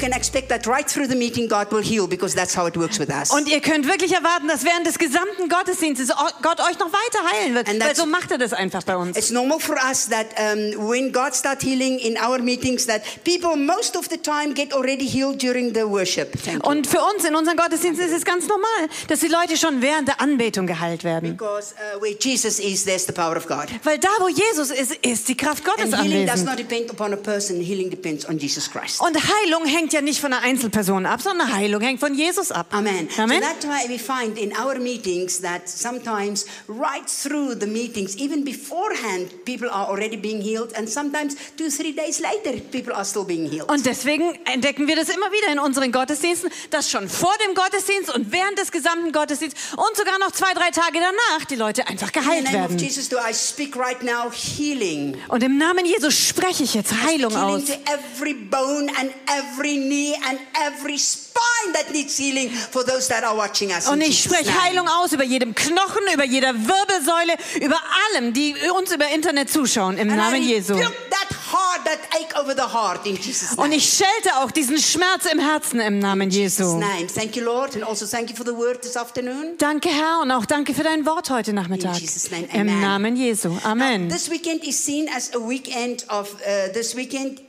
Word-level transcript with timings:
can 0.00 0.12
expect 0.12 0.48
that 0.48 0.66
right 0.66 0.88
through 0.88 1.08
the 1.08 1.14
meeting 1.14 1.48
God 1.48 1.70
will 1.70 1.82
heal 1.82 2.08
because 2.08 2.34
that's 2.34 2.56
how 2.56 2.66
it 2.66 2.76
works 2.76 2.98
with 2.98 3.10
us. 3.10 3.30
Und 3.30 3.48
ihr 3.48 3.60
könnt 3.60 3.86
wirklich 3.86 4.12
erwarten, 4.12 4.48
dass 4.48 4.64
während 4.64 4.86
des 4.86 4.98
gesamten 4.98 5.48
Gottesdienstes 5.48 6.08
Gott 6.42 6.60
euch 6.60 6.78
noch 6.78 6.92
weiter 6.92 7.32
heilen 7.32 7.54
wird. 7.54 7.68
Weil 7.80 7.94
so 7.94 8.06
macht 8.06 8.30
er 8.30 8.38
das 8.38 8.52
einfach 8.52 8.82
bei 8.82 8.96
uns. 8.96 9.16
It's 9.16 9.30
normal 9.30 9.60
for 9.60 9.76
us 9.88 10.08
that 10.08 10.26
um, 10.38 10.88
when 10.88 11.12
God 11.12 11.34
starts 11.34 11.64
healing 11.64 11.98
in 11.98 12.16
our 12.16 12.38
meetings, 12.38 12.86
that 12.86 13.02
people 13.24 13.56
most 13.56 13.96
of 13.96 14.08
the 14.10 14.16
time 14.16 14.54
get 14.54 14.72
already 14.72 15.06
healed 15.06 15.40
during 15.40 15.74
the 15.74 15.82
worship. 15.88 16.32
Und 16.62 16.86
für 16.86 17.00
uns 17.14 17.24
in 17.24 17.34
unseren 17.34 17.56
Gottesdiensten 17.56 18.06
ist 18.06 18.14
es 18.14 18.24
ganz 18.24 18.48
normal, 18.48 18.88
dass 19.08 19.20
die 19.20 19.28
Leute 19.28 19.56
schon 19.56 19.82
während 19.82 20.08
der 20.08 20.20
Anbetung 20.20 20.66
geheilt 20.66 21.04
werden. 21.04 21.36
Because 21.36 21.74
uh, 21.74 22.00
where 22.00 22.14
Jesus 22.18 22.58
is, 22.58 22.84
there's 22.84 23.06
the 23.06 23.12
power 23.12 23.36
of 23.36 23.46
God. 23.46 23.66
Weil 23.84 23.98
da, 23.98 24.08
wo 24.18 24.28
Jesus 24.28 24.70
ist, 24.70 24.94
ist 25.04 25.28
die 25.28 25.36
Kraft 25.36 25.64
Gottes 25.64 25.92
And 25.92 26.02
healing 26.02 26.26
does 26.26 26.40
anwesend. 26.40 26.50
not 26.50 26.58
depend 26.58 26.90
upon 26.90 27.12
a 27.12 27.16
person, 27.16 27.60
healing 27.60 27.90
depends 27.90 28.26
on 28.28 28.38
Jesus 28.38 28.70
Christ. 28.70 29.00
Und 29.00 29.16
Heilung 29.16 29.66
hängt 29.66 29.92
ja 29.92 29.99
nicht 30.02 30.20
von 30.20 30.32
einer 30.32 30.42
Einzelperson 30.42 31.06
ab, 31.06 31.20
sondern 31.22 31.52
Heilung 31.52 31.80
hängt 31.80 32.00
von 32.00 32.14
Jesus 32.14 32.52
ab. 32.52 32.66
Amen. 32.70 33.08
Amen. 33.18 33.42
So 33.42 33.48
that's 33.48 33.66
why 33.66 33.88
we 33.88 33.98
find 33.98 34.38
in 34.38 34.52
our 34.56 34.78
meetings 34.78 35.40
that 35.40 35.68
sometimes 35.68 36.46
right 36.68 37.06
through 37.08 37.54
the 37.58 37.66
meetings, 37.66 38.16
even 38.16 38.44
beforehand, 38.44 39.44
people 39.44 39.68
are 39.70 39.88
already 39.88 40.16
being 40.16 40.40
healed, 40.40 40.72
and 40.76 40.88
sometimes 40.88 41.36
two, 41.56 41.70
three 41.70 41.92
days 41.92 42.20
later, 42.20 42.58
people 42.70 42.92
are 42.92 43.04
still 43.04 43.24
being 43.24 43.48
healed. 43.48 43.68
Und 43.70 43.84
deswegen 43.86 44.38
entdecken 44.44 44.86
wir 44.86 44.96
das 44.96 45.08
immer 45.08 45.30
wieder 45.32 45.52
in 45.52 45.58
unseren 45.58 45.92
Gottesdiensten, 45.92 46.50
dass 46.70 46.90
schon 46.90 47.08
vor 47.08 47.34
dem 47.46 47.54
Gottesdienst 47.54 48.14
und 48.14 48.32
während 48.32 48.58
des 48.58 48.70
gesamten 48.72 49.12
Gottesdienstes 49.12 49.72
und 49.74 49.96
sogar 49.96 50.18
noch 50.18 50.32
zwei, 50.32 50.52
drei 50.54 50.70
Tage 50.70 50.98
danach 51.00 51.44
die 51.46 51.56
Leute 51.56 51.86
einfach 51.88 52.12
geheilt 52.12 52.44
name 52.44 52.64
of 52.64 52.70
werden. 52.70 52.78
Jesus, 52.78 53.08
do 53.08 53.16
I 53.16 53.32
speak 53.32 53.76
right 53.76 54.02
now 54.02 54.30
healing? 54.30 55.16
Und 55.28 55.42
im 55.42 55.58
Namen 55.58 55.84
Jesus 55.84 56.14
spreche 56.14 56.62
ich 56.64 56.74
jetzt 56.74 56.92
Heilung 57.02 57.32
healing 57.32 57.54
aus. 57.56 57.64
to 57.66 57.74
every 57.90 58.34
bone 58.34 58.90
and 58.98 59.10
every 59.26 59.76
knee 59.88 60.14
and 60.28 60.38
every 60.66 60.98
spine 60.98 61.72
that 61.74 61.90
needs 61.92 62.16
healing 62.18 62.50
for 62.50 62.84
those 62.84 63.08
that 63.08 63.24
are 63.24 63.36
watching 63.36 63.70
us. 63.70 63.88
Und 63.88 64.00
ich 64.00 64.22
spreche 64.22 64.46
name. 64.50 64.62
Heilung 64.62 64.88
aus 64.88 65.12
über 65.12 65.24
jedem 65.24 65.54
Knochen, 65.54 66.02
über 66.12 66.24
jeder 66.24 66.54
Wirbelsäule, 66.54 67.34
über 67.60 67.78
allem, 68.14 68.32
die 68.32 68.54
uns 68.78 68.92
über 68.92 69.08
Internet 69.08 69.50
zuschauen, 69.50 69.96
im 69.98 70.08
And 70.08 70.16
Namen 70.18 70.42
Jesu. 70.42 70.74
rebuke 70.74 70.92
that 71.10 71.28
heart, 71.52 71.84
that 71.84 71.98
ache 72.14 72.38
over 72.40 72.54
the 72.54 72.62
heart 72.72 73.06
in 73.06 73.16
Jesus' 73.16 73.56
name. 73.56 73.62
Und 73.66 73.72
ich 73.72 73.84
schelte 73.88 74.36
auch 74.38 74.50
diesen 74.50 74.78
Schmerz 74.78 75.26
im 75.30 75.38
Herzen 75.38 75.80
im 75.80 75.98
Namen 75.98 76.30
Jesu. 76.30 76.78
name. 76.78 77.06
Thank 77.06 77.36
you, 77.36 77.44
Lord, 77.44 77.74
and 77.74 77.84
also 77.84 78.06
thank 78.06 78.30
you 78.30 78.36
for 78.36 78.44
the 78.46 78.54
word 78.56 78.82
this 78.82 78.96
afternoon. 78.96 79.56
Danke, 79.58 79.88
Herr, 79.88 80.20
und 80.22 80.30
auch 80.30 80.46
danke 80.46 80.74
für 80.74 80.82
dein 80.82 81.04
Wort 81.06 81.30
heute 81.30 81.52
Nachmittag. 81.52 81.94
In 81.96 82.00
Jesus' 82.00 82.30
name, 82.30 82.44
Im 82.52 82.60
amen. 82.60 82.80
Namen 82.80 83.16
Jesu. 83.16 83.56
Amen. 83.64 84.08
This 84.08 84.30
weekend 84.30 84.64
is 84.64 84.84
seen 84.84 85.08
as 85.14 85.32
a 85.34 85.38
weekend 85.38 86.04
of. 86.08 86.34
Uh, 86.34 86.72
this 86.72 86.94
weekend 86.96 87.40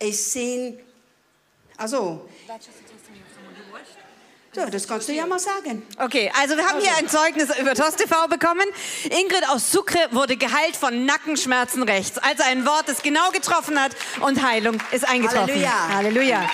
is 0.00 0.32
seen. 0.32 0.78
Also. 1.76 2.28
So, 4.52 4.64
das 4.70 4.88
kannst 4.88 5.06
du 5.08 5.12
ja 5.12 5.26
mal 5.26 5.38
sagen. 5.38 5.82
Okay, 5.98 6.32
also 6.40 6.56
wir 6.56 6.66
haben 6.66 6.80
hier 6.80 6.96
ein 6.96 7.08
Zeugnis 7.10 7.54
über 7.58 7.74
TOS 7.74 7.96
TV 7.96 8.26
bekommen. 8.26 8.64
Ingrid 9.04 9.46
aus 9.50 9.70
Sucre 9.70 9.98
wurde 10.12 10.38
geheilt 10.38 10.76
von 10.76 11.04
Nackenschmerzen 11.04 11.82
rechts. 11.82 12.16
Also 12.16 12.42
ein 12.44 12.64
Wort, 12.64 12.88
das 12.88 13.02
genau 13.02 13.30
getroffen 13.32 13.78
hat 13.78 13.92
und 14.20 14.42
Heilung 14.42 14.78
ist 14.92 15.06
eingetroffen. 15.06 15.48
Halleluja. 15.48 15.88
Halleluja. 15.94 16.50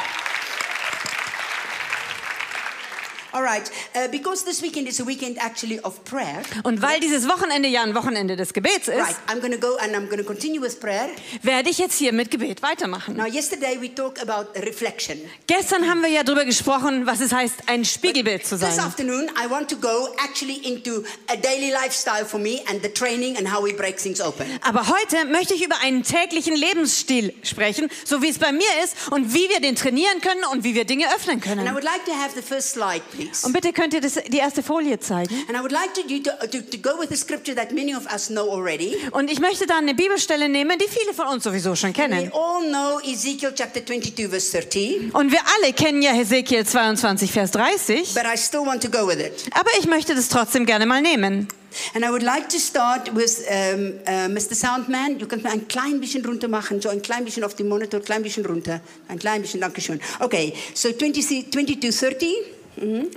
Und 6.64 6.82
weil 6.82 7.00
dieses 7.00 7.28
Wochenende 7.28 7.68
ja 7.68 7.82
ein 7.82 7.94
Wochenende 7.94 8.36
des 8.36 8.52
Gebets 8.52 8.88
ist, 8.88 8.96
Right, 8.96 9.16
I'm 9.28 9.40
to 9.40 9.58
go 9.58 9.76
and 9.76 9.94
I'm 9.94 10.08
to 10.16 10.22
continue 10.24 10.60
with 10.60 10.78
prayer. 10.80 11.08
werde 11.42 11.70
ich 11.70 11.78
jetzt 11.78 11.96
hier 11.98 12.12
mit 12.12 12.30
Gebet 12.30 12.62
weitermachen. 12.62 13.16
Now, 13.16 13.26
yesterday 13.26 13.78
we 13.80 13.94
talked 13.94 14.20
about 14.20 14.58
reflection. 14.60 15.18
Gestern 15.46 15.88
haben 15.88 16.02
wir 16.02 16.08
ja 16.10 16.22
darüber 16.22 16.44
gesprochen, 16.44 17.06
was 17.06 17.20
es 17.20 17.32
heißt, 17.32 17.54
ein 17.66 17.84
Spiegelbild 17.84 18.46
zu 18.46 18.58
This 18.58 18.76
sein. 18.76 18.80
afternoon, 18.84 19.30
I 19.42 19.48
want 19.50 19.68
to 19.70 19.76
go 19.76 20.08
actually 20.22 20.56
into 20.66 21.02
a 21.28 21.36
daily 21.36 21.70
lifestyle 21.70 22.24
for 22.24 22.38
me 22.40 22.60
and 22.68 22.82
the 22.82 22.88
training 22.92 23.36
and 23.36 23.52
how 23.52 23.64
we 23.64 23.72
break 23.72 23.98
things 23.98 24.20
open. 24.20 24.46
Aber 24.62 24.88
heute 24.88 25.24
möchte 25.26 25.54
ich 25.54 25.64
über 25.64 25.76
einen 25.82 26.02
täglichen 26.02 26.54
Lebensstil 26.54 27.34
sprechen, 27.42 27.88
so 28.04 28.22
wie 28.22 28.28
es 28.28 28.38
bei 28.38 28.52
mir 28.52 28.66
ist 28.84 28.94
und 29.10 29.32
wie 29.34 29.48
wir 29.48 29.60
den 29.60 29.76
trainieren 29.76 30.20
können 30.20 30.44
und 30.52 30.64
wie 30.64 30.74
wir 30.74 30.84
Dinge 30.84 31.06
öffnen 31.14 31.36
And 31.36 31.44
I 31.46 31.48
können. 31.48 31.74
would 31.74 31.84
like 31.84 32.04
to 32.04 32.12
have 32.12 32.32
the 32.34 32.42
first 32.42 32.70
slide, 32.72 33.02
please. 33.10 33.21
Und 33.44 33.52
bitte 33.52 33.72
könnt 33.72 33.94
ihr 33.94 34.00
das, 34.00 34.14
die 34.28 34.38
erste 34.38 34.62
Folie 34.62 34.98
zeigen. 34.98 35.34
And 35.48 35.56
I 35.56 35.60
would 35.60 35.72
like 35.72 35.94
to, 35.94 36.00
you 36.06 36.20
to, 36.22 36.30
to, 36.46 36.60
to 36.60 36.78
go 36.78 36.98
with 37.00 37.10
a 37.12 37.16
scripture 37.16 37.54
that 37.56 37.72
many 37.72 37.94
of 37.94 38.04
us 38.12 38.28
know 38.28 38.50
already. 38.50 38.96
Und 39.12 39.30
ich 39.30 39.40
möchte 39.40 39.66
da 39.66 39.78
eine 39.78 39.94
Bibelstelle 39.94 40.48
nehmen, 40.48 40.78
die 40.78 40.88
viele 40.88 41.14
von 41.14 41.26
uns 41.28 41.44
sowieso 41.44 41.74
schon 41.74 41.90
We 41.90 41.94
kennen. 41.94 42.30
all 42.32 42.62
know 42.68 43.00
Ezekiel 43.04 43.52
chapter 43.54 43.84
22, 43.84 44.28
verse 44.28 44.52
30, 44.60 45.14
Und 45.14 45.32
wir 45.32 45.40
alle 45.58 45.72
kennen 45.72 46.02
ja 46.02 46.12
Hesekiel 46.12 46.64
22, 46.66 47.30
Vers 47.30 47.50
30. 47.52 48.14
but 48.14 48.24
I 48.24 48.36
still 48.36 48.60
want 48.66 48.82
to 48.82 48.90
go 48.90 49.06
with 49.06 49.18
it. 49.18 49.44
Aber 49.52 49.70
ich 49.78 49.86
möchte 49.86 50.14
das 50.14 50.28
trotzdem 50.28 50.66
gerne 50.66 50.86
mal 50.86 51.00
nehmen. 51.02 51.48
And 51.94 52.04
I 52.04 52.08
would 52.10 52.22
like 52.22 52.50
to 52.50 52.58
start 52.58 53.14
with 53.16 53.38
um, 53.48 53.94
uh, 54.06 54.28
Mr. 54.28 54.54
Soundman. 54.54 55.16
Kannst 55.26 55.42
mir 55.44 55.52
ein 55.52 55.66
klein 55.68 56.00
bisschen 56.00 56.22
runter 56.24 56.46
machen, 56.46 56.82
so 56.82 56.90
ein 56.90 57.00
klein 57.00 57.24
bisschen 57.24 57.44
auf 57.44 57.54
den 57.54 57.66
Monitor, 57.68 58.00
ein 58.00 58.04
klein 58.04 58.22
bisschen 58.22 58.44
runter. 58.44 58.80
Ein 59.08 59.18
klein 59.18 59.40
bisschen, 59.40 59.60
danke 59.62 59.80
schön. 59.80 59.98
Okay, 60.20 60.52
so 60.74 60.92
20, 60.92 61.50
22, 61.50 61.80
30. 61.80 62.28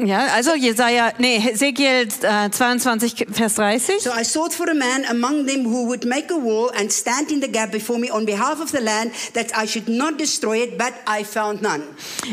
Ja, 0.04 0.28
also 0.36 0.54
Jesaja, 0.54 1.14
nee, 1.18 1.40
Hesekiel 1.40 2.08
äh, 2.22 2.50
22, 2.50 3.28
Vers 3.32 3.56
30. 3.56 4.02
So 4.02 4.12
I 4.12 4.26
sought 4.26 4.54
for 4.54 4.70
a 4.70 4.74
man 4.74 5.06
among 5.10 5.48
them 5.48 5.66
who 5.66 5.88
would 5.88 6.06
make 6.06 6.30
a 6.30 6.36
wall 6.36 6.70
and 6.78 6.92
stand 6.92 7.32
in 7.32 7.42
the 7.42 7.48
gap 7.48 7.72
before 7.72 7.98
me 7.98 8.12
on 8.12 8.26
behalf 8.26 8.60
of 8.62 8.72
the 8.72 8.82
land, 8.82 9.12
that 9.34 9.58
I 9.58 9.66
should 9.66 9.88
not 9.88 10.20
destroy 10.20 10.64
it, 10.64 10.78
but 10.78 10.94
I 11.08 11.24
found 11.24 11.62
none. 11.62 11.84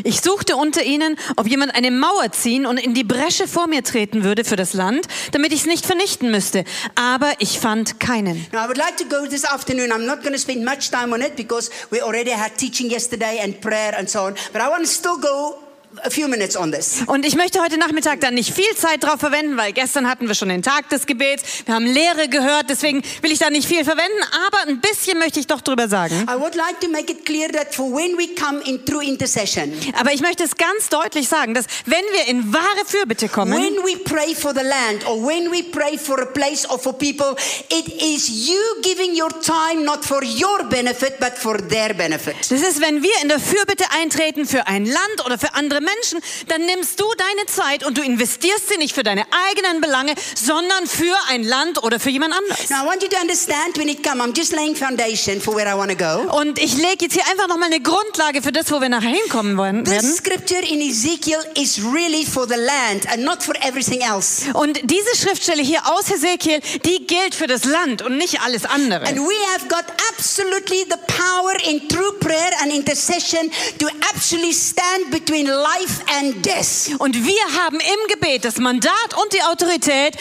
Ich 0.03 0.19
suchte 0.19 0.57
unter 0.57 0.83
ihnen, 0.83 1.17
ob 1.37 1.47
jemand 1.47 1.73
eine 1.75 1.91
Mauer 1.91 2.31
ziehen 2.33 2.65
und 2.65 2.77
in 2.77 2.93
die 2.93 3.05
Bresche 3.05 3.47
vor 3.47 3.67
mir 3.67 3.83
treten 3.83 4.25
würde 4.25 4.43
für 4.43 4.57
das 4.57 4.73
Land, 4.73 5.07
damit 5.31 5.53
ich 5.53 5.61
es 5.61 5.65
nicht 5.65 5.85
vernichten 5.85 6.29
müsste. 6.29 6.65
Aber 6.95 7.31
ich 7.39 7.57
fand 7.59 8.01
keinen. 8.01 8.45
Now 8.51 8.65
I 8.65 8.67
would 8.67 8.77
like 8.77 8.97
to 8.97 9.05
go 9.05 9.25
this 9.25 9.45
afternoon. 9.45 9.91
I'm 9.91 10.05
not 10.05 10.23
going 10.23 10.33
to 10.33 10.39
spend 10.39 10.65
much 10.65 10.91
time 10.91 11.13
on 11.13 11.21
it 11.21 11.37
because 11.37 11.71
we 11.89 12.01
already 12.01 12.31
had 12.31 12.57
teaching 12.57 12.91
yesterday 12.91 13.39
and 13.41 13.61
prayer 13.61 13.97
and 13.97 14.09
so 14.09 14.25
on. 14.25 14.35
But 14.51 14.61
I 14.61 14.67
want 14.67 14.81
to 14.81 14.87
still 14.87 15.17
go 15.17 15.63
a 16.05 16.09
few 16.09 16.27
minutes 16.27 16.57
on 16.57 16.71
this. 16.71 17.03
Und 17.07 17.25
ich 17.25 17.35
möchte 17.35 17.61
heute 17.61 17.77
Nachmittag 17.77 18.19
dann 18.19 18.33
nicht 18.33 18.53
viel 18.53 18.75
Zeit 18.75 19.03
drauf 19.03 19.19
verwenden, 19.19 19.57
weil 19.57 19.73
gestern 19.73 20.09
hatten 20.09 20.27
wir 20.27 20.35
schon 20.35 20.49
den 20.49 20.61
Tag 20.61 20.89
des 20.89 21.05
Gebets. 21.05 21.65
Wir 21.65 21.75
haben 21.75 21.85
Lehre 21.85 22.27
gehört, 22.27 22.69
deswegen 22.69 23.01
will 23.21 23.31
ich 23.31 23.39
da 23.39 23.49
nicht 23.49 23.67
viel 23.67 23.83
verwenden, 23.83 24.23
aber 24.47 24.69
ein 24.69 24.81
bisschen 24.81 25.17
möchte 25.19 25.39
ich 25.39 25.47
doch 25.47 25.61
drüber 25.61 25.87
sagen. 25.87 26.25
Aber 26.27 26.51
ich 30.13 30.21
möchte 30.21 30.43
es 30.43 30.55
ganz 30.55 30.89
deutlich 30.89 31.27
sagen, 31.29 31.53
dass 31.53 31.65
wenn 31.85 32.03
wir 32.11 32.27
in 32.27 32.53
wahre 32.53 32.85
Fürbitte 32.85 33.29
kommen, 33.29 33.53
when 33.53 33.77
we 33.83 33.97
pray 34.03 34.35
for 34.35 34.53
the 34.53 34.63
land 34.63 35.07
or 35.07 35.25
when 35.25 35.51
we 35.51 35.63
pray 35.63 35.97
for 35.97 36.21
a 36.21 36.25
place 36.25 36.69
or 36.69 36.77
for 36.77 36.93
people, 36.93 37.35
it 37.69 37.87
is 38.01 38.47
you 38.47 38.59
giving 38.81 39.19
your 39.19 39.29
time 39.41 39.83
not 39.83 40.03
for 40.03 40.21
your 40.23 40.63
benefit 40.69 41.19
but 41.19 41.33
for 41.37 41.57
their 41.57 41.93
benefit. 41.93 42.35
das 42.49 42.61
ist, 42.61 42.81
wenn 42.81 43.01
wir 43.01 43.11
in 43.21 43.29
der 43.29 43.39
Fürbitte 43.39 43.85
eintreten 43.97 44.45
für 44.45 44.67
ein 44.67 44.85
Land 44.85 45.25
oder 45.25 45.37
für 45.37 45.53
andere 45.53 45.79
Menschen, 45.79 45.92
dann 46.47 46.65
nimmst 46.65 46.99
du 46.99 47.05
deine 47.17 47.45
Zeit 47.47 47.85
und 47.85 47.97
du 47.97 48.01
investierst 48.01 48.69
sie 48.69 48.77
nicht 48.77 48.93
für 48.95 49.03
deine 49.03 49.25
eigenen 49.49 49.81
Belange, 49.81 50.13
sondern 50.35 50.87
für 50.87 51.15
ein 51.29 51.43
Land 51.43 51.83
oder 51.83 51.99
für 51.99 52.09
jemand 52.09 52.33
anderes. 52.33 52.69
Now 52.69 52.83
I 52.83 52.87
want 52.87 53.03
you 53.03 53.09
to 53.09 53.17
understand 53.21 53.77
when 53.77 53.89
it 53.89 54.03
comes, 54.03 54.21
I'm 54.23 54.35
just 54.37 54.51
laying 54.53 54.75
foundation 54.75 55.41
for 55.41 55.55
where 55.55 55.67
I 55.69 55.75
want 55.77 55.91
to 55.91 55.97
go. 55.97 56.31
Und 56.37 56.59
ich 56.59 56.75
lege 56.75 57.05
jetzt 57.05 57.13
hier 57.13 57.25
einfach 57.31 57.47
nochmal 57.47 57.67
eine 57.71 57.81
Grundlage 57.81 58.41
für 58.41 58.51
das, 58.51 58.71
wo 58.71 58.79
wir 58.81 58.89
nachher 58.89 59.09
hinkommen 59.09 59.57
wollen- 59.57 59.83
This 59.83 59.93
werden. 59.93 60.13
scripture 60.15 60.61
in 60.61 60.81
Ezekiel 60.81 61.39
is 61.55 61.79
really 61.83 62.25
for 62.25 62.47
the 62.47 62.55
land 62.55 63.07
and 63.11 63.23
not 63.23 63.43
for 63.43 63.55
everything 63.63 64.01
else. 64.01 64.45
Und 64.53 64.79
diese 64.83 65.15
Schriftstelle 65.15 65.61
hier 65.63 65.81
aus 65.87 66.09
Hesekiel, 66.09 66.59
die 66.85 67.05
gilt 67.07 67.35
für 67.35 67.47
das 67.47 67.63
Land 67.65 68.01
und 68.01 68.17
nicht 68.17 68.41
alles 68.41 68.65
andere. 68.65 69.05
And 69.07 69.17
we 69.19 69.33
have 69.53 69.67
got 69.67 69.85
absolutely 70.11 70.85
the 70.89 70.97
power 71.07 71.53
in 71.67 71.87
true 71.89 72.13
prayer 72.19 72.51
and 72.61 72.73
intercession 72.73 73.51
to 73.79 73.87
actually 74.13 74.53
stand 74.53 75.11
between 75.11 75.47
life. 75.47 75.82
Und 76.99 77.25
wir 77.25 77.61
haben 77.63 77.79
im 77.79 78.07
Gebet 78.07 78.45
das 78.45 78.57
Mandat 78.57 78.93
und 79.21 79.33
die 79.33 79.41
Autorität, 79.43 80.15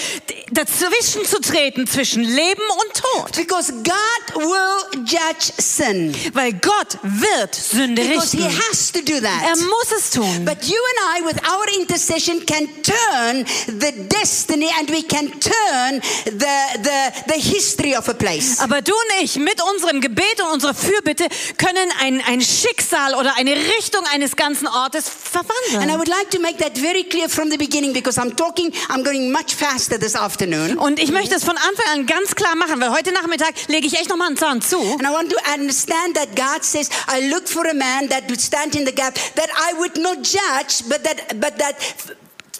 dazwischen 0.50 1.24
zu 1.24 1.40
treten 1.40 1.86
zwischen 1.86 2.22
Leben 2.22 2.62
und 2.62 2.94
Tod. 2.94 3.32
Because 3.36 3.72
God 3.72 4.34
will 4.36 5.04
judge 5.04 5.52
sin. 5.58 6.14
Weil 6.32 6.52
Gott 6.54 6.98
wird 7.02 7.54
Sünde 7.54 8.02
Because 8.02 8.36
He 8.36 8.44
richten. 8.44 8.62
has 8.70 8.92
to 8.92 9.00
do 9.02 9.14
Er 9.14 9.20
that. 9.22 9.56
muss 9.58 9.92
es 9.96 10.10
tun. 10.10 10.44
But 10.44 10.64
you 10.64 10.76
and 10.76 11.20
I, 11.20 11.24
with 11.26 11.40
our 11.48 11.66
intercession, 11.80 12.44
can 12.46 12.68
turn 12.82 13.44
the 13.66 13.92
destiny 14.08 14.68
and 14.78 14.90
we 14.90 15.02
can 15.02 15.30
turn 15.40 16.00
the, 16.24 16.82
the, 16.82 17.32
the 17.34 17.40
history 17.40 17.96
of 17.96 18.08
a 18.08 18.14
place. 18.14 18.58
Aber 18.60 18.82
du 18.82 18.92
und 18.92 19.22
ich 19.24 19.36
mit 19.36 19.60
unserem 19.74 20.00
Gebet 20.00 20.40
und 20.42 20.52
unserer 20.52 20.74
Fürbitte 20.74 21.26
können 21.56 21.90
ein, 22.00 22.22
ein 22.26 22.40
Schicksal 22.40 23.14
oder 23.14 23.36
eine 23.36 23.54
Richtung 23.54 24.02
eines 24.12 24.36
ganzen 24.36 24.66
Ortes 24.66 25.08
ver 25.32 25.42
drauf 25.42 25.82
And 25.82 25.90
I 25.90 25.96
would 25.96 26.08
like 26.08 26.30
to 26.30 26.40
make 26.40 26.58
that 26.58 26.76
very 26.76 27.04
clear 27.04 27.28
from 27.28 27.50
the 27.50 27.56
beginning 27.56 27.92
because 27.92 28.18
I'm 28.18 28.34
talking, 28.36 28.72
I'm 28.88 29.02
going 29.02 29.32
much 29.32 29.54
faster 29.54 29.98
this 29.98 30.14
afternoon. 30.14 30.78
Und 30.78 30.98
ich 30.98 31.10
möchte 31.10 31.34
es 31.34 31.44
von 31.44 31.56
Anfang 31.56 31.86
an 31.92 32.06
ganz 32.06 32.34
klar 32.34 32.54
machen, 32.56 32.80
weil 32.80 32.92
heute 32.92 33.12
Nachmittag 33.12 33.54
lege 33.68 33.86
ich 33.86 33.94
echt 33.94 34.08
noch 34.08 34.16
mal 34.16 34.26
einen 34.26 34.36
Zahn 34.36 34.60
zu. 34.60 34.78
And 34.78 35.02
I 35.02 35.10
want 35.10 35.30
to 35.30 35.36
understand 35.52 36.16
that 36.16 36.34
God 36.36 36.64
says, 36.64 36.90
I 37.08 37.30
look 37.30 37.48
for 37.48 37.66
a 37.66 37.74
man 37.74 38.08
that 38.08 38.28
would 38.28 38.40
stand 38.40 38.74
in 38.74 38.84
the 38.84 38.92
gap, 38.92 39.14
that 39.34 39.48
I 39.50 39.78
would 39.78 39.96
not 39.98 40.22
judge, 40.22 40.88
but 40.88 41.02
that, 41.04 41.40
but 41.40 41.58
that, 41.58 41.76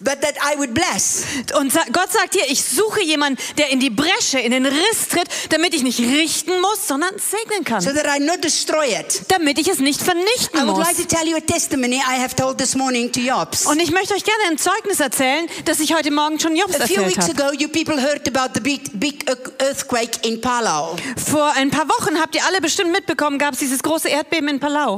but 0.05 0.21
that 0.23 0.35
I 0.43 0.59
would 0.59 0.75
bless. 0.75 1.25
Und 1.59 1.73
Gott 1.93 2.13
sagt 2.13 2.35
hier, 2.35 2.45
ich 2.49 2.63
suche 2.65 3.03
jemanden, 3.03 3.41
der 3.59 3.71
in 3.71 3.81
die 3.81 3.91
Bresche, 3.91 4.39
in 4.39 4.51
den 4.53 4.67
Riss 4.67 5.09
tritt, 5.11 5.29
damit 5.51 5.75
ich 5.75 5.83
nicht 5.83 5.99
richten 6.01 6.61
muss, 6.61 6.87
sondern 6.87 7.11
segnen 7.19 7.65
kann. 7.65 7.81
So 7.81 7.91
that 7.93 8.07
I 8.07 8.21
not 8.21 8.43
destroy 8.43 8.87
it. 8.99 9.23
damit 9.29 9.59
ich 9.59 9.69
es 9.69 9.79
nicht 9.79 10.01
I 10.01 10.05
vernichten 10.05 10.67
would 10.67 10.77
muss. 10.77 10.87
like 10.87 10.97
to 10.97 11.05
tell 11.05 11.27
you 11.27 11.37
a 11.37 11.41
testimony 11.41 11.97
I 11.97 12.21
have 12.23 12.35
told 12.35 12.59
this 12.59 12.75
morning 12.75 13.11
to 13.13 13.21
Jobs. 13.21 13.67
Und 13.67 13.81
ich 13.81 13.91
möchte 13.91 14.15
euch 14.15 14.25
gerne 14.25 14.43
ein 14.51 14.59
Zeugnis 14.59 15.01
erzählen, 15.01 15.47
das 15.65 15.81
ich 15.81 15.95
heute 15.95 16.11
Morgen 16.11 16.39
schon 16.41 16.57
Jobs 16.57 16.75
A 16.81 16.87
few 16.87 17.03
erzählt 17.03 17.09
weeks 17.17 17.29
habe. 17.29 17.45
ago, 17.45 17.57
you 17.59 17.69
people 17.69 18.01
heard 18.01 18.27
about 18.35 18.53
the 18.55 18.61
big, 18.61 18.83
big 18.99 19.25
earthquake 19.61 20.27
in 20.27 20.41
Palau. 20.41 20.97
Vor 21.31 21.53
ein 21.57 21.71
paar 21.71 21.89
Wochen 21.89 22.21
habt 22.21 22.35
ihr 22.35 22.45
alle 22.47 22.61
bestimmt 22.61 22.93
mitbekommen, 22.93 23.39
gab 23.39 23.55
es 23.55 23.61
dieses 23.61 23.83
große 23.83 24.09
Erdbeben 24.09 24.49
in 24.49 24.61
Palau. 24.61 24.97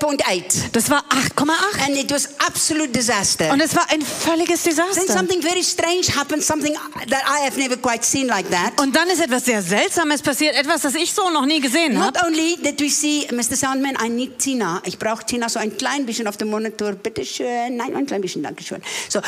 8.8. 0.00 0.70
Das 0.72 0.90
war 0.90 1.04
8,8. 1.36 1.86
And 1.86 1.96
it 1.96 2.10
was 2.12 2.28
absolute 2.46 2.88
disaster. 2.90 3.50
Und 3.52 3.60
es 3.60 3.74
war 3.76 3.86
ein 3.90 4.02
völliges 4.38 4.62
Then 4.62 4.74
Desaster. 4.74 5.12
something 5.12 5.42
very 5.42 5.62
strange 5.62 6.08
happened, 6.14 6.42
something 6.42 6.74
that 7.08 7.22
I 7.26 7.44
have 7.44 7.58
never 7.58 7.76
quite 7.76 8.04
seen 8.04 8.28
like 8.28 8.48
that. 8.50 8.80
Und 8.80 8.94
dann 8.94 9.08
ist 9.08 9.20
etwas 9.20 9.44
sehr 9.44 9.62
Seltsames 9.62 10.22
passiert, 10.22 10.54
etwas, 10.54 10.82
das 10.82 10.94
ich 10.94 11.12
so 11.12 11.28
noch 11.30 11.44
nie 11.44 11.60
gesehen 11.60 11.98
habe. 12.00 12.12
Not 12.12 12.24
only 12.24 12.56
did 12.56 12.80
we 12.80 12.88
see, 12.90 13.26
Mr. 13.32 13.56
Soundman, 13.56 13.96
I 14.04 14.08
need 14.08 14.38
Tina. 14.38 14.80
Ich 14.84 14.98
brauche 14.98 15.24
Tina 15.24 15.48
so 15.48 15.58
ein 15.58 15.76
klein 15.76 16.06
bisschen 16.06 16.26
auf 16.26 16.36
dem 16.36 16.48
Monitor. 16.48 16.92
Bitte 16.92 17.24
schön. 17.24 17.76
Nein, 17.76 17.94
ein 17.96 18.06
klein 18.06 18.20
bisschen, 18.20 18.42
danke 18.42 18.62
schön. 18.62 18.80
So, 19.08 19.18
uh, 19.18 19.22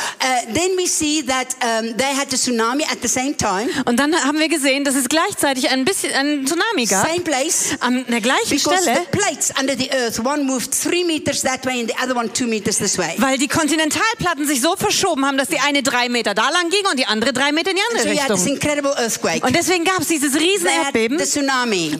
then 0.53 0.77
we 0.77 0.87
see 0.87 1.23
that 1.23 1.47
um, 1.61 1.97
they 1.97 2.15
had 2.15 2.31
a 2.33 2.37
tsunami 2.37 2.83
at 2.83 2.99
the 3.01 3.07
same 3.07 3.35
time. 3.35 3.69
Und 3.85 3.99
dann 3.99 4.15
haben 4.15 4.39
wir 4.39 4.49
gesehen, 4.49 4.83
dass 4.83 4.95
es 4.95 5.09
gleichzeitig 5.09 5.69
ein 5.69 5.85
bisschen 5.85 6.13
einen 6.13 6.45
Tsunami 6.45 6.85
gab. 6.85 7.07
Same 7.07 7.21
place. 7.21 7.75
An 7.79 8.05
der 8.07 8.21
gleichen 8.21 8.49
Because 8.49 8.83
Stelle, 8.83 9.01
the 9.11 9.17
plates 9.17 9.51
under 9.59 9.75
the 9.77 9.89
earth, 9.91 10.19
one 10.23 10.43
moved 10.43 10.71
three 10.71 11.03
meters 11.03 11.41
that 11.41 11.65
way 11.65 11.81
and 11.81 11.89
the 11.89 11.95
other 12.01 12.15
one 12.15 12.31
two 12.31 12.47
meters 12.47 12.77
this 12.77 12.97
way. 12.97 13.13
weil 13.17 13.37
die 13.37 13.47
Kontinentalplatten 13.47 14.47
sich 14.47 14.61
so 14.61 14.75
verschoben 14.75 14.90
haben, 15.25 15.37
dass 15.37 15.47
die 15.49 15.59
eine 15.59 15.83
drei 15.83 16.09
Meter 16.09 16.33
da 16.33 16.49
lang 16.49 16.69
ging 16.69 16.85
und 16.89 16.97
die 16.99 17.05
andere 17.05 17.33
drei 17.33 17.51
Meter 17.51 17.71
in 17.71 17.77
die 17.77 17.81
So 17.81 17.87
andere 18.09 18.21
had 18.21 18.27
this 18.27 18.45
Richtung. 18.45 19.47
Und 19.47 19.55
deswegen 19.55 19.83
gab 19.85 19.99
es 20.01 20.07
dieses 20.07 20.35
riesen 20.35 20.67
Erdbeben 20.67 21.17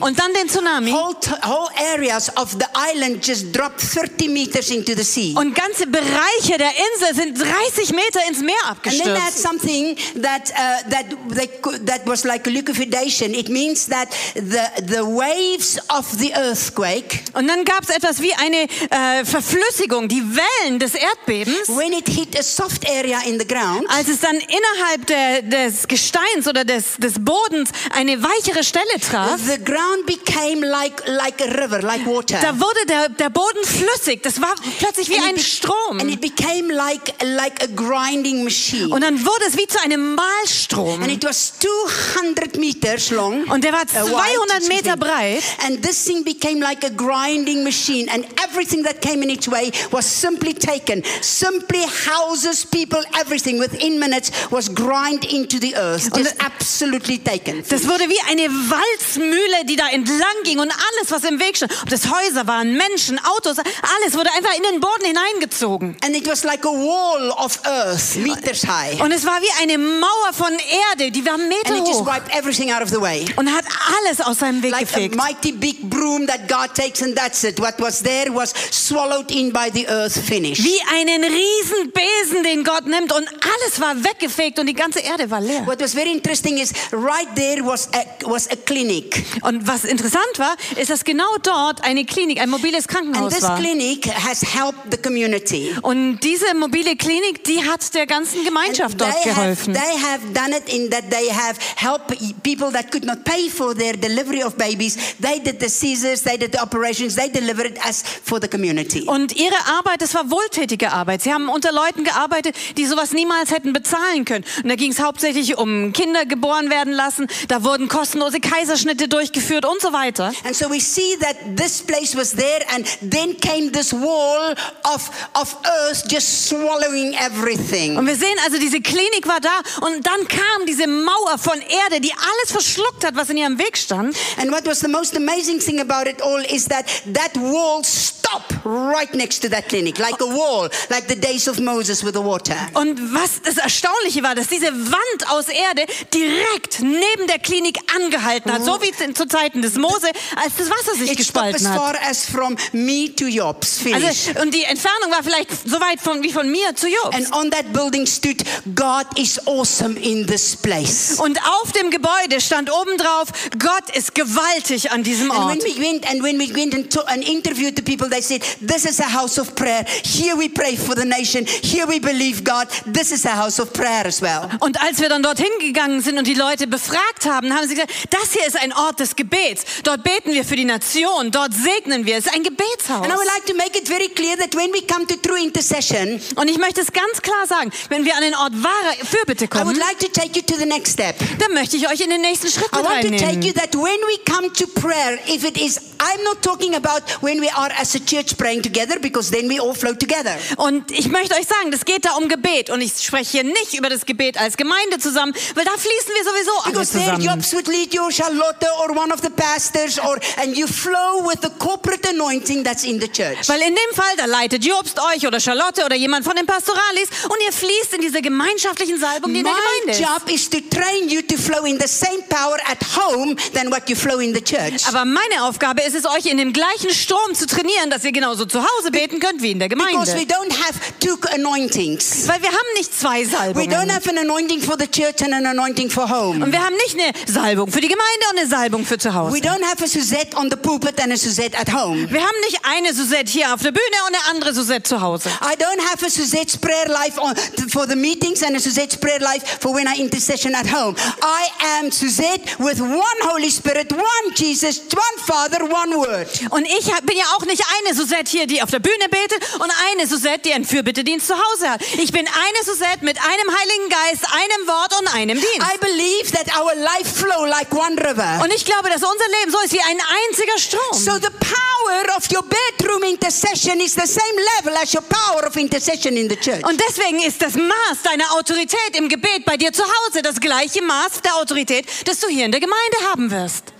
und 0.00 0.18
dann 0.18 0.32
den 0.34 0.48
Tsunami. 0.48 0.92
Whole, 0.92 1.16
t- 1.20 1.30
whole 1.46 1.68
areas 1.94 2.28
of 2.36 2.50
the 2.52 2.66
island 2.94 3.24
just 3.26 3.54
dropped 3.54 3.80
30 3.80 4.28
meters 4.28 4.70
into 4.70 4.92
the 4.96 5.02
sea. 5.04 5.34
Und 5.36 5.54
ganze 5.54 5.86
Bereiche 5.86 6.58
der 6.58 6.70
Insel 6.92 7.14
sind 7.14 7.38
30 7.40 7.90
Meter 7.92 8.20
ins 8.28 8.40
Meer 8.40 8.54
And 8.66 8.82
then 8.84 9.16
abgestürzt. 9.16 9.42
something 9.42 9.96
that 10.22 10.50
uh, 10.50 10.90
that 10.90 11.06
they 11.34 11.48
could, 11.60 11.86
that 11.86 12.06
was 12.06 12.24
like 12.24 12.46
a 12.46 12.50
liquefaction. 12.50 13.34
It 13.34 13.48
means 13.48 13.86
that 13.86 14.08
the 14.34 14.60
the 14.86 15.02
waves 15.04 15.78
of 15.88 16.06
the 16.18 16.32
earthquake, 16.34 17.20
Und 17.34 17.48
dann 17.48 17.64
gab 17.64 17.82
es 17.84 17.90
etwas 17.90 18.20
wie 18.20 18.32
eine 18.34 18.62
äh, 18.90 19.24
Verflüssigung, 19.24 20.08
die 20.08 20.22
Wellen 20.22 20.78
des 20.78 20.94
Erdbebens. 20.94 21.68
when 21.68 21.92
it 21.92 22.08
hit 22.08 22.38
a 22.38 22.42
soft 22.42 22.81
area 22.88 23.20
in 23.26 23.38
the 23.38 23.46
ground, 23.46 23.84
Als 23.88 24.08
es 24.08 24.20
dann 24.20 24.36
innerhalb 24.36 25.06
der, 25.06 25.42
des 25.42 25.86
Gesteins 25.88 26.46
oder 26.48 26.64
des, 26.64 26.96
des 26.98 27.14
Bodens 27.18 27.70
eine 27.94 28.22
weichere 28.22 28.62
Stelle 28.64 29.00
traf, 29.00 29.40
the 29.46 29.62
ground 29.62 30.06
became 30.06 30.66
like 30.66 31.02
like 31.06 31.40
a 31.40 31.62
river, 31.62 31.82
like 31.82 32.06
water. 32.06 32.38
da 32.40 32.58
wurde 32.58 32.86
der, 32.88 33.08
der 33.08 33.30
Boden 33.30 33.64
flüssig. 33.64 34.22
Das 34.22 34.40
war 34.40 34.54
plötzlich 34.78 35.08
wie 35.08 35.16
And 35.16 35.26
it 35.26 35.34
ein 35.34 35.38
Strom. 35.38 36.00
And 36.00 36.10
it 36.10 36.20
became 36.20 36.72
like 36.72 37.14
like 37.22 37.62
a 37.62 37.66
grinding 37.74 38.44
machine. 38.44 38.88
Und 38.92 39.02
dann 39.02 39.24
wurde 39.24 39.44
es 39.48 39.56
wie 39.56 39.66
zu 39.66 39.80
einem 39.82 40.14
Malstrom. 40.14 41.02
And 41.02 41.10
it 41.10 41.24
was 41.24 41.52
200 41.58 42.58
meters 42.58 43.10
long. 43.10 43.44
Und 43.50 43.64
der 43.64 43.72
war 43.72 43.82
uh, 43.82 44.06
wide, 44.06 44.34
200 44.34 44.56
excuse 44.58 44.68
Meter 44.68 44.96
me. 44.96 44.96
breit. 44.96 45.42
And 45.66 45.82
this 45.82 46.04
thing 46.04 46.24
became 46.24 46.60
like 46.60 46.84
a 46.84 46.90
grinding 46.90 47.62
machine. 47.64 48.08
And 48.10 48.24
everything 48.42 48.82
that 48.84 49.00
came 49.00 49.22
in 49.22 49.30
its 49.30 49.48
way 49.48 49.70
was 49.90 50.06
simply 50.06 50.54
taken. 50.54 51.02
Simply 51.20 51.84
houses, 52.06 52.64
people, 52.72 53.00
everything 53.20 53.60
within 53.60 53.98
minutes 54.00 54.32
was 54.50 54.68
grind 54.74 55.24
into 55.24 55.58
the 55.60 55.74
earth. 55.76 56.10
Just 56.16 56.34
absolutely 56.44 57.18
taken. 57.18 57.62
Das 57.68 57.86
wurde 57.86 58.08
wie 58.08 58.18
eine 58.30 58.48
Walzmühle, 58.48 59.64
die 59.66 59.76
da 59.76 59.88
entlang 59.90 60.42
ging 60.44 60.58
und 60.58 60.70
alles, 60.72 61.10
was 61.10 61.24
im 61.24 61.38
Weg 61.38 61.56
stand, 61.56 61.72
ob 61.82 61.88
das 61.90 62.10
Häuser 62.10 62.46
waren, 62.46 62.76
Menschen, 62.76 63.18
Autos, 63.24 63.58
alles 63.58 64.14
wurde 64.14 64.30
einfach 64.36 64.56
in 64.56 64.62
den 64.64 64.80
Boden 64.80 65.04
hineingezogen. 65.04 65.96
And 66.04 66.16
it 66.16 66.26
was 66.26 66.44
like 66.44 66.64
a 66.64 66.68
wall 66.70 67.30
of 67.38 67.58
earth, 67.64 68.16
meters 68.16 68.64
high. 68.66 69.00
Und 69.00 69.12
es 69.12 69.24
war 69.24 69.40
wie 69.40 69.62
eine 69.62 69.78
Mauer 69.78 70.32
von 70.32 70.52
Erde, 70.90 71.10
die 71.10 71.24
war 71.24 71.38
Meter 71.38 71.74
And 71.74 71.78
it 71.78 71.86
just 71.88 72.00
hoch 72.00 72.06
wiped 72.06 72.34
everything 72.34 72.72
out 72.72 72.82
of 72.82 72.88
the 72.90 73.00
way. 73.00 73.24
und 73.36 73.52
hat 73.54 73.64
alles 73.98 74.20
aus 74.20 74.38
seinem 74.38 74.62
Weg 74.62 74.70
Like 74.72 74.82
a 74.82 74.86
gefegt. 74.86 75.14
mighty 75.16 75.52
big 75.52 75.88
broom 75.90 76.26
that 76.26 76.48
God 76.48 76.74
takes 76.74 77.02
and 77.02 77.14
that's 77.16 77.44
it. 77.44 77.58
What 77.60 77.74
was 77.78 78.02
there 78.02 78.32
was 78.32 78.52
swallowed 78.70 79.30
in 79.30 79.52
by 79.52 79.70
the 79.72 79.86
earth, 79.88 80.16
finished. 80.18 80.62
Wie 80.64 80.80
einen 80.94 81.22
riesen 81.24 81.92
Besen, 81.92 82.42
den 82.42 82.61
Gott 82.64 82.86
nimmt 82.86 83.12
und 83.12 83.26
alles 83.28 83.80
war 83.80 83.94
weggefegt 84.04 84.58
und 84.58 84.66
die 84.66 84.74
ganze 84.74 85.00
Erde 85.00 85.30
war 85.30 85.40
leer. 85.40 85.66
What 85.66 85.80
was 85.80 85.94
very 85.94 86.10
interesting 86.12 86.58
is 86.58 86.72
right 86.92 87.28
there 87.34 87.64
was 87.64 87.88
a, 87.94 88.04
was 88.28 88.48
a 88.50 88.56
clinic. 88.56 89.24
Und 89.42 89.66
was 89.66 89.84
interessant 89.84 90.38
war, 90.38 90.54
ist, 90.76 90.90
dass 90.90 91.04
genau 91.04 91.36
dort 91.42 91.82
eine 91.84 92.04
Klinik, 92.04 92.40
ein 92.40 92.50
mobiles 92.50 92.86
And 92.86 92.88
Krankenhaus 92.88 93.32
this 93.34 93.42
war. 93.42 93.58
clinic 93.58 94.06
has 94.06 94.42
helped 94.42 94.90
the 94.90 94.96
community. 94.98 95.74
Und 95.82 96.20
diese 96.20 96.54
mobile 96.54 96.96
Klinik, 96.96 97.44
die 97.44 97.62
hat 97.62 97.92
der 97.94 98.06
ganzen 98.06 98.38
And 98.38 98.46
Gemeinschaft 98.46 99.00
dort 99.00 99.12
they 99.22 99.30
have, 99.32 99.40
geholfen. 99.42 99.74
they 99.74 99.98
have 100.00 100.20
done 100.32 100.56
it 100.56 100.68
in 100.72 100.90
that 100.90 101.04
they 101.10 101.30
have 101.30 101.58
helped 101.76 102.08
people 102.42 102.70
that 102.72 102.90
could 102.90 103.04
not 103.04 103.24
pay 103.24 103.48
for 103.48 103.74
their 103.74 103.94
delivery 103.94 104.42
of 104.42 104.56
babies. 104.56 104.96
They 105.20 105.38
did 105.40 105.60
the 105.60 105.68
Caesars, 105.68 106.22
they 106.22 106.36
did 106.36 106.52
the 106.52 106.60
operations, 106.62 107.14
they 107.16 107.28
delivered 107.28 107.78
as 107.86 108.02
for 108.24 108.40
the 108.40 108.48
community. 108.48 109.02
Und 109.06 109.34
ihre 109.36 109.56
Arbeit, 109.78 110.02
das 110.02 110.14
war 110.14 110.30
wohltätige 110.30 110.92
Arbeit. 110.92 111.22
Sie 111.22 111.32
haben 111.32 111.48
unter 111.48 111.72
Leuten 111.72 112.04
gearbeitet, 112.04 112.51
die 112.76 112.86
sowas 112.86 113.12
niemals 113.12 113.50
hätten 113.50 113.72
bezahlen 113.72 114.24
können. 114.24 114.44
Und 114.62 114.68
da 114.68 114.76
ging 114.76 114.92
es 114.92 115.00
hauptsächlich 115.00 115.58
um 115.58 115.92
Kinder 115.92 116.26
geboren 116.26 116.70
werden 116.70 116.92
lassen. 116.92 117.26
Da 117.48 117.64
wurden 117.64 117.88
kostenlose 117.88 118.40
Kaiserschnitte 118.40 119.08
durchgeführt 119.08 119.64
und 119.64 119.80
so 119.80 119.92
weiter. 119.92 120.32
And 120.44 120.56
so 120.56 120.70
we 120.70 120.80
see 120.80 121.16
that 121.20 121.36
this 121.56 121.82
place 121.82 122.16
was 122.16 122.30
there, 122.32 122.64
and 122.74 122.86
then 123.00 123.36
came 123.38 123.70
this 123.72 123.92
wall 123.92 124.54
of, 124.84 125.10
of 125.34 125.56
earth 125.64 126.04
just 126.10 126.48
swallowing 126.48 127.14
everything. 127.14 127.96
Und 127.96 128.06
wir 128.06 128.16
sehen 128.16 128.36
also, 128.44 128.58
diese 128.58 128.80
Klinik 128.80 129.26
war 129.26 129.40
da 129.40 129.86
und 129.86 130.06
dann 130.06 130.26
kam 130.28 130.66
diese 130.66 130.86
Mauer 130.86 131.38
von 131.38 131.60
Erde, 131.60 132.00
die 132.00 132.12
alles 132.12 132.52
verschluckt 132.52 133.04
hat, 133.04 133.16
was 133.16 133.30
in 133.30 133.36
ihrem 133.36 133.58
Weg 133.58 133.76
stand. 133.76 134.16
And 134.38 134.50
what 134.50 134.66
was 134.66 134.80
the 134.80 134.88
most 134.88 135.16
amazing 135.16 135.60
thing 135.60 135.80
about 135.80 136.08
it 136.08 136.22
all 136.22 136.42
is 136.44 136.66
that 136.66 136.86
that 137.14 137.34
wall 137.36 137.82
stopped 137.84 138.54
right 138.64 139.12
next 139.14 139.40
to 139.40 139.48
that 139.48 139.68
clinic, 139.68 139.98
like 139.98 140.20
a 140.20 140.26
wall, 140.26 140.68
like 140.90 141.06
the 141.08 141.16
days 141.16 141.48
of 141.48 141.60
Moses 141.60 142.02
with 142.02 142.14
the 142.14 142.20
water. 142.20 142.41
Und 142.74 143.14
was 143.14 143.42
das 143.42 143.56
Erstaunliche 143.56 144.22
war, 144.22 144.34
dass 144.34 144.48
diese 144.48 144.66
Wand 144.72 145.30
aus 145.30 145.48
Erde 145.48 145.86
direkt 146.12 146.80
neben 146.80 147.26
der 147.28 147.38
Klinik 147.38 147.78
angehalten 147.94 148.52
hat, 148.52 148.64
so 148.64 148.80
wie 148.82 148.92
zu 149.14 149.26
Zeiten 149.26 149.62
des 149.62 149.74
Mose, 149.76 150.08
als 150.36 150.56
das 150.56 150.70
Wasser 150.70 150.94
sich 150.96 151.10
It 151.12 151.18
gespalten 151.18 151.68
hat. 151.68 151.76
far 151.76 151.94
as 152.08 152.24
from 152.24 152.56
me 152.72 153.14
to 153.14 153.26
Jobs. 153.26 153.80
Also, 153.92 154.40
und 154.40 154.52
die 154.54 154.64
Entfernung 154.64 155.10
war 155.10 155.22
vielleicht 155.22 155.50
so 155.68 155.80
weit 155.80 156.00
von, 156.00 156.22
wie 156.22 156.32
von 156.32 156.50
mir 156.50 156.74
zu 156.74 156.88
Jobs. 156.88 157.16
and 157.16 157.32
on 157.34 157.50
that 157.50 157.72
building 157.72 158.06
stood, 158.06 158.42
God 158.74 159.06
is 159.16 159.38
awesome 159.46 159.98
in 159.98 160.26
this 160.26 160.56
place. 160.56 161.18
Und 161.18 161.38
auf 161.60 161.72
dem 161.72 161.90
Gebäude 161.90 162.40
stand 162.40 162.70
oben 162.72 162.96
drauf, 162.96 163.28
Gott 163.58 163.94
ist 163.96 164.14
gewaltig 164.14 164.90
an 164.90 165.02
diesem 165.02 165.30
And 165.30 165.40
Ort. 165.40 165.64
when 165.64 165.74
we 165.76 165.80
went 165.80 166.08
and 166.10 166.22
when 166.22 166.38
we 166.38 166.52
went 166.54 166.74
and, 166.74 166.90
to, 166.92 167.00
and 167.08 167.22
interviewed 167.24 167.76
the 167.76 167.82
people, 167.82 168.08
they 168.08 168.22
said, 168.22 168.42
"This 168.60 168.84
is 168.84 169.00
a 169.00 169.12
house 169.12 169.38
of 169.40 169.54
prayer. 169.54 169.84
Here 170.04 170.36
we 170.36 170.48
pray 170.48 170.76
for 170.76 170.94
the 170.94 171.04
nation. 171.04 171.46
Here 171.46 171.86
we 171.86 171.98
believe 172.00 172.31
God. 172.40 172.68
This 172.92 173.10
is 173.12 173.26
a 173.26 173.36
house 173.36 173.60
of 173.60 173.72
prayer 173.72 174.06
as 174.06 174.20
well." 174.22 174.48
Und 174.60 174.80
als 174.82 175.00
wir 175.00 175.08
dann 175.08 175.22
dorthin 175.22 175.50
gegangen 175.60 176.00
sind 176.00 176.18
und 176.18 176.26
die 176.26 176.34
Leute 176.34 176.66
befragt 176.66 177.26
haben, 177.26 177.54
haben 177.54 177.68
sie 177.68 177.74
gesagt, 177.74 177.92
das 178.10 178.32
hier 178.32 178.46
ist 178.46 178.56
ein 178.56 178.72
Ort 178.72 179.00
des 179.00 179.16
Gebets. 179.16 179.64
Dort 179.84 180.02
beten 180.02 180.32
wir 180.32 180.44
für 180.44 180.56
die 180.56 180.64
Nation, 180.64 181.30
dort 181.30 181.52
segnen 181.54 182.06
wir. 182.06 182.16
Es 182.16 182.26
ist 182.26 182.34
ein 182.34 182.42
Gebetshaus. 182.42 183.02
And 183.02 183.12
I 183.12 183.16
would 183.16 183.26
like 183.26 183.46
to 183.46 183.54
make 183.54 183.78
it 183.78 183.88
very 183.88 184.08
clear 184.08 184.36
that 184.38 184.54
when 184.54 184.72
we 184.72 184.82
come 184.86 185.06
to 185.06 185.16
true 185.16 185.40
intercession, 185.42 186.20
Und 186.36 186.48
ich 186.48 186.58
möchte 186.58 186.80
es 186.80 186.92
ganz 186.92 187.20
klar 187.22 187.46
sagen, 187.46 187.70
wenn 187.88 188.04
wir 188.04 188.14
an 188.16 188.22
den 188.22 188.34
Ort 188.34 188.52
wahrer 188.62 188.94
Fürbitte 189.04 189.44
I 189.44 189.48
would 189.48 189.50
kommen, 189.50 189.76
like 189.76 189.98
to 189.98 190.08
take 190.08 190.38
you 190.38 190.42
to 190.42 190.56
the 190.56 190.66
next 190.66 190.92
step. 190.92 191.16
dann 191.38 191.52
möchte 191.54 191.76
ich 191.76 191.88
euch 191.88 192.00
in 192.00 192.10
den 192.10 192.20
nächsten 192.20 192.48
Schritt 192.48 192.68
I 192.72 192.76
mit 192.76 192.84
want 192.84 193.02
to 193.02 193.08
take 193.24 193.46
you 193.46 193.52
that 193.52 193.74
when 193.74 193.84
we 193.84 194.18
come 194.30 194.52
to 194.52 194.66
prayer, 194.80 195.18
if 195.26 195.44
it 195.44 195.58
is, 195.58 195.78
I'm 195.98 196.22
not 196.24 196.42
talking 196.42 196.74
about 196.74 197.02
when 197.20 197.40
we 197.40 197.48
are 197.50 197.70
as 197.80 197.94
a 197.94 197.98
church 198.00 198.36
praying 198.36 198.62
together 198.62 198.98
because 199.00 199.30
then 199.30 199.48
we 199.48 199.60
all 199.60 199.74
flow 199.74 199.94
together. 199.94 200.36
Und 200.56 200.90
ich 200.90 201.08
möchte 201.08 201.34
euch 201.34 201.46
sagen, 201.46 201.70
das 201.70 201.84
geht 201.84 202.04
da 202.04 202.12
um 202.12 202.21
um 202.22 202.28
Gebet. 202.28 202.70
Und 202.70 202.80
ich 202.80 202.92
spreche 203.02 203.30
hier 203.30 203.44
nicht 203.44 203.74
über 203.74 203.88
das 203.88 204.06
Gebet 204.06 204.38
als 204.38 204.56
Gemeinde 204.56 204.98
zusammen, 204.98 205.34
weil 205.54 205.64
da 205.64 205.72
fließen 205.72 206.12
wir 206.14 206.24
sowieso 206.24 206.52
alle 206.64 206.72
Because 206.72 206.92
zusammen. 206.92 207.22
Jobs 207.22 207.52
would 207.52 207.68
lead 207.68 207.94
you, 207.94 208.02
or 208.02 208.10
Charlotte, 208.12 208.66
or 208.80 208.96
one 208.96 209.12
of 209.12 209.20
the 209.22 209.30
pastors, 209.30 209.98
or 209.98 210.18
and 210.42 210.56
you 210.56 210.66
flow 210.66 211.26
with 211.28 211.38
the 211.42 211.50
corporate 211.58 212.06
anointing 212.08 212.64
that's 212.64 212.84
in 212.84 213.00
the 213.00 213.08
church. 213.08 213.48
Weil 213.48 213.60
in 213.62 213.74
dem 213.74 213.94
Fall, 213.94 214.16
da 214.16 214.26
leitet 214.26 214.64
Jobst 214.64 214.98
euch 215.14 215.26
oder 215.26 215.40
Charlotte 215.40 215.84
oder 215.84 215.96
jemand 215.96 216.24
von 216.24 216.36
den 216.36 216.46
Pastoralis 216.46 217.08
und 217.24 217.36
ihr 217.44 217.52
fließt 217.52 217.94
in 217.94 218.00
diese 218.00 218.22
gemeinschaftlichen 218.22 218.98
Salbung, 219.00 219.32
die 219.32 219.40
in 219.40 219.44
der 219.44 219.54
Gemeinde 219.54 219.92
ist. 219.92 220.00
job 220.00 220.30
is 220.32 220.48
to 220.48 220.58
train 220.70 221.08
you 221.08 221.20
to 221.22 221.36
flow 221.36 221.64
in 221.64 221.78
the 221.80 221.88
same 221.88 222.22
power 222.28 222.58
at 222.70 222.78
home 222.96 223.34
than 223.54 223.70
what 223.70 223.88
you 223.88 223.96
flow 223.96 224.18
in 224.20 224.34
the 224.34 224.42
church. 224.42 224.86
Aber 224.88 225.04
meine 225.04 225.42
Aufgabe 225.44 225.82
ist 225.82 225.94
es, 225.94 226.06
euch 226.06 226.26
in 226.26 226.38
dem 226.38 226.52
gleichen 226.52 226.90
Strom 226.90 227.34
zu 227.34 227.46
trainieren, 227.46 227.90
dass 227.90 228.04
ihr 228.04 228.12
genauso 228.12 228.44
zu 228.46 228.60
Hause 228.62 228.90
beten 228.90 229.18
könnt 229.20 229.42
wie 229.42 229.50
in 229.52 229.58
der 229.58 229.68
Because 229.68 230.14
we 230.14 230.26
Gemeinde. 230.26 230.34
don't 230.34 230.52
have 230.66 230.78
two 231.00 231.16
anointings. 231.34 232.11
Weil 232.26 232.42
wir 232.42 232.48
haben 232.48 232.72
nicht 232.76 232.98
zwei 232.98 233.22
We 233.22 233.26
don't 233.26 233.30
Salbungen. 233.30 233.94
have 233.94 234.08
an 234.10 234.18
anointing 234.18 234.60
for 234.60 234.76
the 234.78 234.86
church 234.86 235.22
and 235.22 235.32
an 235.34 235.46
anointing 235.46 235.90
for 235.90 236.08
home. 236.08 236.44
Und 236.44 236.52
wir 236.52 236.62
haben 236.64 236.74
nicht 236.76 236.98
eine 236.98 237.12
Salbung 237.26 237.70
für 237.70 237.80
die 237.80 237.88
Gemeinde 237.88 238.26
und 238.32 238.38
eine 238.38 238.48
Salbung 238.48 238.84
für 238.84 238.98
zu 238.98 239.08
We 239.10 239.14
Hause. 239.14 239.36
don't 239.38 239.62
have 239.64 239.82
a 239.82 239.86
Suzette 239.86 240.36
on 240.36 240.50
the 240.50 240.56
pulpit 240.56 241.00
and 241.00 241.12
a 241.12 241.16
Suzette 241.16 241.56
at 241.58 241.72
home. 241.72 242.10
Wir 242.10 242.20
haben 242.20 242.40
nicht 242.46 242.58
eine 242.64 242.92
Suzette 242.94 243.30
hier 243.30 243.52
auf 243.54 243.62
der 243.62 243.72
Bühne 243.72 243.82
und 244.08 244.14
eine 244.14 244.24
andere 244.30 244.54
Suzette 244.54 244.82
zu 244.84 245.00
Hause. 245.00 245.28
I 245.42 245.54
don't 245.56 245.80
have 245.90 246.04
a 246.04 246.08
Suzette's 246.10 246.56
prayer 246.56 246.88
life 246.88 247.18
on, 247.20 247.34
for 247.70 247.86
the 247.88 247.96
meetings 247.96 248.42
and 248.42 248.56
a 248.56 248.60
Suzette's 248.60 248.96
prayer 248.96 249.20
life 249.20 249.58
for 249.60 249.74
when 249.74 249.86
I 249.86 249.98
intercession 250.00 250.54
at 250.54 250.66
home. 250.72 250.94
I 251.22 251.78
am 251.80 251.90
Suzette 251.90 252.58
with 252.58 252.80
one 252.80 253.18
Holy 253.30 253.50
Spirit, 253.50 253.92
one 253.92 254.34
Jesus, 254.34 254.80
one 254.92 255.18
Father, 255.26 255.64
one 255.64 255.96
Word. 255.96 256.28
Und 256.50 256.66
ich 256.66 256.86
bin 257.06 257.16
ja 257.16 257.24
auch 257.36 257.44
nicht 257.46 257.62
eine 257.84 257.94
Suzette 257.94 258.30
hier, 258.30 258.46
die 258.46 258.62
auf 258.62 258.70
der 258.70 258.80
Bühne 258.80 259.08
betet 259.10 259.38
und 259.60 259.70
eine 259.92 260.06
Suzette, 260.06 260.40
die 260.46 260.52
einen 260.52 260.64
Fürbittedienst 260.64 261.26
zu 261.26 261.34
Hause 261.34 261.70
hat. 261.70 261.80
Ich 261.98 262.12
bin 262.12 262.26
eine 262.26 262.64
Suzette 262.64 263.04
mit 263.04 263.18
einem 263.18 263.56
Heiligen 263.56 263.88
Geist, 263.88 264.24
einem 264.32 264.66
Wort 264.66 264.98
und 264.98 265.14
einem 265.14 265.38
Dienst. 265.38 265.60
I 265.60 265.78
believe 265.78 266.32
that 266.32 266.48
our 266.58 266.74
life 266.74 267.04
flow 267.04 267.44
like 267.44 267.72
one 267.72 267.96
river. 267.96 268.40
Und 268.42 268.52
ich 268.52 268.64
glaube, 268.64 268.88
dass 268.88 269.02
unser 269.02 269.28
Leben 269.40 269.52
so 269.52 269.58
ist 269.60 269.72
wie 269.72 269.80
ein 269.80 269.98
einziger 270.28 270.58
Strom. 270.58 270.92
So 270.92 271.12
the 271.14 271.32
power 271.38 272.16
of 272.16 272.24
your 272.32 272.42
bedroom 272.42 273.02
intercession 273.02 273.80
is 273.80 273.94
the 273.94 274.06
same 274.06 274.40
level 274.58 274.74
as 274.82 274.94
your 274.94 275.02
power 275.02 275.46
of 275.46 275.56
intercession 275.56 276.16
in 276.16 276.30
the 276.30 276.36
church. 276.36 276.64
Und 276.64 276.80
deswegen 276.88 277.20
ist 277.22 277.42
das 277.42 277.54
Maß 277.54 278.02
deiner 278.02 278.32
Autorität 278.32 278.96
im 278.96 279.08
Gebet 279.08 279.44
bei 279.44 279.56
dir 279.56 279.72
zu 279.72 279.82
Hause 279.82 280.22
das 280.22 280.40
gleiche 280.40 280.82
Maß 280.82 281.20
der 281.22 281.36
Autorität, 281.36 281.86
das 282.06 282.20
du 282.20 282.28
hier 282.28 282.46
in 282.46 282.52
der 282.52 282.60
Gemeinde 282.60 282.96
haben 283.10 283.30
wirst. 283.30 283.72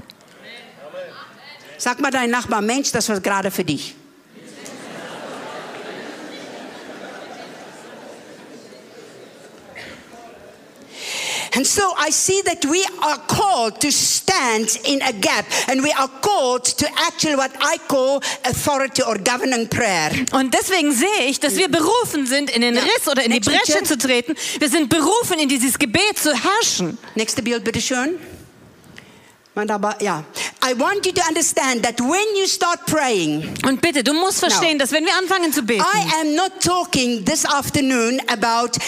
Sag 1.79 1.99
mal 2.01 2.11
dein 2.11 2.31
Nachbar, 2.31 2.61
Mensch, 2.61 2.93
das 2.93 3.09
war 3.09 3.21
gerade 3.21 3.51
für 3.51 3.65
dich. 3.65 3.97
And 11.55 11.67
so 11.67 11.83
I 11.99 12.11
see 12.11 12.41
that 12.47 12.65
we 12.65 12.83
are 13.03 13.19
called 13.27 13.81
to 13.81 13.91
stand 13.93 14.79
in 14.85 15.03
a 15.03 15.13
gap 15.13 15.45
and 15.69 15.83
we 15.83 15.93
are 15.93 16.09
called 16.23 16.65
to 16.65 16.87
actually 17.07 17.37
what 17.37 17.51
I 17.61 17.77
call 17.89 18.23
authority 18.45 19.03
or 19.03 19.19
governing 19.19 19.69
prayer. 19.69 20.11
Und 20.33 20.55
deswegen 20.55 20.93
sehe 20.93 21.27
ich, 21.29 21.41
dass 21.41 21.57
wir 21.57 21.69
berufen 21.69 22.27
sind, 22.27 22.49
in 22.51 22.63
den. 22.63 22.79
Riss 22.79 23.07
oder 23.07 23.23
in 23.23 23.31
die 23.33 23.39
Next 23.39 23.51
Bresche 23.51 23.79
picture. 23.79 23.85
zu 23.85 23.99
treten. 23.99 24.35
Wir 24.59 24.69
sind 24.71 24.89
berufen, 24.89 25.39
in 25.39 25.49
dieses 25.49 25.79
Gebet 25.79 26.19
zu 26.19 26.33
herrschen. 26.35 26.97
Nächste 27.15 27.43
Bild 27.43 27.65
bitte 27.65 27.81
schön. 27.83 28.19
Wunderbar, 29.55 30.01
ja. 30.01 30.25
I 30.65 30.73
want 30.81 31.05
you 31.05 31.13
to 31.13 31.21
understand 31.29 31.83
that 31.85 32.01
when 32.01 32.25
you 32.41 32.47
start 32.47 32.87
praying, 32.87 33.53
Und 33.67 33.83
bitte, 33.83 34.03
du 34.03 34.15
musst 34.15 34.39
verstehen, 34.39 34.79
dass 34.79 34.93
wenn 34.93 35.05
wir 35.05 35.15
anfangen 35.19 35.53
zu 35.53 35.63
beten, 35.63 35.83
I 35.83 36.21
am 36.23 36.35
not 36.35 36.53
talking 36.65 37.23
this 37.27 37.45
afternoon 37.45 38.19
about 38.29 38.79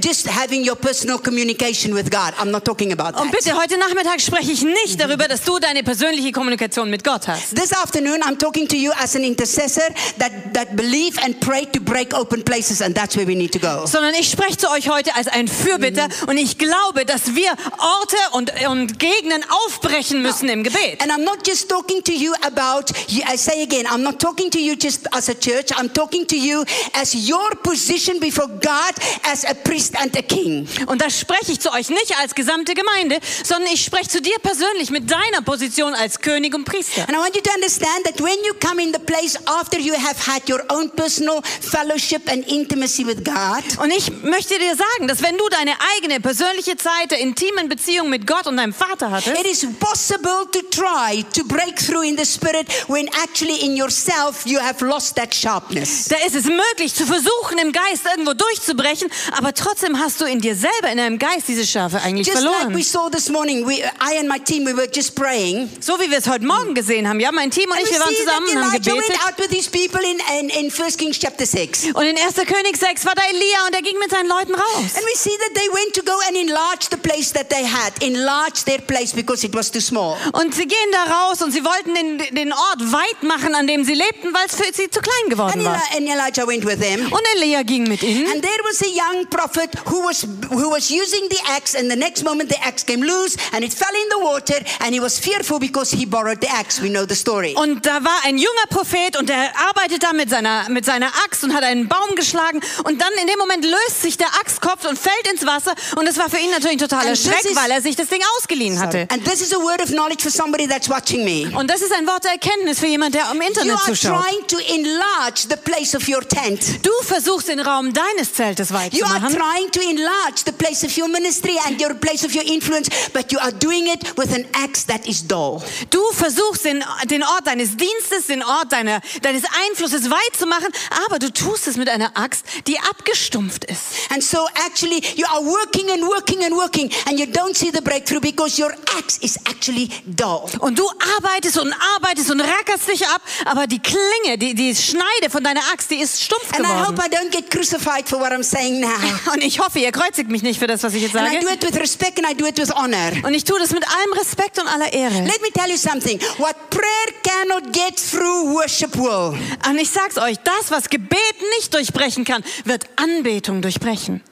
just 0.00 0.26
having 0.26 0.64
your 0.64 0.76
personal 0.76 1.18
communication 1.18 1.94
with 1.94 2.10
God. 2.10 2.34
I'm 2.38 2.50
not 2.50 2.64
talking 2.64 2.92
about 2.92 3.20
und 3.20 3.30
that. 3.30 3.32
bitte, 3.32 3.56
heute 3.56 3.76
Nachmittag 3.78 4.20
spreche 4.20 4.52
ich 4.52 4.62
nicht 4.62 5.00
darüber, 5.00 5.26
dass 5.28 5.42
du 5.42 5.58
deine 5.58 5.82
persönliche 5.82 6.32
Kommunikation 6.32 6.90
mit 6.90 7.02
Gott 7.02 7.26
hast. 7.26 7.56
This 7.56 7.72
afternoon, 7.72 8.22
I'm 8.22 8.38
talking 8.38 8.68
to 8.68 8.76
you 8.76 8.92
as 9.02 9.16
an 9.16 9.24
intercessor 9.24 9.82
that, 10.18 10.32
that 10.54 10.76
believe 10.76 11.18
and 11.24 11.38
pray 11.40 11.66
to 11.66 11.80
break 11.80 12.14
open 12.14 12.42
places, 12.44 12.80
and 12.80 12.94
that's 12.94 13.16
where 13.16 13.26
we 13.26 13.34
need 13.34 13.52
to 13.52 13.58
go. 13.58 13.86
Sondern 13.86 14.14
ich 14.14 14.30
spreche 14.30 14.56
zu 14.56 14.70
euch 14.70 14.88
heute 14.88 15.14
als 15.16 15.28
ein 15.28 15.48
Fürbitter 15.48 16.08
und 16.26 16.36
ich 16.36 16.58
glaube, 16.58 17.04
dass 17.04 17.34
wir 17.34 17.50
Orte 17.78 18.16
und, 18.32 18.52
und 18.68 18.98
Gegenden 18.98 19.44
aufbrechen 19.66 20.22
müssen 20.22 20.48
im 20.48 20.62
Gebet. 20.62 21.02
And 21.02 21.10
I'm 21.10 21.24
not 21.24 21.46
just 21.46 21.68
talking 21.68 22.02
to 22.04 22.12
you 22.12 22.32
about, 22.42 22.92
I 23.08 23.36
say 23.36 23.62
again, 23.62 23.86
I'm 23.86 24.02
not 24.02 24.20
talking 24.20 24.50
to 24.50 24.58
you 24.58 24.76
just 24.76 25.12
as 25.14 25.28
a 25.28 25.34
church, 25.34 25.72
I'm 25.76 25.92
talking 25.92 26.26
to 26.28 26.36
you 26.36 26.64
as 26.92 27.14
your 27.14 27.50
position 27.62 28.20
before 28.20 28.48
God 28.48 28.94
as 29.24 29.44
a 29.44 29.54
priest 29.64 29.98
and 30.00 30.16
a 30.16 30.22
king. 30.22 30.68
Und 30.86 31.00
da 31.02 31.10
spreche 31.10 31.52
ich 31.52 31.60
zu 31.60 31.72
euch 31.72 31.88
nicht 31.88 32.16
als 32.20 32.34
gesamte 32.34 32.74
Gemeinde, 32.74 33.18
sondern 33.44 33.72
ich 33.72 33.82
spreche 33.84 34.08
zu 34.08 34.20
dir 34.22 34.36
persönlich 34.42 34.90
mit 34.90 35.10
deiner 35.10 35.42
Position 35.42 35.94
als 35.94 36.20
König 36.20 36.54
und 36.54 36.64
Priester. 36.64 37.02
And 37.02 37.12
I 37.12 37.16
want 37.16 37.34
you 37.34 37.42
to 37.42 37.50
understand 37.54 38.04
that 38.04 38.20
when 38.20 38.36
you 38.44 38.54
come 38.60 38.82
in 38.82 38.92
the 38.92 38.98
place 39.00 39.36
after 39.46 39.78
you 39.78 39.94
have 39.94 40.16
had 40.26 40.48
your 40.48 40.62
own 40.68 40.90
personal 40.90 41.42
fellowship 41.42 42.30
and 42.30 42.46
intimacy 42.48 43.06
with 43.06 43.24
God, 43.24 43.64
Und 43.78 43.90
ich 43.90 44.10
möchte 44.22 44.58
dir 44.58 44.74
sagen, 44.76 45.08
dass 45.08 45.22
wenn 45.22 45.36
du 45.36 45.48
deine 45.48 45.72
eigene 45.96 46.20
persönliche 46.20 46.76
Zeit 46.76 47.10
der 47.10 47.18
intimen 47.20 47.68
Beziehung 47.68 48.10
mit 48.10 48.26
Gott 48.26 48.46
und 48.46 48.56
deinem 48.56 48.74
Vater 48.74 49.10
hattest, 49.10 49.38
it 49.38 49.46
is 49.46 49.66
possible 49.80 50.46
to 50.52 50.60
try 50.70 51.24
to 51.34 51.44
break 51.44 51.76
through 51.76 52.04
in 52.04 52.16
the 52.16 52.24
spirit 52.24 52.66
when 52.88 53.08
actually 53.24 53.60
in 53.64 53.76
yourself 53.76 54.44
you 54.46 54.58
have 54.60 54.84
lost 54.84 55.16
that 55.16 55.34
sharpness. 55.34 56.06
da 56.08 56.16
ist 56.26 56.34
es 56.34 56.44
möglich 56.44 56.94
zu 56.94 57.06
versuchen, 57.06 57.58
im 57.60 57.72
Geist 57.72 58.04
irgendwo 58.10 58.34
durchzubrechen, 58.34 59.08
aber 59.32 59.53
trotzdem 59.54 59.98
hast 59.98 60.20
du 60.20 60.24
in 60.24 60.40
dir 60.40 60.54
selber, 60.54 60.90
in 60.90 60.98
deinem 60.98 61.18
Geist 61.18 61.48
diese 61.48 61.66
Schärfe 61.66 62.00
eigentlich 62.02 62.26
Just 62.26 62.42
like 62.42 62.68
we 62.68 62.82
verloren. 62.82 62.82
saw 62.84 63.08
this 63.10 63.28
morning, 63.28 63.66
we, 63.66 63.74
I 64.00 64.18
and 64.18 64.28
my 64.28 64.38
team, 64.38 64.64
we 64.66 64.76
were 64.76 64.88
just 64.92 65.14
praying. 65.14 65.70
So 65.80 65.98
wie 66.00 66.10
wir 66.10 66.18
es 66.18 66.28
heute 66.28 66.44
Morgen 66.44 66.74
gesehen 66.74 67.08
haben. 67.08 67.20
Ja, 67.20 67.32
mein 67.32 67.50
Team 67.50 67.70
und 67.70 67.76
And 67.78 67.86
ich, 67.86 67.92
wir 67.92 68.00
waren 68.00 68.14
zusammen 68.14 68.48
und 68.48 68.64
haben 68.64 68.72
gebetet. 68.72 69.08
went 69.08 69.26
out 69.26 69.38
with 69.38 69.48
these 69.48 69.70
people 69.70 70.00
in, 70.02 70.18
in, 70.40 70.50
in 70.66 70.72
1 70.72 70.96
Kings 70.96 71.18
chapter 71.18 71.46
6. 71.46 71.92
Und 71.94 72.04
in 72.04 72.16
1. 72.18 72.34
König 72.46 72.76
6 72.76 73.06
war 73.06 73.14
da 73.14 73.22
Elia 73.30 73.66
und 73.66 73.74
er 73.74 73.82
ging 73.82 73.98
mit 73.98 74.10
seinen 74.10 74.28
Leuten 74.28 74.54
raus. 74.54 74.94
And 74.96 75.04
we 75.04 75.16
see 75.16 75.36
that 75.38 75.54
they 75.54 75.68
went 75.72 75.94
to 75.94 76.02
go 76.02 76.18
and 76.28 76.36
enlarge 76.36 76.88
the 76.90 76.96
place 76.96 77.32
that 77.32 77.48
they 77.50 77.64
had, 77.64 77.92
enlarge 78.02 78.64
their 78.64 78.80
place 78.80 79.12
because 79.14 79.44
it 79.46 79.54
was 79.54 79.70
too 79.70 79.80
small. 79.80 80.16
Und 80.32 80.54
sie 80.54 80.66
gehen 80.66 80.90
da 80.92 81.04
raus 81.26 81.42
und 81.42 81.52
sie 81.52 81.64
wollten 81.64 81.94
den, 81.94 82.18
den 82.34 82.52
Ort 82.52 82.92
weit 82.92 83.22
machen, 83.22 83.54
an 83.54 83.66
dem 83.66 83.84
sie 83.84 83.94
lebten, 83.94 84.32
weil 84.34 84.46
es 84.46 84.56
für 84.56 84.72
sie 84.72 84.90
zu 84.90 85.00
klein 85.00 85.14
And, 85.24 85.30
geworden 85.30 85.64
war. 85.64 85.80
And 85.96 86.08
Elijah 86.08 86.46
went 86.46 86.64
with 86.66 86.80
them. 86.80 87.06
Und 87.12 87.22
Elia 87.36 87.62
ging 87.62 87.84
mit 87.84 88.02
ihnen. 88.02 88.26
And 88.30 88.42
there 88.42 88.62
was 88.64 88.82
a 88.82 88.86
young 88.86 89.26
prophet 89.30 89.43
who 89.86 90.00
was 90.06 90.26
who 90.50 90.70
was 90.70 90.90
using 90.90 91.28
the 91.30 91.38
axe, 91.56 91.74
and 91.74 91.90
the 91.90 91.96
next 91.96 92.24
moment 92.24 92.50
the 92.50 92.58
axe 92.64 92.84
came 92.84 93.02
loose 93.04 93.36
and 93.52 93.64
it 93.64 93.72
fell 93.72 93.94
in 93.94 94.08
the 94.10 94.24
water, 94.24 94.56
and 94.80 94.94
he 94.94 95.00
was 95.00 95.18
fearful 95.18 95.58
because 95.58 95.90
he 95.94 96.06
borrowed 96.06 96.40
the 96.40 96.48
axe. 96.48 96.80
We 96.80 96.88
know 96.88 97.04
the 97.06 97.14
story. 97.14 97.54
Und 97.56 97.84
da 97.86 98.02
war 98.04 98.18
ein 98.24 98.38
junger 98.38 98.66
Prophet 98.70 99.16
und 99.16 99.28
der 99.28 99.52
arbeitet 99.68 100.02
da 100.02 100.12
mit 100.12 100.30
seiner, 100.30 100.68
mit 100.68 100.84
seiner 100.84 101.08
Axt 101.24 101.44
und 101.44 101.54
hat 101.54 101.62
einen 101.62 101.88
Baum 101.88 102.14
geschlagen. 102.16 102.60
Und 102.84 103.00
dann 103.00 103.12
in 103.20 103.26
dem 103.26 103.38
Moment 103.38 103.64
löst 103.64 104.02
sich 104.02 104.16
der 104.16 104.28
Axtkopf 104.40 104.84
und 104.86 104.98
fällt 104.98 105.26
ins 105.32 105.44
Wasser. 105.46 105.74
Und 105.96 106.06
das 106.06 106.16
war 106.18 106.28
für 106.30 106.38
ihn 106.38 106.50
natürlich 106.50 106.76
ein 106.80 106.88
totaler 106.88 107.16
Schreck, 107.16 107.44
is- 107.44 107.56
weil 107.56 107.70
er 107.70 107.82
sich 107.82 107.96
das 107.96 108.08
Ding 108.08 108.20
ausgeliehen 108.38 108.80
hatte. 108.80 109.06
And 109.10 109.24
this 109.24 109.40
is 109.40 109.52
a 109.52 109.58
word 109.58 109.80
of 109.82 109.88
knowledge 109.90 110.22
for 110.22 110.30
somebody 110.30 110.66
that's 110.66 110.88
watching 110.88 111.24
me. 111.24 111.50
Und 111.56 111.68
das 111.70 111.82
ist 111.82 111.92
ein 111.92 112.06
Wort 112.06 112.24
der 112.24 112.32
Erkenntnis 112.32 112.78
für 112.80 112.86
jemand, 112.86 113.14
der 113.14 113.30
im 113.30 113.40
You 113.40 113.48
Internet 113.48 113.72
are 113.74 113.84
zuschaut. 113.94 114.20
trying 114.22 114.46
to 114.48 114.58
enlarge 114.72 115.46
the 115.48 115.56
place 115.56 115.94
of 115.94 116.06
your 116.08 116.26
tent. 116.26 116.84
Du 116.84 116.90
versuchst 117.02 117.48
den 117.48 117.60
Raum 117.60 117.92
deines 117.92 118.32
Zeltes 118.32 118.72
weit 118.72 118.92
You 118.94 119.00
zu 119.00 119.04
are 119.06 119.20
machen. 119.20 119.33
Trying 119.34 119.70
to 119.70 119.80
enlarge 119.80 120.44
the 120.44 120.52
place 120.52 120.84
of 120.84 120.96
your 120.96 121.08
ministry 121.08 121.56
and 121.66 121.80
your 121.80 121.94
place 121.94 122.24
of 122.24 122.34
your 122.34 122.44
influence, 122.46 122.88
but 123.12 123.32
you 123.32 123.38
are 123.40 123.52
doing 123.52 123.88
it 123.88 124.16
with 124.16 124.34
an 124.34 124.46
axe 124.54 124.84
that 124.84 125.06
is 125.06 125.26
dull. 125.26 125.62
Du 125.90 126.00
versuchst 126.12 126.64
den, 126.64 126.84
den 127.10 127.22
Ort 127.22 127.46
deines 127.46 127.76
Dienstes, 127.76 128.26
den 128.28 128.42
Ort 128.42 128.72
deiner, 128.72 129.00
deines 129.22 129.42
Einflusses 129.66 130.10
weit 130.10 130.36
zu 130.38 130.46
machen, 130.46 130.68
aber 131.06 131.18
du 131.18 131.32
tust 131.32 131.66
es 131.66 131.76
mit 131.76 131.88
einer 131.88 132.16
Axt, 132.16 132.44
die 132.66 132.78
abgestumpft 132.78 133.64
ist. 133.64 134.10
And 134.10 134.22
so 134.22 134.46
actually 134.66 135.02
you 135.16 135.26
are 135.26 135.44
working 135.44 135.90
and 135.90 136.02
working 136.02 136.44
and 136.44 136.54
working 136.54 136.90
and 137.06 137.18
you 137.18 137.26
don't 137.26 137.56
see 137.56 137.70
the 137.72 137.80
breakthrough 137.80 138.20
because 138.20 138.60
your 138.60 138.72
axe 138.98 139.18
is 139.20 139.36
actually 139.48 139.90
dull. 140.06 140.48
Und 140.60 140.78
du 140.78 140.88
arbeitest 141.16 141.58
und 141.58 141.74
arbeitest 141.96 142.30
und 142.30 142.40
rackerst 142.40 142.88
dich 142.88 143.06
ab, 143.08 143.22
aber 143.46 143.66
die 143.66 143.80
Klinge, 143.80 144.38
die, 144.38 144.54
die 144.54 144.74
Schneide 144.74 145.30
von 145.30 145.42
deiner 145.42 145.62
Axt, 145.72 145.90
die 145.90 146.00
ist 146.00 146.22
stumpf 146.22 146.52
And 146.52 146.64
I 146.64 146.68
hope 146.68 146.94
geworden. 146.94 147.12
I 147.12 147.16
don't 147.16 147.30
get 147.30 147.50
crucified 147.50 148.08
for 148.08 148.18
what 148.20 148.32
I'm 148.32 148.44
saying 148.44 148.80
now. 148.80 148.88
Und 149.32 149.42
ich 149.42 149.60
hoffe, 149.60 149.78
ihr 149.78 149.92
kreuzigt 149.92 150.30
mich 150.30 150.42
nicht 150.42 150.58
für 150.58 150.66
das, 150.66 150.82
was 150.82 150.94
ich 150.94 151.02
jetzt 151.02 151.16
And 151.16 151.28
I 151.28 151.34
sage. 151.34 151.46
do 151.46 151.52
it 151.52 151.62
with 151.62 151.80
respect 151.80 152.18
and 152.18 152.28
I 152.30 152.34
do 152.34 152.46
it 152.46 152.58
with 152.58 152.70
honor. 152.74 153.12
Und 153.22 153.34
ich 153.34 153.44
tue 153.44 153.58
das 153.58 153.70
mit 153.72 153.84
allem 153.86 154.12
Respekt 154.18 154.58
und 154.60 154.66
aller 154.68 154.92
Ehre. 154.92 155.22
Let 155.24 155.40
me 155.42 155.50
tell 155.52 155.70
you 155.70 155.76
something. 155.76 156.20
What 156.38 156.56
prayer 156.70 157.14
cannot 157.22 157.72
get 157.72 157.96
through, 157.96 158.54
worship 158.54 158.96
will. 158.96 159.38
Und 159.68 159.78
ich 159.78 159.90
sag's 159.90 160.18
euch, 160.18 160.36
das, 160.38 160.70
was 160.70 160.88
Gebet 160.88 161.34
nicht 161.58 161.72
durchbrechen 161.72 162.24
kann, 162.24 162.44
wird 162.64 162.84
Anbetung 162.96 163.62
durchbrechen. 163.62 164.22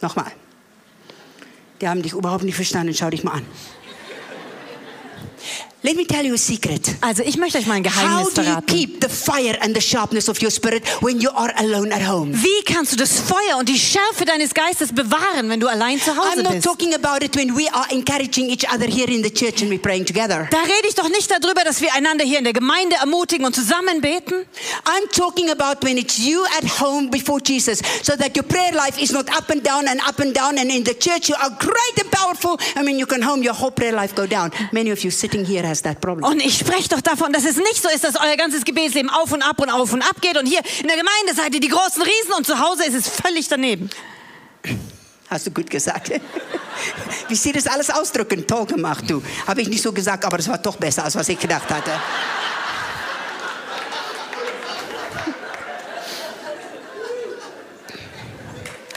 Nochmal. 0.00 0.32
Die 1.80 1.88
haben 1.88 2.02
dich 2.02 2.12
überhaupt 2.12 2.44
nicht 2.44 2.56
verstanden. 2.56 2.94
Schau 2.94 3.10
dich 3.10 3.24
mal 3.24 3.32
an. 3.32 3.46
Let 5.84 5.96
me 5.96 6.04
tell 6.04 6.24
you 6.24 6.34
a 6.34 6.38
secret. 6.38 6.94
Also 7.00 7.24
ich 7.24 7.36
möchte 7.36 7.58
euch 7.58 7.66
mal 7.66 7.74
ein 7.74 7.84
How 7.84 7.92
Geheimnis 7.92 8.34
do 8.34 8.40
you 8.42 8.46
verraten. 8.46 8.66
keep 8.66 9.00
the 9.02 9.08
fire 9.08 9.56
and 9.62 9.74
the 9.74 9.80
sharpness 9.80 10.28
of 10.28 10.40
your 10.40 10.52
spirit 10.52 10.84
when 11.02 11.18
you 11.20 11.28
are 11.30 11.52
alone 11.56 11.92
at 11.92 12.06
home? 12.08 12.32
Wie 12.40 12.62
kannst 12.64 12.92
du 12.92 12.96
das 12.96 13.18
Feuer 13.18 13.56
und 13.58 13.68
die 13.68 13.76
Schärfe 13.76 14.24
deines 14.24 14.54
Geistes 14.54 14.92
bewahren, 14.92 15.48
wenn 15.48 15.58
du 15.58 15.66
allein 15.66 16.00
zu 16.00 16.12
I'm 16.12 16.18
Hause 16.18 16.42
not 16.44 16.52
bist? 16.52 16.64
talking 16.64 16.94
about 16.94 17.24
it 17.24 17.34
when 17.34 17.56
we 17.56 17.68
are 17.72 17.84
encouraging 17.90 18.48
each 18.48 18.64
other 18.72 18.86
here 18.86 19.10
in 19.10 19.24
the 19.24 19.30
church 19.30 19.60
and 19.60 19.72
we're 19.72 19.80
praying 19.80 20.04
together. 20.06 20.46
Da 20.52 20.62
rede 20.62 20.86
ich 20.88 20.94
doch 20.94 21.08
nicht 21.08 21.28
darüber, 21.28 21.64
dass 21.64 21.80
wir 21.80 21.92
einander 21.94 22.24
hier 22.24 22.38
in 22.38 22.44
der 22.44 22.52
Gemeinde 22.52 22.94
ermutigen 23.00 23.44
und 23.44 23.56
zusammen 23.56 24.00
beten. 24.00 24.46
I'm 24.84 25.10
talking 25.12 25.50
about 25.50 25.84
when 25.84 25.98
it's 25.98 26.16
you 26.16 26.44
at 26.58 26.80
home 26.80 27.10
before 27.10 27.40
Jesus, 27.44 27.80
so 28.04 28.14
that 28.16 28.36
your 28.36 28.44
prayer 28.44 28.72
life 28.72 29.02
is 29.02 29.10
not 29.10 29.28
up 29.36 29.50
and 29.50 29.66
down 29.66 29.88
and 29.88 30.00
up 30.08 30.20
and 30.20 30.32
down, 30.32 30.58
and 30.58 30.70
in 30.70 30.84
the 30.84 30.94
church 30.94 31.28
you 31.28 31.34
are 31.42 31.50
great 31.58 32.00
and 32.00 32.08
powerful, 32.12 32.56
and 32.76 32.86
when 32.86 33.00
you 33.00 33.04
come 33.06 33.22
home, 33.22 33.42
your 33.42 33.54
whole 33.54 33.72
prayer 33.72 33.92
life 33.92 34.14
go 34.14 34.26
down. 34.28 34.52
Many 34.70 34.90
of 34.90 35.02
you 35.02 35.10
sitting 35.10 35.44
here 35.44 35.64
has 35.72 35.82
that 35.82 36.00
problem. 36.00 36.30
Und 36.30 36.40
ich 36.40 36.56
spreche 36.56 36.88
doch 36.88 37.00
davon, 37.00 37.32
dass 37.32 37.44
es 37.44 37.56
nicht 37.56 37.82
so 37.82 37.88
ist, 37.88 38.04
dass 38.04 38.14
euer 38.16 38.36
ganzes 38.36 38.64
Gebetsleben 38.64 39.10
auf 39.10 39.32
und 39.32 39.42
ab 39.42 39.60
und 39.60 39.70
auf 39.70 39.92
und 39.92 40.02
ab 40.02 40.20
geht. 40.20 40.38
Und 40.38 40.46
hier 40.46 40.60
in 40.80 40.86
der 40.86 40.96
Gemeinde 40.96 41.34
seid 41.34 41.54
ihr 41.54 41.60
die 41.60 41.68
großen 41.68 42.02
Riesen 42.02 42.32
und 42.36 42.46
zu 42.46 42.58
Hause 42.58 42.84
ist 42.84 42.94
es 42.94 43.08
völlig 43.08 43.48
daneben. 43.48 43.90
Hast 45.28 45.46
du 45.46 45.50
gut 45.50 45.70
gesagt. 45.70 46.12
Wie 47.28 47.34
sie 47.34 47.52
das 47.52 47.66
alles 47.66 47.90
ausdrücken, 47.90 48.46
toll 48.46 48.66
gemacht, 48.66 49.04
du. 49.08 49.22
Habe 49.46 49.62
ich 49.62 49.68
nicht 49.68 49.82
so 49.82 49.92
gesagt, 49.92 50.24
aber 50.24 50.36
das 50.36 50.48
war 50.48 50.58
doch 50.58 50.76
besser, 50.76 51.04
als 51.04 51.16
was 51.16 51.28
ich 51.28 51.38
gedacht 51.38 51.70
hatte. 51.70 51.90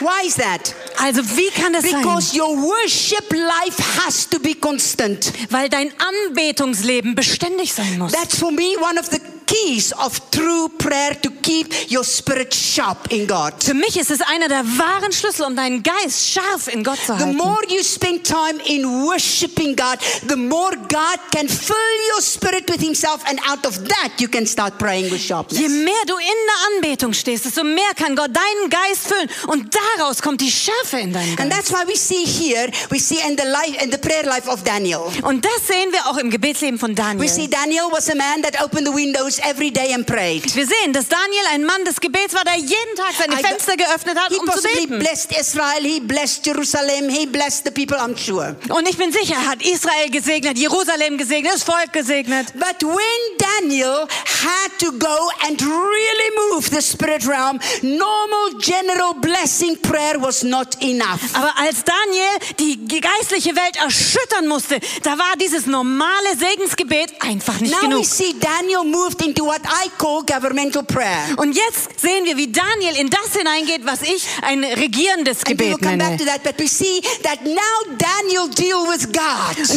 Why 0.05 0.27
is 0.27 0.35
that? 0.35 0.75
Also 1.01 1.23
wie 1.35 1.49
kann 1.49 1.73
das 1.73 1.83
sein? 1.83 1.99
Because 1.99 2.37
your 2.37 2.55
worship 2.55 3.25
life 3.31 3.81
has 4.03 4.29
to 4.29 4.39
be 4.39 4.53
constant. 4.53 5.33
Weil 5.49 5.67
dein 5.67 5.91
Anbetungsleben 6.27 7.15
beständig 7.15 7.73
sein 7.73 7.97
muss. 7.97 8.11
That's 8.11 8.37
for 8.37 8.51
me 8.51 8.75
one 8.79 8.99
of 8.99 9.07
the 9.09 9.19
keys 9.45 9.93
of 9.93 10.19
true 10.31 10.69
prayer 10.77 11.15
to 11.21 11.29
keep 11.41 11.73
your 11.91 12.03
spirit 12.03 12.53
sharp 12.53 13.11
in 13.11 13.27
God. 13.27 13.53
Für 13.63 13.73
mich 13.73 13.97
ist 13.97 14.11
es 14.11 14.21
einer 14.21 14.47
der 14.47 14.63
wahren 14.77 15.11
Schlüssel, 15.11 15.45
um 15.45 15.55
deinen 15.55 15.83
Geist 15.83 16.29
scharf 16.31 16.67
in 16.67 16.83
Gott 16.83 16.97
zu 16.99 17.13
The 17.17 17.23
halten. 17.23 17.37
more 17.37 17.61
you 17.69 17.83
spend 17.83 18.25
time 18.25 18.59
in 18.65 18.85
worshiping 19.05 19.75
God, 19.75 19.99
the 20.27 20.35
more 20.35 20.71
God 20.89 21.19
can 21.33 21.47
fill 21.47 21.75
your 22.13 22.21
spirit 22.21 22.69
with 22.69 22.81
Himself, 22.81 23.21
and 23.25 23.39
out 23.47 23.65
of 23.65 23.77
that, 23.87 24.11
you 24.19 24.27
can 24.27 24.45
start 24.45 24.77
praying 24.77 25.05
with 25.11 25.21
Je 25.21 25.27
sharpness. 25.27 25.59
mehr 25.59 26.03
du 26.07 26.15
in 26.17 26.25
der 26.25 26.75
Anbetung 26.89 27.13
stehst, 27.13 27.45
desto 27.45 27.63
mehr 27.63 27.93
kann 27.95 28.15
Gott 28.15 28.31
deinen 28.35 28.69
Geist 28.69 29.07
füllen 29.07 29.29
und 29.47 29.75
daraus 29.97 30.21
kommt 30.21 30.41
die 30.41 30.51
Schärfe 30.51 30.99
in 30.99 31.13
deinen 31.13 31.37
And 31.39 31.49
Geist. 31.49 31.51
that's 31.51 31.71
why 31.71 31.87
we 31.87 31.97
see 31.97 32.25
here, 32.25 32.69
we 32.89 32.99
see 32.99 33.19
in 33.27 33.37
the 33.37 33.45
life, 33.47 33.83
in 33.83 33.91
the 33.91 33.97
prayer 33.97 34.23
life 34.25 34.49
of 34.49 34.63
Daniel. 34.63 35.01
Und 35.23 35.45
das 35.45 35.67
sehen 35.67 35.91
wir 35.91 36.05
auch 36.07 36.17
im 36.17 36.29
Gebetsleben 36.29 36.79
von 36.79 36.95
We 36.95 37.27
see 37.27 37.47
Daniel. 37.47 37.65
Daniel 37.65 37.91
was 37.91 38.09
a 38.09 38.15
man 38.15 38.41
that 38.43 38.61
opened 38.63 38.87
the 38.87 38.93
windows 38.93 39.34
every 39.43 39.71
day 39.71 39.93
and 39.93 40.05
prayed. 40.05 40.43
Wir 40.55 40.65
sehen, 40.65 40.93
dass 40.93 41.07
Daniel 41.07 41.45
ein 41.51 41.63
Mann 41.63 41.83
des 41.85 41.99
Gebets 41.99 42.33
war, 42.33 42.43
der 42.43 42.55
jeden 42.55 42.95
Tag 42.95 43.13
seine 43.17 43.37
Fenster 43.37 43.75
geöffnet 43.77 44.17
hat, 44.17 44.29
He 44.29 44.37
um 44.39 44.49
zu 44.51 44.61
beten. 44.61 44.99
blessed 44.99 45.31
Israel, 45.39 45.81
he 45.83 45.99
blessed 45.99 46.45
Jerusalem, 46.45 47.09
he 47.09 47.25
blessed 47.25 47.63
the 47.65 47.71
people, 47.71 47.97
I'm 47.97 48.15
sure. 48.17 48.55
Und 48.69 48.87
ich 48.89 48.97
bin 48.97 49.11
sicher, 49.11 49.35
er 49.35 49.47
hat 49.51 49.61
Israel 49.63 50.09
gesegnet, 50.09 50.57
Jerusalem 50.57 51.17
gesegnet, 51.17 51.53
das 51.53 51.63
Volk 51.63 51.91
gesegnet. 51.93 52.53
But 52.53 52.81
when 52.83 53.37
Daniel 53.37 54.07
had 54.43 54.71
to 54.79 54.91
go 54.93 55.29
and 55.47 55.61
really 55.61 56.51
move 56.51 56.69
the 56.69 56.81
spirit 56.81 57.27
realm, 57.27 57.59
normal 57.81 58.59
general 58.59 59.13
blessing 59.21 59.77
prayer 59.81 60.21
was 60.21 60.43
not 60.43 60.81
enough. 60.81 61.19
Aber 61.33 61.53
als 61.57 61.83
Daniel 61.83 62.25
die 62.59 63.01
geistliche 63.01 63.55
Welt 63.55 63.77
erschüttern 63.77 64.47
musste, 64.47 64.79
da 65.03 65.17
war 65.17 65.35
dieses 65.39 65.65
normale 65.65 66.35
Segensgebet 66.37 67.13
einfach 67.21 67.59
nicht 67.59 67.71
Now 67.73 67.81
we 67.83 67.87
genug. 67.89 68.05
see 68.05 68.33
Daniel 68.39 68.83
moved 68.83 69.21
into 69.25 69.45
what 69.45 69.61
I 69.63 69.89
call 69.97 70.23
governmental 70.23 70.83
prayer. 70.83 71.35
Und 71.37 71.53
jetzt 71.55 71.99
sehen 71.99 72.25
wir, 72.25 72.37
wie 72.37 72.51
Daniel 72.51 72.95
in 72.97 73.09
das 73.09 73.35
hineingeht, 73.35 73.85
was 73.85 74.01
ich 74.01 74.25
ein 74.41 74.63
regierendes 74.63 75.43
Gebet 75.43 75.81
nenne. 75.81 76.11
Und 76.11 76.21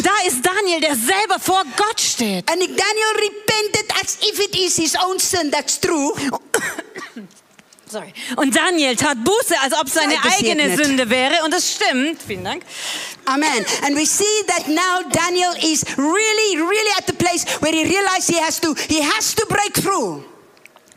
da 0.06 0.12
ist 0.26 0.46
Daniel, 0.46 0.80
der 0.80 0.94
selber 0.94 1.40
vor 1.40 1.62
Gott 1.76 2.00
steht. 2.00 2.50
And 2.50 2.60
Daniel 2.60 3.12
repented 3.16 3.90
as 4.02 4.18
if 4.22 4.38
it 4.40 4.56
is 4.56 4.76
his 4.76 4.94
own 4.96 5.18
sin. 5.18 5.50
That's 5.50 5.80
true. 5.80 6.12
Sorry. 7.90 8.12
Und 8.36 8.54
Daniel 8.54 8.96
tat 8.96 9.16
Buße, 9.24 9.54
als 9.62 9.72
ob 9.74 9.86
es 9.86 9.94
seine 9.94 10.14
Sei 10.14 10.28
gesegnet. 10.28 10.60
eigene 10.60 10.84
Sünde 10.84 11.10
wäre. 11.10 11.44
Und 11.44 11.54
das 11.54 11.72
stimmt. 11.72 12.20
Vielen 12.26 12.44
Dank. 12.44 12.62
Amen. 13.24 13.64
And 13.84 13.96
we 13.96 14.04
see 14.04 14.24
that 14.46 14.68
now 14.68 15.08
Daniel 15.10 15.52
is 15.62 15.84
really, 15.96 16.56
really 16.56 16.92
at 16.98 17.06
the 17.06 17.14
place 17.14 17.44
where 17.60 17.72
he 17.72 17.84
realized 17.84 18.28
he 18.30 18.40
has 18.40 18.60
to, 18.60 18.74
he 18.88 19.00
has 19.02 19.34
to 19.34 19.46
break 19.46 19.74
through. 19.74 20.22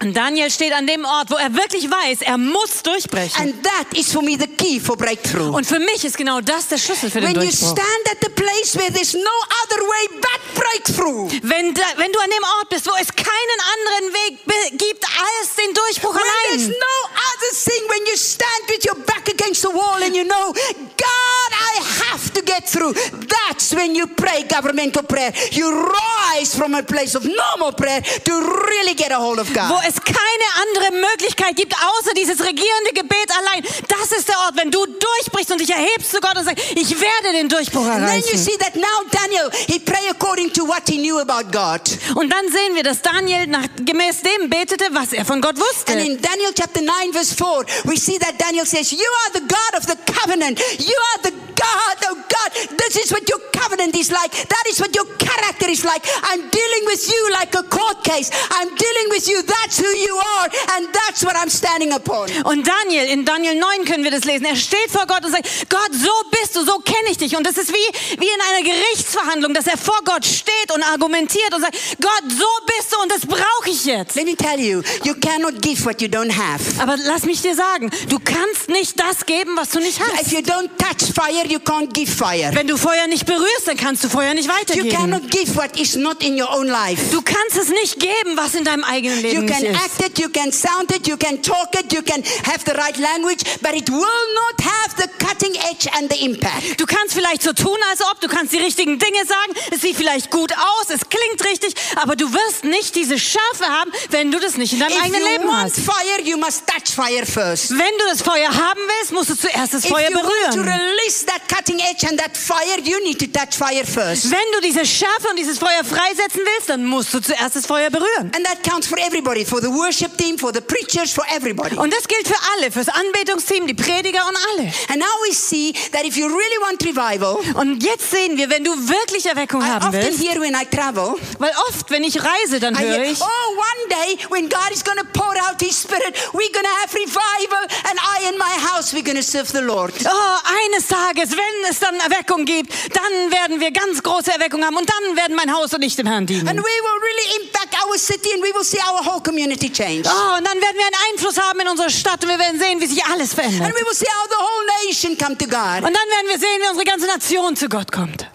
Und 0.02 0.14
Daniel 0.18 0.50
steht 0.50 0.74
an 0.74 0.88
dem 0.88 1.06
Ort, 1.06 1.30
wo 1.30 1.36
er 1.36 1.54
wirklich 1.54 1.90
weiß, 1.90 2.22
er 2.22 2.38
muss 2.38 2.82
durchbrechen. 2.82 3.40
And 3.40 3.64
that 3.64 3.96
is 3.96 4.12
for 4.12 4.22
me 4.24 4.36
the 4.38 4.48
key 4.48 4.80
for 4.80 4.98
breakthrough. 4.98 5.54
Und 5.56 5.66
für 5.66 5.78
mich 5.80 6.04
ist 6.04 6.18
genau 6.18 6.42
das 6.42 6.68
der 6.70 6.78
Schlüssel 6.80 7.12
für 7.12 7.22
den 7.22 7.30
When 7.30 7.36
you 7.36 7.42
Durchbruch. 7.50 7.72
stand 7.78 8.04
at 8.10 8.18
the 8.22 8.30
place 8.30 8.76
where 8.76 8.92
there's 8.92 9.14
no 9.14 9.38
other 9.64 9.80
way 9.82 10.08
but 10.20 10.42
breakthrough. 10.56 11.30
Wenn, 11.44 11.74
da, 11.76 11.84
wenn 11.98 12.12
du 12.12 12.20
an 12.20 12.30
dem 12.32 12.44
Ort 12.60 12.70
bist, 12.70 12.88
wo 12.88 12.92
es 13.00 13.08
keinen 13.16 13.60
anderen 13.74 14.14
Weg 14.14 14.78
gibt 14.80 15.06
als 15.06 15.56
den 15.56 15.72
Durchbruch 15.74 16.16
When 16.16 16.24
there's 16.50 16.64
allein. 16.64 16.80
no 16.80 17.10
other 17.14 17.54
thing, 17.54 17.82
when 17.90 18.06
you 18.08 18.18
stand 18.18 18.64
with 18.70 18.84
your 18.86 18.96
back 19.06 19.30
against 19.30 19.62
the 19.62 19.70
wall 19.70 20.02
and 20.02 20.16
you 20.16 20.24
know, 20.24 20.52
God, 20.98 21.52
I 21.54 21.82
have 22.10 22.34
to 22.34 22.42
get 22.42 22.68
through. 22.68 22.94
That's 22.94 23.72
when 23.74 23.94
you 23.96 24.08
pray 24.08 24.44
governmental 24.50 25.04
prayer. 25.04 25.32
You 25.52 25.70
rise 25.92 26.56
from 26.56 26.74
a 26.74 26.82
place 26.82 27.14
of 27.14 27.24
normal 27.26 27.72
prayer 27.74 28.02
to 28.02 28.32
really 28.68 28.96
get 28.96 29.12
a 29.12 29.18
hold 29.18 29.38
of 29.38 29.54
God. 29.54 29.70
Es 29.96 30.04
keine 30.04 30.48
andere 30.64 30.92
Möglichkeit 31.12 31.56
gibt, 31.56 31.74
außer 31.74 32.14
dieses 32.14 32.40
regierende 32.40 32.92
Gebet 32.94 33.30
allein. 33.38 33.64
Das 33.88 34.12
ist 34.18 34.28
der 34.28 34.38
Ort, 34.40 34.56
wenn 34.58 34.72
du 34.72 34.86
durchbrichst 34.86 35.52
und 35.52 35.60
dich 35.60 35.70
erhebst 35.70 36.12
zu 36.12 36.20
Gott 36.20 36.36
und 36.38 36.46
sagst, 36.46 36.64
ich 36.76 36.90
werde 37.00 37.34
den 37.34 37.50
Durchbruch 37.50 37.86
And 37.86 38.06
then 38.06 38.20
you 38.20 38.28
erreichen. 38.28 38.38
see 38.38 38.58
that 38.58 38.76
now 38.76 39.02
Daniel, 39.12 39.50
he 39.68 39.80
pray 39.80 40.08
according 40.10 40.52
to 40.54 40.66
what 40.68 40.84
he 40.88 40.98
knew 40.98 41.20
about 41.20 41.52
God. 41.52 41.82
Und 42.16 42.30
dann 42.32 42.50
sehen 42.52 42.76
wir, 42.76 42.84
dass 42.84 43.02
Daniel 43.02 43.48
nach, 43.48 43.68
gemäß 43.84 44.22
dem 44.22 44.50
betete, 44.50 44.86
was 44.92 45.14
er 45.14 45.26
von 45.26 45.42
Gott 45.42 45.56
And 45.56 45.60
wusste. 45.62 45.94
in 45.94 46.22
Daniel 46.22 46.52
chapter 46.58 46.82
9 46.82 47.14
verse 47.14 47.36
4, 47.36 47.66
we 47.86 47.98
see 47.98 48.18
that 48.20 48.40
Daniel 48.40 48.66
says, 48.66 48.92
you 48.92 49.00
are 49.26 49.34
the 49.34 49.42
God 49.48 49.74
of 49.78 49.86
the 49.88 49.96
covenant. 50.14 50.60
You 50.80 50.96
are 51.16 51.22
the 51.24 51.32
God, 51.56 51.98
oh 52.10 52.16
God. 52.16 52.78
This 52.78 53.06
is 53.06 53.12
what 53.12 53.28
your 53.30 53.40
covenant 53.52 53.96
is 53.96 54.12
like. 54.12 54.32
That 54.32 54.64
is 54.70 54.80
what 54.80 54.96
your 54.96 55.06
character 55.18 55.70
is 55.70 55.84
like. 55.86 56.04
I'm 56.24 56.42
dealing 56.50 56.84
with 56.86 57.08
you 57.08 57.32
like 57.34 57.54
a 57.56 57.64
court 57.64 58.04
case. 58.04 58.32
I'm 58.52 58.70
dealing 58.76 59.08
with 59.10 59.28
you. 59.30 59.44
That's 59.44 59.80
who 59.82 59.92
you 59.98 60.16
are. 60.38 60.50
And 60.78 60.88
that's 60.94 61.24
what 61.26 61.36
I'm 61.36 61.50
standing 61.50 61.94
upon. 61.94 62.30
Und 62.46 62.68
Daniel, 62.68 63.06
in 63.10 63.26
Daniel 63.26 63.56
9 63.56 63.86
können 63.86 64.04
wir 64.04 64.12
das 64.12 64.24
lesen. 64.26 64.46
Er 64.46 64.56
steht 64.56 64.90
vor 64.92 65.06
Gott 65.08 65.26
und 65.26 65.32
sagt, 65.32 65.48
Gott, 65.70 65.92
so 65.92 66.12
bist 66.30 66.56
du, 66.56 66.64
so 66.64 66.78
kenne 66.80 67.10
ich 67.10 67.18
dich. 67.18 67.36
Und 67.36 67.46
das 67.46 67.58
ist 67.58 67.70
wie, 67.72 68.20
wie 68.20 68.28
in 68.28 68.42
einer 68.50 68.64
Gerichtsverhandlung, 68.64 69.54
dass 69.54 69.68
er 69.68 69.78
vor 69.78 70.00
Gott 70.06 70.26
steht 70.26 70.72
und 70.74 70.84
argumentiert 70.84 71.54
und 71.54 71.62
sagt, 71.62 71.76
Gott, 72.02 72.24
so 72.30 72.46
bist 72.66 72.94
du 72.94 73.02
und 73.02 73.12
das 73.12 73.22
brauche 73.26 73.70
ich 73.70 73.86
jetzt. 73.86 74.16
Let 74.16 74.26
me 74.26 74.36
tell 74.36 74.60
you, 74.60 74.82
you 75.04 75.14
cannot 75.16 75.62
give 75.62 75.84
what 75.86 76.02
you 76.02 76.08
don't 76.08 76.32
have. 76.32 76.62
Aber 76.82 76.96
lass 76.98 77.24
mich 77.24 77.42
dir 77.42 77.56
sagen, 77.56 77.90
du 78.10 78.20
kannst 78.20 78.70
nicht 78.70 79.00
das 79.00 79.26
geben, 79.26 79.52
was 79.56 79.70
du 79.70 79.80
nicht 79.80 80.00
If 80.00 80.08
hast. 80.18 80.32
you 80.32 80.40
don't 80.40 80.70
touch 80.78 81.12
fire, 81.14 81.46
you 81.48 81.60
can't 81.60 81.92
give 81.94 82.12
fire. 82.12 82.52
Wenn 82.54 82.68
du 82.68 82.78
Feuer 82.78 83.08
nicht 83.08 83.26
berührst, 83.26 83.68
dann 83.68 83.78
kannst 83.78 84.04
du 84.04 84.10
Feuer 84.10 84.34
nicht 84.34 84.48
You 84.48 84.54
weitergeben. 84.54 84.90
cannot 84.90 85.30
give 85.32 85.56
what 85.56 85.78
is 85.80 85.96
not 85.96 86.22
in 86.24 86.40
your 86.40 86.50
own 86.54 86.68
life. 86.68 87.02
Du 87.12 87.22
kannst 87.22 87.58
es 87.58 87.70
nicht 87.70 88.00
geben, 88.00 88.36
was 88.36 88.54
in 88.56 88.64
deinem 88.64 88.84
eigenen 88.84 89.18
You 89.18 89.24
Leben 89.24 89.46
nicht 89.46 89.61
can 89.62 89.76
ist. 89.76 89.84
act 89.84 90.02
it, 90.10 90.20
you 90.20 90.30
can 90.30 90.52
sound 90.52 90.92
it, 90.92 91.08
you 91.08 91.18
can 91.18 91.42
talk 91.42 91.74
it, 91.80 91.92
you 91.94 92.02
can 92.02 92.24
have 92.46 92.64
the 92.66 92.74
right 92.74 92.98
language, 92.98 93.44
but 93.62 93.74
it 93.74 93.90
will 93.90 94.26
not 94.36 94.62
have 94.62 94.96
the 94.98 95.08
cutting 95.26 95.56
edge 95.72 95.88
and 95.98 96.12
the 96.12 96.24
impact. 96.26 96.80
Du 96.80 96.86
kannst 96.86 97.14
vielleicht 97.14 97.42
so 97.44 97.54
tun, 97.54 97.78
als 97.90 98.02
ob, 98.02 98.20
du 98.22 98.28
kannst 98.28 98.54
die 98.54 98.58
richtigen 98.60 99.00
Dinge 99.00 99.26
sagen, 99.26 99.54
es 99.72 99.82
sieht 99.82 99.96
vielleicht 99.96 100.32
gut 100.32 100.52
aus, 100.54 100.90
es 100.90 101.02
klingt 101.10 101.44
richtig, 101.46 101.74
aber 101.96 102.16
du 102.16 102.32
wirst 102.34 102.64
nicht 102.64 102.96
diese 102.96 103.18
Schärfe 103.20 103.66
haben, 103.66 103.92
wenn 104.10 104.32
du 104.32 104.40
das 104.40 104.58
nicht 104.58 104.74
in 104.74 104.80
deinem 104.80 104.92
If 104.98 105.04
eigenen 105.04 105.22
you 105.22 105.28
Leben 105.28 105.58
hast. 105.62 105.80
fire, 105.80 106.22
you 106.24 106.38
must 106.38 106.64
touch 106.68 106.94
fire 106.94 107.26
first. 107.26 107.72
Wenn 107.72 107.98
du 108.00 108.06
das 108.10 108.22
Feuer 108.22 108.50
haben 108.50 108.80
willst, 109.00 109.12
musst 109.12 109.30
du 109.30 109.36
zuerst 109.36 109.74
das 109.74 109.86
If 109.86 109.92
Feuer 109.92 110.10
want 110.14 110.24
to 110.54 110.62
berühren. 110.62 110.70
release 110.70 111.26
that 111.26 111.42
cutting 111.48 111.80
edge 111.80 112.08
and 112.08 112.20
that 112.20 112.36
fire, 112.36 112.80
you 112.84 113.00
need 113.04 113.20
to 113.20 113.28
touch 113.28 113.56
fire 113.56 113.86
first. 113.86 114.30
Wenn 114.32 114.40
du 114.54 114.62
diese 114.62 114.86
Schärfe 114.86 115.30
und 115.30 115.38
dieses 115.38 115.58
Feuer 115.60 115.84
freisetzen 115.84 116.42
willst, 116.44 116.70
dann 116.70 116.86
musst 116.86 117.14
du 117.14 117.20
zuerst 117.20 117.56
das 117.56 117.66
Feuer 117.66 117.90
berühren. 117.90 118.32
And 118.36 118.46
that 118.46 118.64
counts 118.64 118.88
for 118.88 118.98
everybody, 118.98 119.46
for 119.52 119.60
the 119.60 119.70
worship 119.70 120.16
team, 120.16 120.38
for 120.38 120.54
the 120.54 120.62
preachers, 120.62 121.12
for 121.12 121.26
everybody. 121.30 121.76
Und 121.76 121.92
das 121.92 122.08
gilt 122.08 122.26
für 122.26 122.40
alle, 122.54 122.72
fürs 122.72 122.88
Anbetungsteam, 122.88 123.68
die 123.68 123.74
Prediger 123.74 124.26
und 124.26 124.38
alle. 124.50 124.72
And 124.88 125.00
now 125.00 125.14
we 125.28 125.34
see 125.34 125.74
that 125.92 126.06
if 126.06 126.16
you 126.16 126.26
really 126.28 126.60
want 126.62 126.82
revival, 126.86 127.36
Und 127.56 127.84
jetzt 127.84 128.10
sehen 128.10 128.38
wir, 128.38 128.50
wenn 128.50 128.64
du 128.64 128.72
wirklich 128.72 129.26
Erweckung 129.26 129.62
I 129.62 129.66
haben 129.66 129.88
often 129.88 130.02
willst, 130.02 130.24
hear 130.24 130.40
when 130.40 130.56
I 130.56 130.66
travel, 130.74 131.16
weil 131.38 131.52
oft, 131.68 131.90
wenn 131.90 132.06
ich 132.06 132.18
reise, 132.24 132.62
dann 132.62 132.80
höre 132.80 133.04
ich, 133.04 133.20
oh, 133.20 133.26
one 133.26 133.84
day 133.90 134.18
when 134.30 134.48
God 134.48 134.72
is 134.72 134.86
going 134.86 134.98
to 134.98 135.06
pour 135.12 135.36
out 135.36 135.60
His 135.60 135.82
Spirit, 135.82 136.16
we're 136.32 136.54
going 136.54 136.64
to 136.64 136.76
have 136.82 136.94
revival, 136.96 137.64
and 137.90 138.00
I 138.32 138.34
and 138.34 138.38
my 138.38 138.70
house, 138.70 138.94
we're 138.94 139.04
to 139.16 139.22
serve 139.24 139.48
the 139.52 139.62
Lord. 139.62 139.94
oh, 140.06 140.38
eines 140.66 140.88
Tages, 140.88 141.32
wenn 141.32 141.70
es 141.70 141.80
dann 141.80 141.96
Erweckung 141.96 142.46
gibt, 142.46 142.72
dann 142.96 143.32
werden 143.32 143.60
wir 143.60 143.72
ganz 143.72 144.02
große 144.02 144.32
Erweckung 144.32 144.64
haben 144.64 144.78
und 144.78 144.90
dann 144.90 145.16
werden 145.18 145.36
mein 145.36 145.54
Haus 145.54 145.74
und 145.74 145.82
ich 145.82 145.96
dem 145.96 146.08
Herrn 146.08 146.26
dienen. 146.26 146.48
And 146.48 146.60
we 146.60 146.64
will 146.64 147.00
really 147.02 147.44
impact 147.44 147.76
our 147.86 147.98
city 147.98 148.30
and 148.34 148.42
we 148.44 148.54
will 148.54 148.64
see 148.64 148.80
our 148.90 149.04
whole 149.06 149.22
community 149.22 149.70
change. 149.72 150.04
Oh, 150.08 150.38
und 150.38 150.48
dann 150.48 150.60
werden 150.62 150.78
wir 150.78 150.86
einen 150.86 150.96
Einfluss 151.14 151.38
haben 151.40 151.60
in 151.60 151.68
unserer 151.68 151.90
Stadt 151.90 152.24
und 152.24 152.30
wir 152.30 152.40
werden 152.40 152.60
sehen, 152.60 152.80
wie 152.80 152.88
sich 152.88 153.04
alles 153.06 153.32
And 153.32 153.42
verändert. 153.42 153.74
we 153.76 153.86
will 153.86 153.96
see 153.96 154.08
how 154.08 154.28
the 154.30 154.38
whole 154.38 154.88
nation 154.88 155.18
come 155.18 155.38
to 155.38 155.46
God. 155.46 155.84
Und 155.88 155.94
dann 155.94 155.94
werden 155.94 156.28
wir 156.28 156.40
sehen, 156.40 156.60
wie 156.62 156.70
unsere 156.70 156.86
ganze 156.86 157.08
Nation 157.08 157.56
zu 157.56 157.68
Gott 157.70 157.92
kommt. 157.92 158.28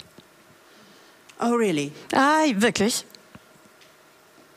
Oh, 1.41 1.55
really? 1.55 1.93
Ah, 2.13 2.45
wirklich? 2.55 3.05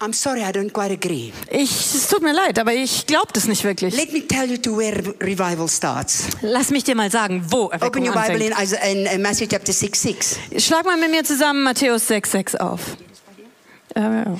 I'm 0.01 0.13
sorry, 0.13 0.41
I 0.41 0.51
don't 0.53 0.71
quite 0.71 0.93
agree. 0.93 1.33
Ich, 1.51 1.71
es 1.71 2.07
tut 2.07 2.21
mir 2.21 2.31
leid, 2.31 2.57
aber 2.57 2.73
ich 2.73 3.05
glaube 3.05 3.33
das 3.33 3.47
nicht 3.47 3.65
wirklich. 3.65 3.93
Let 3.95 4.13
me 4.13 4.25
tell 4.25 4.49
you 4.49 4.57
to 4.57 4.77
where 4.77 4.95
re- 4.95 5.13
revival 5.19 5.67
starts. 5.67 6.23
Lass 6.41 6.69
mich 6.69 6.85
dir 6.85 6.95
mal 6.95 7.11
sagen, 7.11 7.43
wo 7.49 7.65
Open 7.65 7.81
Erweckung 7.81 8.07
your 8.07 8.13
Bible 8.13 8.45
in, 8.89 9.05
in, 9.05 9.21
Matthew 9.21 9.47
chapter 9.47 9.73
6 9.73 10.01
6. 10.01 10.39
Schlag 10.57 10.85
mal 10.85 10.95
mit 10.97 11.11
mir 11.11 11.25
zusammen 11.25 11.63
Matthäus 11.63 12.07
6, 12.07 12.31
6 12.31 12.55
auf. 12.55 12.79
Äh, 13.93 13.99
ja. 13.99 14.37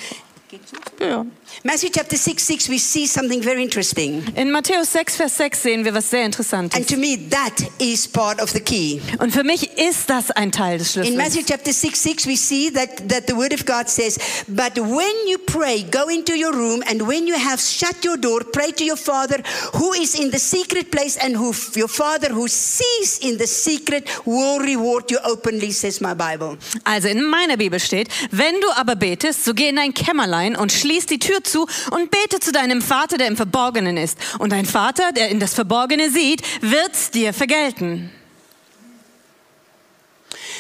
Ja. 1.02 1.26
Matthew 1.64 1.90
chapter 1.90 2.16
6 2.16 2.42
6, 2.42 2.70
we 2.70 2.78
see 2.78 3.06
something 3.06 3.42
very 3.42 3.62
interesting. 3.62 4.24
In 4.36 4.50
Matthäus 4.50 4.92
6, 4.94 5.18
Vers 5.18 5.36
6 5.38 5.62
sehen 5.62 5.84
wir 5.84 5.94
was 5.94 6.10
sehr 6.10 6.24
Interessantes. 6.26 6.78
And 6.78 6.88
to 6.88 6.98
me, 6.98 7.18
that 7.30 7.62
is 7.80 8.08
part 8.08 8.42
of 8.42 8.52
the 8.52 8.62
key. 8.62 9.02
Und 9.20 9.32
für 9.34 9.44
mich 9.44 9.78
ist 9.78 10.10
das 10.10 10.32
ein 10.32 10.52
Teil 10.52 10.78
des 10.78 10.94
Schlüssels. 10.94 11.10
In 11.10 11.18
Matthew 11.18 11.44
chapter 11.46 11.74
6 11.74 12.02
6, 12.02 12.28
we 12.28 12.38
see 12.38 12.72
that, 12.72 13.10
that 13.10 13.28
the 13.28 13.36
word 13.36 13.54
of 13.54 13.66
God 13.66 13.90
says, 13.90 14.18
But 14.48 14.78
when 14.78 15.28
you 15.28 15.38
pray, 15.38 15.84
go 15.84 16.08
into 16.08 16.34
your 16.34 16.54
room, 16.54 16.82
and 16.90 17.06
when 17.06 17.28
you 17.28 17.36
have 17.36 17.60
shut 17.60 18.06
your 18.06 18.18
door, 18.18 18.42
pray 18.54 18.72
to 18.72 18.86
your 18.86 18.98
Father 18.98 19.44
who 19.76 19.94
is 19.94 20.16
in 20.16 20.32
the 20.32 20.40
secret 20.40 20.92
place, 20.92 21.18
and 21.18 21.36
who 21.36 21.54
your 21.76 21.90
Father 21.90 22.30
who 22.30 22.48
sees 22.48 23.20
in 23.20 23.38
the 23.38 23.48
secret 23.48 24.08
will 24.26 24.60
reward 24.60 25.12
you 25.12 25.20
openly, 25.26 25.72
says 25.72 26.00
my 26.00 26.14
Bible. 26.14 26.58
Also 26.86 27.10
in 27.10 27.24
meiner 27.24 27.58
Bibel 27.58 27.80
steht, 27.80 28.08
wenn 28.32 28.62
du 28.62 28.68
aber 28.78 28.96
betest, 28.96 29.44
so 29.44 29.54
geh 29.54 29.70
in 29.70 29.76
dein 29.76 29.94
Kämmerlein 29.94 30.56
und 30.56 30.72
schließ 30.72 31.06
die 31.08 31.20
Tür 31.20 31.39
zu 31.44 31.68
und 31.92 32.12
bete 32.12 32.40
zu 32.40 32.52
deinem 32.52 32.82
Vater, 32.82 33.18
der 33.18 33.28
im 33.28 33.36
Verborgenen 33.36 33.98
ist. 33.98 34.18
Und 34.40 34.52
dein 34.52 34.66
Vater, 34.66 35.12
der 35.12 35.30
in 35.30 35.40
das 35.40 35.54
Verborgene 35.54 36.10
sieht, 36.10 36.42
wird's 36.62 37.12
dir 37.12 37.34
vergelten. 37.34 38.12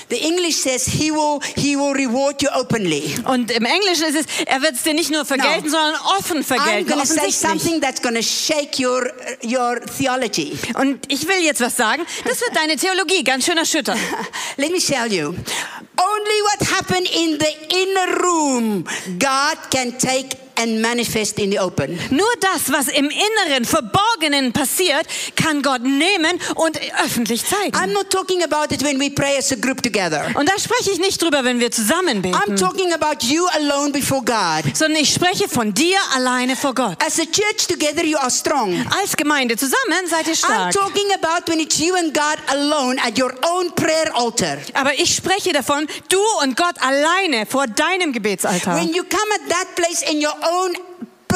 The 0.09 0.19
English 0.21 0.57
says, 0.57 0.85
He 0.87 1.11
will, 1.11 1.39
he 1.55 1.75
will 1.75 1.93
reward 1.93 2.41
you 2.41 2.49
openly. 2.55 3.15
Und 3.25 3.51
im 3.51 3.63
Englischen 3.65 4.05
ist 4.05 4.15
es, 4.15 4.25
er 4.47 4.61
wird's 4.61 4.81
dir 4.81 4.95
nicht 4.95 5.11
nur 5.11 5.23
vergelten, 5.23 5.69
No. 5.69 5.77
sondern 5.77 5.95
offen 6.17 6.37
I'm 6.39 6.43
vergelten, 6.43 6.87
going 6.87 7.01
to 7.01 7.05
say 7.05 7.29
something 7.31 7.79
that's 7.79 8.01
going 8.01 8.15
to 8.15 8.23
shake 8.23 8.79
your, 8.79 9.11
your 9.43 9.79
theology. 9.97 10.57
Und 10.75 11.11
ich 11.11 11.27
will 11.27 11.43
jetzt 11.43 11.61
was 11.61 11.77
sagen, 11.77 12.03
das 12.25 12.41
wird 12.41 12.55
deine 12.55 12.75
Theologie 12.75 13.23
ganz 13.23 13.45
schön 13.45 13.57
erschüttern. 13.57 13.99
Let 14.57 14.71
me 14.71 14.79
tell 14.79 15.11
you. 15.13 15.27
Only 15.27 16.41
what 16.43 16.67
happened 16.71 17.07
in 17.11 17.37
the 17.39 17.75
inner 17.83 18.23
room, 18.23 18.85
God 19.19 19.57
can 19.69 19.97
take 19.99 20.29
and 20.59 20.81
manifest 20.81 21.39
in 21.39 21.51
the 21.51 21.59
open. 21.59 21.97
Nur 22.11 22.27
das, 22.41 22.71
was 22.71 22.87
im 22.89 23.09
Inneren, 23.09 23.65
Verborgenen 23.65 24.51
passiert, 24.53 25.05
kann 25.35 25.61
Gott 25.61 25.81
nehmen 25.83 26.39
und 26.55 26.79
öffentlich 27.03 27.43
zeigen. 27.45 27.75
I'm 27.75 27.93
not 27.93 28.09
talking 28.09 28.43
about 28.43 28.73
it 28.73 28.83
when 28.83 28.99
we 28.99 29.09
pray 29.09 29.37
as 29.37 29.51
a 29.51 29.55
group 29.55 29.81
together. 29.81 30.25
Und 30.35 30.47
da 30.49 30.57
spreche 30.59 30.91
ich 30.91 30.99
nicht 30.99 31.21
drüber, 31.21 31.43
wenn 31.43 31.59
wir 31.59 31.71
zusammen 31.71 32.19
I'm 32.19 32.21
beten, 32.21 32.55
talking 32.57 32.91
about 32.93 33.25
you 33.25 33.45
alone 33.47 33.91
before 33.91 34.21
God. 34.23 34.75
sondern 34.75 35.01
ich 35.01 35.13
spreche 35.13 35.47
von 35.47 35.73
dir 35.73 35.97
alleine 36.15 36.55
vor 36.55 36.73
Gott. 36.75 36.97
As 37.05 37.19
a 37.19 37.23
church 37.25 37.67
together, 37.67 38.03
you 38.03 38.17
are 38.17 38.31
strong. 38.31 38.85
Als 39.01 39.15
Gemeinde 39.15 39.55
zusammen 39.57 40.07
seid 40.07 40.27
ihr 40.27 40.33
I'm 40.33 40.37
stark. 40.37 40.73
talking 40.73 41.07
about 41.13 41.49
when 41.49 41.59
it's 41.59 41.77
you 41.79 41.95
and 41.95 42.13
God 42.13 42.37
alone 42.47 42.99
at 43.05 43.17
your 43.17 43.33
own 43.43 43.73
prayer 43.75 44.11
altar. 44.15 44.57
Aber 44.73 44.93
ich 44.99 45.15
spreche 45.15 45.53
davon, 45.53 45.87
du 46.09 46.19
und 46.43 46.55
Gott 46.57 46.75
alleine 46.81 47.45
vor 47.45 47.67
deinem 47.67 48.11
Gebetsaltar. 48.11 48.75
When 48.75 48.89
you 48.93 49.03
come 49.03 49.31
at 49.35 49.49
that 49.49 49.75
place 49.75 50.01
in 50.09 50.17
your 50.25 50.33
own 50.49 50.88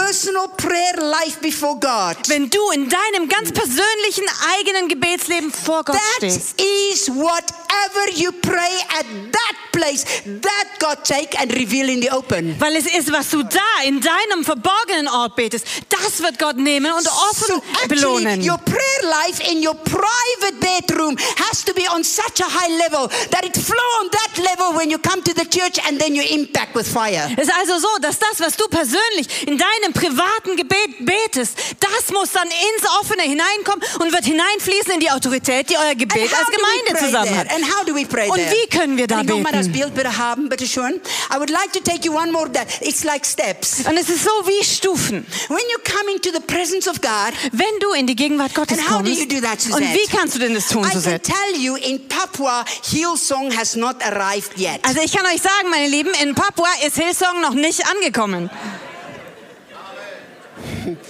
personal 0.04 0.48
prayer 0.58 0.96
life 0.98 1.40
before 1.42 1.80
God. 1.80 2.18
Wenn 2.28 2.50
du 2.50 2.60
in 2.72 2.90
deinem 2.90 3.30
ganz 3.30 3.52
persönlichen 3.54 4.26
eigenen 4.58 4.90
Gebetsleben 4.90 5.52
vor 5.54 5.84
Gott 5.84 5.96
That 5.96 6.18
stehst. 6.32 6.60
is 6.60 7.08
whatever 7.10 8.10
you 8.16 8.32
pray 8.42 8.74
at 9.00 9.06
that 9.32 9.56
place, 9.72 10.04
that 10.26 10.68
God 10.80 11.04
take 11.06 11.40
and 11.40 11.54
reveal 11.54 11.90
in 11.90 12.02
the 12.02 12.10
open. 12.12 12.56
Weil 12.60 12.76
es 12.76 12.86
ist, 12.86 13.12
was 13.12 13.30
du 13.30 13.44
da 13.44 13.60
in 13.86 14.02
deinem 14.02 14.44
verborgenen 14.44 15.08
Ort 15.08 15.36
betest, 15.36 15.66
das 15.90 16.22
wird 16.22 16.40
Gott 16.40 16.58
nehmen 16.58 16.92
und 16.92 17.08
offen 17.08 17.48
So 17.48 17.56
actually, 17.56 17.88
belohnen. 17.88 18.42
your 18.42 18.58
prayer 18.58 19.04
life 19.26 19.40
in 19.52 19.66
your 19.66 19.76
private 19.76 20.60
bedroom 20.60 21.16
has 21.50 21.64
to 21.64 21.74
be 21.74 21.84
on 21.94 22.04
such 22.04 22.42
a 22.42 22.46
high 22.46 22.72
level 22.84 23.08
that 23.32 23.46
it 23.46 23.56
flow 23.58 23.92
on 24.02 24.10
that 24.12 24.38
level 24.44 24.76
when 24.78 24.90
you 24.90 24.98
come 24.98 25.22
to 25.24 25.34
the 25.34 25.46
church 25.46 25.78
and 25.88 26.00
then 26.00 26.16
you 26.16 26.24
impact 26.24 26.74
with 26.76 26.88
fire. 26.88 27.30
Es 27.38 27.48
ist 27.48 27.54
also 27.56 27.78
so, 27.80 27.88
dass 28.02 28.18
das, 28.20 28.40
was 28.40 28.56
du 28.58 28.68
persönlich 28.68 29.48
in 29.48 29.58
deinem 29.58 29.83
privaten 29.92 30.56
Gebet 30.56 31.06
betest, 31.06 31.58
das 31.80 32.14
muss 32.14 32.32
dann 32.32 32.48
ins 32.48 32.90
Offene 33.02 33.24
hineinkommen 33.24 33.84
und 34.00 34.14
wird 34.14 34.24
hineinfließen 34.26 34.94
in 34.94 35.00
die 35.02 35.12
Autorität, 35.12 35.70
die 35.70 35.78
euer 35.78 35.96
Gebet 35.96 36.30
als 36.34 36.48
Gemeinde 36.48 37.06
zusammen 37.06 37.38
hat. 37.38 37.52
And 37.52 37.66
how 37.66 37.84
do 37.86 37.94
we 37.96 38.06
pray 38.06 38.30
Und 38.30 38.38
wie 38.40 38.70
können 38.70 38.96
wir 38.98 39.08
da 39.08 39.18
Kann 39.18 39.28
ich 39.30 39.44
mal 39.44 39.52
das 39.52 39.68
beten? 39.68 39.80
Bild 39.80 39.96
bitte 39.96 40.18
haben, 40.18 40.48
bitte 40.50 40.68
schön? 40.68 41.02
I 41.34 41.38
would 41.38 41.50
like 41.50 41.74
to 41.74 41.80
take 41.80 42.06
you 42.06 42.16
one 42.16 42.32
more 42.32 42.50
that 42.54 42.68
it's 42.82 43.04
like 43.04 43.26
steps. 43.26 43.80
Und 43.88 43.98
es 43.98 44.10
ist 44.10 44.24
so 44.24 44.30
wie 44.46 44.64
Stufen. 44.64 45.26
When 45.50 45.58
you 45.58 45.78
come 45.84 46.12
into 46.14 46.30
the 46.32 46.40
presence 46.40 46.88
of 46.88 47.02
God, 47.02 47.34
Wenn 47.52 47.80
du 47.80 47.92
in 47.94 48.08
die 48.08 48.16
Gegenwart 48.16 48.54
Gottes 48.54 48.78
And 48.78 48.88
how 48.90 48.98
do 49.00 49.04
kommst, 49.10 49.20
you 49.20 49.26
do 49.28 49.42
that, 49.46 49.60
und 49.74 49.82
wie 49.94 50.08
kannst 50.16 50.36
du 50.36 50.40
denn 50.40 50.54
das 50.54 50.68
tun, 50.70 50.84
I 50.86 50.90
can 50.90 51.02
Suzette? 51.02 51.32
tell 51.32 51.60
you 51.60 51.76
in 51.76 52.08
Papua, 52.08 52.64
Hillsong 52.92 53.56
has 53.58 53.76
not 53.76 53.96
arrived 54.04 54.58
yet. 54.58 54.80
Also 54.84 55.02
ich 55.02 55.12
kann 55.12 55.26
euch 55.26 55.42
sagen, 55.42 55.70
meine 55.70 55.88
Lieben, 55.88 56.12
in 56.22 56.36
Papua 56.36 56.68
ist 56.86 56.98
Hillsong 56.98 57.42
noch 57.42 57.54
nicht 57.54 57.82
angekommen. 57.88 58.50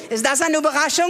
Ist 0.10 0.26
das 0.26 0.42
eine 0.42 0.58
Überraschung? 0.58 1.10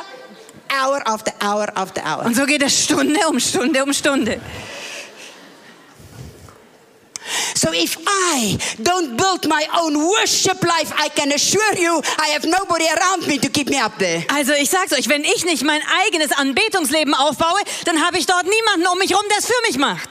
hour 0.71 1.01
after 1.05 1.33
hour 1.41 1.67
after 1.75 2.01
hour. 2.03 2.25
Und 2.25 2.35
so 2.35 2.45
geht 2.45 2.61
es 2.63 2.83
Stunde 2.83 3.19
um 3.29 3.39
Stunde 3.39 3.83
um 3.83 3.93
Stunde. 3.93 4.41
So 7.55 7.71
if 7.73 7.97
I 8.07 8.57
don't 8.81 9.15
build 9.15 9.47
my 9.47 9.65
own 9.79 9.95
worship 9.95 10.63
life, 10.63 10.91
I 10.97 11.09
can 11.09 11.31
assure 11.31 11.73
you 11.77 12.01
I 12.17 12.29
have 12.29 12.45
nobody 12.45 12.85
around 12.89 13.27
me 13.27 13.37
to 13.37 13.49
keep 13.49 13.69
me 13.69 13.77
up 13.77 13.97
there. 13.99 14.25
Also 14.33 14.53
ich 14.53 14.69
sag's 14.69 14.93
euch, 14.93 15.07
wenn 15.09 15.23
ich 15.23 15.45
nicht 15.45 15.63
mein 15.63 15.81
eigenes 16.05 16.31
Anbetungsleben 16.31 17.13
aufbaue, 17.13 17.59
dann 17.85 18.03
habe 18.03 18.17
ich 18.17 18.25
dort 18.25 18.45
niemanden 18.45 18.87
um 18.87 18.97
mich 18.97 19.13
rum, 19.13 19.23
der 19.29 19.37
es 19.37 19.45
für 19.45 19.61
mich 19.67 19.77
macht. 19.77 20.09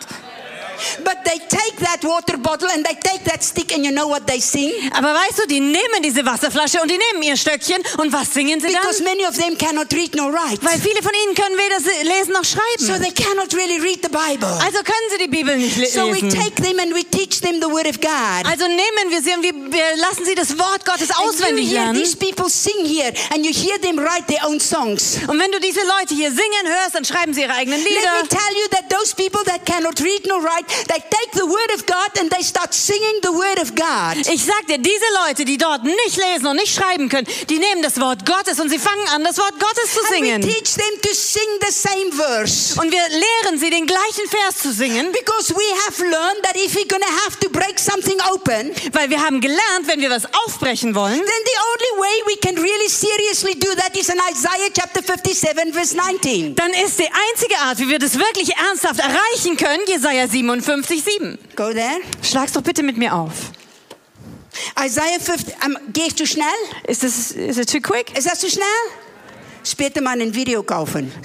But 1.04 1.18
they 1.24 1.38
take 1.48 1.76
that 1.84 2.02
water 2.04 2.36
bottle 2.38 2.68
and 2.70 2.84
they 2.84 2.94
take 2.96 3.24
that 3.24 3.42
stick 3.42 3.72
and 3.74 3.84
you 3.84 3.92
know 3.92 4.08
what 4.08 4.26
they 4.26 4.40
sing? 4.40 4.72
Aber 4.96 5.14
weißt 5.14 5.38
du, 5.38 5.46
die 5.46 5.60
nehmen 5.60 6.02
diese 6.02 6.24
Wasserflasche 6.24 6.80
und 6.80 6.90
die 6.90 6.98
nehmen 6.98 7.22
ihr 7.22 7.36
Stöckchen 7.36 7.82
und 7.98 8.12
was 8.12 8.32
singen 8.32 8.60
sie 8.60 8.68
dann? 8.72 8.80
Because 8.82 9.02
many 9.02 9.26
of 9.26 9.36
them 9.36 9.56
cannot 9.56 9.92
read 9.92 10.14
nor 10.14 10.32
write. 10.32 10.58
Weil 10.62 10.78
viele 10.80 11.02
von 11.02 11.12
ihnen 11.24 11.34
können 11.34 11.56
weder 11.56 11.80
se- 11.80 12.02
lesen 12.02 12.32
noch 12.32 12.44
So 12.44 12.56
schreiben. 12.56 13.02
they 13.02 13.12
cannot 13.12 13.52
really 13.54 13.78
read 13.80 14.00
the 14.02 14.08
Bible. 14.08 14.48
Also 14.64 14.78
können 14.82 15.08
sie 15.10 15.18
die 15.18 15.28
Bibel 15.28 15.56
nicht 15.56 15.76
le- 15.76 15.86
So 15.86 16.06
we 16.10 16.20
lesen. 16.20 16.30
take 16.30 16.54
them 16.62 16.78
and 16.78 16.94
we 16.94 17.04
teach 17.04 17.40
them 17.40 17.60
the 17.60 17.68
word 17.70 17.86
of 17.86 18.00
God. 18.00 18.44
Also 18.50 18.66
nehmen 18.66 19.10
wir 19.10 19.22
sie 19.22 19.32
und 19.34 19.42
wir, 19.42 19.96
lassen 19.96 20.24
sie 20.24 20.34
das 20.34 20.56
Wort 20.58 20.84
Gottes 20.84 21.10
auswendig 21.16 21.70
hear 21.70 21.84
lernen. 21.84 22.02
these 22.02 22.16
people 22.16 22.48
sing 22.50 22.84
here 22.84 23.12
and 23.34 23.44
you 23.44 23.52
hear 23.52 23.78
them 23.80 23.98
write 23.98 24.26
their 24.28 24.46
own 24.48 24.60
songs. 24.60 25.18
Und 25.26 25.38
wenn 25.38 25.50
du 25.52 25.60
diese 25.60 25.80
Leute 25.80 26.14
hier 26.14 26.30
singen 26.30 26.66
hörst, 26.66 26.94
dann 26.94 27.04
schreiben 27.04 27.34
sie 27.34 27.42
ihre 27.42 27.54
eigenen 27.54 27.80
Let 27.80 27.88
me 27.88 27.96
Lieder. 27.96 28.28
tell 28.28 28.54
you 28.56 28.68
that 28.70 28.88
those 28.90 29.14
people 29.14 29.42
that 29.44 29.64
cannot 29.66 30.00
read 30.00 30.26
nor 30.26 30.42
write, 30.42 30.64
they 30.88 31.00
take 31.00 31.30
the 31.34 31.46
word 31.46 31.70
of 31.74 31.86
God 31.86 32.18
and 32.20 32.30
they 32.30 32.42
start 32.42 32.72
singing 32.74 33.20
the 33.22 33.30
word 33.32 33.58
of 33.60 33.74
God. 33.74 34.16
Ich 34.32 34.44
sag 34.44 34.66
dir, 34.66 34.78
diese 34.78 35.04
Leute, 35.26 35.44
die 35.44 35.58
dort 35.58 35.84
nicht 35.84 36.16
lesen 36.16 36.46
und 36.46 36.56
nicht 36.56 36.74
schreiben 36.74 37.08
können, 37.08 37.26
die 37.48 37.58
nehmen 37.58 37.82
das 37.82 38.00
Wort 38.00 38.24
Gottes 38.26 38.58
und 38.60 38.68
sie 38.70 38.78
fangen 38.78 39.06
an, 39.08 39.24
das 39.24 39.38
Wort 39.38 39.58
Gottes 39.58 39.92
zu 39.94 40.00
And 40.00 40.10
we 40.10 40.26
singen. 40.26 40.42
teach 40.42 40.74
them 40.74 41.00
to 41.02 41.14
sing 41.14 41.48
the 41.66 41.72
same 41.72 42.12
verse. 42.12 42.80
Und 42.80 42.90
wir 42.90 43.02
lehren 43.08 43.58
sie, 43.58 43.70
den 43.70 43.86
gleichen 43.86 44.26
Vers 44.28 44.58
zu 44.62 44.72
singen, 44.72 45.12
Because 45.12 45.54
we 45.54 45.64
have 45.86 46.02
learned 46.02 46.42
that 46.42 46.56
if 46.56 46.74
we're 46.74 46.86
going 46.88 47.02
to 47.02 47.24
have 47.24 47.38
to 47.40 47.48
break 47.50 47.78
something 47.78 48.18
open, 48.32 48.72
weil 48.92 49.10
wir 49.10 49.20
haben 49.22 49.40
gelernt, 49.40 49.86
wenn 49.86 50.00
wir 50.00 50.10
was 50.10 50.24
aufbrechen 50.46 50.94
wollen, 50.94 51.18
then 51.18 51.24
the 51.44 51.58
only 51.72 52.02
way 52.02 52.34
we 52.34 52.36
can 52.40 52.56
really 52.56 52.88
seriously 52.88 53.54
do 53.58 53.68
that 53.76 53.96
is 53.96 54.08
in 54.08 54.18
Isaiah 54.30 54.70
chapter 54.72 55.02
57, 55.02 55.72
verse 55.72 55.96
19. 55.96 56.54
dann 56.56 56.70
ist 56.72 56.98
die 56.98 57.08
einzige 57.32 57.58
Art, 57.58 57.78
wie 57.78 57.88
wir 57.88 57.98
das 57.98 58.18
wirklich 58.18 58.54
ernsthaft 58.56 59.00
erreichen 59.00 59.56
können, 59.56 59.82
Jesaja 59.86 60.26
57, 60.28 60.59
7. 60.62 61.38
Go 61.56 61.72
there. 61.72 62.00
Schlag's 62.22 62.52
doch 62.52 62.62
bitte 62.62 62.82
mit 62.82 62.96
mir 62.96 63.14
auf. 63.14 63.52
Isaiah 64.78 65.20
50. 65.20 65.54
Um, 65.64 65.76
gehe 65.92 66.06
ich 66.06 66.16
zu 66.16 66.26
schnell? 66.26 66.46
Ist 66.86 67.02
das, 67.02 67.32
is 67.32 67.58
it 67.58 67.70
too 67.70 67.80
quick? 67.80 68.16
Ist 68.16 68.26
das 68.30 68.40
zu 68.40 68.48
schnell? 68.48 68.64
Später 69.64 70.00
mal 70.00 70.20
ein 70.20 70.34
Video 70.34 70.62
kaufen. 70.62 71.12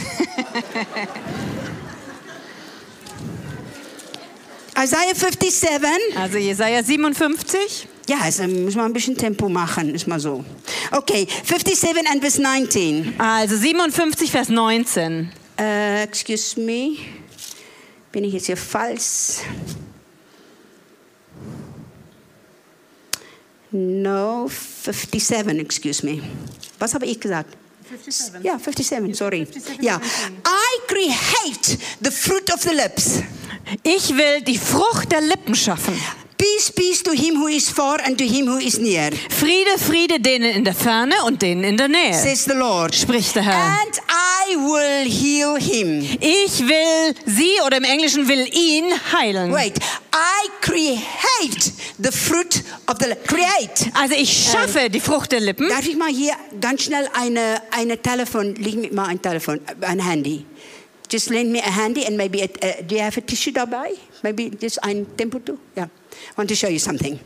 Isaiah 4.77 5.15
57. 5.15 6.17
Also 6.17 6.37
Jesaja 6.37 6.83
57. 6.83 7.87
Ja, 8.07 8.17
also 8.21 8.43
muss 8.43 8.75
man 8.75 8.85
ein 8.85 8.93
bisschen 8.93 9.17
Tempo 9.17 9.49
machen, 9.49 9.95
ist 9.95 10.05
mal 10.07 10.19
so. 10.19 10.45
Okay, 10.91 11.27
57 11.45 12.07
and 12.11 12.21
verse 12.21 12.41
19. 12.41 13.15
Also 13.17 13.57
57, 13.57 14.29
Vers 14.29 14.49
19. 14.49 15.31
Äh, 15.57 16.03
excuse 16.03 16.59
me. 16.59 16.97
Bin 18.15 18.23
ich 18.23 18.31
jetzt 18.31 18.45
hier 18.45 18.55
falsch? 18.55 19.41
No, 23.71 24.47
57, 24.47 25.59
excuse 25.59 26.05
me. 26.05 26.21
Was 26.79 26.93
habe 26.93 27.07
ich 27.07 27.19
gesagt? 27.19 27.57
57. 27.89 28.41
Ja, 28.41 28.57
57, 28.57 29.13
sorry. 29.17 29.45
ja. 29.81 29.97
I 29.97 30.87
create 30.87 31.77
the 31.99 32.09
fruit 32.09 32.53
of 32.53 32.61
the 32.61 32.73
lips. 32.73 33.21
Ich 33.83 34.15
will 34.15 34.41
die 34.43 34.59
Frucht 34.59 35.11
der 35.11 35.19
Lippen 35.19 35.53
schaffen. 35.53 35.99
Peace, 36.37 36.71
peace 36.71 37.01
to 37.03 37.11
him 37.11 37.35
who 37.35 37.47
is 37.47 37.69
far 37.69 37.99
and 38.05 38.17
to 38.17 38.25
him 38.25 38.47
who 38.47 38.57
is 38.57 38.77
near, 38.77 39.11
Friede, 39.29 39.77
Friede 39.77 40.19
denen 40.19 40.51
in 40.51 40.63
der 40.65 40.73
Ferne 40.73 41.15
und 41.25 41.41
denen 41.41 41.63
in 41.63 41.77
der 41.77 41.87
Nähe, 41.87 42.13
says 42.13 42.43
the 42.45 42.53
Lord. 42.53 42.93
spricht 42.93 43.35
der 43.35 43.43
Herr. 43.43 43.55
And 43.55 43.97
I 44.09 44.55
will 44.57 45.09
heal 45.09 45.57
him. 45.57 46.01
Ich 46.19 46.59
will 46.59 47.13
sie 47.25 47.61
oder 47.65 47.77
im 47.77 47.83
Englischen 47.85 48.27
will 48.27 48.47
ihn 48.53 48.85
heilen. 49.13 49.53
Wait, 49.53 49.77
I 50.13 50.49
create 50.61 51.71
the 51.99 52.11
fruit 52.11 52.63
of 52.87 52.97
the. 52.99 53.15
Create. 53.25 53.91
Also 53.93 54.15
ich 54.15 54.49
schaffe 54.51 54.89
die 54.89 54.99
Frucht 54.99 55.31
der 55.31 55.39
Lippen. 55.39 55.69
Darf 55.69 55.87
ich 55.87 55.95
mal 55.95 56.09
hier 56.09 56.33
ganz 56.59 56.83
schnell 56.83 57.07
eine, 57.13 57.61
eine 57.71 58.01
Telefon, 58.01 58.55
leg 58.55 58.75
mir 58.75 58.93
mal 58.93 59.07
ein 59.07 59.21
Telefon, 59.21 59.61
äh, 59.67 59.85
ein 59.85 59.99
Handy. 59.99 60.45
Just 61.09 61.29
lend 61.29 61.51
me 61.51 61.59
a 61.59 61.71
handy 61.71 62.05
and 62.05 62.17
maybe, 62.17 62.41
a, 62.41 62.45
uh, 62.45 62.81
do 62.81 62.95
you 62.95 63.01
have 63.01 63.15
a 63.17 63.21
tissue 63.21 63.51
dabei? 63.51 63.91
Maybe 64.23 64.51
just 64.59 64.83
ein 64.83 65.05
Tempo 65.15 65.39
to? 65.39 65.57
Yeah. 65.77 65.87
I 66.35 66.37
want 66.37 66.49
to 66.49 66.55
show 66.55 66.67
you 66.67 66.79
something. 66.79 67.19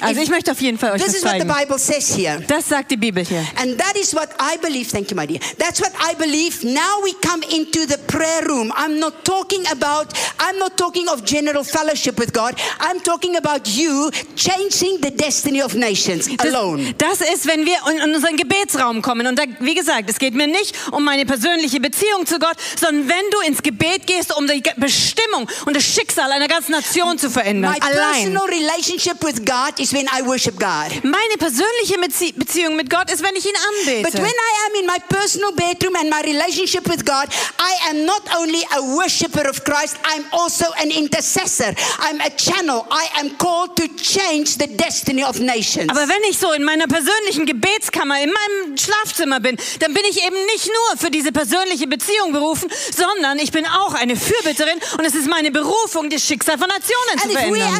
Also 0.00 0.20
ich 0.20 0.28
möchte 0.28 0.50
auf 0.52 0.60
jeden 0.60 0.78
Fall 0.78 0.92
euch 0.92 1.02
this 1.02 1.08
was 1.08 1.16
is 1.16 1.24
what 1.24 1.32
the 1.40 1.46
zeigen. 1.46 1.68
Bible 1.68 1.78
says 1.78 2.16
here. 2.16 2.42
Das 2.48 2.68
sagt 2.68 2.90
die 2.90 2.96
Bibel 2.96 3.24
hier. 3.24 3.44
And 3.60 3.78
that 3.78 3.96
is 3.96 4.14
what 4.14 4.28
I 4.40 4.56
believe. 4.58 4.90
Thank 4.90 5.10
you, 5.10 5.16
my 5.16 5.26
dear. 5.26 5.40
That's 5.58 5.80
what 5.80 5.92
I 6.00 6.14
believe. 6.14 6.64
Now 6.64 7.02
we 7.04 7.12
come 7.22 7.42
into 7.54 7.86
the 7.86 7.98
prayer 8.06 8.44
room. 8.46 8.72
I'm 8.76 8.98
not 8.98 9.24
talking 9.24 9.64
about, 9.70 10.12
I'm 10.38 10.58
not 10.58 10.76
talking 10.76 11.08
of 11.08 11.24
general 11.24 11.64
fellowship 11.64 12.18
with 12.18 12.32
God. 12.32 12.54
I'm 12.80 13.00
talking 13.00 13.36
about 13.36 13.68
you 13.68 14.10
changing 14.34 15.00
the 15.00 15.10
destiny 15.10 15.62
of 15.62 15.74
nations 15.74 16.28
alone. 16.40 16.94
Das 16.98 17.20
ist, 17.20 17.46
wenn 17.46 17.64
wir 17.64 17.76
in 17.90 18.14
unseren 18.14 18.36
Gebetsraum 18.36 19.02
kommen. 19.02 19.26
Und 19.26 19.38
da, 19.38 19.44
wie 19.60 19.74
gesagt, 19.74 20.10
es 20.10 20.18
geht 20.18 20.34
mir 20.34 20.46
nicht 20.46 20.74
um 20.92 21.04
meine 21.04 21.24
persönliche 21.24 21.80
Beziehung 21.80 22.26
zu 22.26 22.38
Gott, 22.38 22.56
sondern 22.78 23.08
wenn 23.08 23.30
du 23.30 23.40
ins 23.46 23.62
Gebet 23.62 24.06
gehst, 24.06 24.36
um 24.36 24.46
die 24.46 24.62
Bestimmung 24.76 25.48
und 25.64 25.76
das 25.76 25.84
Schicksal 25.84 26.30
einer 26.32 26.48
ganzen 26.48 26.72
Nation 26.72 27.18
zu 27.18 27.30
verändern. 27.30 27.72
My 27.72 27.80
Allein. 27.80 28.35
Personal 28.36 28.48
relationship 28.48 29.22
with 29.24 29.44
God 29.44 29.78
is 29.80 29.92
when 29.92 30.06
I 30.12 30.22
worship 30.22 30.58
God. 30.58 30.92
Meine 31.02 31.36
persönliche 31.38 31.98
Bezie 32.00 32.32
Beziehung 32.32 32.76
mit 32.76 32.90
Gott 32.90 33.10
ist, 33.10 33.22
wenn 33.22 33.34
ich 33.34 33.46
ihn 33.46 33.52
But 33.52 34.14
anbete. 34.14 34.22
when 34.22 34.30
I 34.30 34.52
am 34.66 34.80
in 34.80 34.86
my 34.86 34.98
personal 35.08 35.52
bedroom 35.52 35.96
and 35.96 36.10
my 36.10 36.20
relationship 36.22 36.88
with 36.88 37.04
God, 37.04 37.28
I 37.58 37.90
am 37.90 38.04
not 38.04 38.22
only 38.38 38.62
a 38.76 38.82
worshiper 38.96 39.48
of 39.48 39.64
Christ, 39.64 39.96
I'm 40.04 40.24
also 40.32 40.66
an 40.82 40.90
intercessor. 40.90 41.74
I'm 42.00 42.20
a 42.20 42.30
channel. 42.36 42.86
I 42.90 43.08
am 43.20 43.36
called 43.38 43.76
to 43.76 43.88
change 43.96 44.58
the 44.58 44.66
destiny 44.66 45.24
of 45.24 45.40
nations. 45.40 45.88
Aber 45.90 46.06
wenn 46.08 46.22
ich 46.30 46.38
so 46.38 46.52
in 46.52 46.64
meiner 46.64 46.86
persönlichen 46.86 47.46
Gebetskammer, 47.46 48.20
in 48.22 48.32
meinem 48.32 48.76
Schlafzimmer 48.76 49.40
bin, 49.40 49.56
dann 49.80 49.94
bin 49.94 50.02
ich 50.10 50.24
eben 50.24 50.36
nicht 50.54 50.66
nur 50.66 50.98
für 50.98 51.10
diese 51.10 51.32
persönliche 51.32 51.86
Beziehung 51.86 52.32
berufen, 52.32 52.68
sondern 52.94 53.38
ich 53.38 53.52
bin 53.52 53.66
auch 53.66 53.94
eine 53.94 54.16
Fürbitterin 54.16 54.78
und 54.98 55.04
es 55.04 55.14
ist 55.14 55.28
meine 55.28 55.50
Berufung, 55.50 56.10
das 56.10 56.22
Schicksal 56.22 56.58
von 56.58 56.68
Nationen 56.68 57.18
zu 57.18 57.24
And 57.24 57.30
we 57.30 57.38
verändern. 57.38 57.74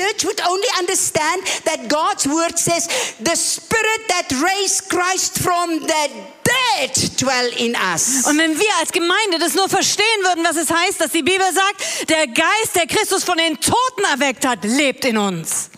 Church 0.00 0.24
would 0.24 0.40
only 0.40 0.68
understand 0.78 1.42
that 1.64 1.88
God's 1.88 2.26
word 2.26 2.58
says, 2.58 2.88
the 3.20 3.36
spirit 3.36 4.00
that 4.08 4.28
raised 4.42 4.88
Christ 4.88 5.38
from 5.38 5.80
the 5.80 6.10
dead 6.44 6.92
dwell 7.16 7.50
in 7.58 7.74
us. 7.74 8.26
Und 8.26 8.38
wenn 8.38 8.58
wir 8.58 8.74
als 8.78 8.92
Gemeinde 8.92 9.38
das 9.38 9.54
nur 9.54 9.68
verstehen 9.68 10.22
würden, 10.22 10.44
was 10.44 10.56
es 10.56 10.70
heißt, 10.70 11.00
dass 11.00 11.12
die 11.12 11.22
Bibel 11.22 11.46
sagt, 11.52 12.08
der 12.08 12.26
Geist, 12.26 12.74
der 12.74 12.86
Christus 12.86 13.24
von 13.24 13.38
den 13.38 13.58
Toten 13.60 14.04
erweckt 14.10 14.46
hat, 14.46 14.64
lebt 14.64 15.04
in 15.04 15.18
uns. 15.18 15.70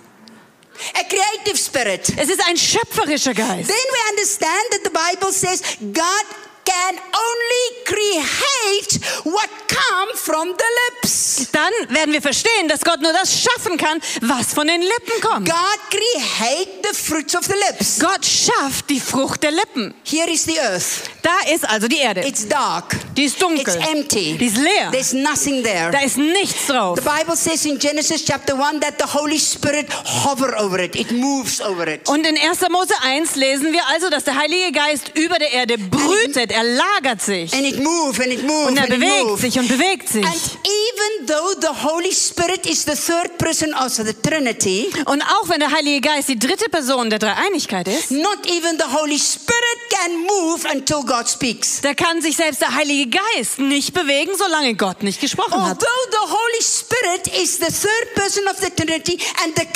A 0.95 1.05
creative 1.05 1.57
spirit. 1.57 2.13
Es 2.17 2.29
ist 2.29 2.41
ein 2.49 2.57
schöpferischer 2.57 3.35
Geist. 3.35 3.69
Then 3.69 3.77
we 3.77 4.11
understand 4.11 4.71
that 4.71 4.81
the 4.83 4.91
Bible 4.91 5.33
says 5.33 5.63
God 5.93 6.25
can 6.65 6.95
only 6.97 7.85
create 7.85 9.01
what 9.25 9.49
come 9.69 10.15
from 10.15 10.49
the 10.57 10.65
lips. 11.01 11.49
Dann 11.53 11.73
werden 11.89 12.13
wir 12.13 12.23
verstehen, 12.23 12.69
dass 12.69 12.81
Gott 12.81 13.01
nur 13.01 13.13
das 13.13 13.43
schaffen 13.43 13.77
kann, 13.77 14.01
was 14.21 14.55
von 14.55 14.67
den 14.67 14.81
Lippen 14.81 15.21
kommt. 15.21 15.49
God 15.49 15.79
create 15.91 16.69
the 16.83 16.95
fruits 16.95 17.35
of 17.35 17.45
the 17.45 17.55
lips. 17.69 17.99
Gott 18.01 18.25
schafft 18.25 18.89
die 18.89 19.01
Frucht 19.01 19.43
der 19.43 19.53
Lippen. 19.53 19.95
Here 20.05 20.31
is 20.31 20.45
the 20.45 20.59
earth. 20.61 21.11
Da 21.23 21.53
ist 21.53 21.69
also 21.69 21.89
die 21.89 21.99
Erde. 21.99 22.21
It's 22.27 22.47
dark. 22.49 22.97
Die 23.17 23.25
ist 23.25 23.41
dunkel. 23.41 23.61
It's 23.61 23.89
empty. 23.89 24.37
Die 24.39 24.47
ist 24.47 24.57
leer. 24.57 24.91
There's 24.91 25.13
nothing 25.13 25.63
there. 25.63 25.91
Da 25.91 26.01
ist 26.01 26.19
nichts 26.19 26.67
drauf. 26.67 26.99
The 26.99 27.09
Bible 27.09 27.37
says 27.37 27.65
in 27.65 27.79
Genesis 27.79 28.25
chapter 28.25 28.55
1 28.55 28.81
that 28.81 28.95
the 28.99 29.19
Holy 29.19 29.39
Spirit 29.39 29.87
hover 30.25 30.57
over 30.59 30.79
it. 30.81 30.97
It 30.97 31.13
moves 31.13 31.61
over 31.61 31.87
it. 31.87 32.09
Und 32.09 32.27
in 32.27 32.37
1. 32.37 32.61
Mose 32.71 32.95
1 33.03 33.37
lesen 33.37 33.73
wir 33.73 33.87
also, 33.89 34.11
dass 34.11 34.25
der 34.25 34.37
Heilige 34.37 34.73
Geist 34.73 35.13
über 35.15 35.39
der 35.39 35.53
Erde 35.53 35.79
brütet, 35.79 36.52
er 36.53 36.65
lagert 36.65 37.23
sich. 37.23 37.53
And 37.53 37.65
it 37.65 37.79
moves 37.83 38.21
and 38.21 38.29
it 38.33 38.43
moves 38.45 38.69
Und 38.69 38.77
er 38.77 38.87
bewegt 38.87 39.39
sich 39.41 39.59
und 39.59 39.69
bewegt 39.69 40.09
sich. 40.09 40.25
And 40.25 40.35
even 40.35 41.27
though 41.27 41.61
the 41.61 41.83
Holy 41.83 42.13
Spirit 42.13 42.67
is 42.67 42.85
the 42.85 42.95
third 42.95 43.39
person 43.39 43.75
of 43.75 43.93
the 43.93 44.15
Trinity, 44.15 44.91
Und 45.07 45.23
auch 45.23 45.49
wenn 45.49 45.61
der 45.61 45.71
Heilige 45.71 46.01
Geist 46.01 46.29
die 46.29 46.39
dritte 46.39 46.69
Person 46.69 47.11
der 47.11 47.19
Dreieinigkeit 47.19 47.89
ist, 47.89 48.11
not 48.11 48.47
even 48.47 48.79
the 48.79 48.97
Holy 48.97 49.19
Spirit 49.19 49.79
can 49.91 50.21
move 50.21 50.65
until 50.73 51.03
God 51.03 51.29
speaks. 51.29 51.81
da 51.81 51.95
kann 51.95 52.21
sich 52.23 52.37
selbst 52.37 52.61
der 52.61 52.75
Heilige 52.75 53.19
Geist 53.35 53.59
nicht 53.59 53.93
bewegen, 53.93 54.33
solange 54.37 54.75
Gott 54.75 55.03
nicht 55.03 55.21
gesprochen 55.21 55.55
hat. 55.55 55.79
Although 55.79 56.11
the 56.11 56.33
Holy 56.33 56.63
Spirit 56.63 57.43
is 57.43 57.57
the 57.59 57.67
third 57.73 58.15
person 58.15 58.45
of 58.49 58.57
the 58.59 58.71
Trinity 58.71 59.19
and 59.45 59.57
the 59.57 59.67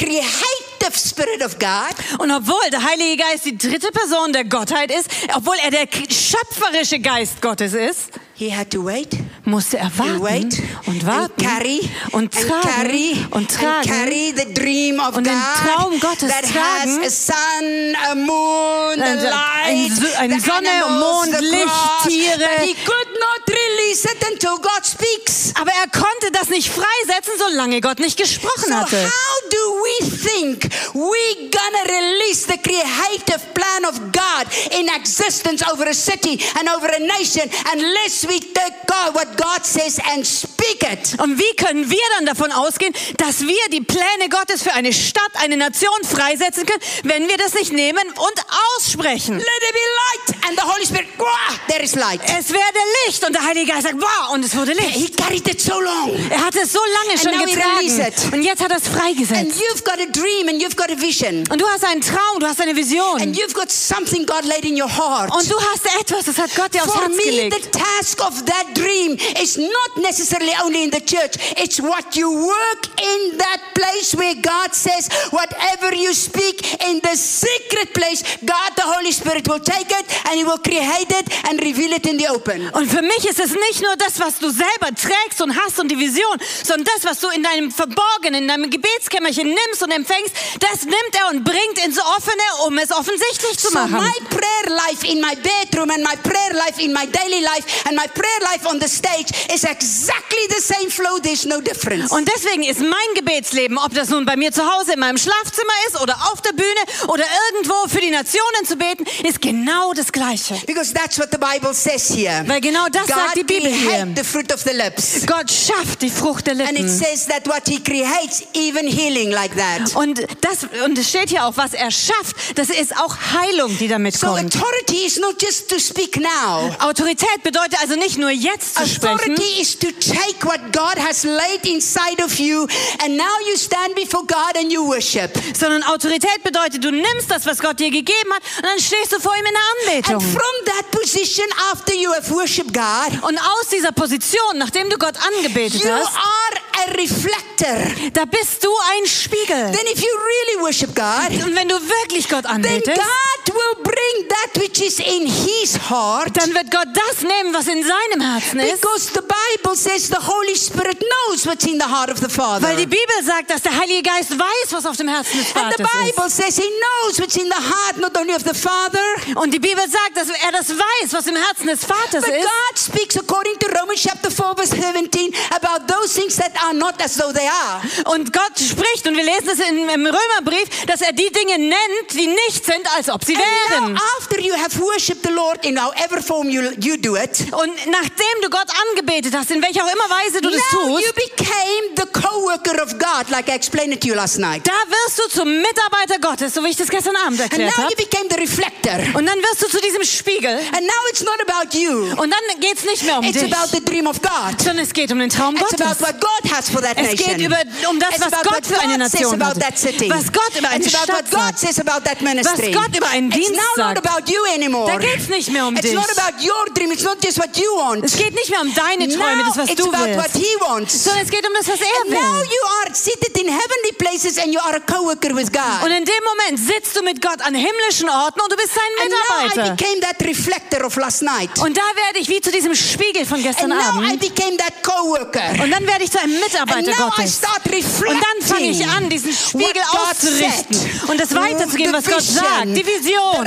creative 0.78 0.96
spirit 0.96 1.42
of 1.42 1.58
God, 1.58 2.20
Und 2.20 2.30
obwohl 2.30 2.70
der 2.70 2.82
Heilige 2.82 3.22
Geist 3.22 3.44
die 3.44 3.56
dritte 3.56 3.90
Person 3.90 4.32
der 4.32 4.44
Gottheit 4.44 4.90
ist, 4.90 5.08
obwohl 5.34 5.56
er 5.62 5.70
der 5.70 5.86
schöpferische 6.10 6.98
Geist 7.00 7.40
Gottes 7.42 7.74
ist, 7.74 8.10
he 8.38 8.50
had 8.54 8.70
to 8.70 8.84
wait 8.84 9.08
musste 9.44 9.78
er 9.78 9.90
warten 9.96 10.50
und 10.86 11.06
warten 11.06 11.36
carry 11.42 11.80
und 12.12 12.34
and 12.36 12.48
carry 12.62 13.14
tragen 13.14 13.32
und 13.32 13.50
tragen 13.50 13.88
carry 13.88 14.34
the 14.36 14.52
dream 14.54 14.98
of 15.00 15.16
und 15.16 15.24
den 15.26 15.38
Traum 15.64 15.98
Gottes 16.00 16.28
that 16.30 16.44
tragen. 16.52 17.02
has 17.02 17.28
a 17.28 17.32
sun, 17.32 17.96
a 18.10 18.14
moon, 18.14 19.00
a 19.00 19.04
Ein- 19.04 19.18
ein- 19.18 19.88
light, 19.88 20.18
eine 20.18 20.34
the 20.34 20.40
Sonne, 20.40 20.68
animals, 20.70 21.30
Mond, 21.30 21.40
Licht, 21.40 21.64
grass, 21.64 22.02
Tiere. 22.08 22.38
but 22.38 22.66
he 22.66 22.74
could 22.74 23.08
not 23.18 23.48
release 23.48 24.04
it 24.04 24.22
until 24.32 24.56
God 24.58 24.84
speaks. 24.84 25.52
Aber 25.58 25.70
er 25.70 25.88
konnte 25.90 26.30
das 26.32 26.48
nicht 26.48 26.68
freisetzen, 26.70 27.34
solange 27.38 27.80
Gott 27.80 28.00
nicht 28.00 28.16
gesprochen 28.18 28.68
So 28.68 28.74
hatte. 28.74 28.96
how 28.96 29.50
do 29.50 29.82
we 29.84 30.06
think 30.10 30.64
we 30.94 31.48
gonna 31.50 31.84
release 31.88 32.46
the 32.46 32.58
creative 32.58 33.40
plan 33.54 33.84
of 33.88 33.98
God 34.12 34.46
in 34.78 34.88
existence 34.88 35.64
over 35.72 35.86
a 35.88 35.94
city 35.94 36.38
and 36.58 36.68
over 36.76 36.88
a 36.88 36.98
nation 36.98 37.48
unless 37.72 38.25
we 38.28 38.40
take 38.40 38.74
God 38.86 39.14
what 39.14 39.36
God 39.36 39.64
says 39.64 39.98
and 40.14 40.26
speak 40.26 40.82
it? 40.82 41.18
Und 41.20 41.38
wie 41.38 41.56
können 41.56 41.88
wir 41.90 41.98
dann 42.16 42.26
davon 42.26 42.50
ausgehen, 42.52 42.94
dass 43.18 43.40
wir 43.40 43.68
die 43.70 43.80
Pläne 43.80 44.28
Gottes 44.30 44.62
für 44.62 44.72
eine 44.72 44.92
Stadt, 44.92 45.30
eine 45.42 45.56
Nation 45.56 45.96
freisetzen 46.04 46.66
können, 46.66 46.80
wenn 47.04 47.28
wir 47.28 47.36
das 47.38 47.54
nicht 47.54 47.72
nehmen 47.72 48.02
und 48.08 48.46
aussprechen? 48.76 49.36
Let 49.38 49.46
there 49.46 49.72
be 49.72 49.78
light 50.02 50.48
and 50.48 50.58
the 50.58 50.64
Holy 50.66 50.86
Spirit, 50.86 51.06
wow, 51.18 51.26
there 51.68 51.82
is 51.82 51.94
light. 51.94 52.20
Es 52.24 52.50
werde 52.50 52.78
Licht 53.06 53.24
und 53.24 53.32
der 53.32 53.44
Heilige 53.44 53.72
Geist 53.72 53.82
sagt, 53.84 53.96
wow, 54.00 54.32
und 54.34 54.44
es 54.44 54.56
wurde 54.56 54.72
Licht. 54.72 54.92
He 54.94 55.08
carried 55.10 55.46
it 55.48 55.60
so 55.60 55.80
long. 55.80 56.12
Er 56.30 56.44
hat 56.44 56.54
es 56.56 56.72
so 56.72 56.80
lange 56.80 57.18
schon 57.18 57.32
getragen 57.46 58.32
und 58.32 58.42
jetzt 58.42 58.62
hat 58.62 58.70
er 58.70 58.78
es 58.78 58.86
And 58.86 58.96
freigesetzt. 58.96 59.60
you've 59.60 59.84
got 59.84 59.98
a 60.00 60.06
dream 60.10 60.48
and 60.48 60.60
you've 60.62 60.76
got 60.76 60.90
a 60.90 61.00
vision. 61.00 61.44
Und 61.50 61.60
du 61.60 61.66
hast 61.68 61.84
einen 61.84 62.00
Traum, 62.00 62.38
du 62.40 62.46
hast 62.46 62.60
eine 62.60 62.74
Vision 62.76 63.20
And 63.20 63.36
you've 63.36 63.54
got 63.54 63.70
something 63.70 64.24
God 64.26 64.44
laid 64.44 64.64
in 64.64 64.80
your 64.80 64.88
heart. 64.90 65.32
und 65.34 65.50
du 65.50 65.56
hast 65.60 65.84
etwas, 66.00 66.24
das 66.24 66.38
hat 66.38 66.54
Gott 66.54 66.72
dir 66.74 66.82
aufs 66.82 66.92
For 66.92 67.02
Herz 67.02 67.16
me, 67.16 67.22
gelegt. 67.22 67.54
the 67.64 67.70
task 67.70 68.15
of 68.20 68.46
that 68.46 68.74
dream 68.74 69.16
is 69.40 69.56
not 69.58 69.90
necessarily 69.98 70.52
only 70.62 70.84
in 70.84 70.90
the 70.90 71.00
church. 71.00 71.36
It's 71.56 71.80
what 71.80 72.16
you 72.16 72.30
work 72.32 72.82
in 73.00 73.38
that 73.38 73.60
place 73.74 74.14
where 74.14 74.34
God 74.36 74.74
says, 74.74 75.08
whatever 75.30 75.94
you 75.94 76.12
speak 76.14 76.62
in 76.84 77.00
the 77.00 77.16
secret 77.16 77.92
place, 77.94 78.22
God 78.44 78.72
the 78.76 78.82
Holy 78.84 79.12
Spirit 79.12 79.48
will 79.48 79.60
take 79.60 79.90
it 79.90 80.06
and 80.28 80.36
He 80.38 80.44
will 80.44 80.58
create 80.58 81.10
it 81.10 81.26
and 81.48 81.60
reveal 81.60 81.92
it 81.92 82.06
in 82.06 82.18
the 82.18 82.28
open. 82.28 82.70
Und 82.72 82.90
für 82.90 83.02
mich 83.02 83.24
ist 83.28 83.38
es 83.40 83.52
nicht 83.52 83.82
nur 83.82 83.96
das, 83.96 84.18
was 84.20 84.38
du 84.38 84.50
selber 84.50 84.94
trägst 84.94 85.40
und 85.40 85.56
hast 85.56 85.78
und 85.78 85.88
die 85.88 85.98
Vision, 85.98 86.38
sondern 86.62 86.86
das, 86.94 87.04
was 87.04 87.20
du 87.20 87.28
in 87.28 87.42
deinem 87.42 87.70
Verborgenen, 87.70 88.42
in 88.42 88.48
deinem 88.48 88.70
Gebetskämmerchen 88.70 89.46
nimmst 89.48 89.82
und 89.82 89.90
empfängst, 89.90 90.32
das 90.60 90.84
nimmt 90.84 91.14
er 91.14 91.28
und 91.30 91.44
bringt 91.44 91.78
ins 91.84 91.98
Offene, 91.98 92.42
um 92.66 92.78
es 92.78 92.90
offensichtlich 92.92 93.58
zu 93.58 93.68
So 93.68 93.74
machen. 93.78 93.92
my 93.98 94.28
prayer 94.28 94.76
life 94.88 95.06
in 95.06 95.20
my 95.20 95.34
bedroom 95.36 95.90
and 95.90 96.02
my 96.04 96.16
prayer 96.16 96.52
life 96.54 96.80
in 96.82 96.92
my 96.92 97.06
daily 97.06 97.40
life 97.42 97.64
and 97.86 97.96
my 97.96 98.05
prayer 98.08 98.40
life 98.52 98.66
on 98.66 98.80
the 98.80 98.88
stage 98.88 99.30
is 99.54 99.64
exactly 99.64 100.46
the 100.50 100.60
same 100.60 100.90
flow. 100.90 101.18
There's 101.18 101.44
no 101.44 101.60
difference. 101.60 102.10
Und 102.12 102.28
deswegen 102.28 102.62
ist 102.64 102.80
mein 102.80 103.14
Gebetsleben, 103.14 103.78
ob 103.78 103.94
das 103.94 104.08
nun 104.08 104.24
bei 104.24 104.36
mir 104.36 104.52
zu 104.52 104.62
Hause 104.62 104.92
in 104.94 105.00
meinem 105.00 105.18
Schlafzimmer 105.18 105.72
ist 105.88 106.00
oder 106.00 106.14
auf 106.32 106.40
der 106.42 106.52
Bühne 106.52 106.80
oder 107.08 107.24
irgendwo 107.52 107.88
für 107.88 108.00
die 108.00 108.10
Nationen 108.10 108.64
zu 108.66 108.76
beten, 108.76 109.04
ist 109.26 109.40
genau 109.40 109.92
das 109.92 110.12
Gleiche. 110.12 110.54
Because 110.66 110.92
that's 110.92 111.18
what 111.18 111.28
the 111.32 111.38
Bible 111.38 111.74
says 111.74 112.08
here. 112.10 112.44
Weil 112.46 112.60
genau 112.60 112.86
das 112.90 113.06
God 113.06 113.16
sagt 113.16 113.36
die 113.36 113.44
Bibel 113.44 113.70
hier. 113.70 114.06
the 114.16 114.24
fruit 114.24 114.52
of 114.52 114.60
the 114.62 114.72
lips. 114.74 115.26
Gott 115.26 115.50
schafft 115.50 116.02
die 116.02 116.10
Frucht 116.10 116.46
der 116.46 116.54
And 116.54 116.62
it 116.72 116.76
Lippen. 116.78 116.88
says 116.88 117.26
that 117.26 117.46
what 117.46 117.62
he 117.66 117.82
creates, 117.82 118.42
even 118.54 118.86
healing 118.86 119.30
like 119.30 119.54
that. 119.56 119.94
Und 119.96 120.20
das 120.40 120.66
und 120.84 120.98
es 120.98 121.08
steht 121.08 121.30
hier 121.30 121.44
auch, 121.44 121.56
was 121.56 121.72
er 121.74 121.90
schafft, 121.90 122.36
das 122.58 122.68
ist 122.70 122.96
auch 122.96 123.16
Heilung, 123.34 123.76
die 123.78 123.88
damit 123.88 124.16
So 124.16 124.28
kommt. 124.28 124.54
authority 124.56 125.04
is 125.06 125.18
not 125.18 125.40
just 125.42 125.68
to 125.70 125.78
speak 125.78 126.16
now. 126.16 126.74
Autorität 126.80 127.42
bedeutet 127.42 127.78
also 127.80 127.95
nicht 127.96 128.18
nur 128.18 128.30
jetzt 128.30 128.76
zu 128.76 128.86
sprechen. 128.86 129.32
Authority 129.32 129.60
is 129.60 129.78
to 129.78 129.88
take 129.92 130.44
what 130.46 130.60
God 130.72 130.96
has 130.98 131.24
laid 131.24 131.64
inside 131.64 132.22
of 132.24 132.38
you 132.38 132.66
and 133.04 133.16
now 133.16 133.24
you 133.48 133.56
stand 133.56 133.94
before 133.94 134.24
God 134.26 134.56
and 134.56 134.70
you 134.72 134.86
worship. 134.86 135.30
Sondern 135.58 135.82
Autorität 135.84 136.42
bedeutet, 136.42 136.82
du 136.84 136.90
nimmst 136.90 137.30
das, 137.30 137.46
was 137.46 137.58
Gott 137.60 137.78
dir 137.80 137.90
gegeben 137.90 138.32
hat, 138.32 138.42
und 138.58 138.64
dann 138.64 138.78
stehst 138.80 139.12
du 139.12 139.20
vor 139.20 139.34
ihm 139.36 139.44
in 139.46 139.52
der 139.52 139.96
And 140.02 140.06
Anbetung. 140.16 140.32
from 140.32 140.64
that 140.66 140.90
position, 140.90 141.46
after 141.72 141.94
you 141.94 142.12
have 142.12 142.30
worshiped 142.30 142.72
God, 142.72 143.22
Und 143.22 143.38
aus 143.38 143.68
dieser 143.70 143.92
Position, 143.92 144.56
nachdem 144.58 144.88
du 144.90 144.96
Gott 144.98 145.14
angebetet 145.36 145.82
you 145.82 145.90
hast, 145.90 146.14
are 146.14 146.88
a 146.88 146.92
reflector. 146.96 148.10
da 148.12 148.24
bist 148.24 148.64
du 148.64 148.68
ein 148.92 149.06
Spiegel. 149.06 149.72
Then 149.72 149.86
if 149.92 150.00
you 150.00 150.08
really 150.14 150.62
worship 150.62 150.94
God, 150.94 151.30
Und 151.44 151.54
wenn 151.54 151.68
du 151.68 151.76
wirklich 151.76 152.28
Gott 152.28 152.42
then 152.44 152.52
anbetest, 152.56 152.96
God 152.96 153.54
will 153.54 153.82
bring 153.82 154.28
that 154.28 154.62
which 154.62 154.80
is 154.80 154.98
in 154.98 155.26
his 155.26 155.78
heart. 155.90 156.30
dann 156.36 156.52
wird 156.54 156.70
Gott 156.70 156.88
das 156.94 157.22
nehmen, 157.22 157.54
was 157.54 157.66
in 157.68 157.82
seinem 157.86 158.20
Herzen 158.20 158.60
ist. 158.60 158.80
Because 158.80 159.10
the 159.14 159.20
Bible 159.20 159.76
says 159.76 160.08
the 160.08 160.16
Holy 160.20 160.56
Spirit 160.56 160.98
knows 161.00 161.46
what's 161.46 161.64
in 161.66 161.78
the 161.78 161.86
heart 161.86 162.10
of 162.10 162.18
the 162.18 162.28
Father. 162.28 162.66
Weil 162.66 162.76
die 162.76 162.86
Bibel 162.86 163.16
sagt, 163.24 163.50
dass 163.50 163.62
der 163.62 163.76
Heilige 163.76 164.02
Geist 164.02 164.30
weiß, 164.38 164.72
was 164.72 164.86
auf 164.86 164.96
dem 164.96 165.08
Herzen 165.08 165.38
des 165.38 165.54
And 165.56 165.74
the 165.76 165.82
Vaters 165.82 166.08
ist. 166.08 166.16
Bible 166.16 166.30
says 166.30 166.56
he 166.56 166.68
knows 166.80 167.18
what's 167.20 167.36
in 167.36 167.46
the 167.46 167.54
heart 167.54 167.96
not 167.98 168.16
only 168.18 168.34
of 168.34 168.42
the 168.44 168.54
Father, 168.54 169.00
Und 169.36 169.52
die 169.52 169.58
Bibel 169.58 169.82
sagt, 169.88 170.16
dass 170.16 170.28
er 170.28 170.52
das 170.52 170.68
weiß, 170.70 171.12
was 171.12 171.26
im 171.26 171.36
Herzen 171.36 171.66
des 171.66 171.84
Vaters 171.84 172.24
but 172.24 172.34
ist. 172.34 172.42
God 172.44 172.78
speaks 172.78 173.16
according 173.16 173.58
to 173.58 173.66
Romans 173.78 174.00
chapter 174.02 174.30
4 174.30 174.54
verse 174.56 174.74
17 174.76 175.32
about 175.50 175.86
those 175.92 176.14
things 176.14 176.36
that 176.36 176.52
are 176.64 176.74
not 176.74 176.94
as 177.02 177.16
though 177.16 177.32
they 177.32 177.46
are. 177.48 177.80
Und 178.14 178.32
Gott 178.32 178.58
spricht, 178.58 179.06
und 179.06 179.16
wir 179.16 179.24
lesen 179.24 179.48
es 179.50 179.60
im 179.60 180.06
Römerbrief, 180.06 180.86
dass 180.86 181.00
er 181.00 181.12
die 181.12 181.30
Dinge 181.30 181.58
nennt, 181.58 182.12
die 182.14 182.26
nicht 182.26 182.64
sind, 182.64 182.86
als 182.96 183.08
ob 183.08 183.24
sie 183.24 183.34
And 183.36 183.44
wären. 183.70 183.92
now 183.94 184.00
after 184.18 184.40
you 184.40 184.54
have 184.54 184.78
worshipped 184.80 185.22
the 185.24 185.32
Lord 185.32 185.64
in 185.64 185.78
however 185.80 186.22
form 186.22 186.48
you, 186.48 186.62
you 186.80 186.96
do 186.96 187.16
it, 187.16 187.46
Und 187.52 187.70
nachdem 187.90 188.34
du 188.42 188.50
Gott 188.50 188.66
angebetet 188.90 189.34
hast, 189.36 189.50
in 189.50 189.62
welcher 189.62 189.84
auch 189.84 189.92
immer 189.92 190.08
Weise 190.08 190.40
du 190.40 190.50
das 190.50 190.60
now 190.72 190.98
you 190.98 191.06
tust, 191.06 191.14
became 191.14 191.84
the 191.96 192.06
co-worker 192.12 192.82
of 192.82 192.98
God 192.98 193.28
like 193.30 193.48
I 193.48 193.52
explained 193.52 193.92
it 193.94 194.00
to 194.02 194.08
you 194.08 194.14
last 194.14 194.38
night. 194.38 194.66
da 194.66 194.72
wirst 194.88 195.18
du 195.18 195.28
zum 195.40 195.48
Mitarbeiter 195.60 196.18
Gottes, 196.20 196.54
so 196.54 196.62
wie 196.64 196.68
ich 196.70 196.76
das 196.76 196.88
gestern 196.88 197.16
Abend 197.16 197.40
And 197.40 197.52
erklärt 197.52 197.76
now 197.76 197.84
habe. 197.84 197.92
you 197.92 197.96
became 198.04 198.26
the 198.30 198.36
reflector. 198.40 198.98
Und 199.18 199.26
dann 199.26 199.38
wirst 199.38 199.62
du 199.62 199.68
zu 199.68 199.80
diesem 199.80 200.04
Spiegel. 200.04 200.56
And 200.72 200.82
now 200.86 201.02
it's 201.10 201.22
not 201.22 201.38
about 201.46 201.76
you. 201.76 202.12
Und 202.16 202.30
dann 202.30 202.60
geht 202.60 202.78
es 202.78 202.84
nicht 202.84 203.04
mehr 203.04 203.18
um 203.18 203.24
It's 203.24 203.38
dich, 203.38 203.52
about 203.54 203.68
the 203.72 203.84
dream 203.84 204.06
of 204.06 204.20
God. 204.22 204.60
sondern 204.62 204.78
es 204.84 204.92
geht 204.92 205.10
um 205.12 205.18
den 205.18 205.30
Traum 205.30 205.56
It's 205.56 205.70
Gottes. 205.70 205.80
about 205.80 206.00
what 206.06 206.20
God 206.20 206.52
has 206.52 206.68
for 206.70 206.80
that 206.82 206.96
Es 206.96 207.10
nation. 207.12 207.36
geht 207.36 207.46
über, 207.46 207.58
um 207.88 207.98
das, 208.00 208.10
It's 208.16 208.20
was 208.24 208.32
about 208.32 208.42
Gott 208.44 208.54
what 208.54 208.66
für 208.66 208.80
eine 208.80 208.98
God 208.98 209.10
says 209.10 209.20
Nation 209.20 209.42
about 209.42 209.54
hat. 209.56 209.60
that 209.60 209.78
city. 209.78 210.10
Was 210.10 210.32
Gott 210.32 210.52
über 210.58 210.68
eine 210.68 210.84
It's 210.84 210.94
about 210.94 211.04
Stadt 211.04 211.16
what 211.24 211.30
God 211.30 211.40
sagt. 211.40 211.58
says 211.60 211.78
about 211.80 212.04
that 212.04 212.20
ministry. 212.22 212.74
Was 212.74 212.82
Gott 212.84 212.96
über 212.96 213.08
einen 213.08 213.28
It's 213.30 213.36
Dienst 213.36 213.52
now 213.76 213.84
not 213.86 213.96
sagt. 213.96 214.06
about 214.06 214.30
you 214.32 214.44
anymore. 214.54 214.90
Da 214.90 214.98
geht's 214.98 215.28
nicht 215.28 215.50
mehr 215.50 215.66
um 215.66 215.74
It's 215.76 215.82
dich. 215.82 215.94
not 215.94 216.08
about 216.16 216.42
your 216.44 216.66
dream. 216.74 216.92
It's 216.92 217.02
not 217.04 217.18
just 217.24 217.38
what 217.38 217.56
you 217.56 217.65
want. 217.74 218.04
Es 218.04 218.16
geht 218.16 218.34
nicht 218.34 218.50
mehr 218.50 218.60
um 218.60 218.72
deine 218.74 219.08
Träume, 219.08 219.36
now 219.42 219.44
das, 219.48 219.56
was 219.58 219.68
it's 219.70 219.82
du 219.82 219.88
about 219.88 219.98
what 220.16 220.24
willst, 220.32 220.36
He 220.36 220.54
wants. 220.60 221.04
sondern 221.04 221.24
es 221.24 221.30
geht 221.30 221.46
um 221.46 221.52
das, 221.56 221.68
was 221.68 221.80
er 221.80 221.86
And 222.02 222.10
now 222.10 222.40
will. 222.40 222.44
you 222.46 222.62
are 222.82 222.94
seated 222.94 223.36
in 223.38 223.48
heavenly 223.48 223.92
places 223.98 224.38
and 224.38 224.52
you 224.52 224.60
are 224.60 224.76
a 224.76 224.80
co-worker 224.80 225.34
with 225.34 225.50
God. 225.52 225.82
Und 225.84 225.90
in 225.90 226.04
dem 226.04 226.22
Moment 226.24 226.58
sitzt 226.60 226.94
du 226.96 227.02
mit 227.02 227.20
Gott 227.22 227.40
an 227.42 227.54
himmlischen 227.54 228.08
Orten 228.08 228.40
und 228.40 228.50
du 228.52 228.56
bist 228.56 228.74
sein 228.74 228.84
and 229.02 229.10
now 229.10 229.16
I 229.16 229.48
Mitarbeiter. 229.48 229.76
became 229.76 230.00
that 230.00 230.16
reflector 230.26 230.84
of 230.86 230.96
last 230.96 231.22
night. 231.22 231.50
Und 231.60 231.76
da 231.76 231.82
werde 232.06 232.18
ich 232.20 232.28
wie 232.28 232.40
zu 232.40 232.50
diesem 232.50 232.74
Spiegel 232.74 233.24
von 233.26 233.36
And 233.36 233.44
gestern 233.46 233.70
now 233.70 233.76
I 233.76 234.06
Abend. 234.12 234.20
became 234.20 234.56
that 234.56 234.82
co-worker. 234.82 235.62
Und 235.62 235.70
dann 235.70 235.86
werde 235.86 236.04
ich 236.04 236.10
zu 236.10 236.20
einem 236.20 236.34
And 236.34 236.44
Mitarbeiter 236.44 236.90
now 236.90 237.08
I 237.08 237.10
Gottes. 237.16 237.36
start 237.38 237.62
reflecting 237.66 238.08
Und 238.16 238.22
dann 238.24 238.48
fange 238.48 238.70
ich 238.70 238.86
an, 238.86 239.08
diesen 239.08 239.32
Spiegel 239.32 239.82
auszurichten 239.92 240.90
und 241.08 241.20
das 241.20 241.34
weiterzugeben, 241.34 241.92
was 241.92 242.04
Gott 242.04 242.22
sagt. 242.22 242.66
Die 242.66 242.84
Vision, 242.86 243.46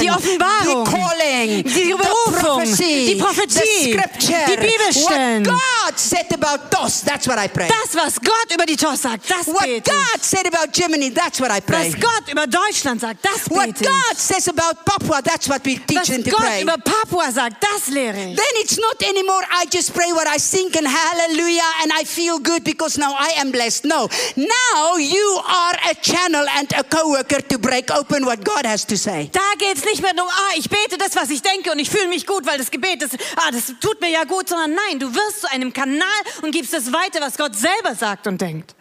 die 0.00 0.10
Offenbarung, 0.10 0.84
die 1.64 1.94
Berufung, 1.94 2.64
die 2.64 3.18
Prophetie, 3.22 3.96
die 4.46 4.56
Bibelstellen. 4.56 5.46
What 5.46 5.54
God 5.86 5.98
said 5.98 6.26
about 6.32 6.70
TOS, 6.70 7.02
that's 7.02 7.26
what 7.26 7.38
I 7.38 7.48
pray. 7.48 7.68
das, 7.68 7.94
was 7.94 8.20
Gott 8.20 8.52
über 8.52 8.66
die 8.66 8.76
TOS 8.76 9.02
sagt, 9.02 9.30
das 9.30 9.46
what 9.46 9.60
bete 9.62 9.76
ich. 9.78 9.84
God 9.84 10.20
said 10.22 10.46
about 10.46 10.72
Germany, 10.72 11.10
that's 11.10 11.40
what 11.40 11.50
I 11.50 11.60
pray. 11.60 11.92
Was 11.92 12.00
Gott 12.00 12.28
über 12.30 12.46
Deutschland 12.46 13.00
sagt, 13.00 13.24
das 13.24 13.48
What 13.50 13.66
bete. 13.66 13.84
God 13.84 14.16
says 14.16 14.48
about 14.48 14.84
Papua, 14.84 15.20
that's 15.22 15.48
what 15.48 15.64
we 15.64 15.76
teach 15.78 15.98
Was 15.98 16.08
them 16.08 16.22
to 16.24 16.30
Gott 16.30 16.40
pray. 16.40 16.62
über 16.62 16.76
Papua 16.78 17.30
sagt, 17.30 17.56
das 17.62 17.88
lehre 17.88 18.16
ich. 18.30 18.36
Then 18.36 18.54
it's 18.62 18.78
not 18.78 19.00
anymore, 19.02 19.42
I 19.52 19.66
just 19.70 19.92
pray 19.94 20.12
what 20.12 20.26
I 20.26 20.38
think 20.38 20.76
and 20.76 20.86
hallelujah 20.86 21.70
and 21.82 21.92
I 21.92 22.04
feel 22.04 22.38
good 22.38 22.64
because 22.64 22.98
now 22.98 23.14
I 23.18 23.40
am 23.40 23.50
blessed. 23.52 23.84
No. 23.84 24.08
Now 24.36 24.96
you 24.98 25.40
are 25.46 25.76
a 25.90 25.94
channel 25.94 26.46
and 26.58 26.72
a 26.72 26.82
co-worker 26.84 27.40
to 27.40 27.58
break 27.58 27.90
open 27.90 28.24
what 28.24 28.44
God 28.44 28.66
has 28.66 28.84
to 28.86 28.96
say. 28.96 29.28
Da 29.32 29.40
geht 29.58 29.76
es 29.78 29.84
nicht 29.84 30.02
mehr 30.02 30.12
um, 30.12 30.28
ah, 30.28 30.54
ich 30.56 30.68
bete 30.68 30.98
das, 30.98 31.14
was 31.16 31.30
ich 31.30 31.42
denke 31.42 31.70
und 31.72 31.78
ich 31.78 31.90
fühle 31.90 32.08
mich 32.08 32.26
gut, 32.26 32.44
weil 32.46 32.58
das 32.58 32.70
Gebet 32.70 33.02
ist, 33.02 33.11
ah, 33.36 33.50
das 33.50 33.66
tut 33.80 34.00
mir 34.00 34.10
ja 34.10 34.24
gut, 34.24 34.48
sondern 34.48 34.74
nein, 34.74 34.98
du 34.98 35.14
wirst 35.14 35.40
zu 35.42 35.50
einem 35.50 35.72
Kanal 35.72 36.02
und 36.42 36.52
gibst 36.52 36.72
das 36.72 36.92
weiter, 36.92 37.20
was 37.20 37.36
Gott 37.36 37.54
selber 37.54 37.94
sagt 37.94 38.26
und 38.26 38.40
denkt. 38.40 38.74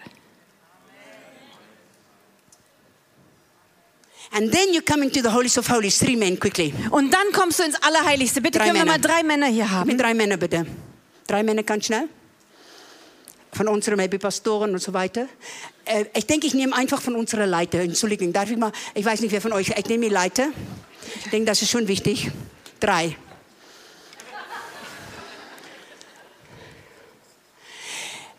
And 4.33 4.49
then 4.51 4.73
you 4.73 4.81
come 4.81 5.03
into 5.03 5.21
the 5.21 5.29
holies 5.29 5.57
of 5.57 5.67
holies, 5.67 5.99
three 5.99 6.15
men 6.15 6.39
quickly. 6.39 6.73
Und 6.89 7.13
dann 7.13 7.31
kommst 7.33 7.59
du 7.59 7.63
ins 7.63 7.75
Allerheiligste. 7.83 8.41
Bitte 8.41 8.59
Drei 8.59 8.67
können 8.67 8.77
wir 8.77 8.85
Männer. 8.85 8.97
mal 8.97 9.01
drei 9.01 9.23
Männer 9.23 9.47
hier 9.47 9.69
haben. 9.69 9.87
Mit 9.87 9.99
drei 9.99 10.13
Männern 10.13 10.39
bitte. 10.39 10.65
Drei 11.27 11.43
Männer 11.43 11.63
ganz 11.63 11.85
schnell. 11.87 12.07
Von 13.51 13.67
unseren 13.67 13.97
maybe 13.97 14.17
Pastoren 14.17 14.71
und 14.71 14.81
so 14.81 14.93
weiter. 14.93 15.27
Äh, 15.83 16.05
ich 16.15 16.25
denke, 16.27 16.47
ich 16.47 16.53
nehme 16.53 16.73
einfach 16.73 17.01
von 17.01 17.15
unserer 17.17 17.45
Leiter. 17.45 17.79
Entschuldigung, 17.79 18.31
darf 18.31 18.49
ich 18.49 18.55
mal? 18.55 18.71
Ich 18.93 19.03
weiß 19.03 19.19
nicht, 19.19 19.33
wer 19.33 19.41
von 19.41 19.51
euch. 19.51 19.73
Ich 19.77 19.85
nehme 19.87 20.05
die 20.05 20.13
Leiter. 20.13 20.47
Ich 21.25 21.29
denke, 21.29 21.47
das 21.47 21.61
ist 21.61 21.69
schon 21.69 21.89
wichtig. 21.89 22.31
Drei. 22.79 23.17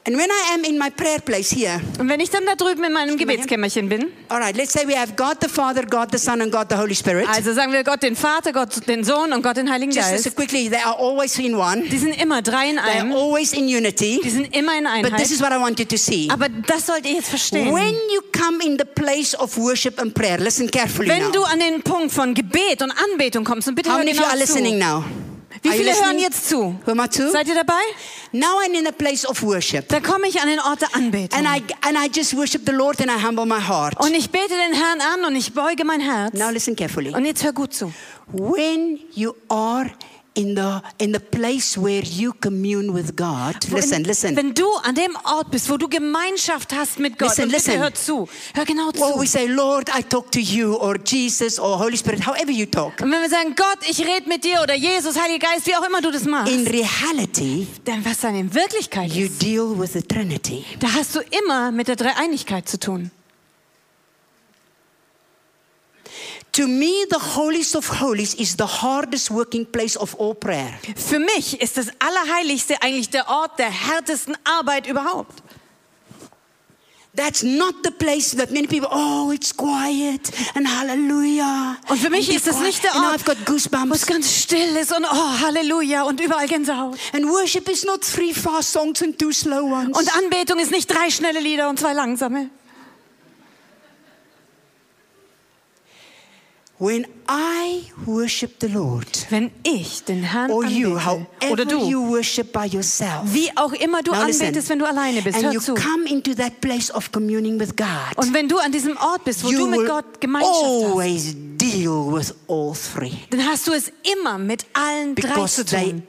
And 0.05 0.17
when 0.17 0.29
I 0.29 0.55
am 0.55 0.65
in 0.65 0.79
my 0.79 0.91
prayer 0.91 1.21
place 1.21 1.53
here, 1.53 1.81
Und 1.97 2.09
wenn 2.09 2.19
ich 2.19 2.29
dann 2.29 2.45
da 2.45 2.57
drüben 2.57 2.83
in 2.83 2.93
meinem 2.93 3.17
Gebetskämmerchen 3.17 3.89
bin, 3.89 4.07
all 4.29 4.39
right, 4.43 4.57
let's 4.57 4.73
say 4.73 4.85
we 4.85 4.99
have 4.99 5.13
God 5.15 5.37
the 5.41 5.49
Father, 5.49 5.85
God 5.87 6.09
the 6.11 6.19
Son, 6.19 6.43
and 6.43 6.51
God 6.51 6.67
the 6.71 6.75
Holy 6.77 6.95
Spirit. 6.97 7.29
also 7.29 7.53
sagen 7.53 7.73
wir 7.73 7.85
Gott 7.85 8.03
den 8.03 8.17
Vater, 8.17 8.53
Gott 8.53 8.89
den 8.89 9.05
Sohn 9.05 9.33
und 9.33 9.43
Gott 9.45 9.57
den 9.59 9.71
Heiligen 9.71 9.93
Just 9.93 10.09
so 10.09 10.15
Geist, 10.15 10.35
quickly, 10.37 10.69
they 10.69 10.81
are 10.83 10.99
always 10.99 11.39
in 11.39 11.55
one. 11.55 11.83
die 11.89 11.99
sind 11.99 12.21
immer 12.21 12.43
drei 12.43 12.71
in 12.71 12.77
They 12.79 12.85
are 12.85 12.91
einem, 13.03 13.13
always 13.13 13.53
in 13.53 13.67
unity. 13.67 14.21
die 14.25 14.31
sind 14.31 14.57
immer 14.57 14.77
in 14.77 14.83
But 14.85 14.93
this 15.03 15.13
Einheit. 15.13 15.31
is 15.31 15.41
what 15.41 15.53
I 15.53 15.61
want 15.61 15.79
you 15.79 15.85
to 15.87 15.97
see. 15.97 16.29
Aber 16.33 16.49
das 16.49 16.87
sollt 16.87 17.07
ihr 17.07 17.13
jetzt 17.15 17.29
verstehen. 17.29 17.73
When 17.73 17.95
you 18.13 18.23
come 18.37 18.59
in 18.65 18.77
the 18.77 18.85
place 18.85 19.39
of 19.39 19.57
worship 19.57 20.01
and 20.01 20.13
prayer, 20.13 20.39
listen 20.39 20.69
carefully 20.69 21.11
Wenn 21.11 21.23
now. 21.27 21.31
du 21.31 21.43
an 21.45 21.61
den 21.61 21.81
Punkt 21.81 22.13
von 22.13 22.35
Gebet 22.35 22.83
und 22.83 22.91
Anbetung 22.91 23.45
kommst, 23.45 23.69
und 23.69 23.77
bitte 23.77 23.89
How 23.89 23.99
hör 23.99 24.05
many 24.05 24.11
of 24.11 24.17
you 24.17 24.23
genau 24.23 24.33
are 24.33 24.39
listening 24.41 24.81
zu. 24.81 24.85
now? 24.85 25.05
Wie 25.61 25.69
Are 25.69 25.77
viele 25.77 25.93
hören 25.95 26.19
jetzt 26.19 26.49
zu? 26.49 26.75
Hör 26.85 26.95
mal 26.95 27.11
zu. 27.11 27.31
Seid 27.31 27.49
ihr 27.49 27.55
dabei? 27.55 27.83
Now 28.33 28.61
I'm 28.65 28.79
in 28.79 28.87
a 28.87 28.93
place 28.93 29.27
of 29.27 29.43
worship. 29.43 29.89
Da 29.89 30.01
komme 30.01 30.27
ich 30.27 30.41
an 30.41 30.49
den 30.49 30.61
Ort 30.61 30.81
der 30.81 30.95
Anbetung. 30.95 31.39
And 31.39 31.47
I, 31.47 31.63
and 31.87 31.97
I 31.99 32.11
just 32.11 32.35
worship 32.37 32.63
the 32.65 32.73
Lord 32.73 33.01
and 33.01 33.11
I 33.11 33.23
humble 33.23 33.45
my 33.45 33.61
heart. 33.61 33.99
Und 34.01 34.15
ich 34.15 34.31
bete 34.31 34.49
den 34.49 34.73
Herrn 34.73 35.01
an 35.01 35.25
und 35.27 35.37
ich 35.37 35.53
beuge 35.53 35.85
mein 35.85 36.01
Herz. 36.01 36.35
Now 36.35 36.51
listen 36.51 36.75
carefully. 36.75 37.15
Und 37.15 37.25
jetzt 37.25 37.45
hör 37.45 37.53
gut 37.53 37.75
zu. 37.75 37.93
When 38.33 38.99
you 39.15 39.35
are 39.49 39.91
in 40.35 40.57
the, 40.57 40.81
in 40.99 41.13
the 41.13 41.19
place 41.21 41.77
where 41.77 42.03
you 42.03 42.33
commune 42.41 42.93
with 42.95 43.15
God, 43.17 43.55
listen, 43.71 44.05
listen. 44.05 44.35
Wenn 44.37 44.55
du 44.55 44.67
an 44.83 44.95
dem 44.95 45.15
Ort 45.25 45.51
bist, 45.51 45.69
wo 45.69 45.77
du 45.77 45.89
Gemeinschaft 45.89 46.73
hast 46.75 46.99
mit 46.99 47.19
Gott, 47.19 47.29
Listen, 47.37 47.51
listen. 47.51 47.79
hör 47.79 47.93
zu, 47.95 48.29
hör 48.55 48.65
genau 48.65 48.91
zu. 48.93 49.01
Well, 49.01 49.21
we 49.21 49.27
say, 49.27 49.47
Lord, 49.47 49.91
I 49.95 50.03
talk 50.03 50.31
to 50.33 50.41
you, 50.41 50.75
or 50.77 50.97
Jesus, 51.05 51.59
or 51.59 51.79
Holy 51.79 51.97
Spirit, 51.97 52.27
however 52.27 52.51
you 52.51 52.67
talk. 52.67 52.93
und 53.03 53.11
wenn 53.11 53.21
wir 53.21 53.29
sagen, 53.29 53.55
Gott, 53.57 53.79
ich 53.89 53.99
rede 54.01 54.27
mit 54.29 54.43
dir 54.45 54.63
oder 54.63 54.75
Jesus, 54.75 55.21
Heiliger 55.21 55.49
Geist, 55.49 55.67
wie 55.67 55.77
auch 55.77 55.87
immer 55.87 56.01
du 56.01 56.11
das 56.11 56.25
machst, 56.25 56.51
In 56.53 56.67
reality, 56.67 57.67
dann 57.85 58.05
was 58.05 58.21
dann 58.21 58.35
in 58.35 58.55
Wirklichkeit 58.55 59.13
you 59.13 59.27
ist, 59.27 59.43
deal 59.43 59.79
with 59.79 59.93
the 59.93 60.03
Trinity. 60.03 60.65
da 60.81 60.89
hast 60.95 61.15
du 61.15 61.21
immer 61.43 61.71
mit 61.73 61.89
der 61.89 61.97
Dreieinigkeit 61.97 62.69
zu 62.69 62.79
tun. 62.81 63.11
To 66.53 66.67
me, 66.69 67.07
the 67.09 67.19
holiest 67.19 67.75
of 67.75 67.89
holies 67.89 68.35
is 68.35 68.57
the 68.57 68.67
hardest 68.67 69.31
working 69.31 69.65
place 69.65 69.97
of 69.97 70.15
all 70.21 70.35
prayer. 70.35 70.79
Für 70.97 71.19
mich 71.19 71.59
ist 71.63 71.79
das 71.79 71.87
Allerheiligste 71.99 72.75
eigentlich 72.83 73.09
der 73.09 73.27
Ort 73.31 73.59
der 73.59 73.71
härtesten 73.71 74.37
Arbeit 74.45 74.87
überhaupt. 74.87 75.43
That's 77.15 77.43
not 77.43 77.77
the 77.85 77.91
place 77.91 78.35
that 78.37 78.51
many 78.51 78.67
people, 78.67 78.89
oh, 78.91 79.33
it's 79.33 79.55
quiet 79.55 80.31
and 80.55 80.67
hallelujah. 80.67 81.79
Und 81.89 81.99
für 81.99 82.11
mich 82.11 82.29
ist 82.29 82.47
es 82.47 82.57
quiet, 82.57 82.67
nicht 82.67 82.85
der 82.85 82.97
Ort, 82.97 83.27
wo 83.27 83.33
goosebumps. 83.51 83.97
es 83.97 84.07
ganz 84.07 84.31
still 84.31 84.77
ist 84.77 84.95
und 84.95 85.05
oh, 85.05 85.41
Halleluja 85.41 86.03
und 86.05 86.21
überall 86.21 86.49
Gänsehaut. 86.49 86.99
And 87.15 87.27
worship 87.27 87.69
is 87.71 87.85
not 87.85 88.03
three 88.03 88.35
fast 88.35 88.73
songs 88.73 89.03
and 89.03 89.19
two 89.19 89.33
slow 89.33 89.63
ones. 89.63 89.97
Und 89.97 90.15
Anbetung 90.17 90.59
ist 90.59 90.71
nicht 90.71 90.91
drei 90.91 91.11
schnelle 91.11 91.41
Lieder 91.41 91.71
und 91.71 91.79
zwei 91.79 91.95
langsame. 91.95 92.51
When 96.83 97.07
I 97.29 97.85
worship 98.07 98.59
the 98.61 98.67
Lord, 98.67 99.07
Wenn 99.31 99.53
ich 99.63 100.03
den 100.05 100.25
Herrn 100.25 100.51
or 100.51 100.65
you, 100.65 100.97
anbete, 100.97 101.53
oder 101.53 101.65
du, 101.65 101.79
you 101.89 102.09
worship 102.09 102.53
by 102.53 102.67
yourself, 102.67 103.23
wie 103.27 103.49
auch 103.57 103.73
immer 103.73 104.03
du 104.03 104.11
Now 104.11 104.25
listen. 104.27 104.47
anbetest, 104.47 104.69
wenn 104.69 104.81
du 104.81 104.87
alleine 104.87 105.23
bist, 105.23 105.37
and 105.37 105.47
hör 105.47 105.53
you 105.53 105.61
zu. 105.61 105.75
come 105.75 106.09
into 106.09 106.35
that 106.35 106.61
place 106.61 106.93
of 106.93 107.13
communing 107.13 107.61
with 107.61 107.77
God, 107.77 108.17
Und 108.17 108.35
wenn 108.35 108.49
du 108.49 108.59
an 108.59 108.73
diesem 108.73 108.97
Ort 108.97 109.25
bist, 109.25 109.45
wo 109.45 109.51
you 109.51 109.59
du 109.59 109.67
mit 109.69 109.87
Gott 109.87 110.21
Gemeinschaft 110.21 110.55
hast, 110.55 110.65
always 110.65 111.35
deal 111.57 112.13
with 112.13 112.35
all 112.49 112.75
three 112.75 113.13
dann 113.31 113.47
hast 113.47 113.69
du 113.69 113.73
es 113.73 113.93
immer 114.13 114.37
mit 114.39 114.67
allen 114.73 115.15
drei 115.15 115.47
zu 115.47 115.65
tun, 115.65 116.03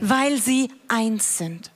weil 0.00 0.40
sie 0.40 0.70
eins 0.88 1.38
sind. 1.38 1.70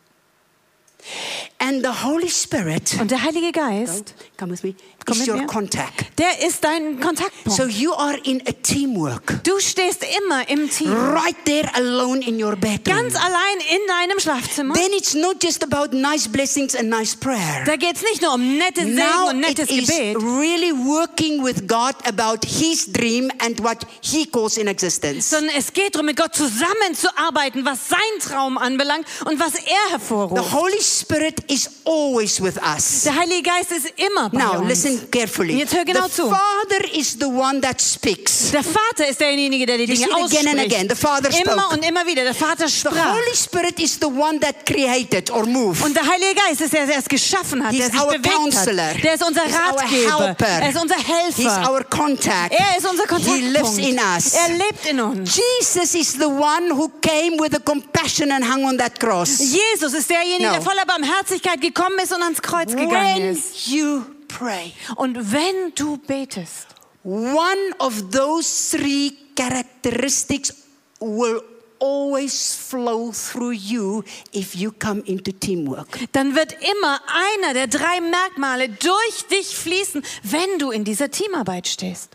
And 1.59 1.83
the 1.83 2.05
Holy 2.05 2.29
Spirit, 2.29 2.97
Und 3.01 3.11
der 3.11 3.23
Heilige 3.23 3.53
Geist, 3.53 4.15
come 4.37 4.53
with 4.53 4.63
me, 4.63 4.75
Komm 5.09 5.21
is 5.21 5.29
your 5.29 5.47
contact. 5.47 6.19
der 6.19 6.47
ist 6.47 6.63
dein 6.65 7.01
Kontaktpunkt. 7.01 7.57
So 7.57 7.65
you 7.67 7.93
are 7.95 8.17
in 8.25 8.41
a 8.47 8.53
teamwork, 8.63 9.41
Du 9.45 9.59
stehst 9.61 10.05
immer 10.25 10.49
im 10.49 10.69
Team, 10.71 10.93
right 10.93 11.37
there 11.45 11.69
alone 11.75 12.21
in 12.27 12.43
your 12.43 12.57
bedroom. 12.57 12.83
ganz 12.85 13.15
allein 13.17 13.59
in 13.71 13.79
deinem 13.87 14.19
Schlafzimmer. 14.21 14.75
Then 14.75 14.93
it's 14.97 15.15
not 15.15 15.43
just 15.43 15.63
about 15.63 15.97
nice 15.97 16.29
blessings 16.29 16.75
and 16.77 16.89
nice 16.89 17.15
prayer. 17.17 17.65
Da 17.67 17.77
geht 17.77 17.97
es 17.97 18.03
nicht 18.03 18.23
nur 18.23 18.35
um 18.35 18.59
nette 18.59 18.83
Segen 18.83 18.95
Now 18.97 19.29
und 19.31 19.43
it 19.43 19.59
nettes 19.59 19.71
is 19.71 19.87
Gebet. 19.89 20.17
really 20.17 20.73
working 20.73 21.43
with 21.45 21.67
God 21.67 21.95
about 22.07 22.47
His 22.47 22.87
dream 22.93 23.31
and 23.39 23.63
what 23.63 23.79
He 24.03 24.27
calls 24.27 24.57
in 24.57 24.67
existence. 24.69 25.31
sondern 25.31 25.55
es 25.57 25.73
geht 25.73 25.95
darum, 25.95 26.07
mit 26.07 26.17
Gott 26.17 26.35
zusammenzuarbeiten, 26.35 27.65
was 27.65 27.89
sein 27.89 27.99
Traum 28.21 28.59
anbelangt 28.59 29.07
und 29.25 29.39
was 29.39 29.55
er 29.55 29.61
The 29.89 29.93
hervorruft. 29.93 30.53
Holy 30.53 30.81
Spirit 30.83 31.51
is 31.51 31.71
always 31.85 32.41
with 32.43 32.57
us. 32.63 33.03
Der 33.05 33.15
Heilige 33.17 33.43
Geist 33.43 33.73
ist 33.73 33.93
immer 33.97 34.29
bei 34.31 34.39
Now 34.39 34.59
uns. 34.61 34.69
listen 34.69 34.98
carefully. 35.11 35.59
Jetzt 35.59 35.75
hör 35.75 35.85
genau 35.85 36.07
the 36.07 36.13
zu. 36.13 36.29
Father 36.31 36.95
is 36.95 37.17
the 37.19 37.27
one 37.27 37.61
that 37.61 37.81
speaks. 37.81 38.51
Der 38.51 38.63
Vater 38.65 39.09
ist 39.09 39.21
derjenige, 39.21 39.67
der 39.67 39.79
die 39.79 39.87
Dinge 39.87 40.07
it 40.07 40.13
again 40.13 40.19
and 40.21 40.25
ausspricht. 40.59 40.73
again. 40.75 40.89
The 40.89 40.95
Father 40.95 41.31
Immer 41.31 41.53
spoke. 41.63 41.75
und 41.75 41.85
immer 41.85 42.07
wieder. 42.07 42.25
Der 42.25 42.35
Vater 42.35 42.69
The 42.69 42.75
sprach. 42.81 43.13
Holy 43.15 43.35
Spirit 43.37 43.81
is 43.81 43.95
the 44.01 44.07
one 44.07 44.39
that 44.41 44.65
created 44.67 45.31
or 45.31 45.47
moved. 45.47 45.85
Und 45.85 45.95
der 45.97 46.07
Heilige 46.07 46.35
Geist 46.35 46.61
ist 46.61 46.73
der, 46.73 46.87
der 46.87 46.99
es 46.99 47.05
geschaffen 47.09 47.65
hat, 47.65 47.73
He's 47.73 47.81
der 47.81 47.91
sich 47.91 48.01
our 48.01 48.07
bewegt 48.19 48.35
counselor. 48.35 48.85
hat. 48.95 49.03
Der 49.05 49.15
ist 49.15 49.25
unser 49.27 49.45
He's 49.45 49.55
our 49.55 49.79
Ratgeber. 49.79 50.27
helper. 50.27 50.47
Er 50.47 50.69
ist 50.71 50.81
unser 50.83 50.97
He's 50.97 51.07
Helfer. 51.49 51.71
our 51.73 51.85
contact. 51.85 52.53
Er 52.55 52.77
ist 52.79 52.87
unser 52.87 53.05
He 53.05 53.41
lives 53.41 53.63
Kontaktpunkt. 53.63 53.79
in 53.89 53.99
us. 53.99 54.33
Er 54.35 54.49
lebt 54.57 54.87
in 54.91 55.01
uns. 55.01 55.37
Jesus 55.37 55.95
is 55.95 56.13
the 56.13 56.27
one 56.27 56.71
who 56.75 56.89
came 57.01 57.39
with 57.39 57.53
the 57.53 57.61
compassion 57.63 58.31
and 58.33 58.45
hung 58.45 58.65
on 58.65 58.79
that 58.79 58.99
cross. 58.99 59.39
Jesus 59.39 59.93
ist 59.95 60.09
derjenige, 60.11 60.45
No. 60.47 60.53
der 60.53 60.63
voller 60.63 60.85
Barmherzigkeit 60.87 61.61
gekommen 61.61 61.99
ist 62.03 62.13
und 62.13 62.23
ans 62.23 62.41
Kreuz 62.43 62.71
gegangen 62.71 62.91
When 62.91 63.33
ist. 63.33 63.67
you 63.67 64.03
pray, 64.29 64.73
Und 64.97 65.33
wenn 65.33 65.73
du 65.75 65.97
betest, 65.97 66.67
one 67.05 67.75
of 67.79 68.11
those 68.11 68.77
three 68.77 69.13
characteristics 69.35 70.53
will 71.01 71.41
always 71.81 72.55
flow 72.55 73.13
through 73.13 73.53
you 73.53 74.03
if 74.33 74.55
you 74.55 74.73
come 74.73 75.01
into 75.07 75.33
teamwork. 75.33 75.89
dann 76.13 76.35
wird 76.35 76.53
immer 76.53 77.01
einer 77.41 77.55
der 77.55 77.67
drei 77.69 78.01
Merkmale 78.01 78.69
durch 78.69 79.27
dich 79.31 79.57
fließen, 79.57 80.03
wenn 80.25 80.59
du 80.59 80.71
in 80.71 80.85
dieser 80.85 81.11
Teamarbeit 81.11 81.69
stehst. 81.69 82.11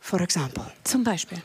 For 0.00 0.20
example, 0.20 0.64
Zum 0.84 1.02
Beispiel, 1.02 1.42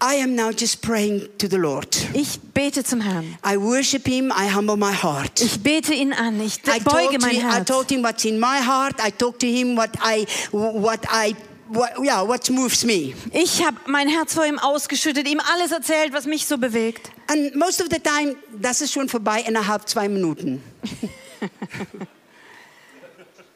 I 0.00 0.14
am 0.14 0.36
now 0.36 0.52
just 0.52 0.80
praying 0.80 1.28
to 1.38 1.48
the 1.48 1.58
Lord. 1.58 1.88
ich 2.14 2.38
bete 2.54 2.84
zum 2.84 3.00
Herrn. 3.00 3.36
I 3.44 3.56
worship 3.56 4.06
Him, 4.06 4.30
I 4.30 4.48
humble 4.48 4.76
my 4.76 4.92
heart. 4.92 5.40
Ich 5.40 5.60
bete 5.60 5.92
ihn 5.92 6.12
an, 6.12 6.40
ich 6.40 6.58
I 6.66 6.78
beuge 6.78 7.18
mein 7.20 7.30
him, 7.30 7.48
I 7.48 7.54
Herz. 7.54 7.66
told 7.66 7.90
him 7.90 8.04
what's 8.04 8.24
in 8.24 8.38
my 8.38 8.60
heart. 8.60 8.94
I 9.04 9.10
talk 9.10 9.40
to 9.40 9.46
him 9.46 9.76
what 9.76 9.90
I, 10.00 10.24
what 10.52 11.00
I, 11.10 11.34
what, 11.68 11.90
yeah, 12.00 12.22
what 12.22 12.48
moves 12.50 12.84
me. 12.84 13.12
Ich 13.32 13.60
habe 13.64 13.76
mein 13.86 14.08
Herz 14.08 14.34
vor 14.34 14.46
ihm 14.46 14.60
ausgeschüttet, 14.60 15.26
ihm 15.26 15.40
alles 15.52 15.72
erzählt, 15.72 16.12
was 16.12 16.26
mich 16.26 16.46
so 16.46 16.58
bewegt. 16.58 17.10
And 17.26 17.56
most 17.56 17.80
of 17.80 17.88
the 17.90 17.98
time, 17.98 18.36
das 18.56 18.80
ist 18.80 18.92
schon 18.92 19.08
vorbei 19.08 19.44
innerhalb 19.48 19.88
zwei 19.88 20.08
Minuten. 20.08 20.62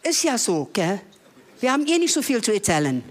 ist 0.03 0.25
ja 0.25 0.37
so, 0.37 0.69
gell? 0.73 1.01
Wir 1.61 1.73
haben 1.73 1.87
eh 1.87 1.99
nicht 1.99 2.13
so 2.13 2.21
viel 2.21 2.43
zu 2.43 2.53
erzählen. 2.53 3.05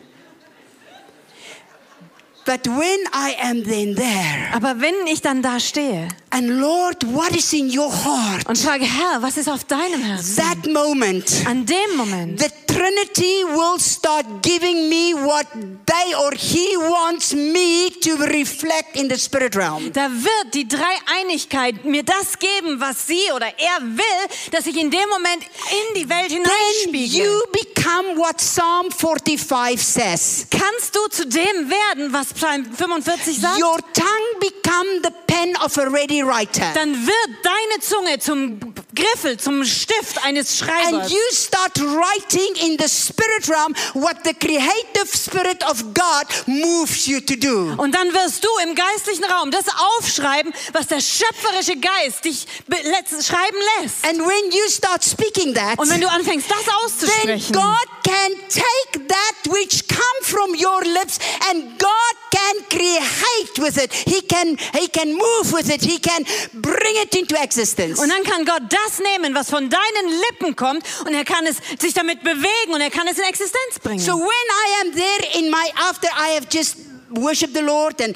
But 2.45 2.67
when 2.67 2.99
I 3.13 3.35
am 3.41 3.63
then 3.63 3.95
there, 3.95 4.49
Aber 4.53 4.81
wenn 4.81 5.07
ich 5.07 5.21
dann 5.21 5.41
da 5.41 5.59
stehe 5.59 6.07
and 6.31 6.59
Lord, 6.59 7.03
what 7.13 7.35
is 7.35 7.51
in 7.53 7.67
your 7.69 7.91
heart? 7.91 8.47
und 8.47 8.57
frage, 8.57 8.85
Herr, 8.85 9.21
was 9.21 9.37
ist 9.37 9.49
auf 9.49 9.63
deinem 9.65 10.01
Herzen? 10.01 10.35
That 10.37 10.71
moment, 10.71 11.29
An 11.45 11.65
dem 11.65 11.95
Moment 11.97 12.39
the 12.39 12.49
Trinity 12.67 13.43
will 13.45 13.77
start 13.79 14.25
giving 14.41 14.87
me 14.89 15.13
what 15.13 15.45
they 15.85 16.15
or 16.15 16.31
He 16.33 16.75
wants 16.77 17.33
me 17.33 17.89
to 18.01 18.15
reflect 18.27 18.95
in 18.95 19.09
the 19.09 19.17
spirit 19.17 19.55
realm. 19.55 19.91
Da 19.93 20.09
wird 20.09 20.53
die 20.53 20.67
Dreieinigkeit 20.67 21.83
mir 21.85 22.03
das 22.03 22.39
geben, 22.39 22.79
was 22.79 23.05
sie 23.07 23.31
oder 23.35 23.47
er 23.47 23.81
will, 23.81 24.51
dass 24.51 24.65
ich 24.67 24.77
in 24.77 24.89
dem 24.89 25.07
Moment 25.09 25.43
in 25.43 26.01
die 26.01 26.09
Welt 26.09 26.29
Then 26.29 26.43
hineinspiegel. 26.43 27.25
you 27.25 27.41
become 27.51 28.17
what 28.17 28.37
Psalm 28.37 28.89
45 28.91 29.77
says. 29.81 30.47
Kannst 30.49 30.95
du 30.95 31.07
zu 31.09 31.25
dem 31.27 31.69
werden, 31.69 32.11
was 32.13 32.33
Psalm 32.33 32.65
45 32.65 33.37
sagt? 33.39 33.59
Your 33.61 33.79
tongue 33.93 34.39
become 34.39 34.87
the 35.03 35.11
pen 35.27 35.55
of 35.63 35.77
a 35.77 35.89
ready 35.89 36.20
writer. 36.25 36.71
Dann 36.73 36.93
wird 37.05 37.29
deine 37.43 37.81
Zunge 37.81 38.19
zum 38.19 38.59
Griffel, 38.93 39.37
zum 39.37 39.63
Stift 39.63 40.23
eines 40.23 40.61
And 40.61 40.69
Schreibers. 40.69 41.11
you 41.11 41.19
start 41.31 41.79
writing 41.79 42.55
in 42.67 42.77
the 42.77 42.87
spirit 42.89 43.47
realm 43.47 43.73
what 43.93 44.17
the 44.23 44.33
creative 44.33 45.07
spirit 45.07 45.63
of 45.69 45.81
God 45.93 46.27
moves 46.45 47.07
you 47.07 47.19
to 47.21 47.35
do. 47.35 47.73
Und 47.77 47.95
dann 47.95 48.13
wirst 48.13 48.43
du 48.43 48.49
im 48.63 48.75
geistlichen 48.75 49.23
Raum 49.25 49.51
das 49.51 49.65
aufschreiben, 49.97 50.53
was 50.73 50.87
der 50.87 50.99
schöpferische 50.99 51.77
Geist 51.77 52.25
dich 52.25 52.45
schreiben 52.67 53.57
lässt. 53.81 54.05
And 54.05 54.19
when 54.19 54.51
you 54.51 54.69
start 54.69 55.03
speaking 55.03 55.53
that, 55.53 55.79
Und 55.79 55.89
wenn 55.89 56.01
du 56.01 56.09
anfängst, 56.09 56.49
das 56.49 56.63
then 56.65 56.73
auszusprechen, 56.83 57.53
God 57.53 58.03
can 58.03 58.31
take 58.49 59.07
that 59.07 59.53
which 59.53 59.87
come 59.87 60.21
from 60.23 60.53
your 60.55 60.81
lips 60.83 61.19
and 61.49 61.79
God 61.79 62.15
can 62.31 62.55
create 62.69 63.57
with 63.57 63.77
it. 63.77 63.93
He 63.93 64.21
can 64.21 64.57
he 64.73 64.87
can 64.87 65.13
move 65.13 65.53
with 65.53 65.69
it. 65.69 65.81
He 65.81 65.99
can 65.99 66.10
bring 66.53 66.95
it 67.03 67.15
into 67.15 67.35
existence. 67.35 67.99
Und 67.99 68.09
dann 68.09 68.23
kann 68.23 68.45
Gott 68.45 68.63
das 68.69 68.99
nehmen, 68.99 69.35
was 69.35 69.49
von 69.49 69.69
deinen 69.69 70.21
Lippen 70.29 70.55
kommt, 70.55 70.83
und 71.05 71.13
er 71.13 71.25
kann 71.25 71.45
es 71.45 71.57
sich 71.79 71.93
damit 71.93 72.23
bewegen 72.23 72.73
und 72.73 72.81
er 72.81 72.89
kann 72.89 73.07
es 73.07 73.17
in 73.17 73.23
Existenz 73.23 73.79
bringen. 73.81 73.99
So 73.99 74.13
when 74.13 74.27
I 74.27 74.81
am 74.81 74.91
there 74.93 75.39
in 75.39 75.49
my 75.49 75.71
after 75.89 76.07
I 76.07 76.35
have 76.35 76.47
just 76.51 76.77
worshiped 77.09 77.53
the 77.55 77.61
Lord 77.61 78.01
and 78.01 78.15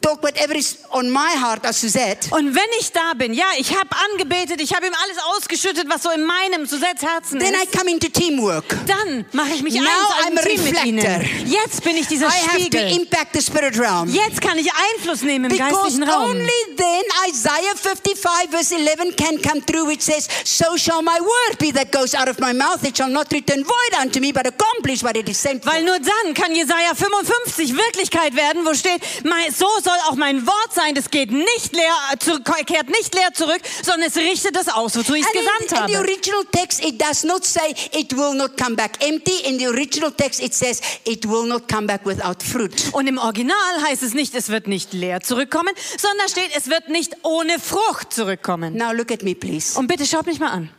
talk 0.00 0.22
whatever 0.22 0.54
is 0.56 0.78
on 0.92 1.10
my 1.10 1.34
heart 1.40 1.64
as 1.66 1.80
Suzette. 1.80 2.28
und 2.32 2.54
wenn 2.54 2.70
ich 2.80 2.90
da 2.92 3.12
bin, 3.14 3.32
ja, 3.34 3.46
ich 3.58 3.70
habe 3.76 3.88
angebetet, 4.12 4.60
ich 4.60 4.74
habe 4.74 4.86
ihm 4.86 4.94
alles 5.04 5.16
ausgeschüttet, 5.36 5.88
was 5.88 6.02
so 6.02 6.10
in 6.10 6.24
meinem 6.24 6.66
Susettes 6.66 7.02
Herzen 7.02 7.38
Then 7.38 7.54
I 7.54 7.64
ist. 7.64 7.72
come 7.76 7.90
into 7.90 8.08
teamwork. 8.08 8.64
Dann 8.86 9.24
mache 9.32 9.50
ich 9.54 9.62
mich 9.62 9.74
Now 9.74 9.82
eins 9.82 10.26
I'm 10.26 10.30
ein 10.32 10.38
a 10.38 10.42
Team 10.42 10.64
mit 10.64 10.84
ihnen. 10.84 11.46
Jetzt 11.46 11.82
bin 11.84 11.96
ich 11.96 12.06
dieser 12.08 12.26
I 12.26 12.30
have 12.30 12.56
to 12.56 12.60
Spiegel. 12.78 12.96
impact 13.00 13.34
the 13.34 13.42
spirit 13.42 13.78
realm. 13.78 14.08
Jetzt 14.08 14.40
kann 14.40 14.58
ich 14.58 14.68
Einfluss 14.94 15.22
nehmen 15.22 15.50
im 15.50 15.56
Because 15.56 15.72
geistlichen 15.82 16.02
Raum. 16.08 16.30
only 16.30 16.76
then 16.76 17.02
Isaiah 17.28 17.74
55 17.76 18.50
verse 18.50 18.74
11 18.74 19.16
can 19.16 19.40
come 19.42 19.60
through 19.64 19.86
which 19.86 20.02
says, 20.02 20.28
So 20.44 20.76
shall 20.76 21.02
my 21.02 21.18
word 21.20 21.58
be 21.58 21.72
that 21.72 21.90
goes 21.92 22.14
out 22.14 22.28
of 22.28 22.38
my 22.40 22.52
mouth. 22.52 22.82
It 22.84 22.96
shall 22.96 23.10
not 23.10 23.32
return 23.32 23.64
void 23.64 24.00
unto 24.00 24.20
me, 24.20 24.32
but 24.32 24.46
accomplish 24.46 25.02
what 25.02 25.16
it 25.16 25.28
is 25.28 25.38
sent. 25.38 25.64
Weil 25.66 25.84
nur 25.84 25.98
dann 25.98 26.34
kann 26.34 26.54
Jesaja 26.54 26.94
55 26.94 27.76
Wirklichkeit 27.76 28.34
werden, 28.34 28.64
wo 28.64 28.74
steht, 28.74 29.00
mein, 29.24 29.52
so 29.52 29.66
soll 29.84 29.89
auch 30.08 30.16
mein 30.16 30.46
Wort 30.46 30.74
sein, 30.74 30.94
das 30.94 31.10
geht 31.10 31.30
nicht 31.30 31.74
leer, 31.74 31.94
zu, 32.18 32.40
kehrt 32.42 32.88
nicht 32.88 33.14
leer 33.14 33.32
zurück, 33.32 33.60
sondern 33.82 34.08
es 34.08 34.16
richtet 34.16 34.56
das 34.56 34.68
aus, 34.68 34.96
wozu 34.96 35.14
ich 35.14 35.24
es 35.24 35.32
in, 35.32 35.40
gesandt 35.40 35.60
in 35.62 35.92
the 35.92 35.96
habe. 35.96 36.08
original 36.08 36.44
text, 36.52 36.84
it 36.84 37.00
does 37.00 37.24
not 37.24 37.44
say 37.44 37.74
it 37.92 38.16
will 38.16 38.34
not 38.34 38.56
come 38.56 38.76
back 38.76 38.92
empty. 39.06 39.40
In 39.44 39.58
the 39.58 39.68
original 39.68 40.10
text, 40.10 40.42
it 40.42 40.54
says 40.54 40.80
it 41.04 41.26
will 41.28 41.46
not 41.46 41.68
come 41.68 41.86
back 41.86 42.04
without 42.04 42.42
fruit. 42.42 42.90
Und 42.92 43.06
im 43.06 43.18
Original 43.18 43.82
heißt 43.82 44.02
es 44.02 44.14
nicht, 44.14 44.34
es 44.34 44.48
wird 44.48 44.66
nicht 44.66 44.92
leer 44.92 45.20
zurückkommen, 45.20 45.74
sondern 45.98 46.28
steht, 46.28 46.50
es 46.56 46.68
wird 46.68 46.88
nicht 46.88 47.16
ohne 47.22 47.58
Frucht 47.58 48.12
zurückkommen. 48.12 48.76
Now 48.76 48.92
look 48.92 49.10
at 49.12 49.22
me, 49.22 49.34
please. 49.34 49.78
Und 49.78 49.86
bitte 49.86 50.06
schaut 50.06 50.26
mich 50.26 50.38
mal 50.40 50.50
an. 50.50 50.70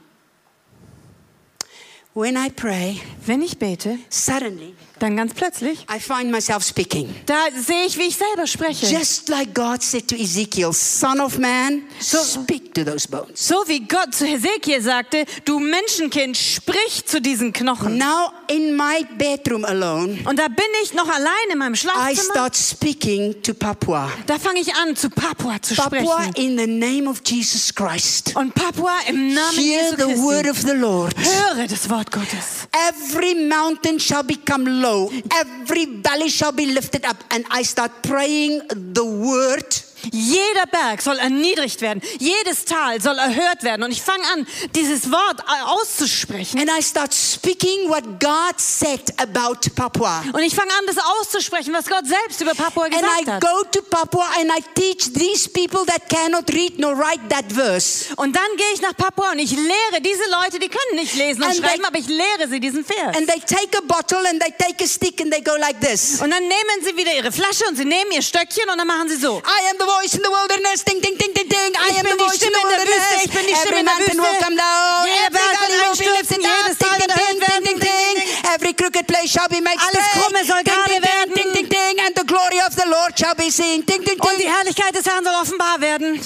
When 2.14 2.36
I 2.36 2.50
pray, 2.50 3.00
Wenn 3.26 3.42
ich 3.42 3.58
bete, 3.58 3.98
suddenly 4.10 4.76
dann 5.02 5.18
ganz 5.18 5.34
plötzlich, 5.34 5.86
I 5.94 6.00
find 6.00 6.32
myself 6.32 6.64
speaking. 6.64 7.14
da 7.26 7.36
sehe 7.56 7.86
ich, 7.86 7.98
wie 7.98 8.04
ich 8.08 8.18
selber 8.18 8.48
spreche. 8.48 8.86
Just 8.88 9.30
like 9.30 9.54
God 9.54 9.82
said 9.82 10.08
to 10.08 10.16
Ezekiel, 10.16 10.72
Son 10.74 11.20
of 11.20 11.38
man, 11.38 11.84
So- 12.00 12.20
speak 12.24 12.74
to 12.74 12.84
those 12.84 13.08
bones. 13.08 13.48
So 13.48 13.64
wie 13.68 13.80
Gott 13.82 14.14
zu 14.14 14.26
Hesekiel 14.26 14.82
sagte, 14.82 15.26
du 15.46 15.60
Menschenkind, 15.60 16.38
sprich 16.38 17.06
zu 17.06 17.22
diesen 17.22 17.54
Knochen. 17.54 17.98
Now, 17.98 18.32
in 18.48 18.76
my 18.76 19.06
bedroom 19.18 19.66
alone, 19.66 20.20
Und 20.26 20.38
da 20.40 20.48
bin 20.48 20.66
ich 20.84 20.94
noch 20.94 21.08
allein 21.10 21.32
in 21.52 21.58
meinem 21.58 21.74
I 21.74 21.78
Schlafzimmer. 21.78 22.32
start 22.34 22.56
speaking 22.56 23.42
to 23.44 23.54
Papua. 23.54 24.12
Da 24.28 24.38
fange 24.38 24.60
ich 24.62 24.74
an, 24.76 24.96
zu 24.96 25.10
Papua 25.10 25.62
zu 25.62 25.76
Papua, 25.76 26.24
sprechen. 26.24 26.34
in 26.36 26.58
the 26.58 26.68
name 26.68 27.10
of 27.10 27.22
Jesus 27.26 27.74
Christ. 27.74 28.36
Und 28.36 28.54
Papua 28.54 28.92
im 29.08 29.34
Namen 29.34 29.58
Hear 29.58 29.84
Jesu 29.84 29.96
the 29.98 30.18
word 30.22 30.44
Christi. 30.46 30.50
of 30.50 30.72
the 30.72 30.78
Lord. 30.78 31.16
Höre 31.18 31.68
das 31.68 31.90
Wort 31.90 32.12
Gottes. 32.12 32.68
Every 32.90 33.36
mountain 33.48 34.00
shall 34.00 34.24
become 34.24 34.70
low, 34.70 34.91
every 35.32 35.86
valley 36.02 36.30
shall 36.30 36.52
be 36.52 36.66
lifted 36.68 37.06
up. 37.06 37.18
And 37.32 37.46
I 37.50 37.64
start 37.64 37.92
praying 38.04 38.62
the 38.70 39.06
word. 39.06 39.91
Jeder 40.12 40.66
Berg 40.72 41.02
soll 41.02 41.18
erniedrigt 41.18 41.82
werden. 41.82 42.02
Jedes 42.20 42.66
Tal 42.66 43.02
soll 43.02 43.18
erhört 43.18 43.64
werden. 43.64 43.84
Und 43.84 43.92
ich 43.92 44.02
fange 44.02 44.24
an, 44.34 44.48
dieses 44.76 45.12
Wort 45.12 45.42
auszusprechen. 45.66 46.60
And 46.60 46.70
I 46.70 46.82
start 46.82 47.14
speaking 47.14 47.90
what 47.90 48.04
God 48.20 48.60
said 48.60 49.02
about 49.18 49.60
Papua. 49.76 50.24
Und 50.34 50.42
ich 50.42 50.56
fange 50.56 50.72
an, 50.72 50.86
das 50.88 50.98
auszusprechen, 51.20 51.74
was 51.74 51.86
Gott 51.88 52.06
selbst 52.06 52.42
über 52.42 52.54
Papua 52.54 52.86
And 52.86 52.94
gesagt 52.94 53.22
I 53.28 53.32
hat. 53.32 53.42
go 53.42 53.64
to 53.72 53.82
Papua 53.84 54.26
and 54.40 54.52
I 54.52 54.62
teach 54.76 55.12
these 55.14 55.50
people 55.50 55.86
that 55.86 56.10
cannot 56.10 56.50
read 56.54 56.80
nor 56.80 56.96
write 56.98 57.22
that 57.30 57.46
verse. 57.52 58.14
Und 58.18 58.36
dann 58.36 58.44
gehe 58.58 58.74
ich 58.74 58.82
nach 58.82 58.96
Papua 58.96 59.32
und 59.32 59.40
ich 59.40 59.52
lehre 59.52 60.02
diese 60.02 60.24
Leute, 60.30 60.60
die 60.60 60.70
können 60.70 60.96
nicht 60.96 61.16
lesen 61.16 61.42
und 61.44 61.50
And 61.50 61.58
schreiben, 61.58 61.82
they- 61.82 61.88
aber 61.88 61.98
ich 61.98 62.08
lehre 62.08 62.48
sie 62.50 62.60
diesen 62.60 62.84
Vers. 62.86 63.16
And 63.18 63.28
they 63.28 63.40
take 63.40 63.78
a 63.78 63.82
bottle 63.82 64.20
and 64.30 64.42
they 64.42 64.52
take 64.58 64.84
a 64.84 64.88
stick 64.88 65.22
and 65.22 65.32
they 65.32 65.42
go 65.42 65.56
like 65.58 65.80
this. 65.82 66.22
Und 66.22 66.32
dann 66.32 66.42
nehmen 66.44 66.84
sie 66.84 66.96
wieder 66.96 67.14
ihre 67.14 67.32
Flasche 67.32 67.66
und 67.68 67.76
sie 67.76 67.86
nehmen 67.86 68.12
ihr 68.12 68.22
Stöckchen 68.22 68.70
und 68.70 68.78
dann 68.78 68.88
machen 68.88 69.10
sie 69.10 69.18
so. 69.18 69.40
I 69.40 69.70
am 69.72 69.78
the 69.80 69.86
voice 69.98 70.14
in 70.18 70.22
the 70.24 70.30
wilderness. 70.32 70.84
Ding, 70.84 71.00
ding, 71.02 71.16
ding, 71.18 71.34
ding, 71.34 71.48
ding. 71.50 71.72
I 71.78 71.90
am 72.00 72.06
the 72.06 72.18
voice 72.18 72.42
in 72.42 72.52
the 72.52 72.64
wilderness. 72.64 73.04
Wüste, 73.12 73.26
ich 73.26 73.32
bin 73.32 73.46
die 73.48 73.56
Stimme 73.56 73.80
Every 73.80 73.84
der 73.84 73.92
mountain 73.92 74.18
will 74.18 74.32
Wüste. 74.32 74.44
come 74.46 74.56
down. 74.58 75.06
Jeder 75.08 75.28
Every 75.28 75.38
Berg 75.38 75.56
valley 75.62 75.78
wird 75.82 75.92
will 75.92 76.06
be 76.06 76.12
lifted 76.18 76.44
up. 76.46 76.66
Ding, 76.82 76.98
ding, 77.02 77.12
ding, 77.20 77.38
ding, 77.42 77.64
ding, 77.66 77.80
ding. 77.80 78.16
Every 78.56 78.74
crooked 78.74 79.06
place 79.08 79.30
shall 79.32 79.50
be 79.50 79.62
made 79.62 79.80
Alles 79.80 80.04
straight. 80.06 80.24
Krumme 80.24 80.42
soll 80.46 80.64
Ding, 80.64 80.74
gerade 80.74 80.90
ding, 80.92 81.02
ding, 81.02 81.12
werden. 81.12 81.34
ding, 81.36 81.52
ding, 81.54 81.68
ding. 81.70 81.96
And 82.06 82.14
the 82.16 82.26
glory 82.26 82.60
of 82.68 82.74
the 82.76 82.88
Lord 82.88 83.12
shall 83.18 83.36
be 83.36 83.50
seen. 83.50 83.86
Ding, 83.86 84.04
ding, 84.04 84.20
Und 84.20 84.36
die 84.40 84.44
ding. 84.46 84.54
Herrlichkeit 84.56 84.94
des 84.96 85.06
Herrn 85.06 85.24
soll 85.24 85.36
offenbar 85.36 85.80
werden. 85.82 86.20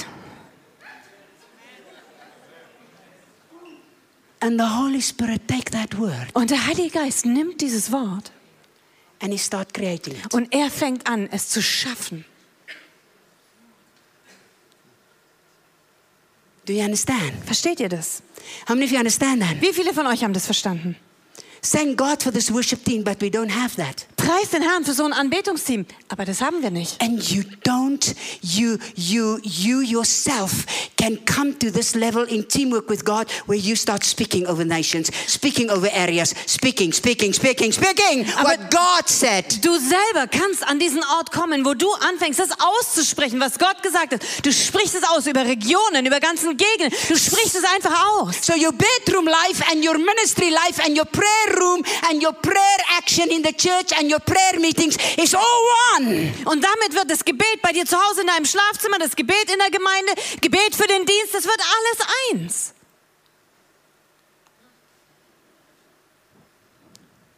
And 4.41 4.59
the 4.59 4.65
Holy 4.77 5.01
Spirit 5.01 5.47
take 5.47 5.71
that 5.71 5.97
word 5.97 6.27
Und 6.33 6.51
der 6.51 6.65
Heilige 6.67 6.89
Geist 6.99 7.25
nimmt 7.25 7.61
dieses 7.61 7.91
Wort 7.91 8.31
and 9.21 9.31
he 9.31 9.37
start 9.39 9.73
creating 9.73 10.13
it. 10.15 10.33
und 10.33 10.53
er 10.53 10.69
fängt 10.69 11.07
an, 11.07 11.27
es 11.31 11.49
zu 11.49 11.61
schaffen. 11.61 12.25
Do 16.65 16.73
you 16.73 16.83
understand? 16.83 17.33
Versteht 17.45 17.79
ihr 17.79 17.89
das? 17.89 18.21
How 18.67 18.73
many 18.73 18.85
of 18.85 18.91
you 18.91 18.97
understand 18.97 19.41
that? 19.41 19.61
Wie 19.61 19.73
viele 19.73 19.93
von 19.93 20.07
euch 20.07 20.23
haben 20.23 20.33
das 20.33 20.45
verstanden? 20.45 20.95
Thank 21.61 21.97
God 21.97 22.21
for 22.21 22.31
this 22.31 22.51
worship 22.53 22.83
team, 22.83 23.03
but 23.03 23.19
we 23.21 23.27
don't 23.27 23.49
have 23.49 23.75
that. 23.77 24.05
Preis 24.17 24.51
den 24.51 24.61
Herrn 24.61 24.85
für 24.85 24.93
so 24.93 25.03
ein 25.03 25.13
Anbetungsteam. 25.13 25.85
Aber 26.09 26.25
das 26.25 26.41
haben 26.41 26.61
wir 26.61 26.69
nicht. 26.69 27.01
And 27.01 27.23
you 27.31 27.43
don't, 27.63 28.15
you, 28.41 28.77
you, 28.95 29.39
you 29.41 29.81
yourself 29.81 30.65
can 31.05 31.17
come 31.25 31.53
to 31.59 31.69
this 31.69 31.93
level 31.93 32.23
in 32.23 32.43
teamwork 32.43 32.89
with 32.89 33.05
God 33.05 33.29
where 33.45 33.57
you 33.57 33.75
start 33.75 34.03
speaking 34.03 34.47
over 34.47 34.65
nations, 34.65 35.13
speaking 35.27 35.69
over 35.69 35.87
areas, 35.91 36.33
speaking, 36.47 36.91
speaking, 36.91 37.31
speaking, 37.31 37.71
speaking 37.71 38.25
what 38.41 38.71
God 38.71 39.07
said. 39.07 39.45
Du 39.61 39.77
selber 39.77 40.27
kannst 40.27 40.63
an 40.67 40.79
diesen 40.79 41.03
Ort 41.17 41.31
kommen, 41.31 41.63
wo 41.63 41.75
du 41.75 41.91
anfängst, 41.93 42.39
das 42.39 42.49
auszusprechen, 42.59 43.39
was 43.39 43.59
Gott 43.59 43.83
gesagt 43.83 44.13
hat. 44.13 44.21
Du 44.43 44.51
sprichst 44.51 44.95
es 44.95 45.03
aus 45.03 45.27
über 45.27 45.45
Regionen, 45.45 46.05
über 46.07 46.19
ganzen 46.19 46.57
Gegenden. 46.57 46.91
Du 47.07 47.17
sprichst 47.17 47.55
es 47.55 47.63
einfach 47.75 47.93
aus. 48.17 48.37
So 48.41 48.53
your 48.53 48.73
bedroom 48.73 49.27
life 49.27 49.61
and 49.71 49.85
your 49.85 49.99
ministry 49.99 50.49
life 50.49 50.81
and 50.83 50.97
your 50.97 51.05
prayer 51.05 51.59
room 51.59 51.83
and 52.09 52.23
your 52.23 52.33
prayer 52.33 52.79
action 52.97 53.29
in 53.29 53.43
the 53.43 53.53
church 53.53 53.93
and 53.99 54.11
your 54.11 54.19
prayer 54.19 54.59
meetings 54.59 54.97
is 55.17 55.35
all 55.35 55.61
one. 55.99 56.33
Und 56.45 56.63
damit 56.63 56.95
wird 56.95 57.11
das 57.11 57.23
Gebet 57.23 57.61
bei 57.61 57.73
dir 57.73 57.85
zu 57.85 57.95
Hause 57.95 58.21
in 58.21 58.27
deinem 58.27 58.45
Schlafzimmer, 58.45 58.97
das 58.97 59.15
Gebet 59.15 59.51
in 59.51 59.59
der 59.59 59.69
Gemeinde, 59.69 60.13
Gebet 60.41 60.75
für 60.75 60.87
den 60.87 60.94
Dienst, 61.03 61.33
das 61.33 61.45
wird 61.45 61.59
alles 61.59 62.07
eins. 62.31 62.74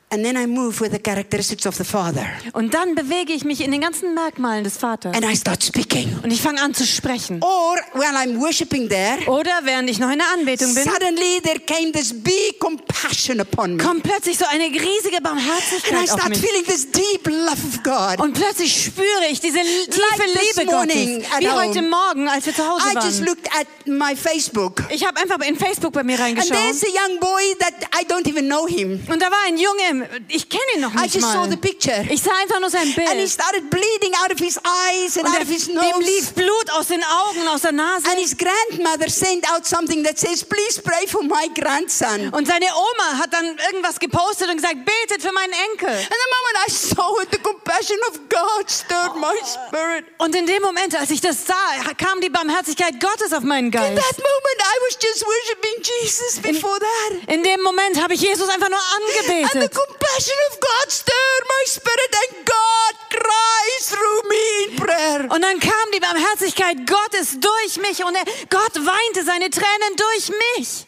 And 0.10 0.24
then 0.24 0.38
I 0.38 0.48
move 0.48 0.80
with 0.80 0.94
the 0.94 1.00
characteristics 1.00 1.66
of 1.66 1.76
the 1.76 1.84
Father. 1.84 2.26
Und 2.54 2.74
dann 2.74 2.96
bewege 2.96 3.34
ich 3.34 3.44
mich 3.44 3.60
in 3.60 3.72
den 3.72 3.82
ganzen 3.82 4.14
Merkmalen 4.14 4.64
des 4.64 4.78
Vaters. 4.78 5.14
And 5.14 5.26
I 5.26 5.36
start 5.36 5.62
speaking. 5.62 6.18
Und 6.24 6.32
ich 6.32 6.42
fange 6.42 6.62
an 6.62 6.74
zu 6.74 6.86
sprechen. 6.88 7.42
Or 7.44 7.76
when 7.94 8.16
I'm 8.16 8.40
worshiping 8.40 8.88
there, 8.88 9.18
Oder 9.30 9.52
während 9.64 9.90
ich 9.90 10.00
noch 10.00 10.10
in 10.10 10.20
der 10.20 10.28
Anbetung 10.34 10.74
bin, 10.74 10.86
suddenly 10.86 11.42
there 11.44 11.60
came 11.60 11.92
this 11.92 12.14
big 12.14 12.58
compassion 12.60 13.42
upon 13.42 13.76
me. 13.76 13.84
kommt 13.84 14.04
plötzlich 14.04 14.38
so 14.38 14.46
eine 14.50 14.64
riesige 14.68 15.18
And 15.18 15.20
I 15.20 15.24
Barmherzigkeit 15.24 16.10
auf 16.10 16.20
start 16.20 16.30
mich. 16.30 16.40
feeling 16.40 16.64
this 16.66 16.90
deep 16.90 17.28
love 17.28 17.58
of 17.68 17.84
God. 17.84 18.22
Und 18.24 18.32
plötzlich 18.34 18.86
spüre 18.86 19.26
ich 19.30 19.42
diese 19.42 19.60
tiefe 19.60 20.00
Like 20.00 20.56
Liebe 20.56 20.72
morning 20.72 21.16
Gottes. 21.22 21.40
Wie 21.42 21.50
heute 21.50 21.82
Morgen, 21.82 22.30
als 22.30 22.46
wir 22.46 22.56
zu 22.56 22.66
Hause 22.66 22.86
I 22.92 22.94
just 22.96 23.20
waren. 23.20 23.26
looked 23.26 23.50
at 23.60 23.68
my 23.86 24.16
Facebook. 24.16 24.84
Ich 24.90 25.06
habe 25.06 25.20
einfach 25.20 25.46
in 25.46 25.58
Facebook 25.58 25.92
bei 25.92 26.04
mir 26.04 26.14
And 26.14 26.22
reingeschaut. 26.24 26.54
there's 26.56 26.82
a 26.84 26.88
young 26.88 27.20
boy 27.20 27.42
that 27.60 27.74
I 28.00 28.06
don't 28.06 28.26
even 28.30 28.46
know 28.48 28.66
him. 28.66 29.04
Und 29.12 29.22
da 29.22 29.26
war 29.30 29.38
ein 29.48 29.58
Junge, 29.58 29.97
ich 30.28 30.50
kenne 30.50 30.64
ihn 30.76 30.82
noch 30.82 30.94
I 30.94 31.02
nicht 31.04 31.16
just 31.16 31.28
saw 31.32 31.40
mal. 31.42 31.50
the 31.50 31.58
picture. 31.58 32.06
Ich 32.10 32.22
sah 32.22 32.32
einfach 32.42 32.60
nur 32.60 32.70
sein 32.70 32.82
And 32.84 32.96
he 32.96 33.02
Bild. 33.18 33.30
started 33.32 33.70
bleeding 33.70 34.14
out 34.24 34.32
of 34.32 34.40
his 34.40 34.58
eyes 34.64 35.18
and 35.18 35.26
Und 35.28 35.36
out 35.36 35.42
of 35.42 35.48
his 35.50 35.66
dem 35.66 35.76
nose. 35.76 36.00
lief 36.00 36.34
Blut 36.34 36.70
aus 36.72 36.88
den 36.88 37.04
Augen 37.04 37.42
und 37.42 37.48
aus 37.48 37.62
der 37.62 37.72
Nase. 37.72 38.08
And 38.10 38.18
his 38.20 38.36
grandmother 38.38 39.10
sent 39.10 39.50
out 39.52 39.66
something 39.66 40.04
that 40.04 40.18
says, 40.18 40.44
Please 40.44 40.82
pray 40.82 41.08
for 41.08 41.24
my 41.24 41.48
grandson. 41.60 42.30
Und 42.34 42.48
seine 42.48 42.66
Oma 42.76 43.18
hat 43.20 43.34
dann 43.34 43.58
irgendwas 43.72 44.00
gepostet 44.00 44.50
und 44.50 44.58
gesagt, 44.58 44.78
betet 44.86 45.22
für 45.22 45.32
meinen 45.32 45.54
Enkel. 45.72 45.90
And 45.90 46.10
the 46.10 46.30
moment 46.36 46.68
I 46.68 46.72
saw 46.72 47.22
it, 47.22 47.30
the 47.32 47.40
compassion 47.40 47.98
of 48.10 48.20
God 48.30 48.70
stirred 48.70 49.16
my 49.16 49.36
spirit. 49.46 50.06
Und 50.18 50.36
in 50.36 50.46
dem 50.46 50.62
Moment, 50.62 50.96
als 50.96 51.10
ich 51.12 51.22
das 51.22 51.46
sah, 51.46 51.56
kam 51.98 52.22
die 52.22 52.30
Barmherzigkeit 52.30 53.00
Gottes 53.00 53.34
auf 53.34 53.44
meinen 53.44 53.66
In 53.68 53.72
Geist. 53.72 53.96
that 53.96 54.18
moment, 54.18 54.60
I 54.62 54.78
was 54.88 54.98
just 55.02 55.26
worshiping 55.26 55.84
Jesus 55.84 56.40
before 56.42 56.80
that. 56.80 57.34
In 57.34 57.44
dem 57.44 57.62
Moment 57.62 58.02
habe 58.02 58.14
ich 58.14 58.22
Jesus 58.22 58.48
einfach 58.50 58.70
nur 58.70 58.80
angebetet. 58.98 59.72
Compassion 59.88 60.36
of 60.52 60.60
God 60.60 60.92
stirred 60.92 61.44
my 61.48 61.64
spirit, 61.66 62.16
and 62.22 62.46
God 62.46 62.94
cries 63.10 63.90
through 63.90 64.22
me 64.30 64.64
in 64.66 64.76
prayer. 64.76 65.32
Und 65.32 65.42
dann 65.42 65.60
kam 65.60 65.92
die 65.94 66.00
Barmherzigkeit 66.00 66.86
Gottes 66.88 67.40
durch 67.40 67.78
mich 67.78 68.04
und 68.04 68.16
er, 68.16 68.26
Gott 68.50 68.76
weinte 68.76 69.24
seine 69.24 69.50
Tränen 69.50 69.96
durch 69.96 70.30
mich. 70.30 70.38
And 70.40 70.66
you 70.66 70.66
start 70.66 70.66
feeling 70.68 70.86
for 70.86 70.86
the 70.86 70.88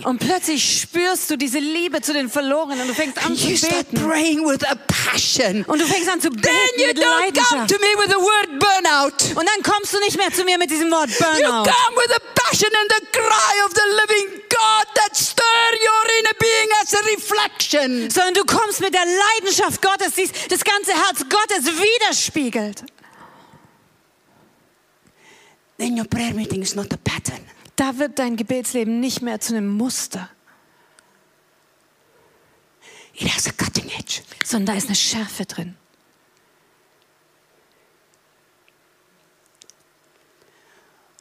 Und 0.05 0.19
plötzlich 0.19 0.81
spürst 0.81 1.29
du 1.29 1.35
diese 1.37 1.59
Liebe 1.59 2.01
zu 2.01 2.13
den 2.13 2.29
Verlorenen 2.29 2.81
und 2.81 2.87
du 2.87 2.93
fängst 2.93 3.17
an 3.17 3.25
And 3.25 3.37
zu 3.39 3.47
you 3.49 3.57
start 3.57 3.89
beten. 3.91 4.07
praying 4.07 4.45
with 4.47 4.63
a 4.65 4.75
passion. 4.87 5.63
Und 5.65 5.79
du 5.81 5.85
fängst 5.85 6.09
an 6.09 6.21
zu 6.21 6.29
beten 6.29 6.41
Then 6.43 6.79
you 6.79 6.87
mit 6.87 6.97
don't 6.97 7.03
come 7.03 7.19
Leidenschaft. 7.25 7.69
to 7.69 7.75
me 7.79 7.87
with 7.97 8.09
the 8.09 8.19
word 8.21 8.59
burnout. 8.59 9.39
Und 9.39 9.45
dann 9.47 9.63
kommst 9.63 9.93
du 9.93 9.99
nicht 9.99 10.17
mehr 10.17 10.31
zu 10.31 10.43
mir 10.45 10.57
mit 10.57 10.71
diesem 10.71 10.89
Wort 10.91 11.09
You 11.09 11.17
Burnout. 11.19 11.69
come 11.69 11.97
with 11.97 12.07
the 12.15 12.21
passion 12.35 12.69
and 12.73 12.89
the 12.97 13.05
cry 13.11 13.65
of 13.65 13.71
the 13.75 13.87
living 14.01 14.41
God 14.49 14.87
that 14.95 15.15
stir 15.15 15.43
your 15.75 16.19
inner 16.19 16.35
being 16.39 16.69
as 16.81 16.93
a 16.93 16.99
reflection. 17.15 18.09
Sondern 18.09 18.33
du 18.35 18.45
kommst 18.45 18.79
mit 18.79 18.93
der 18.93 19.05
Leidenschaft 19.05 19.81
Gottes, 19.81 20.13
die 20.15 20.29
das 20.49 20.63
ganze 20.63 20.93
Herz 20.93 21.19
Gottes 21.29 21.65
widerspiegelt. 21.67 22.83
Then 25.79 25.97
your 25.97 26.05
prayer 26.07 26.33
meeting 26.33 26.61
is 26.61 26.75
not 26.75 26.93
a 26.93 26.97
pattern. 26.97 27.39
Da 27.75 27.97
wird 27.97 28.19
dein 28.19 28.35
Gebetsleben 28.35 28.99
nicht 28.99 29.21
mehr 29.21 29.39
zu 29.39 29.55
einem 29.55 29.67
Muster, 29.69 30.29
It 33.15 33.27
has 33.35 33.47
a 33.47 33.51
cutting 33.51 33.89
edge. 33.97 34.21
sondern 34.45 34.67
da 34.67 34.77
ist 34.77 34.87
eine 34.87 34.95
Schärfe 34.95 35.45
drin. 35.45 35.75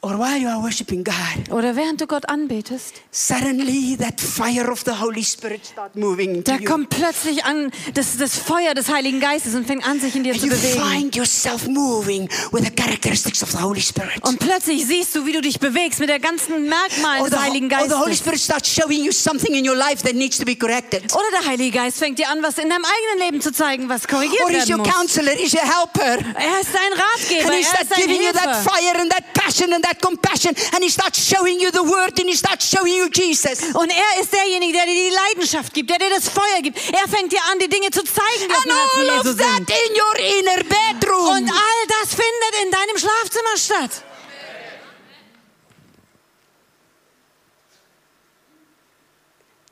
Or 0.01 0.17
while 0.17 0.37
you 0.37 0.47
are 0.47 0.61
worshiping 0.63 1.03
God, 1.03 1.51
Oder 1.51 1.75
während 1.75 1.99
du 1.99 2.07
Gott 2.07 2.29
anbetest, 2.29 2.93
suddenly 3.11 3.97
that 3.97 4.21
fire 4.21 4.71
of 4.71 4.83
the 4.85 4.93
Holy 4.97 5.25
Spirit 5.25 5.65
start 5.65 5.93
moving 5.97 6.41
da 6.45 6.55
you. 6.55 6.63
kommt 6.63 6.89
plötzlich 6.89 7.43
an 7.43 7.69
das, 7.95 8.15
das 8.17 8.37
Feuer 8.37 8.73
des 8.73 8.87
Heiligen 8.87 9.19
Geistes 9.19 9.55
und 9.55 9.67
fängt 9.67 9.85
an, 9.85 9.99
sich 9.99 10.15
in 10.15 10.23
dir 10.23 10.31
And 10.31 10.39
zu 10.41 10.47
you 10.47 10.53
bewegen. 10.53 10.81
find 10.81 11.15
yourself 11.17 11.67
moving 11.67 12.29
with 12.53 12.63
the 12.63 12.71
characteristics 12.71 13.43
of 13.43 13.51
the 13.51 13.57
Holy 13.61 13.81
Spirit. 13.81 14.23
Und 14.23 14.39
plötzlich 14.39 14.85
siehst 14.85 15.13
du, 15.17 15.25
wie 15.25 15.33
du 15.33 15.41
dich 15.41 15.59
bewegst 15.59 15.99
mit 15.99 16.07
der 16.07 16.19
ganzen 16.19 16.69
Merkmalen 16.69 17.21
Or 17.21 17.27
the, 17.27 17.31
des 17.35 17.39
Heiligen 17.41 17.69
or 17.73 17.83
the 17.89 17.93
Holy 17.95 18.05
Geistes. 18.11 18.19
Spirit 18.19 18.39
starts 18.39 18.69
showing 18.73 19.03
you 19.03 19.11
something 19.11 19.53
in 19.53 19.67
your 19.67 19.75
life 19.75 20.01
that 20.03 20.15
needs 20.15 20.37
to 20.37 20.45
be 20.45 20.55
corrected. 20.55 21.13
Oder 21.13 21.41
der 21.41 21.45
Heilige 21.51 21.77
Geist 21.77 21.97
fängt 21.97 22.17
dir 22.19 22.29
an, 22.29 22.41
was 22.41 22.57
in 22.57 22.69
deinem 22.69 22.85
eigenen 22.85 23.25
Leben 23.27 23.41
zu 23.41 23.51
zeigen, 23.51 23.89
was 23.89 24.07
korrigiert 24.07 24.43
Or 24.45 24.49
werden 24.49 24.71
your 24.71 24.77
muss. 24.77 24.87
counselor, 24.95 25.33
your 25.33 25.59
helper. 25.61 26.23
Er 26.39 26.61
ist 26.61 26.69
dein 26.73 26.93
Ratgeber, 26.93 27.47
And 27.51 27.53
he 27.53 27.59
er 27.63 27.65
starts 27.67 27.81
ist 27.81 27.91
dein 27.91 28.07
giving 28.07 28.21
you 28.25 28.31
that 28.31 28.43
Hilfe. 28.55 28.63
fire 28.69 29.01
and 29.01 29.11
that 29.11 29.33
passion 29.33 29.73
and 29.73 29.83
that 29.83 29.88
compassion. 29.95 30.53
And 30.73 30.83
he 30.83 30.89
starts 30.89 31.19
showing 31.25 31.59
you 31.59 31.71
the 31.71 31.83
word 31.83 32.17
and 32.19 32.29
he 32.29 32.35
starts 32.35 32.69
showing 32.69 32.93
you 32.95 33.09
Jesus. 33.09 33.61
Und 33.73 33.89
er 33.91 34.21
ist 34.21 34.31
derjenige, 34.33 34.73
der 34.73 34.85
dir 34.85 35.09
die 35.09 35.15
Leidenschaft 35.15 35.73
gibt, 35.73 35.89
der 35.89 35.99
dir 35.99 36.09
das 36.09 36.27
Feuer 36.29 36.61
gibt. 36.61 36.77
Er 36.93 37.07
fängt 37.07 37.31
dir 37.31 37.41
an, 37.51 37.59
die 37.59 37.67
Dinge 37.69 37.89
zu 37.91 38.03
zeigen, 38.03 38.47
die 38.47 38.53
auf 38.53 38.63
dem 38.63 38.71
Herzen 38.71 39.29
Jesu 39.29 39.37
that 39.37 39.55
sind. 39.57 39.69
in 39.69 39.95
your 39.95 40.15
inner 40.39 40.63
bedroom. 40.63 41.27
Und 41.37 41.49
all 41.49 41.79
das 41.87 42.09
findet 42.09 42.53
in 42.63 42.71
deinem 42.71 42.97
Schlafzimmer 42.97 43.57
statt. 43.57 44.03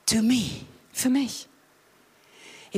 to 0.06 0.22
me, 0.22 0.66
Für 0.94 1.10
mich. 1.10 1.47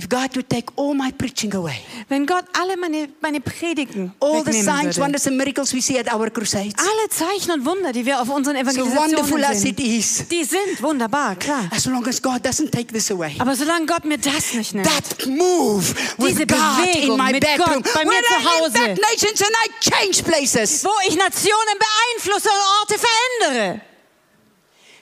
If 0.02 0.08
God 0.08 0.34
would 0.38 0.50
take 0.50 0.72
all 0.78 0.94
my 0.96 1.12
preaching 1.12 1.54
away, 1.54 1.76
Wenn 2.08 2.26
Gott 2.26 2.46
alle 2.54 2.78
meine, 2.78 3.10
meine 3.22 3.42
Predigten 3.42 4.14
all 4.22 4.44
the 4.46 4.54
signs, 4.54 4.96
würde, 4.96 5.02
wonders, 5.02 5.28
and 5.28 5.36
miracles 5.36 5.74
we 5.74 5.82
see 5.82 6.00
at 6.00 6.08
our 6.14 6.30
crusades, 6.30 6.74
alle 6.78 7.10
Zeichen 7.10 7.52
und 7.52 7.66
Wunder, 7.66 7.92
die 7.92 8.06
wir 8.06 8.22
auf 8.22 8.30
unseren 8.30 8.56
so 8.56 8.82
wonderful 8.96 9.40
Evangelisationen 9.40 9.44
as 9.44 9.62
sehen, 9.62 9.72
it 9.72 9.80
is, 9.82 10.28
die 10.30 10.44
sind 10.46 10.82
wunderbar, 10.82 11.36
klar. 11.36 11.68
as 11.76 11.86
long 11.86 12.08
as 12.08 12.22
God 12.22 12.46
doesn't 12.46 12.72
take 12.72 12.94
this 12.94 13.12
away. 13.12 13.36
Aber 13.40 13.56
solange 13.56 13.86
Gott 13.86 14.06
mir 14.06 14.18
das 14.18 14.54
nicht 14.54 14.74
nimmt, 14.74 14.88
That 14.88 15.28
move 15.28 15.84
with 16.18 16.30
Diese 16.30 16.46
God 16.48 16.58
in 16.58 16.94
Bewegung 16.94 17.18
my 17.18 17.32
mit 17.34 17.42
bedroom, 17.42 17.84
Gott 17.84 17.94
bei 17.94 18.06
mir 18.06 18.22
zu 18.24 18.34
I 18.34 18.46
Hause. 18.46 18.78
impact 18.78 19.02
nations 19.12 19.42
and 19.42 19.52
I 19.66 19.70
change 19.90 20.24
places, 20.24 20.86
wo 20.86 20.92
ich 21.08 21.16
Nationen 21.18 21.76
beeinflusse 21.78 22.48
und 22.50 22.64
Orte 22.82 22.96
verändere. 22.98 23.82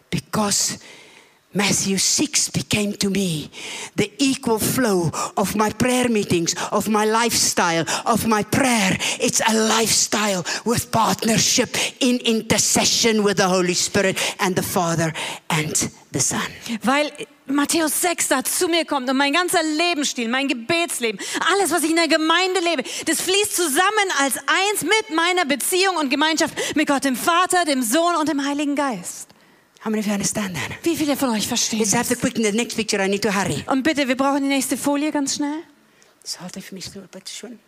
because 0.09 0.79
Matthew 1.53 1.97
6 1.97 2.49
became 2.49 2.93
to 2.93 3.09
me 3.09 3.49
the 3.95 4.11
equal 4.19 4.59
flow 4.59 5.11
of 5.37 5.55
my 5.55 5.69
prayer 5.71 6.09
meetings, 6.09 6.53
of 6.71 6.89
my 6.89 7.05
lifestyle, 7.05 7.85
of 8.05 8.27
my 8.27 8.43
prayer. 8.43 8.97
It's 9.19 9.41
a 9.41 9.53
lifestyle 9.53 10.43
with 10.65 10.91
partnership 10.91 11.69
in 12.01 12.17
intercession 12.17 13.23
with 13.23 13.37
the 13.37 13.47
Holy 13.47 13.73
Spirit 13.73 14.17
and 14.39 14.55
the 14.55 14.61
Father 14.61 15.13
and 15.49 15.73
the 16.11 16.19
Son. 16.19 16.51
Weil 16.83 17.11
Matthäus 17.47 18.01
6 18.01 18.27
da 18.27 18.43
zu 18.43 18.67
mir 18.67 18.83
kommt 18.83 19.09
und 19.09 19.15
mein 19.15 19.31
ganzer 19.31 19.63
Lebensstil, 19.63 20.27
mein 20.27 20.49
Gebetsleben, 20.49 21.17
alles, 21.53 21.71
was 21.71 21.81
ich 21.83 21.91
in 21.91 21.95
der 21.95 22.09
Gemeinde 22.09 22.59
lebe, 22.59 22.83
das 23.05 23.21
fließt 23.21 23.55
zusammen 23.55 24.11
als 24.19 24.37
eins 24.37 24.81
mit 24.81 25.15
meiner 25.15 25.45
Beziehung 25.45 25.95
und 25.95 26.09
Gemeinschaft 26.09 26.75
mit 26.75 26.87
Gott, 26.87 27.05
dem 27.05 27.15
Vater, 27.15 27.63
dem 27.63 27.81
Sohn 27.81 28.17
und 28.17 28.27
dem 28.27 28.45
Heiligen 28.45 28.75
Geist. 28.75 29.29
How 29.87 29.89
many 29.89 30.01
of 30.01 30.07
you 30.07 30.13
understand 30.13 30.53
that? 30.53 30.83
Wie 30.83 30.97
viele 30.97 31.15
von 31.15 31.29
euch 31.29 31.47
verstehen 31.47 31.79
Let's 31.79 31.95
have 31.95 32.09
the 32.09 32.15
das? 32.15 32.21
quick 32.21 32.35
the 32.35 32.51
next 32.51 32.75
picture. 32.75 33.01
I 33.01 33.07
need 33.07 33.21
to 33.21 33.33
hurry. 33.33 33.63
Und 33.67 33.83
bitte, 33.83 34.05
wir 34.05 34.17
brauchen 34.17 34.43
die 34.43 34.49
nächste 34.49 34.75
Folie 34.75 35.13
ganz 35.13 35.35
schnell. 35.35 35.63
For 36.25 36.49
me 36.73 36.81
to 36.81 36.99
but 37.09 37.29
sure. 37.29 37.31
Hard 37.31 37.39
for 37.39 37.49
me. 37.49 37.66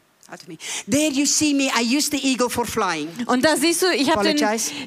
There 0.89 1.11
you 1.11 1.25
see 1.25 1.53
me. 1.53 1.71
I 1.75 1.81
use 1.81 2.09
the 2.09 2.17
eagle 2.17 2.49
for 2.49 2.65
flying. 2.65 3.09
Und 3.25 3.43
da 3.43 3.55
siehst 3.57 3.81
du, 3.81 3.87
ich 3.93 4.09
habe 4.11 4.23
den, 4.23 4.37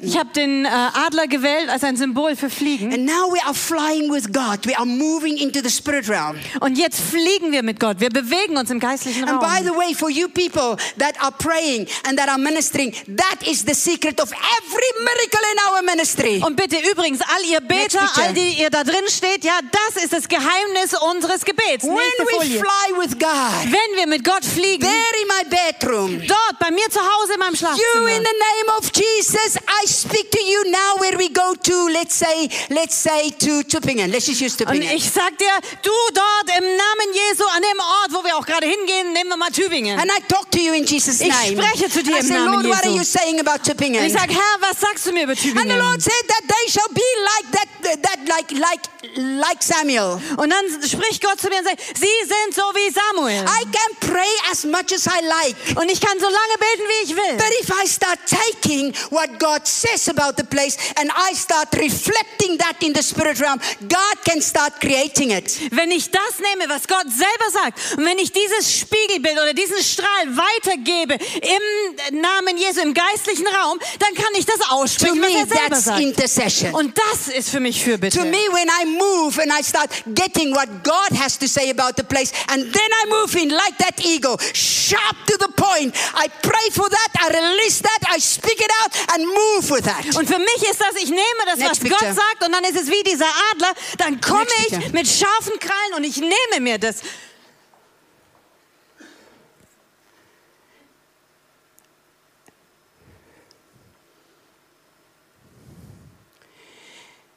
ich 0.01 0.17
hab 0.17 0.33
den 0.33 0.65
äh, 0.65 0.69
Adler 0.69 1.27
gewählt 1.27 1.69
als 1.69 1.83
ein 1.83 1.97
Symbol 1.97 2.35
für 2.35 2.49
Fliegen. 2.49 2.93
And 2.93 3.05
now 3.05 3.31
we 3.31 3.39
are 3.45 3.53
flying 3.53 4.11
with 4.11 4.31
God. 4.31 4.65
We 4.65 4.77
are 4.77 4.85
moving 4.85 5.37
into 5.37 5.59
the 5.61 5.69
spirit 5.69 6.09
realm. 6.09 6.37
Und 6.59 6.77
jetzt 6.77 6.99
fliegen 6.99 7.51
wir 7.51 7.63
mit 7.63 7.79
Gott. 7.79 7.99
Wir 7.99 8.09
bewegen 8.09 8.57
uns 8.57 8.69
im 8.69 8.79
geistlichen 8.79 9.27
And 9.27 9.39
by 9.39 9.45
Raum. 9.45 9.65
the 9.65 9.75
way, 9.75 9.93
for 9.93 10.09
you 10.09 10.27
people 10.27 10.77
that 10.97 11.15
are 11.21 11.31
praying 11.31 11.87
and 12.07 12.17
that 12.17 12.29
are 12.29 12.37
ministering, 12.37 12.93
that 13.17 13.47
is 13.47 13.63
the 13.65 13.73
secret 13.73 14.21
of 14.21 14.31
every 14.31 14.91
miracle 15.03 15.43
in 15.51 15.59
our 15.69 15.83
ministry. 15.83 16.41
Und 16.45 16.55
bitte 16.55 16.77
übrigens, 16.91 17.19
all 17.21 17.43
ihr 17.49 17.61
Beter, 17.61 18.09
all 18.17 18.33
die 18.33 18.61
ihr 18.61 18.69
da 18.69 18.83
drin 18.83 19.07
steht, 19.07 19.43
ja, 19.43 19.59
das 19.71 20.03
ist 20.03 20.13
das 20.13 20.27
Geheimnis 20.27 20.93
unseres 21.13 21.43
Gebets. 21.45 21.83
When 21.83 21.95
we 21.95 22.59
fly 22.59 22.97
with 22.97 23.17
God, 23.19 23.63
Wenn 23.65 23.97
wir 23.97 24.07
mit 24.07 24.23
Gott 24.23 24.45
fliegen, 24.45 24.81
there 24.81 25.23
my 25.33 25.43
bedroom, 25.49 26.19
dort 26.27 26.59
bei 26.59 26.71
mir 26.71 26.89
zu 26.89 26.99
Hause 26.99 27.33
in 27.33 27.39
meinem 27.39 27.53
you 27.53 27.57
Schlafzimmer. 27.57 28.09
in 28.09 28.23
the 28.23 28.37
name 28.49 28.69
of 28.77 28.91
Jesus, 28.93 29.57
I 29.67 29.85
speak 29.87 30.29
to 30.31 30.39
you 30.41 30.63
now 30.71 30.97
where 30.99 31.17
we 31.17 31.29
go 31.29 31.53
to, 31.55 31.87
let's 31.89 32.15
say, 32.15 32.49
let's 32.69 32.95
say 32.95 33.31
to 33.31 33.63
Tübingen. 33.63 34.11
Let's 34.11 34.27
just 34.27 34.41
use 34.41 34.55
Und 34.63 34.67
Tübingen. 34.67 34.95
ich 34.95 35.09
sag 35.09 35.37
dir, 35.37 35.53
du 35.81 35.91
dort 36.13 36.57
im 36.57 36.63
Namen 36.63 37.13
Jesu, 37.13 37.43
an 37.55 37.61
dem 37.61 37.79
Ort, 37.79 38.11
wo 38.13 38.23
wir 38.23 38.35
auch 38.37 38.45
gerade 38.45 38.67
hingehen, 38.67 39.13
nehmen 39.13 39.29
wir 39.29 39.37
mal 39.37 39.51
Tübingen. 39.51 39.99
And 39.99 40.09
I 40.11 40.21
talk 40.27 40.49
to 40.51 40.59
you 40.59 40.73
in 40.73 40.85
Jesus' 40.85 41.21
Ich 41.21 41.27
name. 41.27 41.61
spreche 41.63 41.89
zu 41.89 42.03
dir 42.03 42.15
I 42.17 42.19
im 42.19 42.25
say, 42.27 42.33
Namen 42.35 42.63
Lord, 42.63 42.65
what 42.77 42.83
are 42.85 42.91
Jesu. 42.91 42.97
you 42.97 43.03
saying 43.03 43.39
about 43.39 43.53
Und 43.53 43.63
Tübingen? 43.63 44.05
ich 44.05 44.13
sag, 44.13 44.29
Herr, 44.29 44.57
was 44.59 44.79
sagst 44.79 45.05
du 45.05 45.11
mir 45.11 45.23
über 45.23 45.31
And 45.33 45.39
the 45.41 45.49
Tübingen? 45.49 45.79
Lord 45.79 46.01
said 46.01 46.23
that 46.27 46.43
they 46.47 46.71
shall 46.71 46.89
be 46.89 47.01
like 47.23 47.51
that, 47.51 48.01
that 48.03 48.19
like, 48.27 48.51
like, 48.51 48.81
like 49.17 49.61
Samuel. 49.63 50.19
Und 50.37 50.49
dann 50.49 50.65
spricht 50.87 51.21
Gott 51.23 51.39
zu 51.39 51.47
mir 51.49 51.59
und 51.59 51.65
sagt, 51.65 51.79
sie 51.97 52.07
sind 52.25 52.53
so 52.55 52.61
wie 52.73 52.91
Samuel. 52.91 53.43
I 53.45 53.63
can 53.65 54.11
pray 54.11 54.31
as 54.51 54.63
much 54.65 54.91
as 54.93 55.05
I 55.07 55.22
like. 55.27 55.55
Und 55.75 55.89
ich 55.89 55.99
kann 55.99 56.17
so 56.19 56.25
lange 56.25 56.57
beten, 56.59 56.83
wie 56.87 57.05
ich 57.05 57.15
will. 57.15 57.37
But 57.37 57.51
if 57.61 57.69
I 57.69 57.87
start 57.87 58.19
taking 58.27 58.93
what 59.09 59.39
God 59.39 59.67
says 59.67 60.07
about 60.09 60.35
the 60.37 60.43
place 60.43 60.77
and 60.99 61.09
I 61.11 61.33
start 61.35 61.69
reflecting 61.75 62.57
that 62.59 62.81
in 62.81 62.93
the 62.93 63.01
spirit 63.03 63.39
realm, 63.39 63.59
God 63.81 64.17
can 64.25 64.41
start 64.41 64.79
creating 64.79 65.31
it. 65.31 65.57
Wenn 65.71 65.91
ich 65.91 66.09
das 66.11 66.39
nehme, 66.39 66.69
was 66.69 66.87
Gott 66.87 67.05
selber 67.09 67.51
sagt, 67.51 67.79
und 67.97 68.05
wenn 68.05 68.17
ich 68.17 68.31
dieses 68.31 68.79
Spiegelbild 68.79 69.37
oder 69.39 69.53
diesen 69.53 69.81
Strahl 69.83 70.25
weitergebe 70.35 71.15
im 71.15 72.21
Namen 72.21 72.57
Jesu, 72.57 72.81
im 72.81 72.93
geistlichen 72.93 73.47
Raum, 73.47 73.79
dann 73.99 74.13
kann 74.15 74.33
ich 74.37 74.45
das 74.45 74.59
To 74.59 74.75
aussprechen, 74.75 75.21
was 75.21 75.29
me, 75.31 75.37
er 75.39 75.47
selber 75.47 75.69
that's 75.69 75.85
sagt. 75.85 75.99
intercession. 76.01 76.73
Und 76.73 76.97
das 76.97 77.33
ist 77.33 77.49
für 77.49 77.59
mich 77.59 77.83
Fürbitte. 77.83 78.17
To 78.19 78.25
me, 78.25 78.47
when 78.51 78.67
I 78.81 78.85
move 78.85 79.39
and 79.41 79.51
I 79.51 79.63
start 79.63 79.89
getting 80.13 80.53
what 80.55 80.67
God 80.83 81.17
has 81.19 81.37
to 81.39 81.47
say 81.47 81.69
about 81.69 81.93
the 81.97 82.03
place, 82.03 82.31
and 82.49 82.63
then 82.73 82.89
I 83.03 83.09
move 83.09 83.35
in 83.35 83.49
like 83.49 83.77
that 83.79 84.03
eagle, 84.05 84.37
sharp 84.53 85.12
to 85.27 85.37
the 85.39 85.51
point. 85.55 85.95
I 86.15 86.27
pray 86.41 86.69
for 86.71 86.89
that, 86.89 87.09
I 87.19 87.27
release 87.29 87.81
that, 87.81 87.99
I 88.15 88.19
speak 88.19 88.59
it 88.59 88.71
out, 88.83 88.91
and 89.13 89.25
move 89.27 89.69
with 89.71 89.83
that. 89.85 90.05
Und 90.15 90.27
für 90.27 90.39
mich 90.39 90.69
ist 90.69 90.79
das, 90.81 90.95
ich 91.01 91.09
nehme 91.09 91.43
das, 91.45 91.57
Next 91.59 91.71
was 91.71 91.79
picture. 91.79 91.99
Gott 91.99 92.15
sagt, 92.15 92.43
und 92.45 92.51
dann 92.51 92.63
ist 92.63 92.75
es 92.81 92.87
wie 92.89 93.03
dieser 93.03 93.27
Adler, 93.51 93.73
dann 93.97 94.19
komme 94.21 94.47
ich 94.67 94.69
picture. 94.69 94.91
mit 94.93 95.07
scharfen 95.07 95.59
Krallen 95.59 95.93
und 95.97 96.03
ich 96.03 96.17
nehme 96.17 96.59
mir 96.61 96.77
das. 96.77 96.97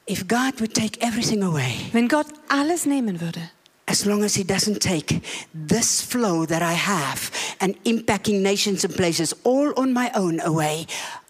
If 0.08 0.28
God 0.28 0.60
would 0.60 0.72
take 0.74 1.00
everything 1.02 1.42
away, 1.42 1.74
Wenn 1.92 2.08
Gott 2.08 2.26
alles 2.48 2.86
nehmen 2.86 3.20
würde, 3.20 3.50
as 3.96 4.06
long 4.06 4.24
as 4.24 4.34
He 4.34 4.44
doesn't 4.44 4.82
take 4.82 5.24
this 5.54 6.02
flow 6.02 6.44
that 6.44 6.62
I 6.62 6.74
have 6.74 7.30
and 7.60 7.82
impacting 7.84 8.42
nations 8.42 8.84
and 8.84 8.94
places 8.94 9.32
all 9.42 9.72
on 9.80 9.94
my 9.94 10.10
own 10.14 10.38
away, 10.40 10.86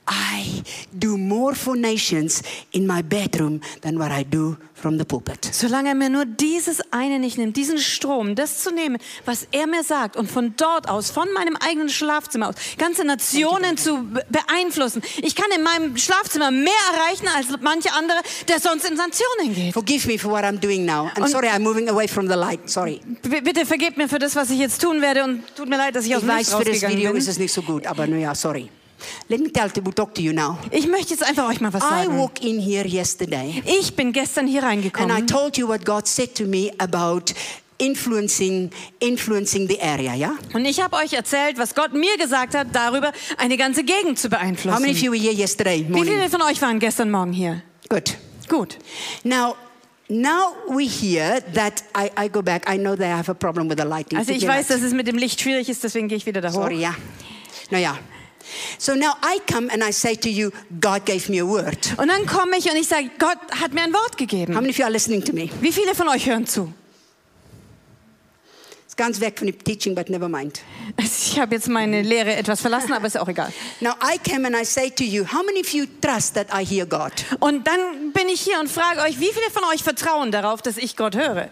I 0.09 0.63
do 0.93 1.17
more 1.17 1.55
for 1.55 1.77
nations 1.77 2.43
in 2.73 2.87
my 2.87 3.03
bedroom 3.03 3.61
than 3.83 3.99
what 3.99 4.11
I 4.13 4.25
do 4.25 4.57
from 4.75 4.99
the 4.99 5.05
pulpit. 5.05 5.49
Solange 5.53 5.89
er 5.89 5.95
mir 5.95 6.11
nur 6.11 6.25
dieses 6.27 6.81
eine 6.93 7.19
nicht 7.19 7.39
nimmt, 7.39 7.57
diesen 7.57 7.79
Strom, 7.79 8.35
das 8.35 8.63
zu 8.63 8.71
nehmen, 8.71 8.99
was 9.25 9.49
er 9.51 9.67
mir 9.67 9.83
sagt 9.83 10.17
und 10.17 10.31
von 10.31 10.55
dort 10.57 10.89
aus, 10.89 11.11
von 11.11 11.27
meinem 11.35 11.57
eigenen 11.57 11.89
Schlafzimmer 11.89 12.51
aus, 12.51 12.55
ganze 12.79 13.05
Nationen 13.05 13.77
zu 13.77 14.05
be- 14.05 14.25
beeinflussen. 14.31 15.03
Ich 15.23 15.35
kann 15.35 15.47
in 15.57 15.63
meinem 15.63 15.97
Schlafzimmer 15.97 16.51
mehr 16.51 16.73
erreichen 16.95 17.27
als 17.35 17.47
manche 17.61 17.93
andere, 17.93 18.19
der 18.49 18.61
sonst 18.61 18.89
in 18.89 18.97
Sanktionen 18.97 19.55
geht. 19.55 19.73
Forgive 19.75 20.07
me 20.07 20.19
for 20.19 20.31
what 20.31 20.45
I'm 20.45 20.59
doing 20.61 20.85
now. 20.85 21.07
And 21.15 21.21
Und- 21.21 21.29
sorry, 21.31 21.49
I'm 21.49 21.61
moving 21.61 21.89
away 21.89 22.07
from 22.07 22.29
the 22.29 22.35
light. 22.37 22.69
Sorry. 22.71 23.01
Bitte 23.23 23.67
vergebt 23.67 23.97
mir 23.97 24.09
für 24.09 24.19
das, 24.19 24.37
was 24.37 24.51
ich 24.51 24.59
jetzt 24.59 24.81
tun 24.81 25.01
werde 25.01 25.25
und 25.25 25.43
tut 25.57 25.69
mir 25.69 25.79
leid, 25.79 25.97
dass 25.97 26.05
ich 26.07 26.15
aus 26.15 26.23
Ich 26.23 26.29
dem 26.29 26.35
weiß, 26.37 26.47
Licht 26.47 26.51
für 26.51 26.59
das 26.65 26.69
rausgegangen 26.75 26.97
Video 26.99 27.11
bin. 27.13 27.19
ist 27.21 27.29
es 27.29 27.39
nicht 27.39 27.53
so 27.53 27.63
gut, 27.63 27.87
aber 27.87 28.07
naja, 28.07 28.35
sorry. 28.35 28.69
Let 29.29 29.41
me 29.41 29.51
tell 29.51 29.71
to 29.71 29.81
talk 29.93 30.15
to 30.15 30.23
you 30.23 30.33
now. 30.33 30.59
Ich 30.71 30.87
möchte 30.87 31.15
jetzt 31.15 31.25
einfach 31.25 31.49
euch 31.49 31.61
mal 31.61 31.73
was 31.73 31.83
I 31.83 32.05
sagen. 32.05 32.19
walked 32.19 32.45
in 32.45 32.61
here 32.61 32.87
yesterday 32.87 33.63
Ich 33.65 33.95
bin 33.95 34.13
gestern 34.13 34.47
hier 34.47 34.63
and 34.63 34.85
I 34.85 34.89
reingekommen 34.89 35.27
told 35.27 35.57
you 35.57 35.69
what 35.69 35.85
God 35.85 36.07
said 36.07 36.35
to 36.37 36.45
me 36.45 36.71
about 36.79 37.33
influencing 37.79 38.71
influencing 39.01 39.69
the 39.69 39.81
area, 39.81 40.15
yeah? 40.15 40.35
und 40.55 40.65
ich 40.65 40.81
habe 40.81 40.97
euch 40.97 41.13
erzählt, 41.13 41.59
was 41.59 41.75
Gott 41.75 41.93
mir 41.93 42.17
gesagt 42.17 42.55
hat, 42.55 42.69
darüber 42.73 43.13
eine 43.37 43.57
ganze 43.57 43.85
Gegend 43.85 44.19
zu 44.19 44.29
How 44.29 44.41
many 44.41 44.53
of 44.53 44.65
beeinflussen. 44.65 45.05
you 45.05 45.13
were 45.13 45.21
here 45.21 45.35
yesterday 45.35 45.85
Wie 45.87 45.93
morning? 45.93 46.15
viele 46.15 46.31
von 46.31 46.43
euch 46.43 46.61
waren 46.63 46.79
gestern 46.79 47.11
Morgen 47.11 47.33
hier? 47.33 47.63
Good. 47.89 48.17
Gut. 48.49 48.79
Now, 49.25 49.57
now 50.09 50.55
we 50.69 50.85
hear 50.85 51.43
that 51.55 51.85
I, 51.95 52.11
I 52.19 52.29
go 52.29 52.43
back. 52.43 52.69
I 52.73 52.79
know 52.79 52.97
they 52.97 53.11
have 53.11 53.31
a 53.31 53.35
problem 53.35 53.69
with 53.69 53.79
the 53.79 53.87
lighting. 53.87 54.19
Also 54.19 54.33
ich 54.33 54.47
weiß, 54.47 54.69
dass 54.69 54.83
es 54.83 54.93
mit 54.93 55.07
dem 55.07 55.19
Licht 55.19 55.41
schwierig 55.41 55.69
ist, 55.69 55.85
deswegen 55.85 56.09
gehe 56.09 56.17
ich 56.17 56.27
wieder 56.27 56.41
da 56.41 56.49
hoch. 56.49 56.55
Sorry. 56.55 56.87
No, 57.71 57.79
yeah. 57.79 57.99
So 58.79 58.95
now 58.95 59.15
I 59.23 59.39
come 59.51 59.71
and 59.71 59.83
I 59.83 59.93
say 59.93 60.17
to 60.17 60.29
you, 60.29 60.51
God 60.81 61.05
gave 61.05 61.31
me 61.31 61.41
a 61.41 61.47
word. 61.47 61.95
Und 61.99 62.09
dann 62.09 62.27
komme 62.27 62.57
ich 62.59 62.71
und 62.71 62.77
ich 62.77 62.89
sage, 62.89 63.11
Gott 63.19 63.39
hat 63.61 63.73
mir 63.73 63.83
ein 63.83 63.93
Wort 63.93 64.17
gegeben. 64.17 64.55
How 64.55 64.61
many 64.61 64.71
of 64.71 64.79
you 64.79 64.85
are 64.85 64.93
listening 64.93 65.25
to 65.25 65.33
me? 65.33 65.49
Wie 65.61 65.73
viele 65.73 65.95
von 65.95 66.09
euch 66.09 66.27
hören 66.27 66.47
zu? 66.47 66.73
It's 68.85 68.95
ganz 68.97 69.21
weg 69.21 69.39
von 69.39 69.47
dem 69.47 69.63
Teaching, 69.63 69.95
but 69.95 70.09
never 70.09 70.29
mind. 70.29 70.61
Ich 70.99 71.39
habe 71.41 71.55
jetzt 71.55 71.69
meine 71.69 72.01
Lehre 72.03 72.35
etwas 72.35 72.63
verlassen, 72.63 72.95
aber 72.95 73.07
ist 73.07 73.19
auch 73.19 73.29
egal. 73.29 73.53
Now 73.81 73.93
I 74.03 74.17
came 74.19 74.47
and 74.47 74.57
I 74.57 74.65
say 74.65 74.89
to 74.91 75.05
you, 75.05 75.25
how 75.25 75.45
many 75.45 75.61
of 75.61 75.69
you 75.71 75.85
trust 76.01 76.35
that 76.35 76.47
I 76.51 76.65
hear 76.65 76.87
God? 76.87 77.13
Und 77.41 77.67
dann 77.67 78.13
bin 78.13 78.29
ich 78.29 78.41
hier 78.41 78.59
und 78.59 78.71
frage 78.71 79.01
euch, 79.03 79.21
wie 79.21 79.31
viele 79.33 79.51
von 79.53 79.65
euch 79.65 79.83
vertrauen 79.83 80.31
darauf, 80.31 80.63
dass 80.63 80.79
ich 80.79 80.97
Gott 80.97 81.15
höre? 81.15 81.51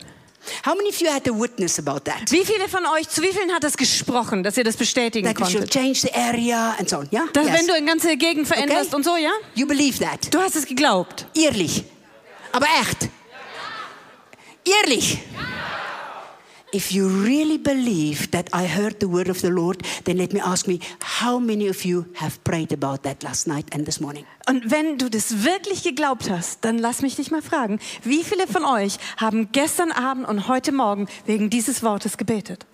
How 0.67 0.75
many 0.77 0.89
of 0.91 1.01
you 1.01 1.11
had 1.11 1.27
a 1.29 1.33
witness 1.33 1.79
about 1.79 2.01
that? 2.05 2.31
Wie 2.31 2.45
viele 2.45 2.69
von 2.69 2.85
euch, 2.87 3.09
zu 3.09 3.23
wie 3.23 3.33
vielen 3.33 3.51
hat 3.53 3.65
das 3.65 3.77
gesprochen, 3.77 4.43
dass 4.43 4.57
ihr 4.57 4.65
das 4.65 4.77
bestätigen 4.77 5.27
That 5.27 5.37
konntet? 5.37 5.71
change 5.71 6.01
the 6.01 6.13
area 6.15 6.75
and 6.79 6.89
so 6.89 6.99
on, 6.99 7.09
yeah? 7.13 7.27
Dass 7.33 7.47
Yes. 7.47 7.59
wenn 7.59 7.67
du 7.67 7.75
eine 7.75 7.87
ganze 7.87 8.17
Gegend 8.17 8.47
veränderst 8.47 8.89
Okay. 8.89 8.97
und 8.97 9.05
so, 9.05 9.17
ja? 9.17 9.31
You 9.55 9.67
believe 9.67 9.99
that? 10.05 10.33
Du 10.33 10.39
hast 10.41 10.57
es 10.57 10.67
geglaubt. 10.67 11.27
Ehrlich. 11.35 11.85
Aber 12.53 12.67
echt. 12.81 13.09
Ehrlich. 14.65 15.19
If 16.75 16.91
you 16.91 17.07
really 17.07 17.57
believe 17.57 18.33
that 18.33 18.49
I 18.53 18.67
heard 18.67 18.99
the 18.99 19.07
word 19.09 19.29
of 19.29 19.41
the 19.43 19.49
Lord, 19.49 19.81
then 20.07 20.17
let 20.17 20.33
me 20.33 20.41
ask 20.41 20.67
me, 20.67 20.81
how 21.21 21.39
many 21.39 21.69
of 21.69 21.85
you 21.85 22.07
have 22.15 22.43
prayed 22.43 22.73
about 22.73 23.05
that 23.05 23.23
last 23.23 23.47
night 23.47 23.73
and 23.73 23.87
this 23.87 24.01
morning? 24.01 24.25
Und 24.49 24.73
wenn 24.73 24.99
du 24.99 25.09
das 25.09 25.45
wirklich 25.45 25.85
geglaubt 25.85 26.29
hast, 26.29 26.65
dann 26.65 26.79
lass 26.79 27.01
mich 27.01 27.15
dich 27.15 27.31
mal 27.31 27.43
fragen, 27.43 27.79
wie 28.03 28.25
viele 28.25 28.49
von 28.49 28.65
euch 28.65 28.97
haben 29.19 29.53
gestern 29.53 29.93
Abend 29.93 30.27
und 30.27 30.49
heute 30.49 30.73
Morgen 30.73 31.07
wegen 31.27 31.49
dieses 31.49 31.85
Wortes 31.85 32.17
gebetet? 32.17 32.67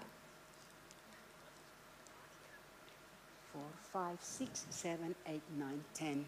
Four, 3.53 3.63
five, 3.93 4.19
six, 4.23 4.65
seven, 4.71 5.15
eight, 5.27 5.43
nine, 5.59 5.81
ten. 5.93 6.25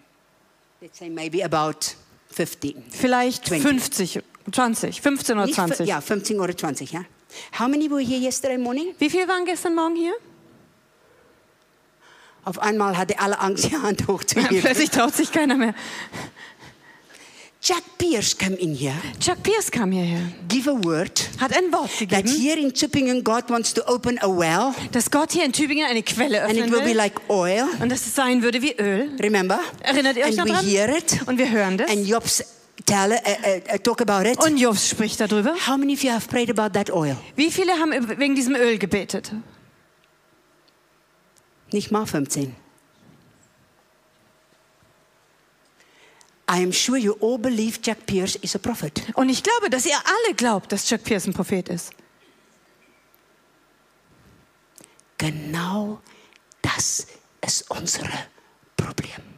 Let's 0.82 0.98
say 0.98 1.08
maybe 1.08 1.42
about 1.42 1.94
15. 2.32 2.84
Vielleicht 2.90 3.46
20. 3.46 3.62
50, 3.62 4.22
20, 4.52 5.00
15 5.00 5.36
oder 5.38 5.46
Nicht 5.46 5.54
fi- 5.54 5.66
20. 5.68 5.88
Ja, 5.88 6.00
15 6.02 6.38
oder 6.40 6.54
20, 6.56 6.92
ja. 6.92 7.04
How 7.58 7.68
many 7.68 7.88
were 7.90 8.00
here 8.04 8.18
yesterday 8.20 8.58
morning? 8.58 8.94
Wie 8.98 9.10
viele 9.10 9.26
waren 9.28 9.44
gestern 9.44 9.74
Morgen 9.74 9.96
hier? 9.96 10.12
Auf 12.44 12.58
einmal 12.58 12.96
hatte 12.98 13.18
alle 13.20 13.38
Angst, 13.38 13.70
die 13.70 13.76
Hand 13.76 14.08
hochzuheben. 14.08 14.60
Plötzlich 14.62 14.90
traut 14.90 15.14
sich 15.14 15.30
keiner 15.30 15.56
mehr. 15.56 15.74
Jack 17.64 17.84
Pierce 17.96 18.36
came 18.36 18.56
in 18.56 18.74
here, 18.74 18.96
Chuck 19.20 19.40
Pierce 19.44 19.70
kam 19.70 19.92
hierher, 19.92 20.18
give 20.48 20.68
a 20.68 20.74
word 20.84 21.28
hat 21.38 21.56
ein 21.56 21.70
Wort 21.72 21.90
that 21.96 22.08
gegeben, 22.24 22.28
here 22.28 22.58
in 22.58 22.72
Tübingen 22.74 23.22
God 23.22 23.48
wants 23.50 23.72
to 23.72 23.82
open 23.86 24.18
a 24.20 24.26
well 24.26 24.74
dass 24.90 25.08
Gott 25.08 25.30
hier 25.30 25.44
in 25.44 25.52
Tübingen 25.52 25.86
eine 25.86 26.02
Quelle 26.02 26.42
and 26.42 26.54
it 26.56 26.64
öffnen 26.64 26.72
will 26.72 26.82
be 26.82 26.92
like 26.92 27.20
oil. 27.30 27.62
und 27.80 27.88
dass 27.92 28.04
es 28.04 28.16
sein 28.16 28.42
würde 28.42 28.60
wie 28.62 28.72
Öl. 28.72 29.10
Remember? 29.20 29.60
Erinnert 29.80 30.16
ihr 30.16 30.24
euch 30.24 30.30
and 30.30 30.38
noch 30.38 30.46
we 30.46 30.50
dran? 30.50 30.66
hear 30.66 30.88
it 30.88 31.20
Und 31.26 31.38
wir 31.38 31.48
hören 31.52 31.78
das. 31.78 31.88
and 31.88 32.04
Jobs 32.04 32.42
tell 32.86 33.12
uh, 33.12 33.74
uh, 33.74 33.78
talk 33.78 34.00
about 34.00 34.28
it. 34.28 34.38
Und 34.38 34.56
Jobs 34.56 34.88
spricht 34.88 35.20
darüber. 35.20 35.54
How 35.66 35.76
many 35.76 35.94
of 35.94 36.02
you 36.02 36.10
have 36.10 36.28
prayed 36.28 36.50
about 36.50 36.78
that 36.78 36.90
oil? 36.90 37.16
Wie 37.36 37.50
viele 37.50 37.72
haben 37.72 37.92
wegen 38.18 38.34
diesem 38.34 38.54
Öl 38.54 38.78
gebetet? 38.78 39.32
Nicht 41.72 41.90
mal 41.90 42.06
15. 42.06 42.54
I 46.48 46.62
am 46.62 46.72
sure 46.72 46.98
you 46.98 47.16
all 47.22 47.38
believe 47.38 47.78
Jack 47.82 48.04
Pierce 48.04 48.36
is 48.36 48.54
a 48.54 48.58
prophet. 48.58 49.02
Und 49.14 49.30
ich 49.30 49.42
glaube, 49.42 49.70
dass 49.70 49.86
ihr 49.86 49.96
alle 49.96 50.34
glaubt, 50.34 50.70
dass 50.70 50.86
Chuck 50.86 51.02
Pierce 51.02 51.26
ein 51.26 51.32
Prophet 51.32 51.68
ist. 51.70 51.92
Genau 55.16 56.02
das 56.60 57.06
ist 57.40 57.70
unser 57.70 58.08
Problem. 58.76 59.31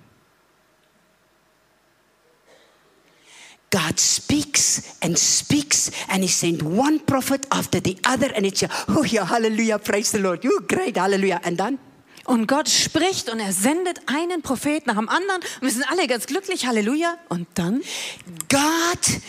God 3.75 3.99
speaks 3.99 4.97
and 5.03 5.19
speaks, 5.19 5.91
and 6.09 6.23
He 6.23 6.29
sent 6.29 6.63
one 6.63 7.01
prophet 7.01 7.45
after 7.51 7.81
the 7.81 7.99
other, 8.05 8.31
and 8.37 8.47
it's 8.47 8.63
oh 8.89 9.03
yeah, 9.03 9.25
hallelujah, 9.25 9.81
praise 9.81 10.13
the 10.13 10.21
Lord, 10.21 10.45
you 10.45 10.61
great, 10.69 10.97
hallelujah, 10.97 11.41
and 11.43 11.59
then 11.59 11.79
Und 12.27 12.47
Gott 12.47 12.71
spricht 12.71 13.29
und 13.29 13.41
er 13.41 13.53
sendet 13.53 14.01
einen 14.07 14.41
Prophet 14.43 14.87
nach 14.87 14.95
dem 14.95 15.09
anderen 15.09 15.43
und 15.61 15.63
wir 15.63 15.71
sind 15.71 15.85
alle 15.91 16.07
ganz 16.07 16.27
glücklich, 16.27 16.67
Halleluja. 16.67 17.19
Und 17.29 17.47
dann? 17.55 17.83
God, 18.49 19.21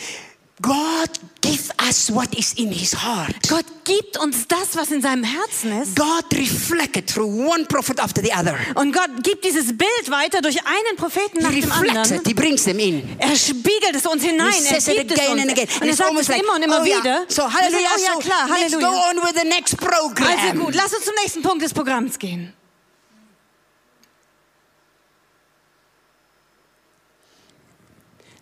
God 0.61 1.09
give 1.41 1.69
us 1.85 2.09
what 2.09 2.33
is 2.33 2.53
in 2.53 2.71
His 2.71 2.93
heart. 2.93 3.35
Gott 3.49 3.65
gibt 3.83 4.17
uns 4.17 4.47
das, 4.47 4.75
was 4.75 4.89
in 4.89 5.01
seinem 5.01 5.25
Herzen 5.25 5.81
ist. 5.81 5.97
God 5.97 6.23
reflected 6.33 7.07
through 7.07 7.27
one 7.27 7.65
prophet 7.65 7.99
after 7.99 8.21
the 8.23 8.31
other. 8.31 8.55
Und 8.75 8.93
Gott 8.93 9.09
gibt 9.21 9.43
dieses 9.43 9.77
Bild 9.77 10.09
weiter 10.09 10.41
durch 10.41 10.57
einen 10.65 10.95
Propheten 10.97 11.41
nach 11.41 11.51
He 11.51 11.59
dem 11.59 11.71
anderen. 11.71 12.15
it. 12.15 12.25
He 12.25 12.33
brings 12.33 12.63
them 12.63 12.79
in. 12.79 13.03
Er 13.19 13.35
spiegelt 13.35 13.95
es 13.95 14.05
uns 14.05 14.23
hinein, 14.23 14.53
He 14.53 14.73
er 14.73 14.79
gibt 14.95 15.11
es 15.11 15.27
uns. 15.27 15.41
and 15.41 15.51
again. 15.51 15.67
Und 15.81 15.87
er 15.89 15.95
sagt 15.95 16.19
es 16.19 16.27
like, 16.29 16.41
immer 16.41 16.55
und 16.55 16.63
immer 16.63 16.81
oh, 16.81 16.85
yeah. 16.85 16.99
wieder. 16.99 17.25
So 17.27 17.41
wir 17.43 17.49
sagen, 17.49 17.53
hallelujah. 17.53 17.89
oh 17.93 17.99
ja, 17.99 18.13
so 18.13 18.19
klar, 18.19 18.47
let's 18.47 18.73
go 18.73 18.79
Halleluja. 18.79 19.09
on 19.09 19.17
with 19.17 19.41
the 19.41 19.47
next 19.47 19.77
program. 19.77 20.27
Also 20.27 20.63
gut, 20.63 20.73
lass 20.73 20.93
uns 20.93 21.03
zum 21.03 21.13
nächsten 21.21 21.41
Punkt 21.41 21.63
des 21.63 21.73
Programms 21.73 22.17
gehen. 22.17 22.53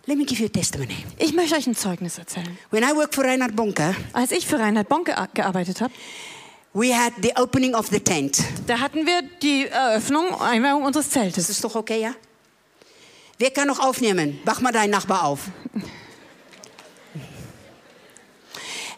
Let 0.06 0.18
me 0.18 0.24
give 0.24 0.38
you 0.40 0.46
a 0.46 0.48
testimony. 0.50 0.96
Ich 1.18 1.32
möchte 1.32 1.56
euch 1.56 1.66
ein 1.66 1.74
Zeugnis 1.74 2.18
erzählen. 2.18 2.58
When 2.70 2.82
I 2.82 2.94
worked 2.94 3.14
for 3.14 3.24
Reinhard 3.24 3.56
Bonke, 3.56 3.94
Als 4.12 4.32
ich 4.32 4.46
für 4.46 4.58
Reinhard 4.58 4.88
Bonke 4.88 5.14
gearbeitet 5.32 5.80
habe, 5.80 5.92
we 6.74 6.94
had 6.94 7.12
the 7.22 7.32
opening 7.36 7.74
of 7.74 7.88
the 7.88 8.00
tent. 8.00 8.38
da 8.66 8.80
hatten 8.80 9.06
wir 9.06 9.22
die 9.42 9.66
Eröffnung, 9.66 10.38
Einweihung 10.40 10.84
unseres 10.84 11.06
Das 11.06 11.14
Zeltes. 11.14 11.48
ist 11.48 11.64
doch 11.64 11.74
okay, 11.74 12.00
ja? 12.02 12.14
Wer 13.38 13.50
kann 13.50 13.66
noch 13.66 13.80
aufnehmen? 13.80 14.38
Wach 14.44 14.60
mal 14.60 14.72
deinen 14.72 14.90
Nachbar 14.90 15.24
auf. 15.24 15.40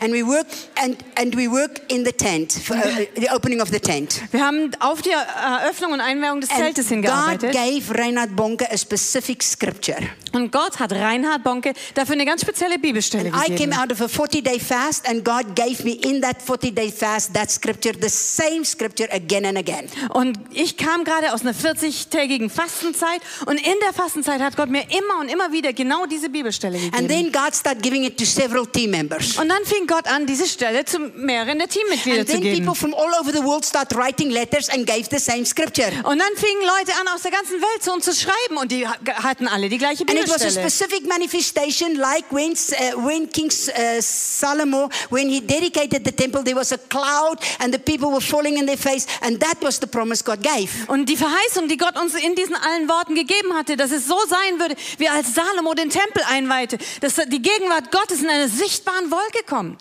And 0.00 0.12
we 0.12 0.22
work 0.22 0.46
and, 0.82 0.96
and 1.16 1.34
we 1.34 1.48
work 1.48 1.80
in 1.90 2.04
the 2.04 2.12
tent, 2.12 2.52
for, 2.52 2.76
uh, 2.76 2.82
the 3.16 3.28
opening 3.34 3.60
of 3.60 3.70
the 3.70 3.80
tent. 3.80 4.20
Wir 4.30 4.44
haben 4.44 4.70
auf 4.80 5.00
die 5.02 5.10
Eröffnung 5.10 5.92
und 5.92 6.00
Einweihung 6.00 6.40
des 6.40 6.50
And 6.50 6.58
Zeltes 6.60 6.84
God 6.86 6.92
hingearbeitet. 6.94 7.52
gave 7.52 7.94
Reinhard 7.98 8.36
Bonke 8.36 8.70
a 8.70 8.76
specific 8.76 9.42
scripture. 9.42 9.96
Und 10.32 10.52
Gott 10.52 10.78
hat 10.78 10.92
Reinhard 10.92 11.42
Bonke 11.44 11.72
dafür 11.94 12.12
eine 12.14 12.26
ganz 12.26 12.42
spezielle 12.42 12.78
Bibelstelle 12.78 13.32
And 13.32 13.36
I 13.36 13.46
came 13.46 13.70
gegeben. 13.70 13.72
out 13.80 13.90
of 13.92 14.00
a 14.02 14.08
40 14.08 14.42
day 14.42 14.60
fast, 14.60 15.08
and 15.08 15.24
God 15.24 15.54
gave 15.56 15.82
me 15.82 15.92
in 15.92 16.20
that 16.20 16.42
40 16.42 16.72
day 16.74 16.90
fast 16.92 17.32
that 17.32 17.50
scripture, 17.50 17.94
the 17.98 18.10
same 18.10 18.64
scripture 18.64 19.08
again 19.12 19.46
and 19.46 19.56
again. 19.56 19.86
Und 20.10 20.38
ich 20.52 20.76
kam 20.76 21.04
gerade 21.04 21.32
aus 21.32 21.40
einer 21.40 21.54
40-tägigen 21.54 22.50
Fastenzeit 22.50 23.22
und 23.46 23.56
in 23.56 23.74
der 23.82 23.92
Fastenzeit 23.94 24.40
hat 24.42 24.56
Gott 24.56 24.68
mir 24.68 24.82
immer 24.90 25.20
und 25.20 25.28
immer 25.30 25.52
wieder 25.52 25.72
genau 25.72 26.04
diese 26.06 26.28
Bibelstelle 26.28 26.76
And 26.92 27.08
gegeben. 27.08 27.08
then 27.08 27.32
God 27.32 27.54
started 27.54 27.82
giving 27.82 28.04
it 28.04 28.18
to 28.18 28.24
several 28.26 28.66
team 28.66 28.90
members. 28.90 29.38
Und 29.38 29.48
dann 29.48 29.64
fing 29.64 29.85
fing 29.86 29.96
Gott 29.96 30.06
an, 30.08 30.26
diese 30.26 30.46
Stelle 30.46 30.84
zu 30.84 30.98
mehreren 30.98 31.58
der 31.58 31.68
Teammitglieder 31.68 32.20
And 32.20 32.28
zu 32.28 32.34
then 32.34 32.42
geben. 32.42 32.58
people 32.66 32.74
from 32.74 32.94
all 32.94 33.12
over 33.20 33.32
the 33.32 33.42
world 33.42 33.64
start 33.64 33.94
writing 33.94 34.30
letters 34.30 34.68
and 34.68 34.86
gave 34.86 35.04
the 35.10 35.18
same 35.18 35.44
scripture. 35.44 35.90
Und 36.04 36.18
dann 36.18 36.34
fingen 36.36 36.62
Leute 36.62 36.92
an, 37.00 37.08
aus 37.14 37.22
der 37.22 37.30
ganzen 37.30 37.60
Welt 37.60 37.82
zu 37.82 37.92
uns 37.92 38.04
zu 38.04 38.12
schreiben 38.14 38.56
und 38.60 38.70
die 38.72 38.86
ha- 38.86 38.96
hatten 39.22 39.46
alle 39.48 39.68
die 39.68 39.78
gleiche 39.78 40.02
And 40.02 40.12
it 40.12 40.28
was 40.28 40.42
a 40.42 40.46
Bibelstelle. 40.48 40.68
specific 40.70 41.06
manifestation, 41.08 41.94
like 41.96 42.24
when, 42.30 42.52
uh, 42.52 43.06
when 43.06 43.30
King 43.30 43.50
uh, 43.50 44.00
Solomon, 44.00 44.88
when 45.10 45.28
he 45.28 45.40
dedicated 45.40 46.04
the 46.04 46.12
temple, 46.12 46.42
there 46.42 46.56
was 46.56 46.72
a 46.72 46.78
cloud 46.78 47.38
and 47.60 47.72
the 47.72 47.78
people 47.78 48.10
were 48.10 48.20
falling 48.20 48.56
in 48.58 48.66
their 48.66 48.78
face, 48.78 49.06
and 49.22 49.38
that 49.40 49.56
was 49.62 49.78
the 49.80 49.86
promise 49.86 50.22
God 50.22 50.42
gave. 50.42 50.68
Und 50.88 51.06
die 51.08 51.16
Verheißung, 51.16 51.68
die 51.68 51.76
Gott 51.76 51.98
uns 51.98 52.14
in 52.14 52.34
diesen 52.34 52.54
allen 52.56 52.88
Worten 52.88 53.14
gegeben 53.14 53.54
hatte, 53.54 53.76
dass 53.76 53.90
es 53.92 54.06
so 54.06 54.16
sein 54.28 54.58
würde, 54.58 54.74
wie 54.98 55.08
als 55.08 55.34
Salomo 55.34 55.74
den 55.74 55.90
Tempel 55.90 56.22
einweihte, 56.28 56.78
dass 57.00 57.14
die 57.14 57.42
Gegenwart 57.42 57.90
Gottes 57.92 58.20
in 58.22 58.28
einer 58.28 58.48
sichtbaren 58.48 59.10
Wolke 59.10 59.44
kommt. 59.46 59.75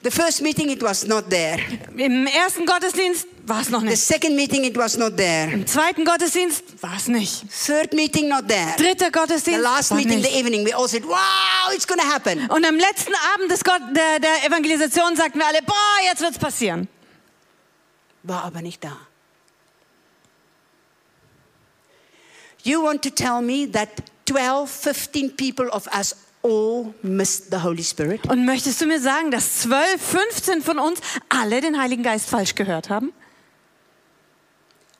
The 0.00 0.10
first 0.12 0.42
meeting, 0.42 0.70
it 0.70 0.80
was 0.80 1.04
not 1.06 1.28
there. 1.28 1.58
Im 1.96 2.26
ersten 2.28 2.64
Gottesdienst 2.66 3.26
war 3.46 3.60
es 3.62 3.68
noch 3.70 3.80
The 3.80 3.86
nicht. 3.86 4.00
second 4.02 4.36
meeting, 4.36 4.62
it 4.64 4.76
was 4.76 4.96
not 4.96 5.16
there. 5.16 5.50
Im 5.52 5.66
zweiten 5.66 6.04
Gottesdienst 6.04 6.80
war 6.80 6.94
es 6.96 7.08
nicht. 7.08 7.44
Third 7.66 7.92
meeting, 7.94 8.28
not 8.28 8.46
there. 8.46 8.74
Dritter 8.76 9.06
The 9.06 9.12
Gottesdienst 9.12 9.60
last 9.62 9.90
war 9.90 9.98
meeting 9.98 10.18
in 10.18 10.22
the 10.22 10.28
nicht. 10.30 10.38
evening, 10.38 10.64
we 10.64 10.72
all 10.72 10.86
said, 10.88 11.04
wow, 11.04 11.72
it's 11.74 11.84
to 11.84 11.94
happen. 12.00 12.48
Und 12.48 12.64
am 12.64 12.76
letzten 12.76 13.12
Abend 13.34 13.50
des 13.50 13.64
Gott, 13.64 13.80
der, 13.90 14.20
der 14.20 14.46
Evangelisation 14.46 15.16
sagten 15.16 15.40
wir 15.40 15.46
alle, 15.48 15.62
boah, 15.62 15.74
jetzt 16.04 16.20
wird's 16.22 16.38
passieren. 16.38 16.86
War 18.22 18.44
aber 18.44 18.62
nicht 18.62 18.84
da. 18.84 18.96
You 22.62 22.82
want 22.82 23.02
to 23.02 23.10
tell 23.10 23.40
me 23.42 23.66
that 23.72 23.88
12, 24.26 24.70
15 24.70 25.36
people 25.36 25.68
of 25.70 25.88
us 25.92 26.14
all 26.48 26.94
missed 27.02 27.50
the 27.50 27.62
Holy 27.62 27.84
Spirit? 27.84 28.28
Und 28.28 28.44
möchtest 28.44 28.80
du 28.80 28.86
mir 28.86 29.00
sagen, 29.00 29.30
dass 29.30 29.60
12, 29.60 30.00
15 30.00 30.62
von 30.62 30.78
uns 30.78 31.00
alle 31.28 31.60
den 31.60 31.80
Heiligen 31.80 32.02
Geist 32.02 32.28
falsch 32.28 32.54
gehört 32.54 32.90
haben? 32.90 33.12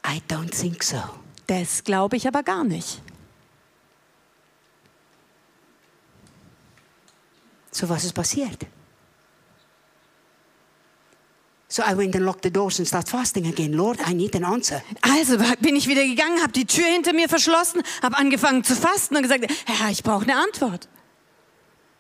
I 0.07 0.23
don't 0.29 0.51
think 0.51 0.83
so. 0.83 1.03
Das 1.47 1.83
glaube 1.83 2.17
ich 2.17 2.29
aber 2.29 2.43
gar 2.43 2.65
nicht. 2.65 3.03
So 7.71 7.89
was 7.89 8.05
ist 8.05 8.13
passiert? 8.13 8.67
So 11.71 11.83
I 11.83 11.97
went 11.97 12.17
and 12.17 12.25
locked 12.25 12.43
the 12.43 12.51
doors 12.51 12.79
and 12.79 12.89
started 12.89 13.09
fasting 13.09 13.47
again. 13.47 13.75
Lord, 13.75 14.01
I 14.09 14.15
need 14.15 14.35
an 14.35 14.45
answer. 14.45 14.83
Also 15.03 15.37
bin 15.61 15.77
ich 15.77 15.87
wieder 15.87 16.03
gegangen, 16.03 16.41
habe 16.43 16.53
die 16.53 16.65
Tür 16.65 16.87
hinter 16.87 17.13
mir 17.13 17.29
verschlossen, 17.29 17.83
habe 18.03 18.17
angefangen 18.17 18.65
zu 18.65 18.75
fasten 18.75 19.17
und 19.17 19.23
gesagt, 19.23 19.47
Herr, 19.67 19.91
ich 19.91 20.03
brauche 20.03 20.23
eine 20.23 20.37
Antwort. 20.37 20.89
And 20.89 20.89
then 20.89 20.89
the 20.89 20.89
Lord 20.89 20.89
said 20.89 20.89
to 20.89 20.97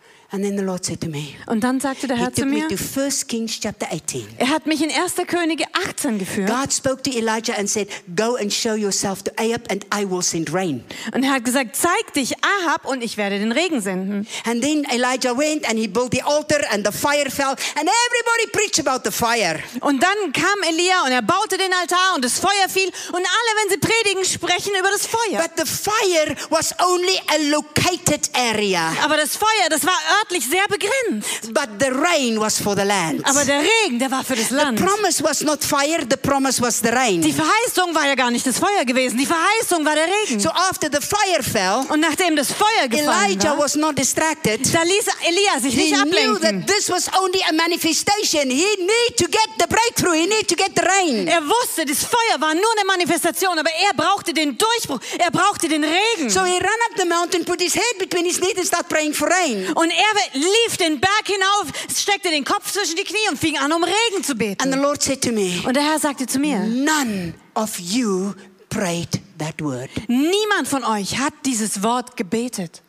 me, 0.09 0.18
Und 0.31 1.64
dann 1.64 1.81
sagte 1.81 2.07
der 2.07 2.16
He 2.18 2.22
Herr 2.22 2.33
zu 2.35 2.43
took 2.43 2.51
me 2.51 2.57
mir, 2.59 2.68
to 2.68 3.01
1 3.01 3.26
Kings 3.29 3.59
chapter 3.61 3.87
18. 3.91 4.26
er 4.37 4.51
hat 4.51 4.66
mich 4.66 4.83
in 4.83 4.91
1. 4.91 5.14
Könige 5.26 5.64
18 5.72 6.18
geführt 6.18 6.51
God 6.51 6.70
spoke 6.70 7.03
to 7.03 7.11
Elijah 7.11 7.55
and 7.55 7.68
said, 7.68 7.89
Go 8.14 8.37
and 8.37 8.53
show 8.53 8.74
yourself 8.74 9.22
to 9.22 9.31
Ahab, 9.39 9.62
and 9.70 9.87
I 9.95 10.05
will 10.09 10.20
send 10.22 10.53
rain. 10.53 10.85
und 11.14 11.24
er 11.24 11.31
hat 11.33 11.45
gesagt, 11.47 11.76
zeig 11.76 12.12
dich 12.14 12.35
Ahab 12.45 12.85
und 12.87 13.03
ich 13.03 13.16
werde 13.16 13.39
den 13.39 13.53
Regen 13.53 13.81
senden. 13.81 14.26
And 14.45 14.62
then 14.62 14.85
Elijah 14.93 15.35
went 15.37 15.66
and 15.66 15.79
he 15.79 15.89
built 15.89 16.12
the 16.12 16.22
altar, 16.22 16.61
and 16.72 16.87
the 16.87 16.93
fire 16.93 17.31
fell, 17.31 17.57
and 17.76 17.89
everybody 17.89 18.51
preached 18.53 18.87
about 18.87 19.09
the 19.09 19.11
fire. 19.11 19.59
Und 19.81 20.03
dann 20.03 20.33
kam 20.35 20.62
Elia 20.68 21.05
und 21.07 21.12
er 21.12 21.22
baute 21.22 21.57
den 21.57 21.72
Altar 21.72 22.14
und 22.16 22.22
das 22.24 22.39
Feuer 22.39 22.68
fiel 22.68 22.89
und 23.09 23.14
alle, 23.14 23.51
wenn 23.62 23.70
sie 23.70 23.79
predigen, 23.79 24.24
sprechen 24.26 24.72
über 24.79 24.91
das 24.91 25.07
Feuer. 25.07 25.41
But 25.41 25.53
the 25.57 25.64
fire 25.64 26.37
was 26.51 26.74
only 26.81 27.18
a 27.29 27.51
located 27.51 28.29
area, 28.35 28.93
Aber 29.03 29.16
das 29.16 29.35
Feuer, 29.35 29.70
das 29.70 29.87
war 29.87 29.97
örtlich 30.23 30.47
sehr 30.49 30.66
begrenzt. 30.69 31.53
but 31.55 31.69
the 31.81 31.91
rain 31.91 32.39
was 32.41 32.59
for 32.61 32.75
the 32.77 32.83
land. 32.85 33.21
Aber 33.25 33.45
der 33.45 33.61
Regen, 33.61 33.99
der 33.99 34.11
war 34.11 34.25
für 34.25 34.37
das 34.37 34.49
The 34.49 34.55
Land. 34.55 34.81
promise 34.85 35.23
was 35.23 35.43
not 35.43 35.62
fire, 35.64 36.01
the 36.09 36.16
promise 36.16 36.61
was 36.61 36.79
the 36.81 36.89
rain. 36.89 37.21
Die 37.23 37.33
Verheißung 37.33 37.95
war 37.95 38.07
ja 38.07 38.14
gar 38.14 38.31
nicht 38.31 38.47
das 38.47 38.59
Feuer 38.59 38.85
gewesen, 38.85 39.19
die 39.19 39.27
Verheißung 39.27 39.85
war 39.85 39.95
der 39.95 40.07
Regen. 40.07 40.41
So 40.41 40.51
after 40.51 40.89
the 40.91 41.01
fire 41.05 41.43
fell, 41.43 41.85
Und 41.89 42.01
nachdem 42.01 42.37
das 42.37 42.53
Feuer 42.53 42.89
gefallen 42.89 43.33
Elijah 43.33 43.51
war, 43.57 43.64
was 43.64 43.75
not 43.75 43.97
distracted. 43.99 44.61
da 44.75 44.83
ließ 44.83 45.07
Elia 45.27 45.61
sich 45.61 45.75
He 45.75 45.91
nicht 45.91 45.95
knew 45.95 46.35
ablenken. 46.37 46.66
that 46.66 46.77
this 46.77 46.89
was 46.91 47.09
only 47.21 47.43
a 47.49 47.53
manifestation. 47.53 48.51
He 48.51 48.66
need 48.79 49.16
to 49.16 49.27
get 49.27 49.49
the 49.59 49.66
breakthrough. 49.66 50.14
He 50.14 50.27
need 50.27 50.49
to 50.49 50.55
get 50.57 50.73
the 50.77 50.83
rain. 50.83 51.27
Er 51.27 51.43
wusste, 51.43 51.85
das 51.85 52.05
Feuer 52.05 52.41
war 52.41 52.55
nur 52.55 52.64
eine 52.77 52.85
Manifestation, 52.87 53.59
aber 53.59 53.71
er 53.71 53.95
brauchte 53.95 54.33
den 54.33 54.57
Durchbruch, 54.59 55.01
er 55.19 55.31
brauchte 55.31 55.69
den 55.69 55.85
Regen. 55.85 56.31
So 56.31 56.45
he 56.45 56.55
ran 56.59 56.81
up 56.91 56.97
the 56.99 57.05
mountain, 57.07 57.45
put 57.45 57.61
his 57.61 57.75
head 57.75 57.99
between 57.99 58.25
his 58.25 58.39
knees 58.39 58.57
and 58.57 58.66
started 58.66 58.89
praying 58.89 59.12
for 59.14 59.29
rain. 59.29 59.71
Und 59.75 59.91
er 59.91 60.08
lief 60.35 60.77
den 60.77 61.01
Berg 61.01 61.27
hinauf, 61.27 61.73
steckte 61.97 62.31
den 62.31 62.45
Kopf 62.45 62.71
zwischen 62.73 62.97
die 62.97 63.05
Knie 63.05 63.29
und 63.31 63.39
fing 63.39 63.59
an, 63.59 63.73
um 63.73 63.83
Regen 63.85 64.23
zu 64.25 64.33
And 64.33 64.41
the 64.41 64.57
beten. 64.57 64.81
Lord 64.83 65.03
said 65.03 65.23
to 65.23 65.33
me, 65.33 65.61
Und 65.67 65.75
der 65.75 65.83
Herr 65.85 65.99
sagte 65.99 66.27
zu 66.27 66.39
mir, 66.39 66.59
None 66.61 67.35
of 67.55 67.79
you 67.79 68.35
prayed 68.69 69.21
that 69.39 69.61
word. 69.61 69.91
niemand 70.09 70.69
von 70.69 70.85
euch 70.85 71.19
hat 71.19 71.33
dieses 71.45 71.83
Wort 71.83 72.17
gebetet. 72.17 72.83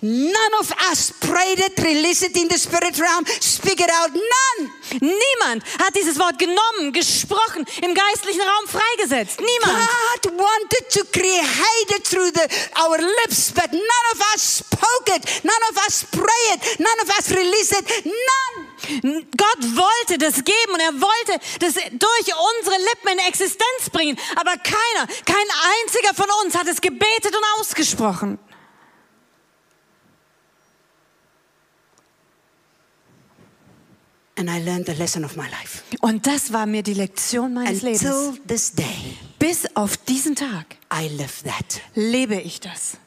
None 0.00 0.54
of 0.60 0.72
us 0.90 1.12
prayed 1.20 1.58
it, 1.58 1.78
release 1.82 2.22
it 2.22 2.36
in 2.36 2.48
the 2.48 2.58
spirit 2.58 2.98
realm, 2.98 3.24
speak 3.40 3.80
it 3.80 3.90
out. 3.90 4.10
None. 4.12 4.72
Niemand 5.00 5.64
hat 5.78 5.94
dieses 5.94 6.18
Wort 6.18 6.38
genommen, 6.38 6.92
gesprochen, 6.92 7.64
im 7.82 7.94
geistlichen 7.94 8.42
Raum 8.42 8.68
freigesetzt. 8.68 9.40
Niemand. 9.40 9.88
God 10.22 10.38
wanted 10.38 10.90
to 10.90 11.04
create 11.12 11.90
it 11.96 12.04
through 12.06 12.30
the, 12.32 12.46
our 12.80 12.98
lips, 12.98 13.52
but 13.52 13.72
none 13.72 14.06
of 14.12 14.20
us 14.34 14.58
spoke 14.58 15.08
it. 15.14 15.44
None 15.44 15.62
of 15.70 15.76
us 15.86 16.04
pray 16.10 16.54
it. 16.54 16.80
None 16.80 17.00
of 17.02 17.08
us 17.18 17.30
release 17.30 17.72
it. 17.72 18.04
None. 18.04 18.66
Gott 19.36 19.76
wollte 19.76 20.18
das 20.18 20.44
geben 20.44 20.72
und 20.72 20.80
er 20.80 20.92
wollte 21.00 21.40
das 21.60 21.74
durch 21.74 22.32
unsere 22.58 22.76
Lippen 22.76 23.12
in 23.12 23.18
Existenz 23.20 23.90
bringen. 23.90 24.18
Aber 24.36 24.56
keiner, 24.56 25.06
kein 25.24 25.46
einziger 25.82 26.14
von 26.14 26.26
uns 26.44 26.54
hat 26.54 26.66
es 26.68 26.80
gebetet 26.80 27.34
und 27.34 27.44
ausgesprochen. 27.58 28.38
And 28.38 28.38
I 28.38 28.38
learned 28.38 28.38
the 28.38 28.38
lesson 28.38 28.38
of 28.38 28.38
my 28.38 28.38
life. 28.38 28.46
Und 36.00 36.26
das 36.26 36.52
war 36.52 36.66
mir 36.66 36.82
die 36.82 36.94
Lektion 36.94 37.54
meines 37.54 37.82
Lebens. 37.82 38.02
Until 38.04 38.40
this 38.46 38.72
day, 38.72 38.84
Bis 39.38 39.66
auf 39.74 39.96
diesen 39.96 40.34
Tag 40.34 40.76
I 40.92 41.08
live 41.08 41.42
that. 41.42 41.80
lebe 41.94 42.36
ich 42.36 42.60
das. 42.60 42.98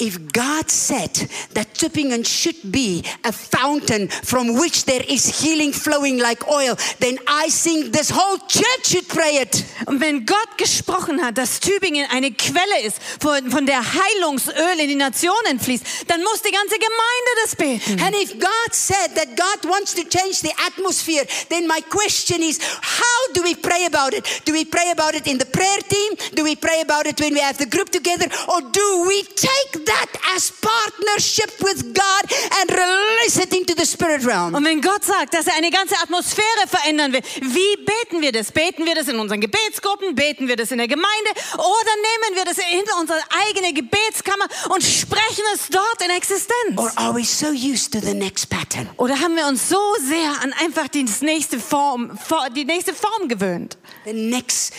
If 0.00 0.32
God 0.32 0.72
said 0.72 1.14
that 1.54 1.72
Tübingen 1.74 2.26
should 2.26 2.72
be 2.72 3.04
a 3.22 3.30
fountain 3.30 4.08
from 4.08 4.58
which 4.58 4.86
there 4.86 5.04
is 5.08 5.40
healing 5.40 5.72
flowing 5.72 6.18
like 6.18 6.48
oil, 6.48 6.76
then 6.98 7.16
I 7.28 7.48
think 7.48 7.92
this 7.92 8.10
whole 8.10 8.38
church 8.38 8.86
should 8.86 9.08
pray 9.08 9.36
it. 9.36 9.64
Und 9.86 10.00
wenn 10.00 10.26
Gott 10.26 10.58
gesprochen 10.58 11.24
hat, 11.24 11.38
dass 11.38 11.60
Tübingen 11.60 12.08
eine 12.10 12.32
Quelle 12.32 12.82
ist, 12.82 12.98
von, 13.20 13.48
von 13.52 13.66
der 13.66 13.82
Heilungsöl 13.84 14.80
in 14.80 14.88
die 14.88 14.96
Nationen 14.96 15.60
fließt, 15.60 15.84
dann 16.08 16.24
muss 16.24 16.42
die 16.42 16.50
ganze 16.50 16.74
Gemeinde 16.74 17.30
das 17.44 17.54
beten. 17.54 18.02
And 18.02 18.16
if 18.16 18.32
God 18.32 18.72
said 18.72 19.14
that 19.14 19.36
God 19.36 19.70
wants 19.70 19.94
to 19.94 20.02
change 20.02 20.40
the 20.40 20.52
atmosphere, 20.66 21.24
then 21.50 21.68
my 21.68 21.80
question 21.88 22.42
is 22.42 22.58
how 22.82 23.32
do 23.32 23.44
we 23.44 23.54
pray 23.54 23.86
about 23.86 24.12
it? 24.12 24.42
Do 24.44 24.52
we 24.52 24.64
pray 24.64 24.90
about 24.90 25.14
it 25.14 25.28
in 25.28 25.38
the 25.38 25.46
prayer 25.46 25.78
team? 25.88 26.16
Do 26.34 26.42
we 26.42 26.56
pray 26.56 26.80
about 26.80 27.06
it 27.06 27.20
when 27.20 27.32
we 27.32 27.40
have 27.40 27.58
the 27.58 27.66
group 27.66 27.90
together? 27.90 28.26
Or 28.48 28.60
do 28.60 29.04
we 29.06 29.22
take 29.22 29.83
that 29.86 30.08
as 30.36 30.52
partnership 30.60 31.50
with 31.60 31.94
God 31.94 32.24
and 32.60 32.70
release 32.70 33.38
it 33.42 33.52
into 33.52 33.74
the 33.76 33.86
spirit 33.86 34.24
realm? 34.26 34.54
Und 34.54 34.64
wenn 34.64 34.80
Gott 34.80 35.04
sagt, 35.04 35.34
dass 35.34 35.46
er 35.46 35.54
eine 35.54 35.70
ganze 35.70 35.96
Atmosphäre 36.02 36.66
verändern 36.68 37.12
will, 37.12 37.22
wie 37.40 37.76
beten 37.84 38.20
wir 38.20 38.32
das? 38.32 38.52
Beten 38.52 38.84
wir 38.86 38.94
das 38.94 39.08
in 39.08 39.18
unseren 39.18 39.40
Gebetsgruppen? 39.40 40.14
Beten 40.14 40.48
wir 40.48 40.56
das 40.56 40.70
in 40.70 40.78
der 40.78 40.88
Gemeinde? 40.88 41.30
Oder 41.54 41.92
nehmen 41.96 42.36
wir 42.36 42.44
das 42.44 42.58
in 42.58 42.84
unsere 43.00 43.20
eigene 43.48 43.72
Gebetskammer 43.72 44.46
und 44.70 44.82
sprechen 44.82 45.44
es 45.54 45.68
dort 45.70 46.02
in 46.04 46.10
Existenz? 46.10 46.76
Or 46.76 46.90
are 46.96 47.14
we 47.14 47.24
so 47.24 47.48
used 47.48 47.92
to 47.92 48.00
the 48.00 48.14
next 48.14 48.48
pattern? 48.50 48.88
Oder 48.96 49.18
haben 49.20 49.36
wir 49.36 49.46
uns 49.46 49.68
so 49.68 49.80
sehr 50.08 50.30
an 50.42 50.52
einfach 50.60 50.88
die 50.88 51.04
nächste 51.20 51.58
Form, 51.58 52.18
for- 52.18 52.48
die 52.50 52.64
nächste 52.64 52.94
Form 52.94 53.28
gewöhnt? 53.28 53.76
The 54.04 54.12
next, 54.12 54.72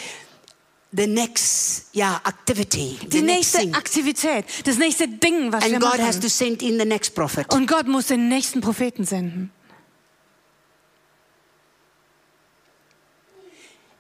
the 0.96 1.08
next, 1.08 1.88
yeah, 1.96 2.20
activity, 2.26 2.98
Die 3.02 3.08
the 3.10 3.22
next 3.22 3.54
nächste 3.54 3.58
thing. 3.60 3.76
Aktivität, 3.76 4.46
das 4.66 4.78
nächste 4.78 5.08
Ding, 5.08 5.52
was 5.52 5.64
wir 5.66 5.74
And 5.74 5.82
God 5.82 6.00
has 6.00 6.16
machen. 6.18 6.22
to 6.22 6.30
send 6.30 6.62
in 6.62 6.80
the 6.80 6.86
next 6.86 7.14
prophet. 7.16 7.54
Und 7.54 7.68
Gott 7.68 7.88
muss 7.88 8.08
den 8.08 8.30
nächsten 8.30 8.62
Propheten 8.62 9.04
senden. 9.06 9.52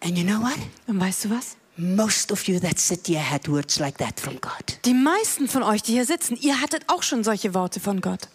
And 0.01 0.17
you 0.17 0.23
know 0.23 0.39
what? 0.41 0.57
Und 0.87 0.99
weißt 0.99 1.25
du 1.25 1.29
was? 1.31 1.57
Most 1.77 2.31
of 2.31 2.47
you 2.47 2.59
that 2.59 2.79
sit 2.79 3.07
here 3.07 3.19
had 3.19 3.49
words 3.49 3.79
like 3.79 3.97
that 3.97 4.19
from 4.19 4.39
God. 4.39 4.79
Die 4.85 4.93
meisten 4.93 5.47
von 5.49 5.63
euch, 5.63 5.81
die 5.81 5.91
hier 5.93 6.05
sitzen, 6.05 6.37
ihr 6.39 6.61
hattet 6.61 6.83
auch 6.87 7.03
schon 7.03 7.23
solche 7.23 7.53
Worte 7.53 7.79
von 7.79 7.99
Gott. 8.01 8.29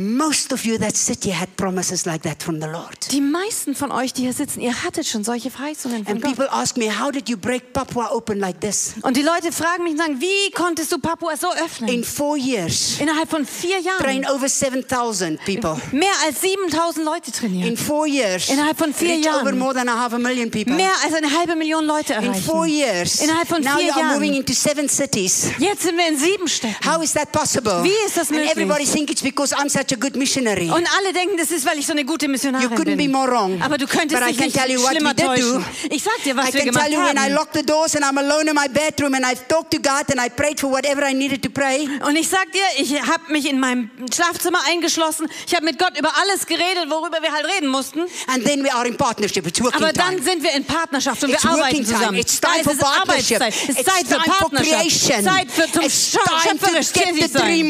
Most 0.00 0.52
of 0.52 0.64
you 0.64 0.78
that 0.78 0.94
sit 0.94 1.24
here 1.24 1.34
had 1.34 1.48
promises 1.56 2.06
like 2.06 2.22
that 2.22 2.40
from 2.40 2.60
the 2.60 2.68
Lord. 2.68 3.10
Die 3.10 3.20
meisten 3.20 3.74
von 3.74 3.90
euch, 3.90 4.12
die 4.12 4.22
hier 4.22 4.32
sitzen, 4.32 4.60
ihr 4.60 4.84
hattet 4.84 5.08
schon 5.08 5.24
solche 5.24 5.50
Verheißungen 5.50 6.04
von 6.04 6.12
And 6.14 6.22
Gott. 6.22 6.36
people 6.36 6.48
ask 6.52 6.76
me, 6.76 6.88
how 6.88 7.10
did 7.10 7.28
you 7.28 7.36
break 7.36 7.72
Papua 7.72 8.08
open 8.12 8.38
like 8.38 8.60
this? 8.60 8.94
Und 9.02 9.16
die 9.16 9.22
Leute 9.22 9.50
fragen 9.50 9.82
mich 9.82 9.94
und 9.94 9.98
sagen, 9.98 10.20
wie 10.20 10.52
konntest 10.52 10.92
du 10.92 10.98
Papua 11.00 11.36
so 11.36 11.48
öffnen? 11.52 11.88
In 11.92 12.04
four 12.04 12.36
years, 12.36 13.00
Innerhalb 13.00 13.28
von 13.28 13.44
vier 13.44 13.82
train 13.98 14.22
Jahren 14.22 14.36
over 14.36 14.48
7,000 14.48 15.40
people. 15.44 15.76
mehr 15.90 16.12
als 16.24 16.42
7000 16.42 17.04
Leute 17.04 17.26
In 17.26 17.32
trainieren. 17.32 17.76
four 17.76 18.06
years, 18.06 18.50
Innerhalb 18.50 18.78
von 18.78 18.94
vier 18.94 19.16
reach 19.16 19.24
Jahren. 19.24 19.42
over 19.48 19.52
more 19.56 19.74
than 19.74 19.88
a 19.88 19.98
half 20.00 20.12
a 20.12 20.18
million 20.18 20.48
people. 20.48 20.74
Mehr 20.76 20.92
als 21.04 21.12
eine 21.12 21.28
halbe 21.36 21.56
Million 21.56 21.84
Leute 21.84 22.12
In 22.12 22.34
four 22.36 22.66
erreichen. 22.66 22.78
years, 22.78 23.20
Innerhalb 23.20 23.48
von 23.48 23.62
now 23.62 23.76
vier 23.76 23.86
you 23.88 23.92
are 23.94 24.14
moving 24.14 24.34
Jahren. 24.34 24.42
into 24.46 24.52
seven 24.54 24.88
cities. 24.88 25.48
Jetzt 25.58 25.82
sind 25.82 25.96
wir 25.96 26.06
in 26.06 26.16
sieben 26.16 26.46
Städten. 26.46 26.76
How 26.88 27.02
is 27.02 27.14
that 27.14 27.32
possible? 27.32 27.82
Wie 27.82 27.90
ist 28.06 28.16
das 28.16 28.28
and 28.28 28.38
möglich? 28.38 28.52
everybody 28.52 28.84
think 28.84 29.10
it's 29.10 29.22
because 29.22 29.52
I'm 29.52 29.68
such 29.68 29.87
a 29.92 29.96
good 29.96 30.16
missionary. 30.16 30.70
Und 30.70 30.86
alle 30.98 31.12
denken, 31.12 31.36
das 31.36 31.50
ist, 31.50 31.64
weil 31.66 31.78
ich 31.78 31.86
so 31.86 31.92
eine 31.92 32.04
gute 32.04 32.26
You 32.26 32.32
Missionarin 32.32 32.68
couldn't 32.70 32.84
be 32.84 32.96
bin. 32.96 33.10
more 33.12 33.30
wrong. 33.30 33.60
Aber 33.62 33.78
du 33.78 33.86
könntest 33.86 34.20
But 34.20 34.28
I 34.28 34.32
dich 34.32 34.36
can 34.38 34.46
nicht 34.46 34.56
tell 34.56 34.70
you 34.70 34.80
what 34.82 34.90
schlimmer 34.90 35.14
did 35.14 35.24
do. 35.26 35.28
täuschen. 35.34 35.64
Ich 35.90 36.02
sag 36.02 36.22
dir, 36.24 36.36
was 36.36 36.48
I 36.50 36.54
wir 36.54 36.64
gemacht 36.64 36.84
tell 36.84 36.92
you 36.94 37.00
when 37.04 37.16
I 37.16 37.20
haben. 37.20 37.34
locked 37.34 37.54
the 37.54 37.62
doors 37.62 37.94
and 37.96 38.04
I'm 38.04 38.18
alone 38.18 38.48
in 38.48 38.54
my 38.54 38.68
bedroom 38.68 39.14
and 39.14 39.24
I've 39.24 39.46
talked 39.48 39.70
to 39.72 39.78
God 39.80 40.10
and 40.10 40.20
I 40.20 40.28
prayed 40.28 40.60
for 40.60 40.70
whatever 40.70 41.02
I 41.08 41.14
needed 41.14 41.42
to 41.42 41.50
pray. 41.50 41.88
Und 42.06 42.16
ich 42.16 42.28
sag 42.28 42.50
dir, 42.52 42.62
ich 42.78 43.00
habe 43.00 43.32
mich 43.32 43.48
in 43.48 43.58
meinem 43.60 43.90
Schlafzimmer 44.14 44.58
eingeschlossen. 44.68 45.28
Ich 45.46 45.54
habe 45.54 45.64
mit 45.64 45.78
Gott 45.78 45.98
über 45.98 46.12
alles 46.20 46.46
geredet, 46.46 46.88
worüber 46.88 47.18
wir 47.22 47.32
halt 47.32 47.46
reden 47.56 47.68
mussten. 47.68 48.00
And 48.26 48.44
then 48.44 48.62
we 48.64 48.72
are 48.72 48.86
in 48.86 48.96
partnership. 48.96 49.46
It's 49.46 49.60
working 49.62 49.82
Aber 49.82 49.92
dann 49.92 50.16
time. 50.16 50.22
sind 50.22 50.42
wir 50.42 50.52
in 50.52 50.64
Partnerschaft 50.64 51.22
und 51.24 51.30
It's 51.30 51.42
wir 51.44 51.50
arbeiten 51.50 51.64
working 51.78 51.84
time. 51.84 51.98
zusammen. 51.98 52.18
It's 52.18 52.40
time 52.40 52.58
Da 52.58 52.62
for 52.64 52.72
ist 52.72 52.82
es 52.82 52.88
partnership. 52.88 53.40
Arbeitszeit. 53.40 53.68
It's 53.68 53.84
Zeit 53.84 54.06
für 54.06 54.14
time 54.14 54.24
for 54.24 54.50
Partnerschaft. 54.50 55.24
Zeit 55.24 55.50
für 55.50 55.72
zum 55.72 55.82
schöpferisch 55.90 56.88
tätig 56.92 57.26
sein. 57.32 57.64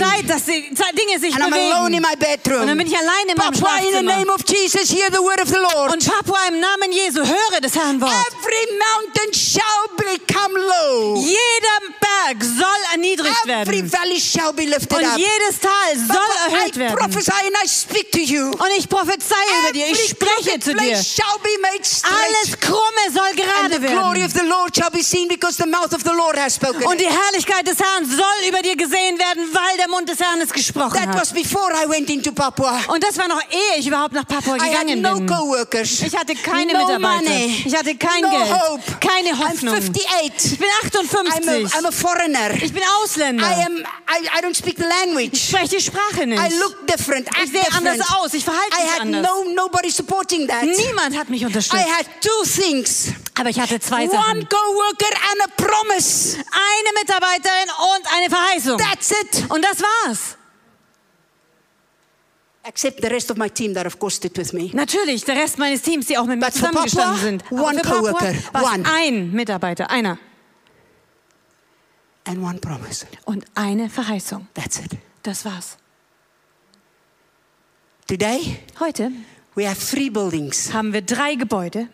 Zeit, 0.00 0.28
dass 0.30 0.44
die 0.44 0.62
Dinge 0.98 1.18
sich 1.20 1.34
And 1.34 1.51
bewegen. 1.54 2.02
my 2.02 2.16
bedroom. 2.16 2.60
Und 2.62 2.66
dann 2.68 2.78
bin 2.78 2.86
ich 2.86 2.96
allein 2.96 3.28
in 3.28 3.36
meinem 3.36 3.60
Papa, 3.60 3.78
in 3.78 3.92
the 3.94 4.02
name 4.02 4.30
of 4.32 4.40
Jesus, 4.46 4.90
hear 4.90 5.08
the 5.10 5.18
word 5.22 5.40
of 5.40 5.48
the 5.48 5.58
Lord. 5.60 5.92
Und 5.92 6.06
Papua 6.06 6.38
im 6.48 6.60
Namen 6.60 6.92
Jesu, 6.92 7.20
höre 7.20 7.60
des 7.60 7.74
Herrn 7.74 8.00
Wort. 8.00 8.12
Every 8.12 8.78
mountain 8.78 9.32
shall 9.34 9.86
become 9.96 10.54
low. 10.58 11.16
Jeder 11.16 11.94
Berg 12.00 12.42
soll 12.44 12.82
erniedrigt 12.92 13.36
Every 13.46 13.82
werden. 13.82 13.90
valley 13.92 14.20
shall 14.20 14.52
be 14.52 14.64
lifted 14.64 14.98
Und 14.98 15.04
up. 15.04 15.18
jedes 15.18 15.60
Tal 15.60 15.96
soll 15.96 16.16
Papa, 16.16 16.56
erhöht 16.56 16.76
I 16.76 16.78
werden. 16.78 16.96
prophesy 16.98 17.32
and 17.46 17.56
I 17.62 17.68
speak 17.68 18.10
to 18.12 18.20
you. 18.20 18.50
Und 18.50 18.70
ich 18.76 18.88
prophezeie 18.88 19.36
über 19.62 19.72
dir, 19.72 19.86
ich 19.86 19.92
Every 19.92 20.08
spreche 20.08 20.60
zu 20.60 20.74
dir. 20.74 20.96
shall 20.96 21.38
be 21.42 21.50
made 21.60 21.84
straight. 21.84 22.12
Alles 22.12 22.58
Krumme 22.60 23.04
soll 23.12 23.22
And 23.32 23.36
the 23.38 23.42
gerade 23.42 23.80
glory 23.80 24.20
werden. 24.20 24.24
of 24.26 24.32
the 24.32 24.46
Lord 24.46 24.76
shall 24.76 24.90
be 24.90 25.02
seen 25.02 25.28
because 25.28 25.56
the 25.56 25.66
mouth 25.68 25.92
of 25.92 26.02
the 26.04 26.12
Lord 26.14 26.36
has 26.38 26.54
spoken. 26.56 26.84
Und 26.84 27.00
die 27.00 27.06
Herrlichkeit 27.08 27.66
des 27.66 27.78
Herrn 27.78 28.04
soll 28.06 28.48
über 28.48 28.62
dir 28.62 28.76
gesehen 28.76 29.18
werden, 29.18 29.48
weil 29.52 29.76
der 29.78 29.88
Mund 29.88 30.08
des 30.08 30.20
Herrn 30.20 30.40
es 30.40 30.52
gesprochen 30.52 30.94
That 30.98 31.08
hat. 31.08 31.16
Was 31.42 31.52
before 31.52 31.72
I 31.74 31.86
went 31.88 32.08
into 32.10 32.32
Papua. 32.32 32.80
Und 32.88 33.02
das 33.02 33.16
war 33.18 33.28
noch 33.28 33.40
ehe 33.50 33.78
ich 33.78 33.86
überhaupt 33.86 34.14
nach 34.14 34.26
Papua 34.26 34.56
I 34.56 34.60
had 34.60 34.86
gegangen 34.86 35.02
no 35.02 35.14
bin. 35.16 35.26
co-workers. 35.26 36.00
Ich 36.02 36.16
hatte 36.16 36.34
keine 36.34 36.72
no 36.72 36.78
Mitarbeiter. 36.86 37.22
Money. 37.22 37.62
Ich 37.66 37.74
hatte 37.76 37.94
kein 37.96 38.22
no 38.22 38.30
Geld. 38.30 38.52
Hope. 38.52 38.82
Keine 39.00 39.30
I'm 39.30 39.48
Hoffnung. 39.50 39.74
58. 39.74 40.52
Ich 40.52 40.58
bin 40.58 40.68
I'm 40.68 40.98
a, 40.98 41.02
58. 41.02 41.74
I'm 41.74 41.86
a 41.86 41.90
foreigner. 41.92 42.50
Ich 42.62 42.72
bin 42.72 42.82
Ausländer. 43.02 43.44
I 43.46 43.64
am. 43.64 43.78
I, 44.08 44.38
I 44.38 44.40
don't 44.42 44.56
speak 44.56 44.76
the 44.76 44.84
Ich 44.84 45.06
language. 45.06 45.36
spreche 45.48 45.76
die 45.76 45.82
Sprache 45.82 46.26
nicht. 46.26 46.40
I 46.40 46.54
look 46.58 46.86
different. 46.86 47.28
Ich 47.42 47.50
sehe 47.50 47.60
different. 47.62 47.86
anders 47.88 48.08
aus. 48.16 48.34
Ich 48.34 48.44
verhalte 48.44 48.76
I 48.78 48.82
mich 48.82 48.92
had 48.92 49.00
anders. 49.02 49.22
no 49.26 49.44
nobody 49.54 49.90
supporting 49.90 50.46
that. 50.48 50.62
Niemand 50.64 51.16
hat 51.16 51.28
mich 51.28 51.42
I 51.42 51.46
unterstützt. 51.46 51.84
had 51.84 52.06
two 52.20 52.44
things: 52.60 53.08
Aber 53.38 53.50
ich 53.50 53.58
hatte 53.60 53.80
zwei 53.80 54.04
one 54.04 54.10
Sachen. 54.12 54.48
co-worker 54.48 55.12
and 55.32 55.42
a 55.42 55.62
promise. 55.62 56.36
Eine 56.36 57.00
Mitarbeiterin 57.00 57.68
und 57.96 58.16
eine 58.16 58.30
Verheißung. 58.30 58.78
That's 58.78 59.10
it. 59.10 59.50
Und 59.50 59.64
das 59.64 59.78
war's. 59.80 60.36
Except 62.64 63.00
the 63.02 63.08
rest 63.08 63.30
of 63.30 63.36
my 63.38 63.48
team 63.48 63.74
that, 63.74 63.86
of 63.86 63.98
course, 63.98 64.16
stood 64.16 64.36
with 64.38 64.52
me. 64.52 64.70
Natürlich, 64.72 65.24
der 65.24 65.34
Rest 65.36 65.58
meines 65.58 65.82
Teams, 65.82 66.06
die 66.06 66.16
auch 66.16 66.26
mit 66.26 66.38
mir 66.38 66.46
But 66.46 66.54
zusammengestanden 66.54 67.38
Papua, 67.38 67.48
sind. 67.48 67.52
Aber 67.52 67.64
one 67.64 67.82
coworker, 67.82 68.34
one. 68.54 68.84
ein 68.88 69.32
Mitarbeiter, 69.32 69.90
einer. 69.90 70.18
And 72.24 72.38
one 72.38 72.58
promise. 72.60 73.04
Und 73.24 73.44
eine 73.56 73.88
Verheißung. 73.90 74.46
That's 74.54 74.78
it. 74.78 74.92
Das 75.24 75.44
war's. 75.44 75.76
Today, 78.06 78.58
Heute 78.78 79.10
we 79.54 79.66
have 79.68 79.78
three 79.80 80.08
buildings, 80.10 80.72
haben 80.72 80.92
wir 80.92 81.02
drei 81.02 81.34
Gebäude, 81.34 81.88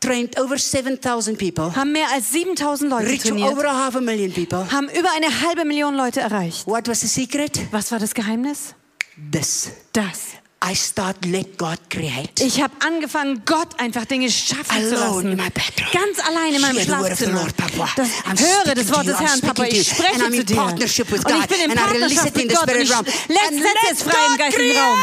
trained 0.00 0.38
over 0.40 0.58
7,000 0.58 1.38
people, 1.38 1.74
haben 1.76 1.92
mehr 1.92 2.08
als 2.12 2.32
7000 2.32 2.90
Leute 2.90 3.18
trainiert, 3.18 3.52
over 3.52 3.66
a 3.66 3.84
half 3.86 3.94
a 3.96 4.00
million 4.00 4.32
people. 4.32 4.70
haben 4.72 4.88
über 4.88 5.10
eine 5.14 5.42
halbe 5.42 5.64
Million 5.64 5.94
Leute 5.94 6.20
erreicht. 6.20 6.66
What 6.66 6.88
was 6.88 7.00
the 7.00 7.06
secret? 7.06 7.60
Was 7.72 7.92
war 7.92 7.98
das 7.98 8.14
Geheimnis? 8.14 8.74
This. 9.16 9.72
Das. 9.92 10.41
I 10.64 10.76
start 10.76 11.24
let 11.24 11.58
God 11.58 11.78
create. 11.90 12.40
Ich 12.40 12.62
habe 12.62 12.72
angefangen, 12.86 13.42
Gott 13.44 13.80
einfach 13.80 14.04
Dinge 14.04 14.30
schaffen 14.30 14.64
zu 14.88 14.96
Alone 14.96 15.32
in 15.32 15.36
lassen. 15.36 15.36
my 15.36 15.50
bedroom. 15.50 15.90
Ganz 15.92 16.18
allein 16.28 16.54
in 16.54 16.60
meinem 16.60 16.76
Hear 16.76 16.84
Schlafzimmer. 16.86 17.40
Lord. 17.42 17.54
Das, 17.96 18.08
I'm 18.08 18.38
höre 18.38 18.74
das 18.76 18.92
Wort 18.92 19.06
des 19.06 19.18
Herrn, 19.18 19.40
Papa. 19.40 19.64
Ich 19.64 19.88
spreche 19.90 20.18
zu 20.20 20.26
in 20.26 20.46
dir. 20.46 20.62
Und 20.62 20.80
ich 20.84 20.96
God. 21.24 21.48
bin 21.48 21.60
in 21.70 21.74
Partnerschaft 21.74 22.26
it 22.28 22.36
in 22.36 22.46
mit 22.46 22.56
Gott. 22.56 22.68
Und 22.68 22.80
ich 22.80 22.88
setze 22.88 23.08
let 23.28 23.92
es 23.92 24.02
frei 24.04 24.26
im 24.30 24.36
geistigen 24.36 24.78
Raum. 24.78 24.98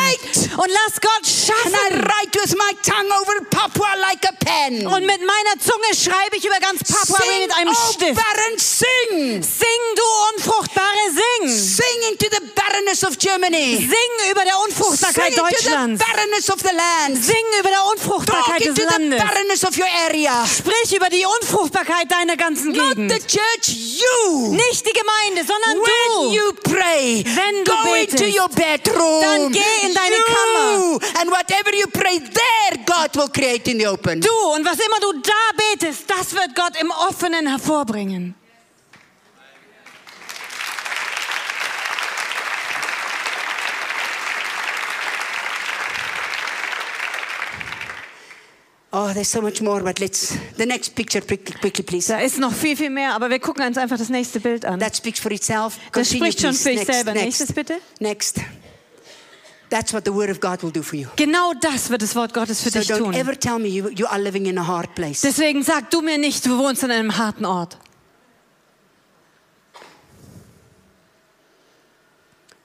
Und 0.63 0.69
lass 0.71 1.01
Gott 1.01 1.19
And 1.19 1.27
I 1.27 1.89
schaffen. 1.91 2.05
write 2.05 2.39
with 2.41 2.55
my 2.55 2.71
tongue 2.83 3.11
over 3.19 3.41
Papua 3.49 3.95
like 3.99 4.23
a 4.25 4.33
pen. 4.39 4.87
Und 4.87 5.05
mit 5.05 5.19
meiner 5.19 5.59
Zunge 5.59 5.91
schreibe 5.93 6.37
ich 6.37 6.45
über 6.45 6.59
ganz 6.59 6.83
Papua 6.83 7.19
wie 7.19 7.31
Sing, 7.31 7.41
mit 7.41 7.55
einem 7.55 7.73
oh 7.75 7.91
Stift. 7.93 8.15
barren, 8.15 8.55
sing. 8.57 9.43
Sing, 9.43 9.81
du 9.95 10.03
Unfruchtbare, 10.35 11.03
sing. 11.11 11.49
Sing 11.49 12.11
into 12.11 12.27
the 12.31 12.45
barrenness 12.55 13.03
of 13.03 13.17
Germany. 13.17 13.75
Sing 13.75 14.31
über 14.31 14.43
der 14.45 14.57
Unfruchtbarkeit 14.63 15.33
the 15.33 15.48
Deutschlands. 15.51 16.03
barrenness 16.03 16.49
of 16.49 16.59
the 16.61 16.75
land. 16.75 17.23
Sing 17.23 17.35
über 17.59 17.69
der 17.69 17.83
Unfruchtbarkeit 17.91 18.65
des 18.65 18.75
the 18.75 18.81
Landes. 18.83 19.19
barrenness 19.21 19.63
of 19.65 19.77
your 19.77 19.87
area. 20.07 20.45
Sprich 20.45 20.95
über 20.95 21.09
die 21.09 21.25
Unfruchtbarkeit 21.25 22.09
deiner 22.11 22.35
ganzen 22.37 22.71
Not 22.71 22.95
Gegend. 22.95 23.11
the 23.11 23.19
church, 23.19 23.69
you. 23.75 24.51
Nicht 24.53 24.85
die 24.85 24.93
Gemeinde, 24.97 25.43
sondern 25.45 25.81
When 25.83 26.29
du. 26.29 26.35
you 26.35 26.53
pray, 26.63 27.23
Wenn 27.25 27.63
du 27.65 27.71
go 27.71 27.91
betest, 27.91 28.21
into 28.21 28.39
your 28.41 28.49
bedroom. 28.49 29.21
dann 29.21 29.51
geh 29.51 29.59
in 29.87 29.93
deine 29.93 30.15
you. 30.15 30.23
Kammer. 30.99 30.99
And 31.21 31.31
whatever 31.31 31.73
you 31.75 31.87
pray 31.91 32.19
there, 32.19 32.83
God 32.85 33.15
will 33.15 33.29
create 33.29 33.67
in 33.69 33.79
the 33.79 33.87
open. 33.87 34.21
Du 34.21 34.29
und 34.55 34.65
was 34.65 34.77
immer 34.79 34.99
du 35.01 35.13
da 35.21 35.31
betest, 35.71 36.03
das 36.07 36.33
wird 36.33 36.55
Gott 36.55 36.73
im 36.79 36.91
Offenen 36.91 37.47
hervorbringen. 37.47 38.35
Oh, 49.09 49.13
there's 49.13 49.31
so 49.31 49.41
much 49.41 49.59
more, 49.61 49.81
but 49.81 49.99
let's 49.99 50.37
the 50.57 50.65
next 50.65 50.93
picture 50.93 51.21
quickly, 51.21 51.55
quickly 51.59 51.83
please. 51.83 52.07
Da 52.07 52.19
ist 52.19 52.37
noch 52.37 52.53
viel, 52.53 52.75
viel 52.75 52.91
mehr, 52.91 53.13
aber 53.15 53.29
wir 53.29 53.39
gucken 53.39 53.65
uns 53.65 53.77
einfach 53.77 53.97
das 53.97 54.09
nächste 54.09 54.39
Bild 54.39 54.65
an. 54.65 54.79
That 54.79 54.95
speaks 54.95 55.19
for 55.19 55.31
itself. 55.31 55.77
Das 55.93 56.09
Continue, 56.09 56.31
spricht 56.31 56.41
schon 56.41 56.49
please. 56.51 56.63
für 56.63 56.69
sich 56.69 56.75
next, 56.87 56.93
selber. 56.93 57.11
Next. 57.13 57.25
Nächstes 57.25 57.53
bitte. 57.53 57.77
Next. 57.99 58.39
That's 59.71 59.93
what 59.93 60.03
the 60.05 60.13
word 60.13 60.29
of 60.29 60.39
God 60.39 60.61
will 60.61 60.71
do 60.71 60.83
for 60.83 60.95
you. 60.99 61.07
Genau 61.15 61.53
das 61.59 61.89
wird 61.89 62.01
das 62.03 62.15
Wort 62.15 62.33
Gottes 62.33 62.61
für 62.61 62.69
So 62.69 62.79
dich 62.79 62.91
don't 62.91 62.97
tun. 62.99 63.13
ever 63.13 63.39
tell 63.39 63.57
me 63.57 63.67
you, 63.67 63.89
you 63.89 64.05
are 64.05 64.19
living 64.21 64.45
in 64.45 64.57
a 64.59 64.67
hard 64.67 64.93
place. 64.93 65.21
Deswegen 65.21 65.63
sag 65.63 65.89
du 65.89 66.01
mir 66.01 66.17
nicht, 66.19 66.45
du 66.45 66.57
wohnst 66.59 66.83
an 66.83 66.91
einem 66.91 67.17
harten 67.17 67.45
Ort. 67.45 67.77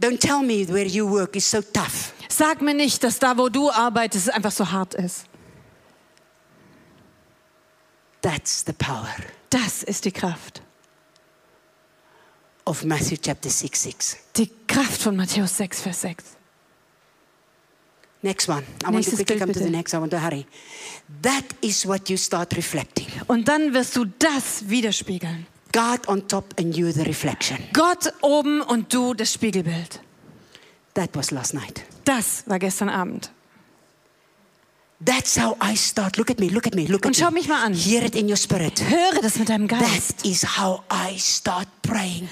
Don't 0.03 0.19
tell 0.19 0.43
me 0.43 0.67
where 0.69 0.87
you 0.87 1.09
work 1.09 1.37
is 1.37 1.51
so 1.51 1.63
tough. 1.63 2.13
Sag 2.29 2.61
mir 2.61 2.75
nicht, 2.75 3.03
dass 3.03 3.19
da, 3.19 3.39
wo 3.39 3.49
du 3.49 3.71
arbeitest, 3.71 4.29
es 4.29 4.35
einfach 4.35 4.53
so 4.53 4.71
hart 4.71 4.95
ist. 4.95 5.25
That's 8.35 8.65
the 8.67 8.73
power 8.73 9.07
Das 9.51 9.85
ist 9.85 10.05
die 10.05 10.11
Kraft. 10.13 10.61
of 12.67 12.83
Matthew 12.85 13.17
chapter 13.23 13.49
6 13.49 13.83
6. 13.83 14.17
Die 14.37 14.51
Kraft 14.67 15.01
von 15.03 15.15
Matthäus 15.17 15.57
6, 15.59 15.83
Vers 15.83 16.01
6. 16.01 16.25
Next 18.23 18.49
one. 18.49 18.65
I 18.83 18.91
want 18.91 19.05
to 19.05 19.17
quickly 19.17 19.39
come 19.39 19.53
to 19.53 19.59
the 19.59 19.67
bitte. 19.67 19.71
next. 19.77 19.95
I 19.95 19.99
want 19.99 20.11
to 20.13 20.19
hurry. 20.19 20.47
That 21.23 21.45
is 21.61 21.87
what 21.87 22.09
you 22.09 22.17
start 22.17 22.57
reflecting. 22.57 23.07
Und 23.29 23.47
dann 23.47 23.73
wirst 23.73 23.95
du 23.97 24.07
das 24.19 24.69
widerspiegeln. 24.69 25.47
God 25.73 26.09
on 26.09 26.27
top 26.27 26.59
and 26.59 26.75
you 26.77 26.91
the 26.91 27.03
reflection. 27.03 27.59
Gott 27.73 28.13
oben 28.23 28.63
und 28.63 28.93
du 28.93 29.15
das 29.15 29.33
Spiegelbild. 29.33 30.01
That 30.95 31.11
was 31.15 31.31
last 31.31 31.55
night. 31.55 31.83
Das 32.05 32.43
war 32.47 32.59
gestern 32.59 32.89
Abend. 32.89 33.31
That's 35.05 35.37
how 35.39 35.57
I 35.61 35.77
start. 35.77 36.17
Look 36.17 36.31
at 36.31 36.39
me, 36.41 36.49
look 36.49 36.67
at 36.67 36.75
me, 36.75 36.87
look 36.87 37.05
Und 37.05 37.11
at 37.13 37.17
schau 37.17 37.31
me. 37.31 37.41
mich 37.41 37.49
mal 37.49 37.63
an. 37.65 37.75
Hear 37.75 38.05
it 38.05 38.15
in 38.15 38.29
your 38.29 38.37
spirit. 38.37 38.81
Höre 38.89 39.21
das 39.21 39.37
mit 39.37 39.49
deinem 39.49 39.69
That 39.69 39.81
Geist. 39.81 40.25
is 40.25 40.43
how 40.59 40.83
I 40.91 41.19
start 41.19 41.69
praying 41.83 42.29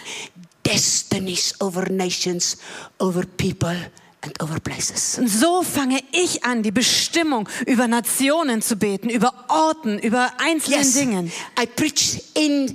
destinies 0.64 1.55
over 1.61 1.91
nations, 1.91 2.57
over 2.99 3.25
people, 3.27 3.77
and 4.23 4.41
over 4.43 4.61
places. 4.61 5.18
Und 5.18 5.29
so 5.29 5.62
fange 5.62 6.01
ich 6.12 6.45
an, 6.45 6.62
die 6.62 6.70
Bestimmung 6.70 7.49
über 7.66 7.89
Nationen 7.89 8.62
zu 8.62 8.77
beten, 8.77 9.11
über 9.11 9.33
Orten, 9.49 9.99
über 9.99 10.31
einzelnen 10.39 10.79
Yes, 10.83 10.95
Dingen. 10.95 11.33
I 11.61 11.66
preached 11.66 12.23
in, 12.35 12.75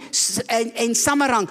in 0.76 0.94
Samarang 0.94 1.48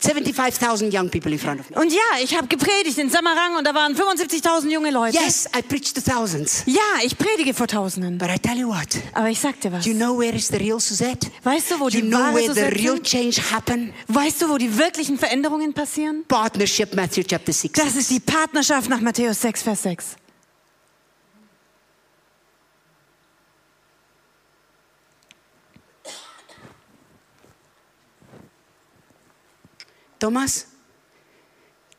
75,000 0.00 0.92
young 0.92 1.08
people 1.10 1.32
in 1.32 1.38
front 1.38 1.60
of 1.60 1.70
me. 1.70 1.80
Und 1.80 1.92
ja, 1.92 1.98
ich 2.22 2.36
habe 2.36 2.46
gepredigt 2.48 2.98
in 2.98 3.10
Samarang 3.10 3.56
und 3.56 3.64
da 3.66 3.74
waren 3.74 3.94
75.000 3.94 4.68
junge 4.70 4.90
Leute. 4.90 5.16
Yes, 5.18 5.46
I 5.56 5.62
preach 5.62 5.92
to 5.92 6.00
thousands. 6.00 6.62
Ja, 6.66 6.80
ich 7.04 7.16
predige 7.18 7.54
vor 7.54 7.66
Tausenden. 7.66 8.18
But 8.18 8.28
I 8.30 8.38
tell 8.38 8.56
you 8.56 8.68
what, 8.68 8.88
Aber 9.14 9.28
ich 9.28 9.38
sag 9.40 9.60
dir 9.60 9.72
was. 9.72 9.84
do 9.84 9.90
you 9.90 9.96
know 9.96 10.18
where 10.18 10.34
is 10.34 10.48
the 10.48 10.56
real 10.56 10.80
Suzette? 10.80 11.28
Weißt 11.42 11.70
du, 11.70 11.80
wo 11.80 11.88
Do 11.88 11.98
you 11.98 12.02
die 12.04 12.08
know 12.08 12.34
where 12.34 12.52
the 12.54 12.80
real 12.82 13.00
change 13.02 13.40
happen? 13.52 13.92
Weißt 14.08 14.42
du, 14.42 14.48
wo 14.48 14.58
die 14.58 14.76
wirklichen 14.78 15.18
Veränderungen 15.18 15.72
passieren? 15.72 16.24
Partnership, 16.28 16.94
Matthew 16.94 17.22
chapter 17.28 17.52
6. 17.52 17.72
Das 17.80 17.96
ist 17.96 18.10
die 18.10 18.20
Partnerschaft 18.20 18.88
nach 18.88 19.00
Matthäus 19.00 19.40
6, 19.40 19.62
Vers 19.62 19.82
6. 19.82 20.06
Thomas, 30.18 30.66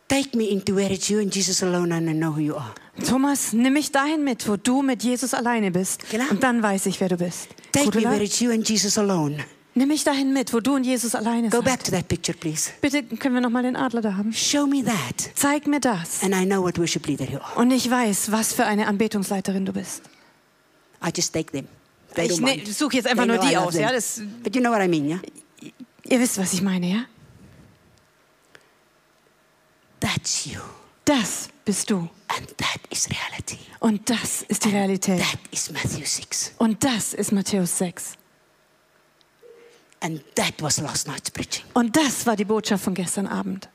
take 0.08 0.36
me 0.36 0.50
into 0.52 0.76
where 0.76 0.92
it's 0.92 1.10
you 1.10 1.20
and 1.20 1.32
Jesus 1.34 1.62
alone 1.64 1.92
and 1.94 2.10
I 2.10 2.14
know 2.14 2.32
who 2.36 2.42
you 2.42 2.56
are. 2.56 2.74
Thomas, 3.08 3.54
nimm 3.54 3.74
mich 3.74 3.92
dahin 3.92 4.24
mit, 4.24 4.48
wo 4.48 4.58
du 4.58 4.82
mit 4.82 5.04
Jesus 5.04 5.34
alleine 5.34 5.72
bist. 5.72 6.10
Genau. 6.10 6.30
Und 6.32 6.44
dann 6.44 6.62
weiß 6.62 6.88
ich, 6.88 7.00
wer 7.00 7.08
du 7.10 7.16
bist. 7.18 7.48
Take 7.72 7.86
me 7.88 7.92
Gudula, 7.92 8.12
where 8.12 8.24
it's 8.24 8.40
you 8.42 8.52
and 8.52 8.68
Jesus 8.68 8.98
alone. 8.98 9.38
nimm 9.76 9.88
mich 9.88 10.04
dahin 10.04 10.34
mit, 10.34 10.52
wo 10.54 10.60
du 10.60 10.76
und 10.76 10.84
Jesus 10.84 11.16
alleine 11.16 11.50
Go 11.50 11.58
seid. 11.58 11.66
back 11.66 11.84
to 11.86 11.92
that 11.92 12.08
picture, 12.10 12.38
please. 12.38 12.72
Bitte 12.82 13.04
können 13.04 13.36
wir 13.36 13.42
noch 13.42 13.50
mal 13.52 13.64
den 13.64 13.78
Adler 13.78 14.02
da 14.02 14.18
haben. 14.18 14.34
Show 14.34 14.68
me 14.68 14.84
that. 14.84 15.30
Zeig 15.36 15.66
mir 15.68 15.80
das. 15.80 16.22
And 16.24 16.36
I 16.36 16.46
know 16.46 16.62
what 16.62 16.78
worship 16.78 17.08
leader 17.08 17.26
you 17.26 17.38
are. 17.40 17.56
Und 17.58 17.72
ich 17.72 17.90
weiß, 17.90 18.32
was 18.34 18.52
für 18.52 18.66
eine 18.66 18.88
Anbetungsleiterin 18.88 19.66
du 19.66 19.72
bist. 19.72 20.02
I 21.02 21.10
just 21.16 21.32
take 21.34 21.52
them. 21.54 21.68
They 22.16 22.26
Ich 22.26 22.42
ne, 22.42 22.64
suche 22.66 22.98
jetzt 22.98 23.08
einfach 23.08 23.26
They 23.26 23.38
nur 23.38 23.48
die 23.48 23.56
aus. 23.56 23.74
them. 23.76 23.84
Ja? 23.84 23.92
Das, 23.94 24.20
But 24.44 24.54
you 24.56 24.62
know 24.62 24.72
what 24.72 24.82
I 24.82 24.88
mean, 24.90 25.08
yeah? 25.08 25.20
ihr 26.10 26.20
wisst, 26.20 26.38
was 26.38 26.52
ich 26.52 26.62
meine, 26.62 26.88
ja? 26.90 27.06
That's 30.02 30.09
you. 30.09 30.09
Das 31.06 31.50
bist 31.66 31.90
du. 31.90 32.10
Und 33.80 34.10
das 34.10 34.42
ist 34.44 34.66
die 34.66 34.70
Realität. 34.70 35.20
That 35.20 35.40
is 35.52 35.72
Matthew 35.72 36.06
6. 36.06 36.54
Und 36.58 36.84
das 36.84 37.14
ist 37.14 37.32
Matthäus 37.32 37.78
6. 37.78 38.14
And 40.02 40.24
that 40.36 40.54
was 40.60 40.80
last 40.80 41.08
night's 41.08 41.30
preaching. 41.30 41.66
Und 41.74 41.96
das 41.96 42.26
war 42.26 42.36
die 42.36 42.46
Botschaft 42.46 42.84
von 42.84 42.94
gestern 42.94 43.28
Abend. 43.28 43.68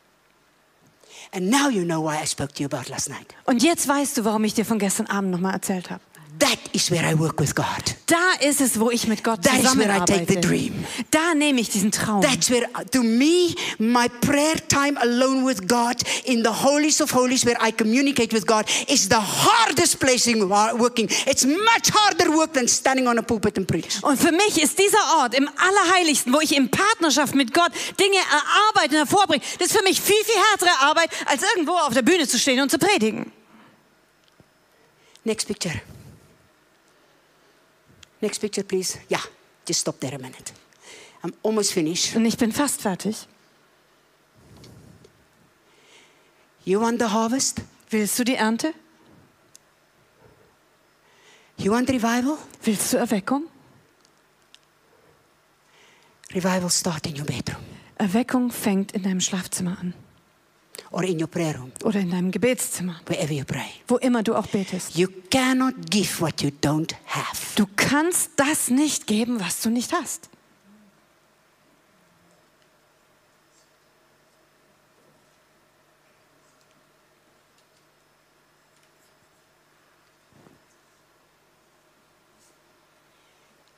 And 1.32 1.50
now 1.50 1.68
you 1.68 1.84
know 1.84 2.02
why 2.02 2.22
I 2.22 2.26
spoke 2.26 2.54
to 2.54 2.62
you 2.62 2.66
about 2.66 2.88
last 2.88 3.10
night. 3.10 3.34
Und 3.44 3.62
jetzt 3.62 3.86
weißt 3.88 4.18
du, 4.18 4.24
warum 4.24 4.44
ich 4.44 4.54
dir 4.54 4.64
von 4.64 4.78
gestern 4.78 5.06
Abend 5.06 5.32
nochmal 5.32 5.54
erzählt 5.54 5.90
habe. 5.90 6.00
That 6.38 6.58
is 6.72 6.90
where 6.90 7.04
I 7.04 7.14
work 7.14 7.38
with 7.38 7.54
God. 7.54 7.94
Da 8.06 8.16
ist 8.40 8.60
es, 8.60 8.80
wo 8.80 8.90
ich 8.90 9.06
mit 9.06 9.22
Gott 9.22 9.42
That 9.42 9.62
is 9.62 9.76
where 9.76 9.88
I 9.88 10.00
take 10.00 10.26
the 10.26 10.34
zusammenarbeite. 10.34 10.40
dream. 10.40 10.84
Da 11.10 11.34
nehme 11.34 11.60
ich 11.60 11.70
diesen 11.70 11.92
Traum. 11.92 12.22
That's 12.22 12.50
where, 12.50 12.66
to 12.90 13.02
me, 13.02 13.54
my 13.78 14.08
prayer 14.20 14.56
time 14.68 14.98
alone 14.98 15.44
with 15.46 15.68
God 15.68 15.96
in 16.24 16.42
the 16.42 16.50
holies 16.50 17.00
of 17.00 17.12
holies, 17.12 17.44
where 17.46 17.56
I 17.64 17.70
communicate 17.70 18.32
with 18.32 18.46
God, 18.46 18.66
is 18.88 19.08
the 19.08 19.20
hardest 19.20 20.00
place 20.00 20.26
in 20.26 20.48
working. 20.48 21.08
It's 21.26 21.44
much 21.44 21.90
harder 21.92 22.36
work 22.36 22.52
than 22.52 22.66
standing 22.66 23.06
on 23.06 23.18
a 23.18 23.22
pulpit 23.22 23.56
and 23.56 23.66
preach. 23.68 24.02
Und 24.02 24.18
für 24.18 24.32
mich 24.32 24.60
ist 24.60 24.76
dieser 24.76 25.20
Ort 25.20 25.34
im 25.34 25.48
Allerheiligsten, 25.56 26.32
wo 26.32 26.40
ich 26.40 26.56
in 26.56 26.68
Partnerschaft 26.68 27.34
mit 27.36 27.54
Gott 27.54 27.70
Dinge 28.00 28.18
erarbeiten, 28.18 28.96
hervorbringe, 28.96 29.42
das 29.58 29.68
ist 29.68 29.76
für 29.76 29.84
mich 29.84 30.00
viel, 30.00 30.24
viel 30.24 30.42
härtere 30.50 30.80
Arbeit, 30.80 31.10
als 31.26 31.42
irgendwo 31.54 31.72
auf 31.74 31.94
der 31.94 32.02
Bühne 32.02 32.26
zu 32.26 32.38
stehen 32.38 32.60
und 32.60 32.70
zu 32.70 32.78
predigen. 32.78 33.30
Next 35.24 35.46
picture. 35.46 35.80
Next 38.24 38.38
picture, 38.38 38.64
please. 38.64 38.98
Yeah, 39.10 39.20
just 39.66 39.80
stop 39.80 40.00
there 40.00 40.14
a 40.14 40.18
minute. 40.18 40.54
I'm 41.22 41.34
almost 41.42 41.74
finished. 41.74 42.16
Und 42.16 42.24
ich 42.24 42.38
bin 42.38 42.52
fast 42.52 42.80
fertig. 42.80 43.26
You 46.64 46.80
want 46.80 47.00
the 47.00 47.12
harvest? 47.12 47.60
Willst 47.90 48.18
du 48.18 48.24
die 48.24 48.36
Ernte? 48.36 48.72
You 51.58 51.70
want 51.70 51.90
revival? 51.90 52.38
Willst 52.62 52.94
du 52.94 52.96
Erweckung? 52.96 53.44
Revival 56.30 56.70
start 56.70 57.06
in 57.06 57.18
your 57.18 57.26
bedroom 57.26 57.62
Erweckung 57.96 58.50
fängt 58.50 58.92
in 58.92 59.02
deinem 59.02 59.20
Schlafzimmer 59.20 59.78
an 59.78 59.92
or 60.94 61.04
in 61.04 61.18
your 61.18 61.26
prayer 61.28 61.56
room, 61.58 61.72
oder 61.82 62.00
in 62.00 62.10
deinem 62.10 62.30
Gebetszimmer, 62.30 63.00
wherever 63.06 63.32
you 63.32 63.44
pray. 63.44 63.66
wo 63.88 63.96
immer 63.96 64.22
du 64.22 64.34
auch 64.34 64.46
betest. 64.46 64.96
You 64.96 65.08
cannot 65.30 65.74
give 65.90 66.20
what 66.20 66.40
you 66.40 66.50
don't 66.62 66.94
have. 67.06 67.54
Du 67.56 67.66
kannst 67.76 68.30
das 68.36 68.68
nicht 68.68 69.06
geben, 69.06 69.40
was 69.40 69.60
du 69.60 69.70
nicht 69.70 69.92
hast. 69.92 70.28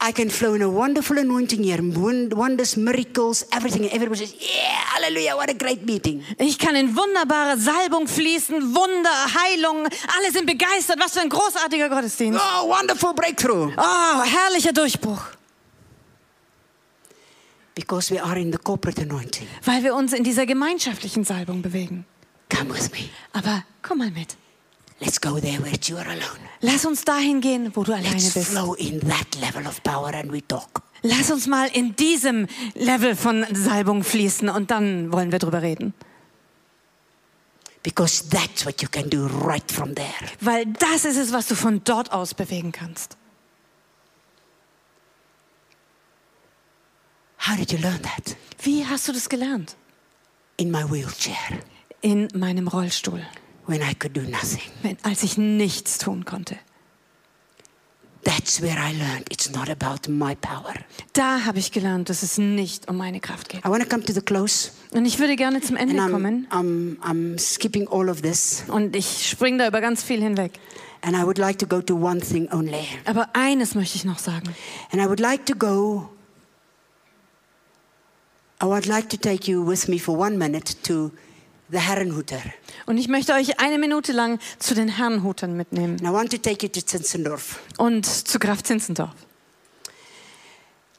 I 0.09 0.13
can 0.13 0.31
flow 0.31 0.55
in 0.55 0.63
a 0.63 0.69
wonderful 0.71 1.19
anointing 1.19 1.65
here, 1.65 1.83
won- 1.83 2.31
wonders, 2.31 2.77
miracles, 2.77 3.45
everything. 3.51 3.83
And 3.83 3.93
everybody 3.93 4.21
says, 4.25 4.35
Yeah, 4.39 4.79
hallelujah, 4.95 5.35
what 5.35 5.51
a 5.51 5.55
great 5.55 5.85
meeting. 5.85 6.23
Ich 6.39 6.59
kann 6.59 6.77
in 6.77 6.95
wunderbare 6.95 7.59
Salbung 7.59 8.07
fließen, 8.07 8.73
Wunder, 8.73 9.11
Heilung, 9.35 9.89
alle 10.17 10.31
sind 10.31 10.47
begeistert. 10.47 11.01
Was 11.01 11.15
für 11.15 11.23
ein 11.23 11.29
großartiger 11.29 11.89
Gottesdienst. 11.89 12.39
Oh, 12.41 12.69
wonderful 12.69 13.15
breakthrough. 13.15 13.73
Oh, 13.77 14.23
herrlicher 14.23 14.73
Durchbruch. 14.73 15.23
Because 17.75 18.11
we 18.15 18.23
are 18.23 18.39
in 18.39 18.53
the 18.53 18.59
corporate 18.59 19.01
anointing. 19.03 19.49
Weil 19.65 19.83
wir 19.83 19.95
uns 19.97 20.13
in 20.13 20.23
dieser 20.23 20.47
gemeinschaftlichen 20.47 21.25
Salbung 21.25 21.63
bewegen. 21.63 22.07
Come 22.49 22.73
with 22.73 22.93
me. 22.93 23.09
Aber 23.33 23.65
komm 23.83 23.99
mal 23.99 24.11
mit. 24.13 24.37
Let's 25.01 25.21
go 25.21 25.39
there 25.39 25.61
where 25.63 25.77
you 25.83 25.97
are 25.99 26.07
alone. 26.09 26.41
Lass 26.61 26.87
uns 26.87 27.05
dahin 27.05 27.41
gehen, 27.43 27.71
wo 27.77 27.83
du 27.85 27.93
alleine 27.93 28.13
Let's 28.15 28.33
bist. 28.35 28.49
flow 28.53 28.75
in 28.75 29.01
that 29.01 29.35
level 29.41 29.67
of 29.67 29.83
power 29.83 30.15
and 30.15 30.33
we 30.33 30.41
talk. 30.47 30.83
Lass 31.03 31.31
uns 31.31 31.47
mal 31.47 31.69
in 31.73 31.95
diesem 31.97 32.47
Level 32.75 33.15
von 33.15 33.45
Salbung 33.53 34.03
fließen 34.03 34.49
und 34.49 34.71
dann 34.71 35.13
wollen 35.13 35.31
wir 35.33 35.39
drüber 35.39 35.61
reden. 35.63 35.93
Because 37.83 38.25
that's 38.31 38.65
what 38.67 38.83
you 38.83 38.89
can 38.89 39.09
do 39.11 39.27
right 39.27 39.71
from 39.71 39.95
there. 39.95 40.07
Weil 40.41 40.67
das 40.67 41.05
ist 41.05 41.19
es, 41.19 41.33
was 41.33 41.47
du 41.47 41.55
von 41.55 41.85
dort 41.85 42.11
aus 42.11 42.35
bewegen 42.35 42.73
kannst. 42.73 43.17
How 47.47 47.55
did 47.57 47.71
you 47.71 47.79
learn 47.79 48.01
that? 48.03 48.37
Wie 48.63 48.85
hast 48.87 49.07
du 49.07 49.13
das 49.13 49.29
gelernt? 49.29 49.77
In 50.57 50.71
my 50.71 50.83
wheelchair, 50.91 51.61
In 52.01 52.29
meinem 52.35 52.67
Rollstuhl, 52.67 53.25
when 53.67 53.81
I 53.83 53.95
could 53.95 54.13
do 54.15 54.23
nothing. 54.23 54.63
wenn, 54.83 54.97
als 55.03 55.23
ich 55.23 55.37
nichts 55.39 55.99
tun 55.99 56.25
konnte. 56.25 56.57
That's 58.25 58.61
where 58.61 58.77
I 58.77 58.93
learned 58.93 59.31
it's 59.31 59.51
not 59.53 59.71
about 59.71 60.11
my 60.11 60.35
power. 60.35 60.75
Da 61.13 61.45
habe 61.45 61.61
ich 61.61 61.71
gelernt, 61.71 62.09
dass 62.09 62.25
es 62.25 62.39
nicht 62.39 62.89
um 62.89 62.97
meine 62.97 63.21
Kraft 63.21 63.49
geht. 63.49 63.65
I 63.65 63.69
want 63.69 63.85
to 63.85 63.89
come 63.89 64.03
to 64.05 64.13
the 64.13 64.21
close, 64.21 64.71
Und 64.91 65.05
ich 65.07 65.21
würde 65.21 65.37
gerne 65.37 65.61
zum 65.61 65.77
Ende 65.77 65.95
I'm, 65.95 66.11
kommen. 66.11 66.49
I'm, 66.51 66.99
I'm 67.03 67.39
skipping 67.39 67.87
all 67.87 68.09
of 68.09 68.23
this, 68.23 68.65
Und 68.67 68.97
ich 68.97 69.29
springe 69.29 69.59
da 69.59 69.69
über 69.69 69.81
ganz 69.81 70.03
viel 70.03 70.21
hinweg. 70.21 70.59
and 71.03 71.15
I 71.15 71.23
would 71.23 71.39
like 71.39 71.59
to 71.61 71.67
go 71.67 71.81
to 71.81 71.95
one 71.95 72.21
thing 72.21 72.49
only. 72.53 72.85
Aber 73.05 73.29
eines 73.33 73.77
möchte 73.77 73.95
ich 73.97 74.05
noch 74.05 74.19
sagen. 74.19 74.49
And 74.91 75.01
I 75.01 75.07
would 75.07 75.21
like 75.21 75.47
to 75.47 75.55
go, 75.55 76.09
I 78.61 78.65
would 78.65 78.87
like 78.87 79.09
to 79.11 79.17
take 79.17 79.49
you 79.49 79.63
with 79.65 79.87
me 79.87 80.01
for 80.01 80.19
one 80.19 80.37
minute 80.37 80.75
to 80.83 81.13
the 81.71 81.79
Herrenhuter. 81.79 82.41
Und 82.87 82.99
ich 82.99 83.09
möchte 83.09 83.33
euch 83.33 83.59
eine 83.61 83.79
Minute 83.79 84.13
lang 84.13 84.39
zu 84.59 84.75
den 84.75 84.89
Herrenhutern 84.89 85.57
mitnehmen 85.57 85.99
And 86.01 86.09
I 86.09 86.13
want 86.13 86.31
to 86.33 86.39
take 86.39 86.65
you 86.67 86.73
to 86.73 86.81
Zinzendorf. 86.81 87.61
und 87.79 88.07
zu 88.07 88.39
Graf 88.39 88.63
Zinzendorf. 88.63 89.11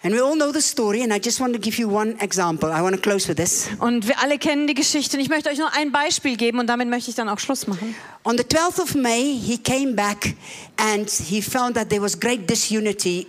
And 0.04 0.14
we 0.14 0.24
all 0.24 0.36
know 0.36 0.52
the 0.52 0.62
story, 0.62 1.02
and 1.02 1.12
I 1.12 1.18
just 1.18 1.40
want 1.40 1.54
to 1.54 1.60
give 1.60 1.80
you 1.82 1.90
one 1.90 2.16
example. 2.22 2.70
I 2.70 2.82
want 2.82 2.96
to 2.96 3.02
close 3.02 3.28
with 3.28 3.36
this. 3.38 3.68
Und 3.80 4.08
wir 4.08 4.20
alle 4.20 4.38
kennen 4.38 4.68
die 4.68 4.76
Geschichte. 4.76 5.18
Und 5.18 5.24
ich 5.24 5.30
möchte 5.30 5.50
euch 5.50 5.58
nur 5.58 5.74
ein 5.74 5.92
Beispiel 5.92 6.38
geben 6.38 6.60
und 6.60 6.68
damit 6.68 6.88
möchte 6.88 7.10
ich 7.10 7.16
dann 7.16 7.28
auch 7.28 7.40
Schluss 7.40 7.66
machen. 7.66 7.96
On 8.24 8.38
the 8.38 8.44
12th 8.44 8.80
of 8.80 8.96
May, 8.96 9.34
he 9.38 9.58
came 9.58 9.94
back 9.94 10.36
and 10.78 11.10
he 11.10 11.42
found 11.42 11.76
that 11.76 11.90
there 11.90 12.02
was 12.02 12.20
great 12.20 12.48
disunity 12.48 13.26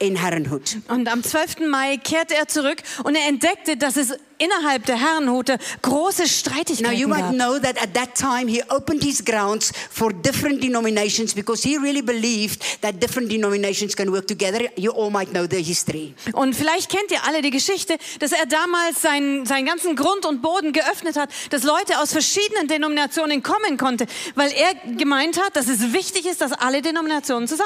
in 0.00 0.16
Herrenhut. 0.16 0.78
Und 0.88 1.08
am 1.08 1.22
12. 1.22 1.60
Mai 1.70 1.96
kehrte 1.98 2.34
er 2.34 2.48
zurück 2.48 2.82
und 3.04 3.14
er 3.14 3.28
entdeckte, 3.28 3.76
dass 3.76 3.96
es 3.96 4.12
innerhalb 4.38 4.86
der 4.86 4.96
Herrenhute 4.96 5.58
große 5.82 6.22
Now, 6.22 6.24
you 6.24 6.28
Streitigkeiten 6.28 7.08
might 7.08 7.20
gab. 7.20 7.32
know 7.34 7.58
that 7.58 7.80
at 7.82 7.94
that 7.94 8.14
time 8.14 8.48
he 8.48 8.62
opened 8.70 9.02
his 9.02 9.24
grounds 9.24 9.72
for 9.90 10.12
different 10.12 10.62
denominations 10.62 11.34
because 11.34 11.62
he 11.62 11.76
really 11.76 12.02
believed 12.02 12.62
that 12.82 13.00
different 13.02 13.30
denominations 13.30 13.94
can 13.96 14.10
work 14.12 14.26
together. 14.26 14.60
You 14.76 14.92
all 14.92 15.10
might 15.10 15.30
know 15.30 15.46
the 15.48 15.62
history. 15.62 16.14
Und 16.32 16.54
vielleicht 16.54 16.90
kennt 16.90 17.10
ihr 17.10 17.24
alle 17.26 17.42
die 17.42 17.50
Geschichte, 17.50 17.98
dass 18.20 18.32
er 18.32 18.46
damals 18.46 19.02
seinen, 19.02 19.46
seinen 19.46 19.66
ganzen 19.66 19.96
Grund 19.96 20.24
und 20.26 20.42
Boden 20.42 20.72
geöffnet 20.72 21.16
hat, 21.16 21.30
dass 21.50 21.62
Leute 21.62 21.98
aus 22.00 22.12
verschiedenen 22.12 22.68
Denominationen 22.68 23.42
kommen 23.42 23.76
konnten, 23.76 24.06
weil 24.34 24.50
er 24.52 24.74
gemeint 24.96 25.40
hat, 25.40 25.56
dass 25.56 25.68
es 25.68 25.92
wichtig 25.92 26.26
ist, 26.26 26.40
dass 26.40 26.52
alle 26.52 26.82
Denominationen 26.82 27.46
Give 27.46 27.56
me 27.58 27.64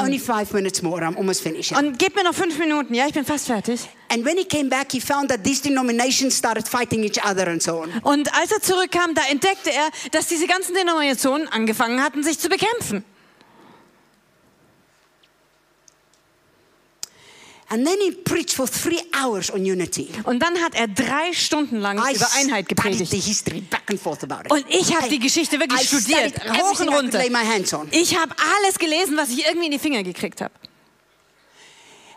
only 0.00 0.18
zusammenarbeiten. 0.18 0.18
five 0.20 0.52
minutes 0.52 0.82
more. 0.82 1.02
I'm 1.02 1.16
almost 1.16 1.42
finished. 1.42 1.76
Und 1.76 1.98
gebt 1.98 2.16
mir 2.16 2.24
noch 2.24 2.34
fünf 2.34 2.58
Minuten, 2.58 2.94
ja, 2.94 3.06
ich 3.06 3.12
bin 3.14 3.24
fast 3.24 3.46
fertig. 3.46 3.80
And 4.10 4.24
when 4.24 4.36
he 4.36 4.44
came 4.44 4.68
back, 4.68 4.92
he 4.92 5.00
found 5.00 5.28
that 5.30 5.42
these 5.44 5.60
denominations 5.62 6.36
started 6.36 6.68
fighting 6.68 7.02
each 7.04 7.18
other 7.24 7.48
and 7.48 7.62
so 7.62 7.82
on. 7.82 7.90
Und 8.02 8.32
als 8.34 8.52
er 8.52 8.60
zurückkam, 8.60 9.14
da 9.14 9.22
entdeckte 9.30 9.70
er, 9.72 9.88
dass 10.12 10.26
diese 10.28 10.46
ganzen 10.46 10.74
Denominationen 10.74 11.48
angefangen 11.48 12.02
hatten, 12.02 12.22
sich 12.22 12.38
zu 12.38 12.48
bekämpfen. 12.48 13.04
And 17.70 17.84
then 17.86 17.98
he 17.98 18.12
preached 18.12 18.52
for 18.54 18.66
three 18.68 19.00
hours 19.14 19.50
on 19.50 19.64
unity. 19.64 20.10
Und 20.24 20.40
dann 20.40 20.58
hat 20.62 20.74
er 20.74 20.86
drei 20.86 21.32
Stunden 21.32 21.80
lang 21.80 21.96
I 21.98 22.14
über 22.14 22.26
Einheit 22.36 22.66
studied 22.66 22.68
the 22.68 22.74
gepredigt. 22.74 23.12
history 23.26 23.60
back 23.62 23.82
and 23.88 23.98
forth 24.00 24.22
about 24.22 24.44
it. 24.44 24.52
Und 24.52 24.64
ich 24.68 24.94
habe 24.94 25.06
I- 25.06 25.10
die 25.10 25.18
Geschichte 25.18 25.58
wirklich 25.58 25.80
I 25.80 25.86
studiert, 25.86 26.34
hoch 26.62 26.78
und 26.78 26.88
runter. 26.90 27.20
Ich 27.90 28.16
habe 28.16 28.34
alles 28.58 28.78
gelesen, 28.78 29.16
was 29.16 29.30
ich 29.30 29.46
irgendwie 29.46 29.66
in 29.66 29.72
die 29.72 29.78
Finger 29.78 30.02
gekriegt 30.02 30.40
habe. 30.42 30.52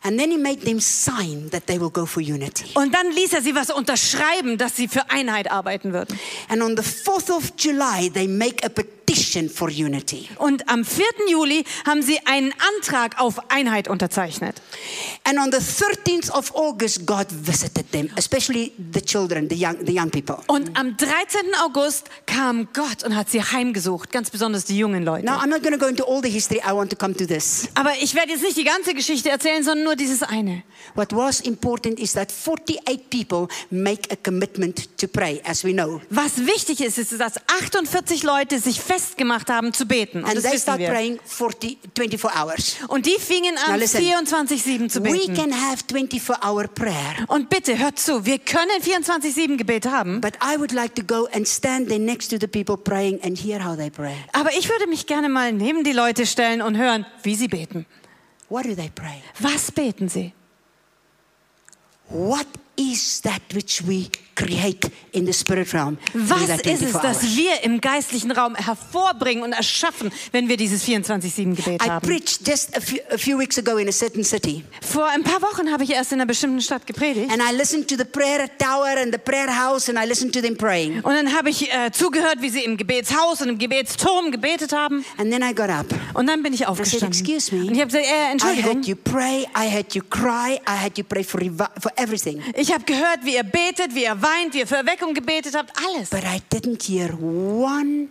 And 0.03 0.19
then 0.19 0.31
he 0.31 0.37
made 0.37 0.61
them 0.61 0.79
sign 0.79 1.49
that 1.51 1.65
they 1.67 1.79
will 1.79 1.89
go 1.89 2.05
for 2.05 2.21
unity. 2.21 2.71
Und 2.75 2.93
dann 2.93 3.11
ließ 3.11 3.33
er 3.33 3.41
sie 3.41 3.55
was 3.55 3.69
unterschreiben, 3.69 4.57
dass 4.57 4.75
sie 4.75 4.87
für 4.87 5.09
Einheit 5.09 5.51
arbeiten 5.51 5.93
würden. 5.93 6.19
And 6.49 6.61
on 6.61 6.77
the 6.77 6.83
4th 6.83 7.31
of 7.31 7.53
July, 7.57 8.09
they 8.09 8.27
make 8.27 8.63
a 8.65 8.69
petition 8.69 8.96
for 9.57 9.69
unity. 9.69 10.29
Und 10.37 10.67
am 10.69 10.83
4. 10.83 11.05
Juli 11.29 11.63
haben 11.85 12.01
sie 12.01 12.19
einen 12.25 12.53
Antrag 12.75 13.19
auf 13.19 13.49
Einheit 13.49 13.87
unterzeichnet. 13.87 14.61
And 15.23 15.39
on 15.39 15.51
the 15.51 15.57
13th 15.57 16.31
of 16.31 16.53
August, 16.55 17.05
God 17.05 17.27
visited 17.29 17.91
them, 17.91 18.09
especially 18.15 18.71
the 18.93 19.01
children, 19.01 19.49
the 19.49 19.55
young, 19.55 19.85
the 19.85 19.93
young 19.93 20.09
people. 20.09 20.37
Und 20.47 20.77
am 20.77 20.95
13. 20.97 21.53
August 21.63 22.09
kam 22.25 22.67
Gott 22.73 23.03
und 23.03 23.15
hat 23.15 23.29
sie 23.29 23.41
heimgesucht, 23.41 24.11
ganz 24.11 24.29
besonders 24.29 24.65
die 24.65 24.77
jungen 24.77 25.03
Leute. 25.03 25.25
Now, 25.25 25.39
I'm 25.39 25.47
not 25.47 25.61
going 25.61 25.73
to 25.73 25.79
go 25.79 25.87
into 25.87 26.05
all 26.05 26.21
the 26.21 26.29
history. 26.29 26.61
I 26.65 26.73
want 26.73 26.89
to 26.91 26.95
come 26.95 27.13
to 27.15 27.25
this. 27.25 27.69
Aber 27.75 27.91
ich 28.01 28.15
werde 28.15 28.31
jetzt 28.31 28.43
nicht 28.43 28.57
die 28.57 28.63
ganze 28.63 28.93
Geschichte 28.93 29.29
erzählen, 29.29 29.63
sondern 29.63 29.85
nur 29.85 29.95
dieses 29.95 30.23
eine. 30.23 30.63
What 30.95 31.13
was 31.13 31.41
important 31.41 31.99
is 31.99 32.13
that 32.13 32.31
48 32.31 33.09
people 33.09 33.47
make 33.69 34.11
a 34.11 34.15
commitment 34.15 34.97
to 34.97 35.07
pray, 35.07 35.41
as 35.45 35.63
we 35.63 35.73
know. 35.73 36.01
Was 36.09 36.37
wichtig 36.45 36.81
ist, 36.81 36.97
ist, 36.97 37.19
dass 37.19 37.33
48 37.47 38.23
Leute 38.23 38.59
sich 38.59 38.79
festgemacht 38.97 39.49
haben 39.49 39.73
zu 39.73 39.85
beten. 39.85 40.19
Und 40.19 40.25
And 40.25 40.35
das 40.35 40.43
they 40.43 40.53
wissen 40.53 40.61
start 40.63 40.79
wir. 40.79 40.89
praying 40.89 41.19
40, 41.23 41.77
24 41.95 42.35
hours. 42.39 42.75
Und 42.87 43.05
die 43.05 43.15
fingen 43.19 43.57
an, 43.57 43.79
listen. 43.79 44.01
24-7 44.01 44.89
zu 44.89 45.03
We 45.03 45.11
beten. 45.11 45.35
can 45.35 45.51
have 45.53 45.83
24-hour 45.91 46.67
prayer. 46.69 47.15
Und 47.27 47.49
bitte, 47.49 47.77
hört 47.77 47.99
zu, 47.99 48.25
wir 48.25 48.39
können 48.39 48.81
24-7 48.81 49.57
Gebet 49.57 49.85
haben. 49.87 50.21
But 50.21 50.33
I 50.43 50.57
would 50.57 50.71
like 50.71 50.95
to 50.95 51.03
go 51.03 51.27
and 51.33 51.47
stand 51.47 51.87
there 51.89 51.99
next 51.99 52.29
to 52.29 52.37
the 52.39 52.47
people 52.47 52.77
praying 52.77 53.19
and 53.23 53.37
hear 53.37 53.63
how 53.63 53.75
they 53.77 53.89
pray. 53.89 54.15
Aber 54.33 54.51
ich 54.53 54.69
würde 54.69 54.87
mich 54.87 55.05
gerne 55.05 55.29
mal 55.29 55.51
neben 55.53 55.83
die 55.83 55.93
Leute 55.93 56.25
stellen 56.25 56.61
und 56.61 56.77
hören, 56.77 57.05
wie 57.23 57.35
sie 57.35 57.47
beten. 57.47 57.85
What 58.49 58.65
do 58.65 58.75
they 58.75 58.89
pray? 58.93 59.21
Was 59.39 59.71
beten 59.71 60.09
sie? 60.09 60.33
What 62.09 62.47
is 62.77 63.21
that 63.21 63.41
which 63.53 63.81
we 63.87 64.09
create 64.35 64.89
in 65.13 65.25
the 65.25 65.33
spirit 65.33 65.73
realm? 65.73 65.97
Was 66.13 66.41
ist 66.43 66.49
es, 66.49 66.61
24 66.61 67.01
das 67.01 67.35
wir 67.35 67.63
im 67.63 67.81
geistlichen 67.81 68.31
Raum 68.31 68.55
hervorbringen 68.55 69.43
und 69.43 69.53
erschaffen, 69.53 70.11
wenn 70.31 70.47
wir 70.47 70.57
dieses 70.57 70.83
24-7 70.85 71.55
Gebet 71.55 71.81
I 71.83 71.89
haben? 71.89 72.07
preached 72.07 72.47
just 72.47 72.75
a 72.77 72.79
few, 72.79 72.99
a 73.11 73.17
few 73.17 73.37
weeks 73.39 73.57
ago 73.57 73.77
in 73.77 73.87
a 73.89 73.91
certain 73.91 74.23
city. 74.23 74.63
Vor 74.81 75.07
ein 75.07 75.23
paar 75.23 75.41
Wochen 75.41 75.71
habe 75.71 75.83
ich 75.83 75.91
erst 75.91 76.11
in 76.11 76.19
einer 76.19 76.27
bestimmten 76.27 76.61
Stadt 76.61 76.85
gepredigt. 76.85 77.31
And 77.31 77.41
I 77.41 77.55
listened 77.55 77.87
to 77.89 77.95
the 77.97 78.05
prayer 78.05 78.47
tower 78.59 78.95
and 79.01 79.11
the 79.11 79.17
prayer 79.17 79.49
house 79.49 79.89
and 79.89 79.97
I 79.97 80.07
listened 80.07 80.33
to 80.35 80.41
them 80.41 80.55
praying. 80.55 81.01
Und 81.01 81.13
dann 81.15 81.33
habe 81.35 81.49
ich 81.49 81.73
äh, 81.73 81.91
zugehört, 81.91 82.37
wie 82.41 82.49
sie 82.49 82.63
im 82.63 82.77
Gebetshaus 82.77 83.41
und 83.41 83.49
im 83.49 83.57
Gebetsturm 83.57 84.29
gebetet 84.29 84.71
haben. 84.71 85.03
And 85.17 85.31
then 85.31 85.41
I 85.41 85.53
got 85.55 85.69
up. 85.69 85.87
Und 86.13 86.27
dann 86.27 86.43
bin 86.43 86.53
ich 86.53 86.61
I 86.61 86.63
said, 86.65 86.69
aufgestanden. 86.69 87.09
excuse 87.19 87.53
me. 87.55 87.61
Und 87.67 87.73
ich 87.73 87.81
habe 87.81 87.87
gesagt, 87.91 88.05
äh, 88.05 88.27
I 88.27 88.31
Entschuldigung. 88.33 88.75
heard 88.75 88.85
you 88.85 88.95
pray, 88.95 89.47
I 89.57 89.67
heard 89.73 89.95
you 89.95 90.03
cry, 90.03 90.59
I 90.67 90.83
heard 90.83 90.95
you 90.97 91.03
pray 91.03 91.23
for, 91.23 91.39
for 91.79 91.91
everything. 91.95 92.43
Ich 92.55 92.66
habe 92.73 92.83
gehört, 92.85 93.23
wie 93.23 93.35
ihr 93.35 93.43
betet, 93.43 93.93
wie 93.95 94.03
ihr 94.03 94.21
weint, 94.21 94.53
wie 94.53 94.59
ihr 94.59 94.67
für 94.67 94.77
Erweckung 94.77 95.13
gebetet 95.13 95.55
habt, 95.55 95.71
alles. 95.85 96.09
But 96.09 96.23
I 96.23 96.41
didn't 96.53 96.83
hear 96.83 97.13
one 97.21 98.07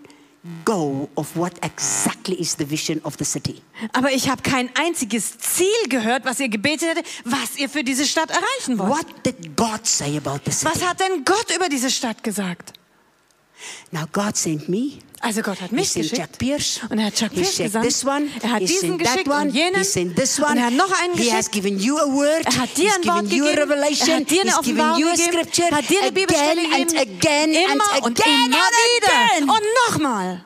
go 0.64 1.08
of 1.16 1.36
what 1.36 1.52
exactly 1.62 2.36
is 2.36 2.56
the 2.56 2.68
vision 2.68 3.00
of 3.02 3.16
the 3.18 3.24
city. 3.24 3.60
Aber 3.92 4.12
ich 4.12 4.28
habe 4.28 4.42
kein 4.42 4.70
einziges 4.76 5.38
Ziel 5.38 5.66
gehört, 5.88 6.24
was 6.24 6.40
ihr 6.40 6.48
gebetet 6.48 6.90
hättet, 6.90 7.06
was 7.24 7.56
ihr 7.56 7.68
für 7.68 7.82
diese 7.82 8.06
Stadt 8.06 8.30
erreichen 8.30 8.78
wollt. 8.78 8.90
What 8.90 9.26
did 9.26 9.56
God 9.56 9.86
say 9.86 10.16
about 10.16 10.40
the 10.44 10.52
city? 10.52 10.72
Was 10.72 10.84
hat 10.84 11.00
denn 11.00 11.24
Gott 11.24 11.54
über 11.54 11.68
diese 11.68 11.90
Stadt 11.90 12.22
gesagt? 12.22 12.72
Now 13.90 14.04
God 14.12 14.36
sent 14.36 14.68
me. 14.68 14.98
Also 15.20 15.42
Gott 15.42 15.60
hat 15.60 15.72
mich 15.72 15.92
geschickt. 15.94 16.38
Pierce. 16.38 16.80
Und 16.90 16.98
er 16.98 17.06
hat 17.06 17.14
Chuck 17.14 17.30
Pierce 17.32 17.56
gesandt. 17.56 17.86
this 17.86 18.04
one. 18.04 18.28
Er 18.42 18.50
hat 18.52 18.60
diesen 18.60 18.98
geschickt 18.98 19.28
und 19.28 19.50
jenen. 19.50 19.80
Und 19.80 20.56
er 20.56 20.66
hat 20.66 20.72
noch 20.74 21.02
einen 21.02 21.14
He 21.16 21.32
has 21.32 21.50
geschickt. 21.50 21.52
given 21.52 21.78
you 21.80 21.96
a 21.98 22.06
word. 22.06 22.44
Er 22.44 22.58
hat 22.58 22.76
dir 22.76 22.94
ein 22.94 23.04
Wort 23.06 23.30
gegeben. 23.30 23.46
Er 23.46 24.16
hat 24.16 24.30
dir 24.30 24.40
eine 24.42 24.58
Offenbarung 24.58 25.02
gegeben. 25.02 25.32
scripture. 25.32 25.70
Hat 25.70 25.88
dir 25.88 26.02
eine 26.02 26.12
Bibelstelle 26.12 26.62
gegeben. 26.62 26.98
again 26.98 27.50
Immer 27.54 28.04
und 28.04 28.20
immer 28.20 28.68
wieder. 28.68 29.52
Und 29.52 29.62
nochmal. 29.88 30.44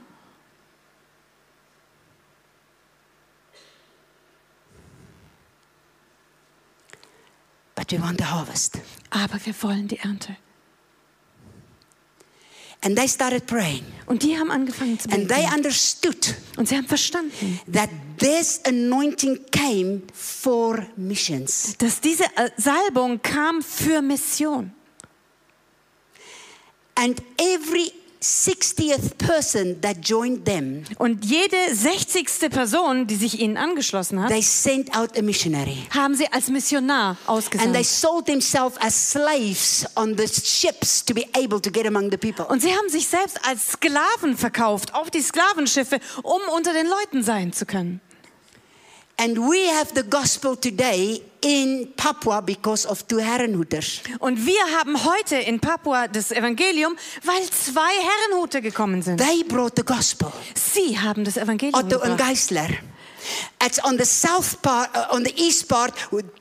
Aber 9.10 9.44
wir 9.44 9.62
wollen 9.62 9.88
die 9.88 9.98
Ernte. 9.98 10.36
And 12.82 12.96
they 12.96 13.06
started 13.06 13.46
praying. 13.46 13.84
Und 14.06 14.22
die 14.22 14.38
haben 14.38 14.50
angefangen 14.50 14.98
zu 14.98 15.08
beten. 15.08 15.20
And 15.20 15.30
they 15.30 15.44
understood 15.54 16.34
Und 16.56 16.68
sie 16.68 16.76
haben 16.76 16.86
verstanden, 16.86 17.60
that 17.72 17.90
this 18.18 18.60
anointing 18.64 19.38
came 19.50 20.02
for 20.14 20.86
missions. 20.96 21.76
dass 21.78 22.00
diese 22.00 22.24
äh, 22.24 22.50
Salbung 22.56 23.20
kam 23.20 23.62
für 23.62 24.00
Mission. 24.00 24.72
And 26.94 27.22
every 27.38 27.92
60th 28.22 29.16
person 29.16 29.80
that 29.80 29.96
joined 30.02 30.44
them, 30.44 30.84
Und 30.98 31.24
jede 31.24 31.56
60. 31.72 32.50
Person, 32.50 33.06
die 33.06 33.16
sich 33.16 33.40
ihnen 33.40 33.56
angeschlossen 33.56 34.20
hat, 34.22 34.28
they 34.30 34.42
sent 34.42 34.94
out 34.96 35.16
a 35.18 35.22
missionary. 35.22 35.78
haben 35.94 36.14
sie 36.14 36.26
als 36.30 36.48
Missionar 36.48 37.10
And 37.10 37.18
they 37.18 37.34
ausgesandt. 37.34 37.86
sold 37.86 38.26
themselves 38.26 38.76
as 38.78 39.12
slaves 39.12 39.86
on 39.96 40.16
the 40.18 40.26
ships 40.28 41.02
to 41.04 41.14
be 41.14 41.26
able 41.34 41.60
to 41.62 41.70
get 41.70 41.86
among 41.86 42.10
the 42.10 42.18
people. 42.18 42.44
Und 42.46 42.60
sie 42.60 42.72
haben 42.74 42.88
sich 42.90 43.06
selbst 43.06 43.38
als 43.46 43.72
Sklaven 43.72 44.36
verkauft 44.36 44.94
auf 44.94 45.10
die 45.10 45.22
Sklavenschiffe, 45.22 45.98
um 46.22 46.40
unter 46.54 46.74
den 46.74 46.86
Leuten 46.86 47.22
sein 47.22 47.52
zu 47.54 47.64
können. 47.64 48.00
And 49.16 49.38
we 49.38 49.66
have 49.78 49.92
the 49.94 50.02
gospel 50.02 50.56
today 50.56 51.22
in 51.42 51.92
Papua 51.96 52.40
because 52.40 52.86
of 52.86 53.02
two 53.06 53.18
Herrenhoeders. 53.18 54.00
Und 54.18 54.44
wir 54.46 54.60
haben 54.78 55.04
heute 55.04 55.36
in 55.36 55.60
Papua 55.60 56.08
das 56.08 56.30
Evangelium, 56.30 56.96
weil 57.24 57.42
zwei 57.50 57.92
Herrenhuter 57.92 58.60
gekommen 58.60 59.02
sind. 59.02 59.18
They 59.18 59.44
brought 59.44 59.74
the 59.76 59.84
gospel. 59.84 60.32
Sie 60.54 60.98
haben 60.98 61.24
das 61.24 61.36
Evangelium 61.36 61.74
Otto 61.74 61.98
gebracht. 61.98 62.18
Geisler. 62.18 62.68
It's 63.62 63.78
on 63.84 63.98
the 63.98 64.06
south 64.06 64.62
part, 64.62 64.88
uh, 64.96 65.14
on 65.14 65.22
the 65.22 65.34
east 65.36 65.68
part, 65.68 65.92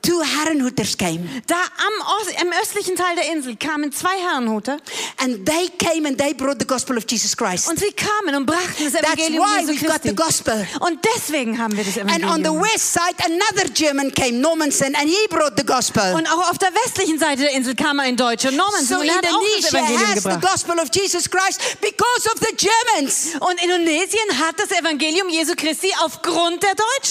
two 0.02 0.22
Herrenhoeders 0.22 0.96
came. 0.96 1.28
Da 1.46 1.56
am 1.56 2.42
im 2.42 2.52
östlichen 2.62 2.96
Teil 2.96 3.14
der 3.16 3.30
Insel 3.30 3.56
kamen 3.56 3.92
zwei 3.92 4.16
Herrenhuter 4.18 4.78
And 5.18 5.44
they 5.44 5.68
came 5.78 6.06
and 6.08 6.16
they 6.18 6.32
brought 6.32 6.58
the 6.58 6.66
gospel 6.66 6.96
of 6.96 7.04
Jesus 7.06 7.36
Christ. 7.36 7.68
und 7.68 7.78
sie 7.78 7.92
kamen 7.92 8.34
und 8.34 8.46
brachten 8.46 8.84
das 8.84 8.94
That's 8.94 9.12
Evangelium 9.12 9.44
why 9.44 9.70
Jesu 9.70 9.86
got 9.86 10.02
the 10.02 10.14
gospel. 10.14 10.66
Und 10.80 10.98
deswegen 11.14 11.58
haben 11.58 11.76
wir 11.76 11.84
das 11.84 11.98
And 11.98 12.08
on 12.08 12.16
the 12.16 12.24
Evangelium. 12.24 12.62
west 12.62 12.92
side, 12.94 13.16
another 13.26 13.68
German 13.68 14.10
came, 14.14 14.40
Normanson, 14.40 14.94
and 14.94 15.06
he 15.08 15.26
brought 15.28 15.58
the 15.58 15.64
gospel. 15.64 16.14
Und 16.14 16.26
auch 16.26 16.50
auf 16.50 16.56
der 16.58 16.72
westlichen 16.86 17.18
Seite 17.18 17.42
der 17.42 17.52
Insel 17.52 17.74
kam 17.74 18.00
ein 18.00 18.16
Deutscher, 18.16 18.50
Normanson, 18.50 18.96
So 18.96 19.00
und 19.02 19.08
er 19.08 19.16
hat 19.16 19.26
auch 19.26 19.42
das 19.42 19.70
Indonesia 19.72 19.78
Evangelium 19.78 20.14
has 20.14 20.22
the 20.24 20.40
gospel 20.40 20.78
of 20.78 20.88
Jesus 20.94 21.28
Christ 21.28 21.60
because 21.82 22.26
of 22.32 22.40
the 22.40 22.56
Germans. 22.56 23.34
Und 23.40 23.62
Indonesien 23.62 24.38
hat 24.38 24.58
das 24.58 24.70
Evangelium 24.70 25.28
Jesu 25.28 25.52
Christi 25.54 25.92
aufgrund 26.02 26.62
der 26.62 26.74
Deutschen. 26.74 27.09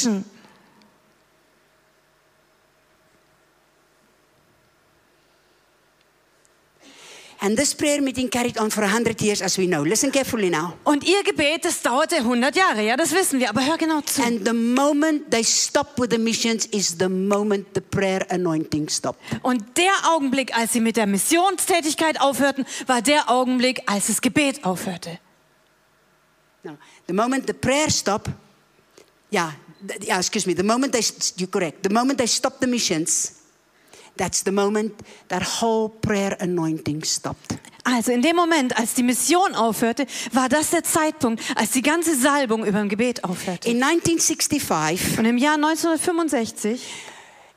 And 7.42 7.58
this 7.58 7.74
prayer 7.74 8.02
meeting 8.02 8.28
carried 8.30 8.58
on 8.58 8.70
for 8.70 8.82
100 8.84 9.22
years, 9.22 9.42
as 9.42 9.58
we 9.58 9.66
know. 9.66 9.82
Listen 9.82 10.12
carefully 10.12 10.50
now. 10.50 10.74
Und 10.84 11.06
ihr 11.06 11.24
Gebet, 11.24 11.64
das 11.64 11.82
dauerte 11.82 12.18
100 12.18 12.54
Jahre, 12.54 12.82
ja, 12.82 12.98
das 12.98 13.14
wissen 13.14 13.40
wir, 13.40 13.50
aber 13.50 13.66
hör 13.66 13.78
genau 13.78 14.02
zu. 14.02 14.22
And 14.22 14.46
the 14.46 14.52
moment 14.54 15.32
they 15.32 15.44
stopped 15.46 15.98
with 15.98 16.10
the 16.12 16.18
missions 16.18 16.66
is 16.66 16.98
the 17.00 17.08
moment 17.08 17.68
the 17.74 17.80
prayer 17.82 18.26
anointing 18.30 18.90
stopped. 18.90 19.22
Und 19.42 19.78
der 19.78 19.92
Augenblick, 20.12 20.54
als 20.54 20.74
sie 20.74 20.82
mit 20.82 20.98
der 20.98 21.08
Missionstätigkeit 21.08 22.20
aufhörten, 22.20 22.66
war 22.88 23.02
der 23.02 23.30
Augenblick, 23.30 23.84
als 23.86 24.08
das 24.08 24.20
Gebet 24.20 24.66
aufhörte. 24.66 25.18
No, 26.64 26.78
the 27.08 27.14
moment 27.14 27.48
the 27.48 27.54
prayer 27.54 27.90
stopped, 27.90 28.34
th- 29.32 29.54
yeah, 30.02 30.18
excuse 30.18 30.46
me, 30.48 30.54
the 30.56 30.64
moment 30.64 30.94
they, 30.94 31.04
you're 31.38 31.50
correct, 31.50 31.84
the 31.84 31.94
moment 31.94 32.18
they 32.18 32.28
stopped 32.28 32.60
the 32.62 32.68
missions, 32.68 33.34
that's 34.18 34.44
the 34.44 34.52
moment 34.52 34.94
that 35.30 35.42
whole 35.62 35.90
prayer 35.90 36.36
anointing 36.40 37.04
stopped. 37.04 37.58
Also 37.86 38.12
in 38.12 38.22
dem 38.22 38.36
Moment, 38.36 38.78
als 38.78 38.94
die 38.94 39.04
Mission 39.04 39.56
aufhörte, 39.56 40.06
war 40.34 40.50
das 40.50 40.72
der 40.72 40.84
Zeitpunkt, 40.84 41.42
als 41.56 41.72
die 41.72 41.82
ganze 41.82 42.16
Salbung 42.16 42.66
über 42.66 42.80
dem 42.80 42.90
Gebet 42.90 43.24
aufhörte. 43.24 43.70
In 43.70 43.82
1965, 43.82 45.18
Und 45.18 45.26
im 45.26 45.38
Jahr 45.38 45.56
1965 45.56 46.82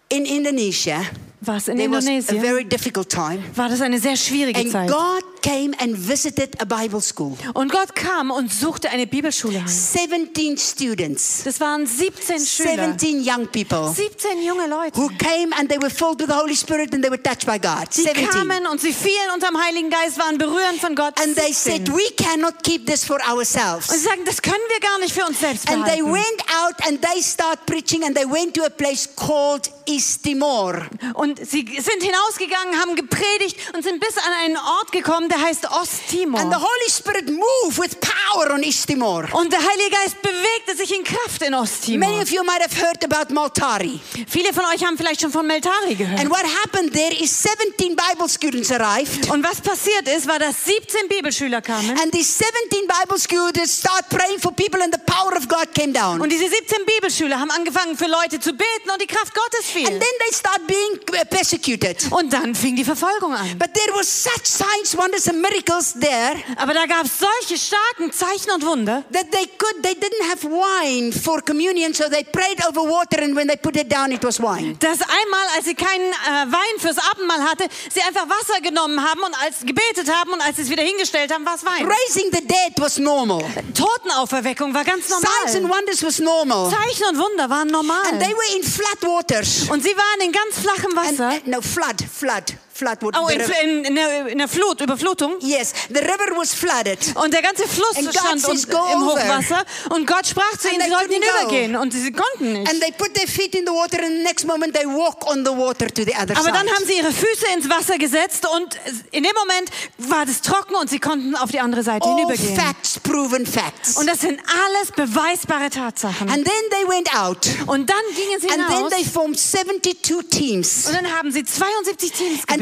in 0.08 0.24
Indonesia, 0.24 1.02
war 1.40 1.56
es 1.56 1.68
in 1.68 1.76
was 1.90 2.06
a 2.06 2.10
Indonesien, 2.10 2.40
very 2.40 2.64
difficult 2.64 3.08
time. 3.08 3.40
war 3.56 3.68
das 3.68 3.80
eine 3.80 3.98
sehr 3.98 4.16
schwierige 4.16 4.60
And 4.60 4.70
Zeit. 4.70 4.88
God 4.90 5.24
came 5.42 5.74
and 5.80 5.96
visited 5.96 6.60
a 6.60 6.64
Bible 6.64 7.00
school. 7.00 7.36
Und 7.54 7.70
Gott 7.72 7.94
kam 7.94 8.30
und 8.30 8.52
suchte 8.52 8.88
eine 8.90 9.06
Bibelschule 9.06 9.58
heim. 9.60 9.66
17 9.68 10.56
students, 10.58 11.42
Das 11.44 11.60
waren 11.60 11.86
17 11.86 12.44
Schüler, 12.46 12.94
17 12.98 13.20
young 13.22 13.46
people 13.48 13.92
17 13.94 14.42
junge 14.42 14.66
Leute. 14.68 14.96
who 14.98 15.08
came 15.18 15.52
and 15.58 15.68
they 15.68 15.78
were 15.80 15.90
filled 15.90 16.20
with 16.20 16.28
the 16.28 16.34
Holy 16.34 16.54
Spirit 16.56 16.94
and 16.94 17.02
they 17.02 17.10
were 17.10 17.22
touched 17.22 17.46
by 17.46 17.58
God. 17.58 17.92
Sie 17.92 18.02
17. 18.04 18.28
kamen 18.28 18.66
und 18.66 18.80
sie 18.80 18.92
fielen 18.92 19.30
unterm 19.34 19.56
Heiligen 19.62 19.90
Geist, 19.90 20.18
waren 20.18 20.38
berührend 20.38 20.80
von 20.80 20.94
Gott. 20.94 21.20
And 21.20 21.34
they 21.36 21.52
17. 21.52 21.86
said, 21.86 21.88
We 21.94 22.10
cannot 22.16 22.62
keep 22.62 22.86
this 22.86 23.04
for 23.04 23.18
ourselves. 23.28 23.88
Und 23.90 23.96
sie 23.98 24.04
sagen, 24.04 24.22
das 24.24 24.40
können 24.40 24.62
wir 24.68 24.80
gar 24.80 24.98
nicht 25.00 25.12
für 25.12 25.24
uns 25.26 25.40
selbst 25.40 25.68
And 25.70 25.84
they 25.86 26.00
behalten. 26.02 26.12
went 26.12 26.42
out 26.64 26.86
and 26.88 27.00
they 27.02 27.22
start 27.22 27.64
preaching 27.66 28.04
and 28.04 28.16
they 28.16 28.24
went 28.26 28.54
to 28.54 28.64
a 28.64 28.70
place 28.70 29.08
called 29.16 29.70
East 29.86 30.22
Timor. 30.22 30.86
Und 31.14 31.38
sie 31.38 31.64
sind 31.64 32.02
hinausgegangen, 32.02 32.80
haben 32.80 32.94
gepredigt 32.94 33.56
und 33.74 33.82
sind 33.82 34.00
bis 34.00 34.16
an 34.16 34.32
einen 34.44 34.56
Ort 34.56 34.92
gekommen, 34.92 35.28
der 35.32 35.40
heißt 35.40 35.64
And 35.64 35.72
the 35.74 35.78
Osttimor. 35.80 36.40
Holy 36.42 36.90
Spirit 36.90 37.30
moved 37.30 37.78
with 37.78 37.96
power 38.00 38.52
on 38.52 38.62
East 38.62 38.86
Timor. 38.86 39.26
Und 39.32 39.52
der 39.52 39.60
Heilige 39.60 39.90
Geist 39.90 40.20
bewegte 40.22 40.76
sich 40.76 40.94
in 40.94 41.04
Kraft 41.04 41.42
in 41.42 41.50
Many 41.50 41.62
Osttimor. 41.62 42.22
of 42.22 42.30
you 42.30 42.42
might 42.44 42.60
have 42.62 42.74
heard 42.78 43.02
about 43.04 43.32
Maltari. 43.32 44.00
Viele 44.28 44.52
von 44.52 44.64
euch 44.66 44.84
haben 44.84 44.96
vielleicht 44.96 45.20
schon 45.20 45.30
von 45.32 45.46
Meltari 45.46 45.94
gehört. 45.94 46.20
And 46.20 46.30
what 46.30 46.44
happened 46.62 46.92
there 46.92 47.14
is 47.14 47.30
17 47.42 47.96
Bible 47.96 48.28
students 48.28 48.70
arrived. 48.70 49.30
Und 49.30 49.42
was 49.44 49.60
passiert 49.60 50.06
ist, 50.08 50.26
war, 50.28 50.38
dass 50.38 50.64
17 50.64 51.08
Bibelschüler 51.08 51.62
kamen. 51.62 51.90
And 51.98 52.12
these 52.12 52.30
17 52.70 52.86
Bible 52.86 53.18
students 53.18 53.78
start 53.78 54.08
praying 54.10 54.38
for 54.38 54.52
people 54.52 54.82
and 54.82 54.92
the 54.94 55.00
power 55.06 55.36
of 55.36 55.48
God 55.48 55.72
came 55.74 55.92
down. 55.92 56.20
Und 56.20 56.30
diese 56.30 56.48
17 56.48 56.84
Bibelschüler 56.84 57.38
haben 57.40 57.50
angefangen 57.50 57.96
für 57.96 58.06
Leute 58.06 58.38
zu 58.40 58.52
beten 58.52 58.90
und 58.92 59.00
die 59.00 59.06
Kraft 59.06 59.34
Gottes 59.34 59.60
And 59.60 59.72
fiel. 59.72 59.86
then 59.86 60.00
they 60.00 60.34
start 60.34 60.66
being 60.66 60.98
uh, 61.20 61.24
persecuted. 61.30 61.96
Und 62.10 62.32
dann 62.32 62.54
fing 62.54 62.76
die 62.76 62.84
Verfolgung 62.84 63.32
an. 63.34 63.58
But 63.58 63.72
there 63.74 63.96
was 63.96 64.06
such 64.24 64.44
signs, 64.44 64.96
wonders 64.96 65.21
and 65.28 65.40
miracles 65.40 65.94
there 65.94 66.34
Aber 66.56 66.74
da 66.74 66.86
gab 66.86 67.04
es 67.06 67.18
solche 67.18 67.56
starken 67.58 68.12
Zeichen 68.12 68.50
und 68.52 68.64
Wunder, 68.64 69.04
that 69.12 69.30
they 69.30 69.46
could 69.58 69.82
they 69.82 69.94
didn't 69.94 70.30
have 70.30 70.44
wine 70.44 71.12
for 71.12 71.40
communion 71.42 71.92
so 71.94 72.04
they 72.08 72.24
prayed 72.24 72.64
over 72.66 72.82
water 72.82 73.22
and 73.22 73.34
when 73.36 73.46
they 73.48 73.56
put 73.56 73.76
it 73.76 73.90
down 73.92 74.10
it 74.12 74.22
was 74.24 74.40
wine. 74.40 74.76
dass 74.80 75.00
einmal, 75.00 75.46
als 75.56 75.64
sie 75.66 75.74
keinen 75.74 76.10
äh, 76.12 76.52
Wein 76.52 76.78
fürs 76.80 76.96
Abendmahl 77.10 77.42
hatte, 77.42 77.66
sie 77.92 78.00
einfach 78.02 78.26
Wasser 78.28 78.60
genommen 78.60 79.02
haben 79.02 79.20
und 79.20 79.34
als 79.42 79.60
gebetet 79.60 80.10
haben 80.12 80.32
und 80.32 80.40
als 80.40 80.56
sie 80.56 80.62
es 80.62 80.70
wieder 80.70 80.82
hingestellt 80.82 81.32
haben, 81.32 81.44
war 81.46 81.54
es 81.56 81.64
Wein. 81.64 81.86
Raising 81.86 82.30
the 82.32 82.46
dead 82.46 82.72
was 82.78 82.98
normal. 82.98 83.42
Totenauferweckung 83.74 84.74
war 84.74 84.84
ganz 84.84 85.08
Signs 85.08 85.24
and 85.54 85.62
normal. 85.62 85.78
wonders 85.78 86.02
was 86.02 86.18
normal. 86.18 86.70
Zeichen 86.70 87.04
und 87.10 87.18
Wunder 87.18 87.48
waren 87.50 87.68
normal. 87.68 88.02
And 88.10 88.20
they 88.20 88.32
were 88.34 88.56
in 88.56 88.62
flood 88.62 89.02
waters. 89.02 89.68
Und 89.70 89.82
sie 89.82 89.94
waren 89.96 90.20
in 90.24 90.32
ganz 90.32 90.58
flachem 90.58 90.96
And, 90.98 91.18
Wasser. 91.18 91.32
uh, 91.46 91.50
no 91.50 91.60
flood, 91.60 92.02
flood, 92.10 92.54
flood 92.74 93.02
water. 93.02 93.20
Oh, 93.22 93.28
The 93.28 93.34
in, 93.64 93.78
in, 93.80 93.84
in, 93.84 93.94
der, 93.94 94.26
in 94.28 94.38
der 94.38 94.48
Flut, 94.48 94.80
Überflutung. 94.80 95.36
yes, 95.40 95.72
the 95.88 95.98
river 96.00 96.36
was 96.36 96.54
flooded. 96.54 96.98
Und 97.16 97.32
der 97.34 97.42
ganze 97.42 97.66
Fluss 97.68 97.96
And 97.96 98.06
God 98.06 98.14
stand 98.16 98.44
und, 98.48 98.70
"Go 98.70 98.78
im 98.92 99.02
over." 99.02 99.12
Hochwasser. 99.20 99.64
Und 99.90 100.06
Gott 100.06 100.26
sprach 100.26 100.56
zu 100.58 100.68
And 100.68 100.76
ihnen, 100.78 100.82
sie 100.84 100.88
they 100.88 100.98
sollten 100.98 101.12
hinübergehen. 101.12 101.76
Und 101.76 101.92
sie 101.92 102.12
konnten 102.12 102.52
nicht. 102.54 102.70
And 102.70 102.80
they 102.80 102.92
put 102.92 103.14
their 103.14 103.28
feet 103.28 103.54
in 103.54 103.66
the 103.66 103.72
water 103.72 103.98
and 104.02 104.16
the 104.18 104.22
next 104.22 104.46
moment 104.46 104.74
they 104.74 104.86
walk 104.86 105.26
on 105.30 105.44
the 105.44 105.50
water 105.52 105.86
to 105.88 106.02
the 106.04 106.12
other 106.14 106.32
Aber 106.36 106.42
side. 106.44 106.52
dann 106.52 106.68
haben 106.68 106.84
sie 106.86 106.94
ihre 106.98 107.12
Füße 107.12 107.46
ins 107.54 107.68
Wasser 107.68 107.98
gesetzt 107.98 108.46
und 108.54 108.78
in 109.10 109.22
dem 109.22 109.32
Moment 109.34 109.70
war 109.98 110.24
das 110.26 110.40
trocken 110.40 110.74
und 110.76 110.88
sie 110.90 110.98
konnten 110.98 111.34
auf 111.36 111.50
die 111.50 111.60
andere 111.60 111.82
Seite 111.82 112.06
All 112.08 112.16
hinübergehen. 112.16 112.56
facts, 112.56 112.98
proven 113.00 113.46
facts. 113.46 113.96
Und 113.96 114.06
das 114.06 114.20
sind 114.20 114.40
alles 114.40 114.92
beweisbare 114.96 115.70
Tatsachen. 115.70 116.28
And 116.30 116.44
then 116.44 116.62
they 116.70 116.88
went 116.88 117.14
out. 117.16 117.46
Und 117.66 117.88
dann 117.90 117.96
gingen 118.14 118.40
sie 118.40 118.48
And 118.50 118.66
then 118.68 118.76
hinaus 118.76 118.90
they 118.92 119.04
formed 119.04 119.38
72 119.38 120.28
teams. 120.30 120.86
und 120.86 120.94
dann 120.94 121.12
haben 121.16 121.30
sie 121.32 121.44
72 121.44 122.12
Teams 122.12 122.40
And 122.48 122.61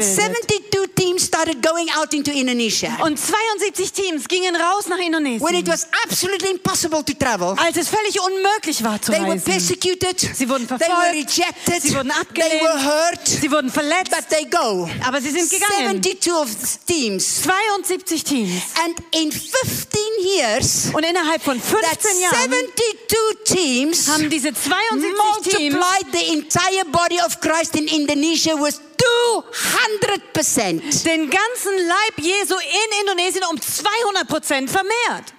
teams 0.95 1.23
started 1.25 1.61
going 1.61 1.89
out 1.97 2.13
into 2.13 2.31
Indonesia. 2.31 2.97
Und 3.03 3.17
72 3.19 3.91
Teams 3.91 4.27
gingen 4.27 4.55
raus 4.55 4.87
nach 4.87 4.97
When 4.97 5.07
it 5.07 5.15
Indonesien, 5.15 5.67
was 5.67 5.87
absolutely 6.03 6.51
impossible 6.51 7.03
to 7.03 7.13
travel. 7.13 7.55
als 7.57 7.77
es 7.77 7.89
völlig 7.89 8.19
unmöglich 8.21 8.83
war 8.83 9.01
zu 9.01 9.11
They 9.11 9.21
were 9.21 9.31
reisen. 9.33 9.43
persecuted. 9.51 10.19
Sie 10.19 10.47
wurden 10.49 10.67
They 10.67 10.77
verfolgt. 10.77 11.01
were 11.01 11.13
rejected. 11.17 11.81
Sie 11.81 11.95
wurden 11.95 12.09
They 12.09 12.21
abgelehnt. 12.21 12.61
were 12.61 12.83
hurt. 12.85 13.27
Sie 13.27 13.51
wurden 13.51 13.71
verletzt, 13.71 14.11
But 14.11 14.29
they 14.29 14.45
go. 14.45 14.89
aber 15.05 15.21
sie 15.21 15.31
sind 15.31 15.49
gegangen. 15.49 16.01
72 16.01 16.33
of 16.33 16.49
teams. 16.85 17.41
72 17.43 18.23
Teams. 18.23 18.61
And 18.83 18.95
in 19.11 19.31
15 19.31 19.99
years, 20.37 20.91
Und 20.93 21.03
innerhalb 21.03 21.41
von 21.41 21.59
that 21.59 22.01
15 22.01 22.21
Jahren 22.21 22.35
72 22.35 23.43
teams 23.45 24.07
haben 24.07 24.29
diese 24.29 24.53
72 24.53 25.53
Teams 25.57 25.75
multiplied 25.75 26.05
the 26.13 26.33
entire 26.33 26.85
body 26.91 27.19
of 27.25 27.39
Christ 27.39 27.75
in 27.75 27.87
Indonesia 27.87 28.53
with 28.59 28.79
200%. 29.01 31.03
den 31.03 31.29
ganzen 31.29 31.77
Leib 31.87 32.17
Jesu 32.17 32.55
in 32.55 32.99
Indonesien 33.01 33.43
um 33.51 33.59
200 33.59 34.27
Prozent 34.27 34.69
vermehrt. 34.69 35.33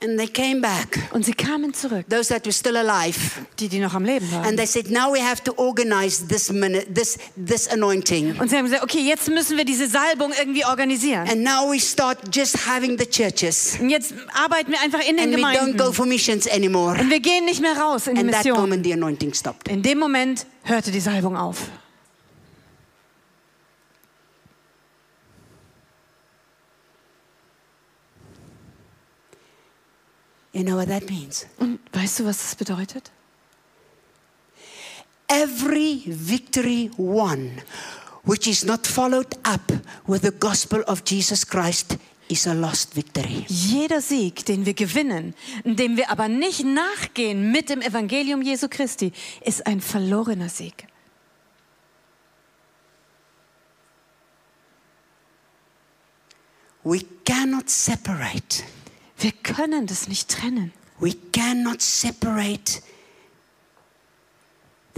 And 0.00 0.16
they 0.16 0.28
came 0.28 0.60
back, 0.60 0.96
Und 1.12 1.24
sie 1.24 1.32
kamen 1.32 1.74
zurück, 1.74 2.06
those 2.08 2.28
that 2.28 2.44
were 2.46 2.52
still 2.52 2.76
alive. 2.76 3.18
die, 3.58 3.68
die 3.68 3.80
noch 3.80 3.94
am 3.94 4.04
Leben 4.04 4.30
waren. 4.30 4.44
And 4.44 4.56
they 4.56 4.64
said, 4.66 4.90
now 4.92 5.12
we 5.12 5.20
have 5.20 5.42
to 5.42 5.52
organize 5.56 6.24
this 6.28 6.52
minute, 6.52 6.86
this, 6.94 7.18
this 7.36 7.66
anointing. 7.66 8.38
Und 8.38 8.48
sie 8.48 8.56
haben 8.56 8.66
gesagt, 8.66 8.84
okay, 8.84 9.00
jetzt 9.00 9.28
müssen 9.28 9.56
wir 9.56 9.64
diese 9.64 9.88
Salbung 9.88 10.32
irgendwie 10.38 10.64
organisieren. 10.64 11.28
And 11.28 11.42
now 11.42 11.68
we 11.68 11.80
start 11.80 12.18
just 12.32 12.64
having 12.68 12.96
the 12.96 13.06
churches. 13.06 13.76
Und 13.80 13.90
jetzt 13.90 14.14
arbeiten 14.34 14.70
wir 14.70 14.80
einfach 14.80 15.00
in 15.00 15.16
den 15.16 15.34
And 15.34 15.36
we 15.36 15.42
don't 15.42 15.52
Gemeinden. 15.54 15.76
go 15.78 15.90
for 15.92 16.06
missions 16.06 16.48
anymore. 16.48 16.96
Und 17.00 17.10
wir 17.10 17.18
gehen 17.18 17.44
nicht 17.44 17.60
mehr 17.60 17.76
raus 17.76 18.06
in 18.06 18.14
die 18.14 18.20
And 18.20 18.30
that 18.30 18.44
Mission. 18.44 18.60
moment 18.60 18.84
the 18.86 18.92
anointing 18.92 19.34
stopped. 19.34 19.66
In 19.66 19.82
dem 19.82 19.98
Moment 19.98 20.46
hörte 20.62 20.92
die 20.92 21.00
Salbung 21.00 21.36
auf. 21.36 21.62
You 30.52 30.64
know 30.64 30.76
what 30.76 30.88
that 30.88 31.08
means? 31.10 31.46
Und 31.58 31.78
weißt 31.92 32.20
du, 32.20 32.24
was 32.24 32.38
das 32.38 32.54
bedeutet? 32.54 33.10
Every 35.28 36.02
victory 36.06 36.90
won, 36.96 37.60
which 38.24 38.46
is 38.46 38.64
not 38.64 38.86
followed 38.86 39.36
up 39.44 39.72
with 40.06 40.22
the 40.22 40.32
gospel 40.32 40.82
of 40.86 41.02
Jesus 41.06 41.46
Christ, 41.46 41.98
is 42.28 42.46
a 42.46 42.54
lost 42.54 42.94
victory. 42.94 43.44
Jeder 43.48 44.00
Sieg, 44.00 44.44
den 44.46 44.64
wir 44.64 44.74
gewinnen, 44.74 45.34
dem 45.64 45.96
wir 45.96 46.10
aber 46.10 46.28
nicht 46.28 46.64
nachgehen 46.64 47.52
mit 47.52 47.68
dem 47.68 47.82
Evangelium 47.82 48.42
Jesu 48.42 48.68
Christi, 48.68 49.12
ist 49.42 49.66
ein 49.66 49.80
verlorener 49.80 50.48
Sieg. 50.48 50.86
We 56.84 57.00
cannot 57.24 57.68
separate. 57.68 58.64
Wir 59.18 59.32
können 59.32 59.86
das 59.86 60.08
nicht 60.08 60.28
trennen. 60.28 60.72
We 61.00 61.14
cannot 61.32 61.80
separate 61.80 62.82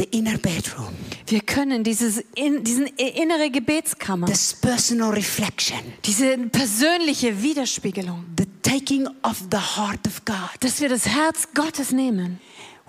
the 0.01 0.05
inner 0.17 0.39
bedroom, 0.39 0.95
Wir 1.27 1.41
können 1.41 1.85
dieses 1.85 2.23
in, 2.35 2.65
diesen 2.65 2.87
innere 2.87 3.51
Gebetskammer, 3.51 4.27
this 4.27 4.55
personal 4.55 5.11
reflection, 5.11 5.79
diese 6.07 6.39
persönliche 6.39 7.43
Widerspiegelung, 7.43 8.25
the 8.39 8.47
taking 8.63 9.07
of 9.23 9.43
the 9.51 9.59
heart 9.59 10.07
of 10.07 10.25
God, 10.25 10.51
dass 10.61 10.81
wir 10.81 10.89
das 10.89 11.07
Herz 11.07 11.49
Gottes 11.55 11.93
nehmen, 11.93 12.41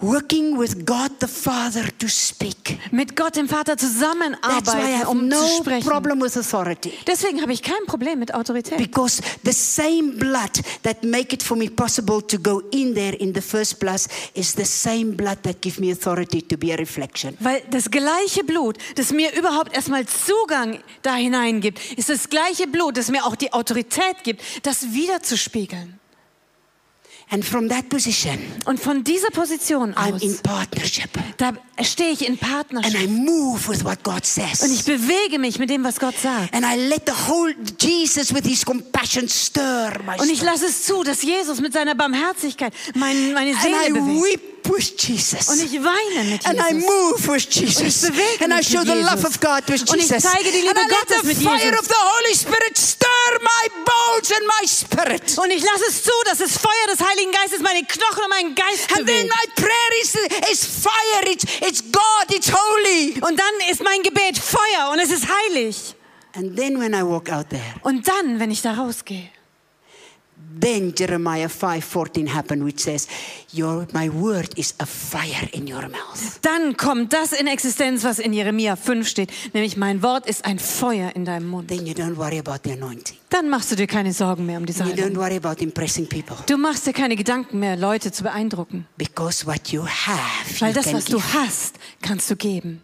working 0.02 0.58
with 0.60 0.86
God 0.86 1.12
the 1.20 1.28
Father 1.28 1.86
to 2.00 2.08
speak. 2.08 2.80
mit 2.92 3.16
Gott 3.16 3.36
dem 3.36 3.48
Vater 3.48 3.76
That's 3.76 3.84
why 3.84 3.88
I 3.88 3.94
zusammenarbeiten, 3.94 5.00
have 5.00 5.08
um 5.10 5.20
zu 5.20 5.26
no 5.38 5.48
sprechen. 5.62 5.88
problem 5.88 6.22
with 6.22 6.36
authority. 6.38 6.94
Deswegen 7.08 7.42
habe 7.42 7.54
ich 7.54 7.62
kein 7.62 7.86
Problem 7.86 8.20
mit 8.20 8.34
Autorität. 8.34 8.78
Because 8.78 9.22
the 9.44 9.54
same 9.54 10.14
blood 10.18 10.60
that 10.84 11.04
make 11.04 11.34
it 11.34 11.44
for 11.44 11.56
me 11.56 11.70
possible 11.70 12.22
to 12.22 12.38
go 12.38 12.62
in 12.72 12.94
there 12.96 13.16
in 13.16 13.34
the 13.34 13.42
first 13.42 13.80
place 13.80 14.08
is 14.34 14.54
the 14.56 14.66
same 14.66 15.16
blood 15.16 15.38
that 15.44 15.62
give 15.62 15.80
me 15.80 15.92
authority 15.92 16.42
to 16.42 16.58
be 16.58 16.74
a 16.74 16.78
reflection. 16.78 17.36
Weil 17.40 17.62
das 17.70 17.90
gleiche 17.90 18.44
Blut, 18.44 18.78
das 18.96 19.12
mir 19.12 19.32
überhaupt 19.38 19.76
erstmal 19.76 20.06
Zugang 20.06 20.80
da 21.02 21.16
hinein 21.16 21.62
gibt, 21.62 21.80
ist 21.98 22.10
das 22.10 22.30
gleiche 22.30 22.68
Blut, 22.68 22.98
das 22.98 23.10
mir 23.10 23.26
auch 23.26 23.36
die 23.36 23.54
Autorität 23.54 24.24
gibt, 24.24 24.42
das 24.64 24.94
wiederzuspiegeln. 24.94 26.00
And 27.34 27.46
from 27.46 27.70
that 27.70 27.88
position, 27.88 28.38
Und 28.66 28.78
von 28.80 29.06
dieser 29.06 29.30
Position 29.30 29.94
I'm 29.94 30.16
aus, 30.16 30.22
in 30.22 30.38
partnership. 30.40 31.10
da 31.38 31.54
stehe 31.82 32.12
ich 32.12 32.28
in 32.28 32.34
And 32.34 32.40
Partnerschaft. 32.42 32.94
I 33.04 33.08
move 33.08 33.70
with 33.70 33.86
what 33.86 34.04
God 34.04 34.16
Und 34.16 34.24
ich 34.26 34.54
says. 34.58 34.84
bewege 34.84 35.40
mich 35.40 35.58
mit 35.58 35.70
dem, 35.70 35.82
was 35.86 35.98
Gott 35.98 36.16
sagt. 36.18 36.54
And 36.54 36.66
I 36.66 36.76
let 36.90 37.04
the 37.06 37.14
whole 37.32 37.54
Jesus 37.80 38.34
with 38.36 38.46
his 38.46 38.66
compassion 38.66 39.30
stir 39.30 39.94
my 40.06 40.18
Und 40.22 40.30
ich 40.30 40.42
lasse 40.42 40.66
es 40.66 40.84
zu, 40.84 41.04
dass 41.04 41.22
Jesus 41.22 41.62
mit 41.62 41.72
seiner 41.72 41.96
Barmherzigkeit 41.96 42.74
mein, 42.96 43.32
meine 43.32 43.52
And 43.52 43.62
Seele 43.62 43.76
I 43.88 43.92
bewegt. 43.94 44.51
Weep 44.64 44.74
with 44.76 44.94
Jesus. 44.98 45.48
Und 45.50 45.62
ich 45.64 45.74
weine 45.84 46.30
mit 46.30 46.46
And 46.46 46.60
I 46.60 46.74
Jesus. 46.74 46.90
move 46.90 47.28
with 47.28 47.48
Jesus. 47.50 48.02
bewege 48.10 48.44
And 48.44 48.54
I 48.54 48.62
show 48.64 48.82
the 48.84 48.96
love 49.02 49.18
Jesus. 49.22 49.26
of 49.26 49.40
God 49.40 49.64
with 49.68 49.82
Und 49.90 49.98
ich 50.00 50.10
Jesus. 50.10 50.24
zeige 50.24 50.52
die 50.52 50.62
Liebe 50.62 50.70
and 50.70 50.80
I 50.80 50.92
let 50.92 51.00
Gottes 51.08 51.22
the 51.22 51.28
mit 51.28 51.38
fire 51.38 51.58
Jesus. 51.72 51.80
of 51.80 51.88
the 51.88 51.98
Holy 51.98 52.36
Spirit 52.36 52.78
stir 52.78 53.40
my 53.42 53.70
bones 53.86 54.32
and 54.32 54.46
my 54.60 54.68
spirit. 54.68 55.38
Und 55.38 55.52
ich 55.52 55.64
lasse 55.64 55.86
es 55.90 56.04
zu, 56.04 56.12
dass 56.26 56.38
das 56.40 56.58
Feuer 56.58 56.88
des 56.92 57.00
Heiligen 57.06 57.32
Geistes 57.32 57.60
meine 57.62 57.84
Knochen 57.86 58.24
und 58.24 58.30
meinen 58.30 58.56
Geist 58.56 58.90
And 58.98 59.06
then 59.08 59.28
bewegt. 59.28 59.30
my 59.30 59.64
prayer 59.64 59.92
is, 60.02 60.16
is 60.52 60.66
fire. 60.66 61.32
It's, 61.32 61.44
it's 61.62 61.82
God. 61.92 62.26
It's 62.36 62.52
holy. 62.52 63.14
Und 63.22 63.40
dann 63.40 63.70
ist 63.70 63.82
mein 63.84 64.02
Gebet 64.04 64.38
Feuer 64.38 64.90
und 64.92 65.00
es 65.00 65.12
ist 65.12 65.26
heilig. 65.28 65.96
And 66.34 66.56
then 66.56 66.80
when 66.80 66.94
I 66.94 67.04
walk 67.04 67.30
out 67.30 67.50
there, 67.50 67.62
Und 67.84 68.08
dann, 68.08 68.40
wenn 68.40 68.52
ich 68.52 68.62
da 68.62 68.74
rausgehe, 68.74 69.30
then 70.60 70.94
Jeremiah 70.96 71.48
5:14 71.50 72.28
happened, 72.34 72.64
which 72.64 72.82
says, 72.82 73.08
"Your 73.54 73.88
my 73.94 74.10
word 74.14 74.58
is 74.58 74.76
a 74.78 74.86
fire 74.86 75.50
in 75.54 75.68
your 75.72 75.82
mouth." 75.84 76.40
dann 76.42 76.78
kommt 76.78 77.14
das 77.14 77.32
in 77.34 77.48
Existenz, 77.48 78.04
was 78.04 78.20
in 78.20 78.32
Jeremia 78.34 78.76
5 78.76 79.08
steht, 79.08 79.32
nämlich 79.54 79.76
mein 79.78 80.04
Wort 80.04 80.28
ist 80.28 80.46
ein 80.46 80.60
Feuer 80.60 81.16
in 81.16 81.26
deinem 81.26 81.48
Mund. 81.48 81.70
Then 81.70 81.86
you 81.86 81.94
don't 81.94 82.16
worry 82.18 82.38
about 82.40 82.60
the 82.64 82.74
anointing. 82.74 83.18
Dann 83.30 83.50
machst 83.50 83.72
du 83.72 83.76
dir 83.76 83.88
keine 83.88 84.12
Sorgen 84.14 84.46
mehr 84.46 84.58
um 84.58 84.66
die 84.66 84.74
You 84.74 84.80
don't 84.84 84.98
Salbung. 84.98 85.16
worry 85.18 85.38
about 85.38 85.62
impressing 85.64 86.08
people 86.08 86.36
Du 86.48 86.58
machst 86.58 86.86
dir 86.86 86.94
keine 86.94 87.16
Gedanken 87.16 87.60
mehr, 87.60 87.76
Leute 87.78 88.12
zu 88.12 88.24
beeindrucken. 88.24 88.86
because 88.98 89.48
what 89.48 89.70
you 89.70 89.84
have, 89.86 90.60
Weil 90.60 90.70
you 90.70 90.76
das, 90.76 90.94
was 90.94 91.06
du 91.06 91.22
hast, 91.22 91.76
kannst 92.02 92.30
du 92.30 92.36
geben. 92.36 92.84